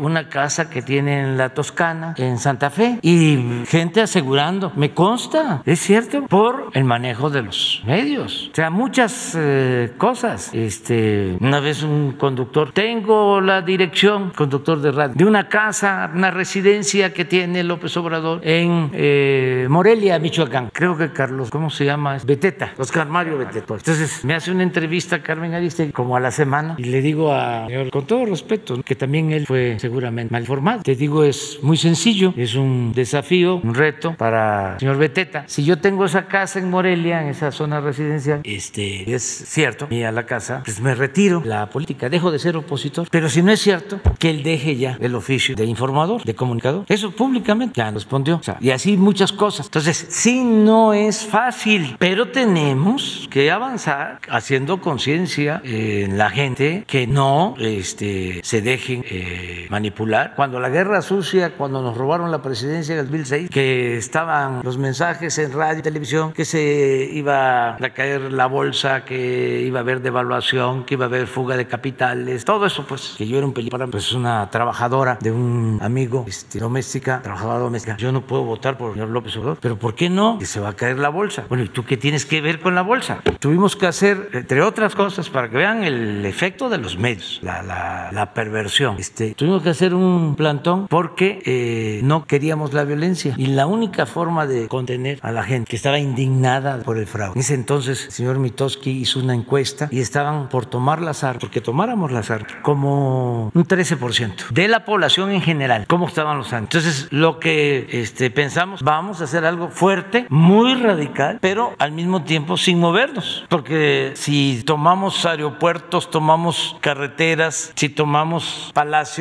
una 0.00 0.28
casa 0.28 0.70
que 0.70 0.82
tiene 0.82 1.20
en 1.20 1.36
la 1.36 1.50
Toscana, 1.50 2.14
en 2.18 2.38
Santa 2.38 2.70
Fe, 2.70 2.98
y 3.02 3.64
gente 3.66 4.00
asegurando, 4.00 4.72
me 4.76 4.92
consta, 4.92 5.62
es 5.64 5.80
cierto, 5.80 6.26
por 6.26 6.70
el 6.74 6.84
manejo 6.84 7.30
de 7.30 7.42
los 7.42 7.82
medios. 7.86 8.50
O 8.52 8.54
sea, 8.54 8.70
muchas 8.70 9.36
eh, 9.38 9.92
cosas. 9.98 10.50
Este, 10.52 11.36
una 11.40 11.60
vez 11.60 11.82
un 11.82 12.12
conductor, 12.12 12.72
tengo 12.72 13.40
la 13.40 13.62
dirección, 13.62 14.30
conductor 14.30 14.80
de 14.80 14.92
radio, 14.92 15.14
de 15.14 15.24
una 15.24 15.48
casa, 15.48 16.10
una 16.14 16.30
residencia 16.30 17.12
que 17.12 17.24
tiene 17.24 17.62
López 17.62 17.96
Obrador 17.96 18.40
en 18.42 18.90
eh, 18.92 19.66
Morelia, 19.68 20.18
Michoacán. 20.18 20.70
Creo 20.72 20.96
que 20.96 21.12
Carlos, 21.12 21.50
¿cómo 21.50 21.70
se 21.70 21.84
llama? 21.84 22.16
Beteta, 22.24 22.72
Oscar 22.78 23.08
Mario 23.08 23.38
Beteta. 23.38 23.74
Entonces 23.74 24.24
me 24.24 24.34
hace 24.34 24.50
una 24.50 24.62
entrevista 24.62 25.22
Carmen 25.22 25.54
Ariste 25.54 25.92
como 25.92 26.16
a 26.16 26.20
la 26.20 26.30
semana 26.30 26.74
y 26.78 26.84
le 26.84 27.00
digo 27.00 27.32
a, 27.32 27.66
con 27.90 28.06
todo 28.06 28.26
respeto, 28.26 28.82
que 28.82 28.94
también 28.94 29.32
él 29.32 29.46
seguramente 29.78 30.32
mal 30.32 30.46
formado. 30.46 30.82
Te 30.82 30.94
digo, 30.94 31.24
es 31.24 31.58
muy 31.62 31.76
sencillo, 31.76 32.34
es 32.36 32.54
un 32.54 32.92
desafío, 32.92 33.56
un 33.56 33.74
reto 33.74 34.14
para 34.14 34.74
el 34.74 34.80
señor 34.80 34.98
Beteta. 34.98 35.44
Si 35.46 35.64
yo 35.64 35.78
tengo 35.78 36.04
esa 36.04 36.26
casa 36.26 36.58
en 36.58 36.70
Morelia, 36.70 37.22
en 37.22 37.28
esa 37.28 37.52
zona 37.52 37.80
residencial, 37.80 38.40
este, 38.44 39.14
es 39.14 39.22
cierto, 39.22 39.88
a 39.90 40.12
la 40.12 40.26
casa, 40.26 40.62
pues 40.64 40.80
me 40.80 40.94
retiro 40.94 41.42
la 41.44 41.68
política, 41.68 42.08
dejo 42.08 42.30
de 42.30 42.38
ser 42.38 42.56
opositor. 42.56 43.08
Pero 43.10 43.28
si 43.28 43.42
no 43.42 43.52
es 43.52 43.60
cierto, 43.60 44.00
que 44.18 44.30
él 44.30 44.42
deje 44.42 44.76
ya 44.76 44.96
el 45.00 45.14
oficio 45.14 45.54
de 45.54 45.64
informador, 45.64 46.24
de 46.24 46.34
comunicador. 46.34 46.84
Eso 46.88 47.10
públicamente 47.10 47.74
ya 47.76 47.90
respondió. 47.90 48.40
O 48.46 48.56
y 48.60 48.70
así 48.70 48.96
muchas 48.96 49.32
cosas. 49.32 49.66
Entonces, 49.66 50.06
sí, 50.08 50.42
no 50.44 50.92
es 50.92 51.24
fácil, 51.24 51.96
pero 51.98 52.28
tenemos 52.28 53.28
que 53.30 53.50
avanzar 53.50 54.20
haciendo 54.28 54.80
conciencia 54.80 55.60
en 55.64 56.18
la 56.18 56.30
gente 56.30 56.84
que 56.86 57.06
no 57.06 57.54
este, 57.58 58.40
se 58.42 58.62
dejen 58.62 59.04
eh, 59.08 59.41
manipular. 59.70 60.34
Cuando 60.36 60.60
la 60.60 60.68
guerra 60.68 61.02
sucia, 61.02 61.54
cuando 61.56 61.82
nos 61.82 61.96
robaron 61.96 62.30
la 62.30 62.42
presidencia 62.42 62.94
en 62.94 63.00
el 63.00 63.06
2006, 63.06 63.50
que 63.50 63.96
estaban 63.96 64.60
los 64.62 64.78
mensajes 64.78 65.38
en 65.38 65.52
radio 65.52 65.80
y 65.80 65.82
televisión 65.82 66.32
que 66.32 66.44
se 66.44 67.08
iba 67.12 67.74
a 67.74 67.90
caer 67.94 68.32
la 68.32 68.46
bolsa, 68.46 69.04
que 69.04 69.62
iba 69.62 69.80
a 69.80 69.82
haber 69.82 70.00
devaluación, 70.00 70.84
que 70.84 70.94
iba 70.94 71.06
a 71.06 71.08
haber 71.08 71.26
fuga 71.26 71.56
de 71.56 71.66
capitales, 71.66 72.44
todo 72.44 72.66
eso, 72.66 72.86
pues, 72.86 73.14
que 73.16 73.26
yo 73.26 73.38
era 73.38 73.46
un 73.46 73.52
peligro, 73.52 73.90
pues 73.90 74.12
una 74.12 74.48
trabajadora 74.50 75.18
de 75.20 75.30
un 75.30 75.78
amigo 75.82 76.24
este, 76.26 76.58
doméstica, 76.58 77.20
trabajadora 77.22 77.58
doméstica. 77.58 77.96
Yo 77.96 78.12
no 78.12 78.26
puedo 78.26 78.44
votar 78.44 78.76
por 78.76 78.88
el 78.88 78.94
señor 78.94 79.10
López 79.10 79.36
Obrador, 79.36 79.58
pero 79.60 79.76
¿por 79.78 79.94
qué 79.94 80.08
no? 80.08 80.38
Que 80.38 80.46
se 80.46 80.60
va 80.60 80.70
a 80.70 80.76
caer 80.76 80.98
la 80.98 81.08
bolsa. 81.08 81.44
Bueno, 81.48 81.64
¿y 81.64 81.68
tú 81.68 81.84
qué 81.84 81.96
tienes 81.96 82.26
que 82.26 82.40
ver 82.40 82.60
con 82.60 82.74
la 82.74 82.82
bolsa? 82.82 83.22
Tuvimos 83.40 83.76
que 83.76 83.86
hacer, 83.86 84.30
entre 84.32 84.62
otras 84.62 84.94
cosas, 84.94 85.30
para 85.30 85.48
que 85.48 85.56
vean 85.56 85.84
el 85.84 86.24
efecto 86.26 86.68
de 86.68 86.78
los 86.78 86.98
medios, 86.98 87.40
la, 87.42 87.62
la, 87.62 88.10
la 88.12 88.34
perversión. 88.34 88.96
Este, 88.98 89.31
tuvimos 89.36 89.62
que 89.62 89.70
hacer 89.70 89.94
un 89.94 90.34
plantón 90.36 90.86
porque 90.88 91.42
eh, 91.44 92.00
no 92.04 92.24
queríamos 92.24 92.72
la 92.72 92.84
violencia 92.84 93.34
y 93.36 93.46
la 93.46 93.66
única 93.66 94.06
forma 94.06 94.46
de 94.46 94.68
contener 94.68 95.18
a 95.22 95.32
la 95.32 95.44
gente 95.44 95.68
que 95.68 95.76
estaba 95.76 95.98
indignada 95.98 96.78
por 96.82 96.98
el 96.98 97.06
fraude. 97.06 97.32
En 97.34 97.40
ese 97.40 97.54
entonces 97.54 98.06
el 98.06 98.12
señor 98.12 98.38
Mitoski 98.38 98.90
hizo 98.90 99.20
una 99.20 99.34
encuesta 99.34 99.88
y 99.90 100.00
estaban 100.00 100.48
por 100.48 100.66
tomar 100.66 101.00
las 101.00 101.24
armas, 101.24 101.40
porque 101.40 101.60
tomáramos 101.60 102.12
las 102.12 102.30
armas, 102.30 102.52
como 102.62 103.50
un 103.54 103.64
13% 103.64 104.48
de 104.50 104.68
la 104.68 104.84
población 104.84 105.30
en 105.30 105.42
general, 105.42 105.86
cómo 105.88 106.06
estaban 106.06 106.38
los 106.38 106.52
años. 106.52 106.68
Entonces 106.72 107.08
lo 107.10 107.38
que 107.38 107.88
este, 107.90 108.30
pensamos, 108.30 108.82
vamos 108.82 109.20
a 109.20 109.24
hacer 109.24 109.44
algo 109.44 109.68
fuerte, 109.68 110.26
muy 110.28 110.74
radical, 110.74 111.38
pero 111.40 111.74
al 111.78 111.92
mismo 111.92 112.22
tiempo 112.22 112.56
sin 112.56 112.78
movernos, 112.78 113.44
porque 113.48 114.12
si 114.14 114.62
tomamos 114.64 115.24
aeropuertos, 115.24 116.10
tomamos 116.10 116.76
carreteras, 116.80 117.72
si 117.74 117.88
tomamos 117.88 118.70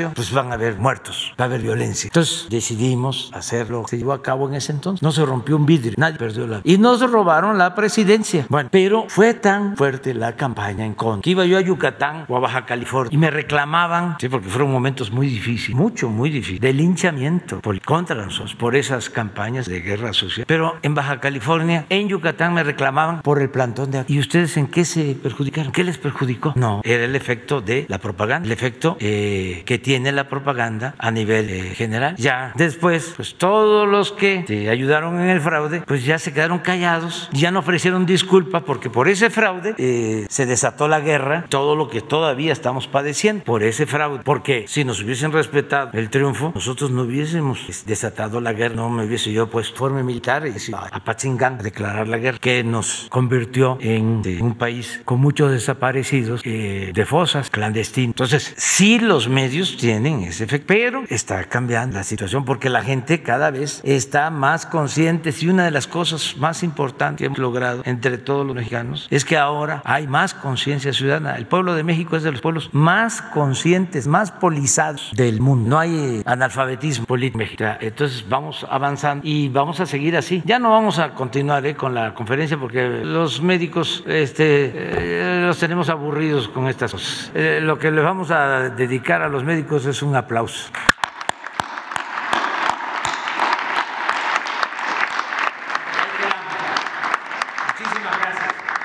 palacio, 0.02 0.16
pues 0.16 0.32
van 0.32 0.52
a 0.52 0.56
haber 0.56 0.78
muertos, 0.78 1.34
va 1.40 1.46
a 1.46 1.48
haber 1.48 1.62
violencia. 1.62 2.08
Entonces 2.08 2.48
decidimos 2.50 3.32
hacerlo. 3.34 3.86
Se 3.88 3.98
llevó 3.98 4.14
a 4.14 4.22
cabo 4.22 4.48
en 4.50 4.56
ese 4.56 4.72
entonces. 4.72 5.02
No 5.02 5.12
se 5.12 5.26
rompió 5.26 5.56
un 5.56 5.66
vidrio, 5.66 5.94
nadie 5.98 6.18
perdió 6.18 6.48
la. 6.48 6.62
Y 6.64 6.78
nos 6.78 7.00
robaron 7.10 7.58
la 7.58 7.76
presidencia. 7.76 8.46
Bueno, 8.50 8.70
pero 8.72 9.06
fue 9.08 9.34
tan 9.34 9.76
fuerte 9.76 10.14
la 10.14 10.36
campaña 10.36 10.86
en 10.86 10.94
contra. 10.94 11.22
Que 11.24 11.32
iba 11.32 11.46
yo 11.46 11.58
a 11.58 11.62
Yucatán 11.62 12.26
o 12.28 12.38
a 12.38 12.40
Baja 12.40 12.66
California 12.66 13.14
y 13.14 13.18
me 13.18 13.32
reclamaban, 13.32 14.18
sí, 14.20 14.30
porque 14.30 14.50
fueron 14.50 14.72
momentos 14.72 15.12
muy 15.12 15.28
difíciles, 15.28 15.76
mucho, 15.76 16.10
muy 16.10 16.30
difíciles, 16.30 16.62
de 16.62 16.74
linchamiento 16.74 17.62
por, 17.62 17.80
contra 17.82 18.16
nosotros 18.16 18.56
por 18.56 18.76
esas 18.76 19.10
campañas 19.10 19.66
de 19.66 19.82
guerra 19.82 20.14
social. 20.14 20.46
Pero 20.48 20.78
en 20.82 20.96
Baja 20.96 21.20
California, 21.20 21.86
en 21.90 22.08
Yucatán 22.08 22.54
me 22.54 22.64
reclamaban 22.64 23.22
por 23.22 23.42
el 23.42 23.50
plantón 23.50 23.92
de... 23.92 24.06
¿Y 24.08 24.20
ustedes 24.20 24.58
en 24.58 24.68
qué 24.68 24.86
se 24.86 25.16
perjudicaron? 25.16 25.72
¿Qué 25.72 25.84
les 25.84 25.98
perjudicó? 25.98 26.54
No, 26.56 26.82
era 26.84 27.06
el 27.06 27.16
efecto 27.16 27.62
de 27.62 27.86
la 27.88 27.98
propaganda, 27.98 28.46
el 28.46 28.52
efecto 28.52 28.98
eh, 29.00 29.64
que 29.66 29.80
tiene 29.80 29.91
la 30.00 30.30
propaganda 30.30 30.96
a 30.98 31.12
nivel 31.12 31.50
eh, 31.50 31.76
general. 31.76 32.16
Ya 32.18 32.54
después, 32.56 33.14
pues 33.16 33.36
todos 33.36 33.88
los 33.88 34.12
que 34.12 34.44
te 34.48 34.70
ayudaron 34.70 35.20
en 35.20 35.30
el 35.30 35.42
fraude, 35.42 35.82
pues 35.82 36.06
ya 36.06 36.18
se 36.18 36.34
quedaron 36.34 36.60
callados, 36.60 37.30
ya 37.34 37.52
no 37.52 37.60
ofrecieron 37.60 38.06
disculpas 38.06 38.64
porque 38.64 38.90
por 38.90 39.10
ese 39.10 39.30
fraude 39.30 39.76
eh, 39.78 40.26
se 40.30 40.46
desató 40.46 40.88
la 40.88 41.02
guerra, 41.02 41.46
todo 41.50 41.76
lo 41.76 41.90
que 41.90 42.02
todavía 42.02 42.54
estamos 42.54 42.88
padeciendo 42.88 43.44
por 43.44 43.64
ese 43.64 43.86
fraude. 43.86 44.22
Porque 44.24 44.66
si 44.68 44.86
nos 44.86 45.02
hubiesen 45.02 45.32
respetado 45.32 45.92
el 45.94 46.10
triunfo, 46.10 46.52
nosotros 46.56 46.92
no 46.92 47.04
hubiésemos 47.04 47.84
desatado 47.86 48.40
la 48.40 48.54
guerra, 48.54 48.76
no 48.76 48.90
me 48.90 49.06
hubiese 49.06 49.32
yo 49.32 49.50
puesto 49.50 49.76
forma 49.76 50.04
militar 50.04 50.48
y 50.48 50.74
a 50.74 51.04
Pachingán 51.04 51.60
a 51.60 51.64
declarar 51.64 52.08
la 52.08 52.18
guerra, 52.18 52.38
que 52.40 52.64
nos 52.64 53.08
convirtió 53.10 53.78
en 53.82 54.22
un 54.42 54.56
país 54.56 55.02
con 55.06 55.20
muchos 55.20 55.52
desaparecidos 55.52 56.42
eh, 56.46 56.92
de 56.94 57.06
fosas 57.06 57.50
clandestinas. 57.50 58.12
Entonces, 58.12 58.54
sí 58.58 59.00
los 59.00 59.28
medios 59.28 59.81
tienen 59.82 60.22
ese 60.22 60.44
efecto, 60.44 60.68
pero 60.68 61.06
está 61.10 61.44
cambiando 61.46 61.98
la 61.98 62.04
situación 62.04 62.46
porque 62.46 62.70
la 62.70 62.84
gente 62.84 63.24
cada 63.24 63.50
vez 63.50 63.82
está 63.84 64.30
más 64.30 64.68
consciente 64.68 65.34
y 65.42 65.48
una 65.48 65.66
de 65.66 65.72
las 65.72 65.88
cosas 65.88 66.38
más 66.38 66.62
importantes 66.62 67.18
que 67.18 67.26
hemos 67.26 67.40
logrado 67.40 67.82
entre 67.86 68.20
todos 68.20 68.46
los 68.46 68.56
mexicanos 68.56 69.08
es 69.10 69.26
que 69.26 69.40
ahora 69.40 69.82
hay 69.84 70.06
más 70.06 70.36
conciencia 70.36 70.94
ciudadana. 70.94 71.36
El 71.36 71.48
pueblo 71.48 71.74
de 71.74 71.84
México 71.84 72.16
es 72.16 72.22
de 72.22 72.32
los 72.32 72.42
pueblos 72.42 72.70
más 72.74 73.24
conscientes, 73.24 74.06
más 74.06 74.32
polizados 74.32 75.12
del 75.16 75.42
mundo. 75.42 75.72
No 75.72 75.80
hay 75.80 76.22
analfabetismo 76.28 77.08
político. 77.08 77.44
Entonces 77.80 78.24
vamos 78.30 78.68
avanzando 78.70 79.28
y 79.28 79.50
vamos 79.50 79.80
a 79.80 79.88
seguir 79.88 80.16
así. 80.16 80.44
Ya 80.46 80.60
no 80.60 80.70
vamos 80.70 81.00
a 81.00 81.16
continuar 81.16 81.66
eh, 81.66 81.74
con 81.74 81.96
la 81.96 82.14
conferencia 82.14 82.56
porque 82.56 82.88
los 83.04 83.42
médicos 83.42 84.04
este, 84.06 84.72
eh, 84.76 85.44
los 85.48 85.58
tenemos 85.58 85.90
aburridos 85.90 86.48
con 86.50 86.68
estas 86.68 86.92
cosas. 86.92 87.32
Eh, 87.34 87.60
lo 87.64 87.80
que 87.80 87.90
les 87.90 88.04
vamos 88.04 88.30
a 88.30 88.70
dedicar 88.70 89.24
a 89.24 89.28
los 89.28 89.44
médicos 89.44 89.61
es 89.70 90.02
un 90.02 90.16
aplauso. 90.16 90.72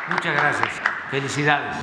Muchas 0.09 0.35
gracias. 0.35 0.81
Felicidades. 1.11 1.77